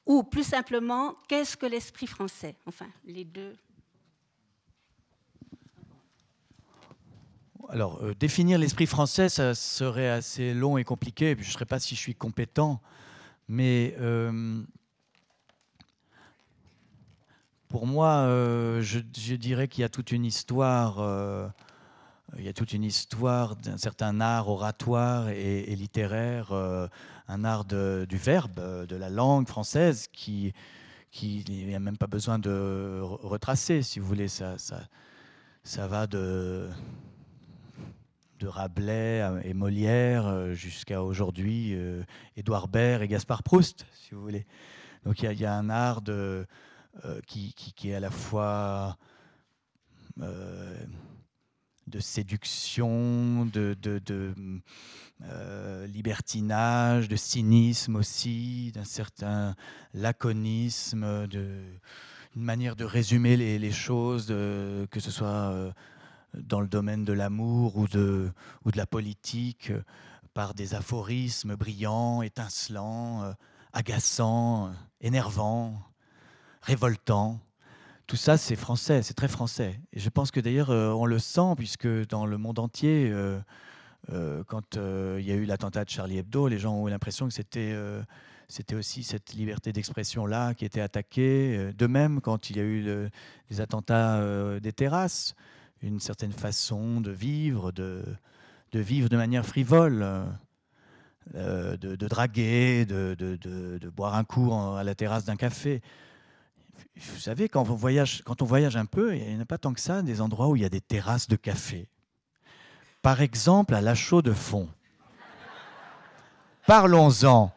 ou 0.07 0.23
plus 0.23 0.45
simplement, 0.45 1.17
qu'est-ce 1.29 1.57
que 1.57 1.67
l'esprit 1.67 2.07
français? 2.07 2.55
Enfin, 2.67 2.87
les 3.05 3.25
deux. 3.25 3.57
Alors, 7.69 8.03
euh, 8.03 8.15
définir 8.15 8.59
l'esprit 8.59 8.87
français, 8.87 9.29
ça 9.29 9.55
serait 9.55 10.09
assez 10.09 10.55
long 10.55 10.79
et 10.79 10.85
compliqué, 10.85 11.37
je 11.39 11.53
ne 11.53 11.59
sais 11.59 11.65
pas 11.65 11.81
si 11.81 11.97
je 11.97 12.01
suis 12.01 12.15
compétent, 12.15 12.81
mais 13.49 13.97
euh, 13.99 14.63
pour 17.69 17.87
moi, 17.87 18.09
euh, 18.27 18.81
je, 18.83 19.01
dirais 19.35 19.69
qu'il 19.69 19.83
y 19.83 19.85
a 19.85 19.89
toute 19.89 20.13
une 20.13 20.25
histoire. 20.25 21.01
Euh, 21.01 21.49
il 22.39 22.45
y 22.45 22.49
a 22.49 22.53
toute 22.53 22.73
une 22.73 22.85
histoire 22.85 23.57
d'un 23.57 23.77
certain 23.77 24.21
art 24.21 24.49
oratoire 24.49 25.29
et, 25.29 25.75
littéraire, 25.77 26.53
euh, 26.53 26.89
un 27.29 27.45
art 27.45 27.65
du 27.65 28.17
verbe, 28.17 28.87
de 28.87 28.97
la 28.97 29.11
langue 29.11 29.47
française, 29.47 30.09
qui, 30.13 30.53
qui 31.11 31.45
n'y 31.49 31.75
a 31.75 31.81
même 31.81 31.97
pas 31.97 32.09
besoin 32.09 32.39
de 32.39 33.01
retracer, 33.03 33.83
si 33.83 34.01
vous 34.01 34.07
voulez. 34.07 34.29
Ça, 34.29 35.87
va 35.87 36.07
de, 36.07 36.69
de 38.41 38.47
Rabelais 38.49 39.23
et 39.45 39.55
Molière 39.55 40.53
jusqu'à 40.53 41.03
aujourd'hui, 41.03 41.77
Édouard 42.37 42.69
Baird 42.69 43.03
et 43.03 43.09
Gaspard 43.09 43.45
Proust, 43.45 43.87
si 43.93 44.15
vous 44.15 44.21
voulez. 44.21 44.47
Donc 45.05 45.23
il 45.23 45.41
y, 45.41 45.45
a 45.45 45.55
un 45.55 45.71
art 45.71 46.03
de, 46.03 46.45
euh, 47.05 47.21
qui, 47.27 47.55
est 47.85 47.95
à 47.95 48.01
la 48.01 48.11
fois 48.11 48.97
euh, 50.23 50.79
de 51.87 52.01
séduction, 52.01 53.45
de, 53.45 53.77
euh, 55.23 55.87
libertinage, 55.89 57.09
de 57.09 57.17
cynisme 57.17 57.97
aussi, 57.97 58.73
d'un 58.73 58.85
certain 58.85 59.55
laconisme, 59.93 61.27
de, 61.27 61.61
manière 62.35 62.77
de 62.77 62.85
résumer 62.85 63.37
les, 63.37 63.73
choses, 63.73 64.29
que 64.29 65.01
ce 65.01 65.11
soit 65.11 65.75
dans 66.35 66.61
le 66.61 66.69
domaine 66.69 67.05
de 67.05 67.13
l'amour 67.13 67.77
ou 67.77 67.89
de, 67.89 68.31
ou 68.65 68.71
de 68.71 68.77
la 68.77 68.87
politique, 68.87 69.71
par 70.33 70.55
des 70.55 70.75
aphorismes 70.75 71.57
brillants, 71.57 72.23
étincelants, 72.23 73.35
agaçants, 73.73 74.73
énervants 75.01 75.86
révoltant. 76.67 77.39
Tout 78.07 78.17
ça, 78.17 78.37
c'est 78.37 78.57
français, 78.57 79.03
c'est 79.03 79.15
très 79.15 79.29
français. 79.29 79.81
Et 79.93 80.01
je 80.01 80.09
pense 80.11 80.31
que 80.31 80.41
d'ailleurs, 80.41 80.71
euh, 80.71 80.91
on 80.91 81.07
le 81.07 81.19
sent, 81.19 81.55
puisque 81.57 81.89
dans 82.09 82.27
le 82.27 82.39
monde 82.39 82.59
entier, 82.59 83.09
euh, 83.11 83.39
euh, 84.13 84.45
quand 84.45 84.77
il 84.77 85.25
y 85.25 85.33
a 85.33 85.35
eu 85.35 85.45
l'attentat 85.45 85.85
de 85.85 85.91
Charlie 85.91 86.19
Hebdo, 86.19 86.49
les 86.49 86.59
gens 86.59 86.75
ont 86.75 86.89
eu 86.89 86.91
l'impression 86.91 87.29
que 87.29 87.35
c'était 87.35 88.75
aussi 88.75 89.03
cette 89.03 89.33
liberté 89.33 89.73
d'expression-là 89.73 90.55
qui 90.55 90.65
était 90.65 90.81
attaquée. 90.81 91.73
De 91.77 91.87
même, 91.87 92.21
quand 92.21 92.51
il 92.51 92.57
y 92.57 92.61
a 92.61 92.63
eu 92.63 93.11
les 93.51 93.61
attentats 93.61 94.21
des 94.61 94.73
terrasses, 94.73 95.35
une 95.83 95.99
certaine 96.01 96.33
façon 96.33 97.01
de 97.01 97.11
vivre, 97.11 97.73
de, 97.73 98.05
vivre 98.73 99.09
de 99.09 99.17
manière 99.17 99.45
frivole. 99.45 100.07
de, 101.35 101.97
draguer, 102.07 102.87
de, 102.87 103.89
boire 103.89 104.15
un 104.15 104.23
coup 104.23 104.53
à 104.55 104.85
la 104.85 104.95
terrasse 104.95 105.25
d'un 105.25 105.37
café 105.37 105.83
vous 106.97 107.21
savez, 107.21 107.49
quand 107.49 107.69
on, 107.69 107.75
voyage, 107.75 108.23
quand 108.25 108.43
on 108.43 108.45
voyage 108.45 108.77
un 108.77 108.87
peu, 108.87 109.17
il 109.17 109.27
n'y 109.27 109.37
en 109.37 109.41
a 109.41 109.45
pas 109.45 109.59
tant 109.59 109.73
que 109.73 109.81
ça, 109.81 110.03
des 110.03 110.21
endroits 110.21 110.49
où 110.49 110.57
il 110.57 110.63
y 110.63 110.65
a 110.65 110.69
des 110.69 110.81
terrasses 110.81 111.29
de 111.29 111.37
café. 111.37 111.89
Par 113.03 113.21
exemple, 113.21 113.75
à 113.75 113.81
La 113.81 113.95
Chaux 113.95 114.23
de 114.23 114.33
Fonds. 114.33 114.69
Parlons-en. 116.67 117.53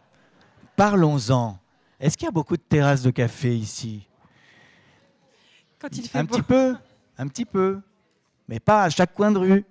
Parlons-en. 0.76 1.60
Est-ce 2.00 2.18
qu'il 2.18 2.26
y 2.26 2.30
a 2.30 2.32
beaucoup 2.32 2.56
de 2.56 2.62
terrasses 2.62 3.02
de 3.02 3.12
café 3.12 3.58
ici? 3.58 4.08
Quand 5.80 5.96
il 5.98 6.08
fait 6.08 6.20
Un 6.20 6.26
petit 6.26 6.42
peu, 6.42 6.76
un 7.18 7.28
petit 7.28 7.46
peu, 7.46 7.82
mais 8.48 8.60
pas 8.60 8.84
à 8.84 8.90
chaque 8.90 9.14
coin 9.14 9.32
de 9.32 9.38
rue. 9.38 9.66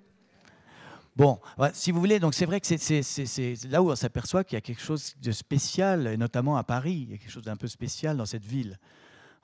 Bon, 1.15 1.41
si 1.73 1.91
vous 1.91 1.99
voulez, 1.99 2.21
donc 2.21 2.35
c'est 2.35 2.47
vrai 2.47 2.61
que 2.61 2.67
c'est 2.67 3.55
là 3.69 3.83
où 3.83 3.91
on 3.91 3.97
s'aperçoit 3.97 4.45
qu'il 4.45 4.57
y 4.57 4.59
a 4.59 4.61
quelque 4.61 4.81
chose 4.81 5.15
de 5.21 5.33
spécial, 5.33 6.07
et 6.07 6.17
notamment 6.17 6.57
à 6.57 6.63
Paris, 6.63 7.07
il 7.07 7.11
y 7.11 7.15
a 7.15 7.19
quelque 7.19 7.31
chose 7.31 7.45
d'un 7.45 7.57
peu 7.57 7.67
spécial 7.67 8.17
dans 8.17 8.27
cette 8.27 8.45
ville. 8.45 8.79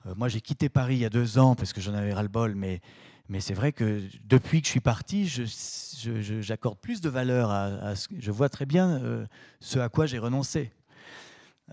Euh, 0.05 0.13
moi, 0.15 0.27
j'ai 0.27 0.41
quitté 0.41 0.69
Paris 0.69 0.95
il 0.95 0.99
y 0.99 1.05
a 1.05 1.09
deux 1.09 1.37
ans 1.37 1.55
parce 1.55 1.73
que 1.73 1.81
j'en 1.81 1.93
avais 1.93 2.13
ras-le-bol, 2.13 2.55
mais, 2.55 2.81
mais 3.29 3.39
c'est 3.39 3.53
vrai 3.53 3.71
que 3.71 4.01
depuis 4.23 4.61
que 4.61 4.67
je 4.67 4.71
suis 4.71 4.79
parti, 4.79 5.27
j'accorde 5.27 6.77
plus 6.77 7.01
de 7.01 7.09
valeur 7.09 7.49
à, 7.49 7.95
ce 7.95 8.07
Je 8.17 8.31
vois 8.31 8.49
très 8.49 8.65
bien 8.65 9.01
euh, 9.01 9.25
ce 9.59 9.79
à 9.79 9.89
quoi 9.89 10.05
j'ai 10.05 10.19
renoncé. 10.19 10.71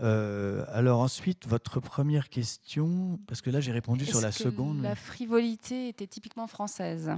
Euh, 0.01 0.65
alors 0.69 1.01
ensuite, 1.01 1.47
votre 1.47 1.79
première 1.81 2.31
question, 2.31 3.21
parce 3.27 3.43
que 3.43 3.51
là 3.51 3.61
j'ai 3.61 3.73
répondu 3.73 4.07
sur 4.07 4.23
la 4.23 4.31
que 4.31 4.37
seconde. 4.37 4.81
La 4.81 4.95
frivolité 4.95 5.89
était 5.89 6.07
typiquement 6.07 6.47
française? 6.47 7.11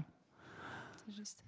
Juste. 1.09 1.45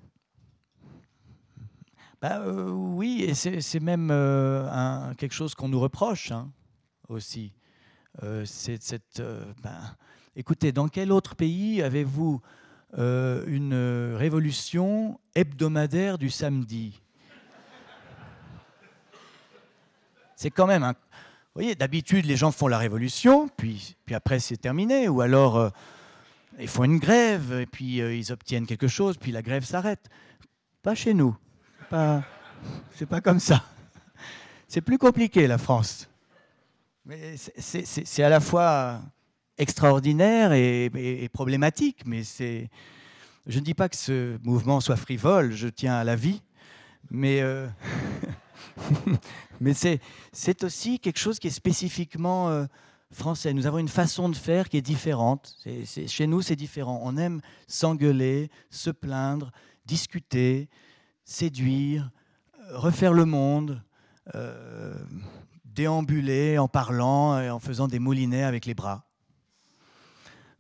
Bah, 2.23 2.47
oui, 2.49 3.25
et 3.27 3.35
c'est 3.35 3.81
même 3.81 4.11
un, 4.11 5.15
quelque 5.19 5.35
chose 5.35 5.55
qu'on 5.55 5.69
nous 5.69 5.81
reproche 5.81 6.31
hein, 6.31 6.51
aussi. 7.09 7.53
Euh. 8.23 8.45
Euh, 9.21 9.45
ben, 9.63 9.97
écoutez, 10.35 10.73
dans 10.73 10.89
quel 10.89 11.13
autre 11.13 11.35
pays 11.35 11.83
avez-vous 11.83 12.41
euh, 12.99 13.45
une 13.47 14.17
révolution 14.17 15.19
hebdomadaire 15.35 16.19
du 16.19 16.31
samedi? 16.31 17.01
C'est 20.35 20.51
quand 20.51 20.67
même. 20.67 20.83
Vous 20.83 21.63
voyez, 21.63 21.75
d'habitude, 21.75 22.27
les 22.27 22.37
gens 22.37 22.53
font 22.53 22.69
la 22.69 22.79
révolution, 22.79 23.49
puis, 23.49 23.97
puis 24.05 24.15
après, 24.15 24.39
c'est 24.39 24.59
terminé. 24.59 25.09
Ou 25.09 25.23
alors, 25.23 25.73
ils 26.59 26.69
font 26.69 26.85
une 26.85 26.99
grève, 26.99 27.61
et 27.61 27.67
puis 27.67 27.97
ils 27.97 28.33
obtiennent 28.33 28.67
quelque 28.67 28.89
chose, 28.89 29.17
puis 29.17 29.33
la 29.33 29.41
grève 29.41 29.65
s'arrête. 29.65 30.11
Pas 30.83 30.95
chez 30.95 31.15
nous. 31.15 31.35
Pas, 31.89 32.23
c'est 32.95 33.07
pas 33.07 33.23
comme 33.23 33.41
ça. 33.41 33.65
C'est 34.69 34.83
plus 34.83 34.99
compliqué, 34.99 35.47
la 35.47 35.57
France. 35.57 36.09
C'est 37.59 38.23
à 38.23 38.29
la 38.29 38.41
fois 38.41 39.01
extraordinaire 39.59 40.53
et, 40.53 41.29
problématique, 41.33 42.03
mais. 42.07 42.23
Je 43.49 43.61
ne 43.61 43.65
dis 43.65 43.75
pas 43.75 43.89
que 43.89 43.97
ce 43.97 44.39
mouvement 44.43 44.81
soit 44.81 44.97
frivole, 44.97 45.53
je 45.53 45.69
tiens 45.69 45.95
à 45.95 46.03
la 46.03 46.17
vie, 46.17 46.43
mais, 47.11 47.43
euh, 47.43 47.69
c'est 50.33 50.65
aussi 50.65 50.99
quelque 50.99 51.21
chose 51.21 51.39
qui 51.39 51.47
est 51.47 51.51
spécifiquement 51.51 52.51
euh, 52.51 52.65
français. 53.13 53.53
Nous 53.53 53.67
avons 53.67 53.79
une 53.79 53.89
façon 53.89 54.29
de 54.29 54.35
faire 54.35 54.69
qui 54.69 54.79
est 54.79 54.83
différente. 54.83 55.57
chez 56.09 56.27
nous, 56.27 56.43
c'est 56.43 56.57
différent. 56.57 57.01
On 57.05 57.17
aime 57.17 57.41
s'engueuler, 57.69 58.51
se 58.69 58.91
plaindre, 58.91 59.53
discuter, 59.85 60.69
séduire, 61.25 62.11
refaire 62.71 63.13
le 63.13 63.27
monde. 63.27 63.81
Euh, 64.35 64.93
déambuler 65.77 66.57
en 66.59 66.69
parlant 66.69 67.39
et 67.39 67.51
en 67.51 67.61
faisant 67.61 67.87
des 67.87 67.99
moulinets 67.99 68.43
avec 68.43 68.65
les 68.65 68.75
bras. 68.75 69.07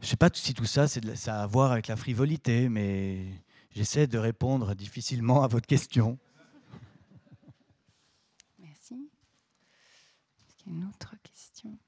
Je 0.00 0.04
ne 0.04 0.10
sais 0.10 0.16
pas 0.16 0.28
si 0.32 0.52
tout 0.52 0.66
ça, 0.66 0.86
c'est 0.86 1.16
ça 1.16 1.40
a 1.40 1.42
à 1.42 1.46
voir 1.46 1.72
avec 1.72 1.88
la 1.88 1.96
frivolité, 1.96 2.68
mais 2.68 3.24
j'essaie 3.74 4.06
de 4.06 4.18
répondre 4.18 4.74
difficilement 4.74 5.42
à 5.42 5.48
votre 5.48 5.66
question. 5.66 6.18
Merci. 8.58 9.08
Est-ce 10.46 10.56
qu'il 10.56 10.72
y 10.72 10.76
a 10.76 10.78
une 10.78 10.88
autre 10.88 11.14
question 11.22 11.78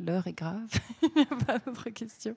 L'heure 0.00 0.26
est 0.26 0.32
grave. 0.32 0.68
Il 1.02 1.10
n'y 1.14 1.22
a 1.22 1.44
pas 1.44 1.58
d'autres 1.60 1.90
questions. 1.90 2.36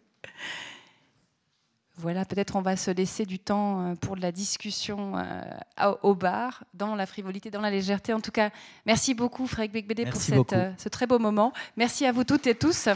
Voilà, 2.00 2.26
peut-être 2.26 2.56
on 2.56 2.62
va 2.62 2.78
se 2.78 2.92
laisser 2.92 3.26
du 3.26 3.40
temps 3.40 3.82
euh, 3.82 3.96
pour 3.96 4.16
de 4.16 4.22
la 4.22 4.32
discussion 4.32 5.18
euh, 5.18 5.94
au 6.04 6.14
bar, 6.14 6.64
dans 6.76 6.94
la 6.94 7.08
frivolité, 7.08 7.50
dans 7.50 7.62
la 7.62 7.72
légèreté. 7.72 8.14
En 8.14 8.20
tout 8.20 8.32
cas, 8.32 8.52
merci 8.86 9.16
beaucoup, 9.16 9.48
Frédéric 9.48 9.74
Becbédé, 9.74 10.06
pour 10.06 10.22
cette, 10.22 10.54
euh, 10.54 10.72
ce 10.78 10.90
très 10.90 11.08
beau 11.08 11.18
moment. 11.18 11.54
Merci 11.76 12.06
à 12.06 12.12
vous 12.12 12.24
toutes 12.24 12.46
et 12.46 12.54
tous. 12.54 12.88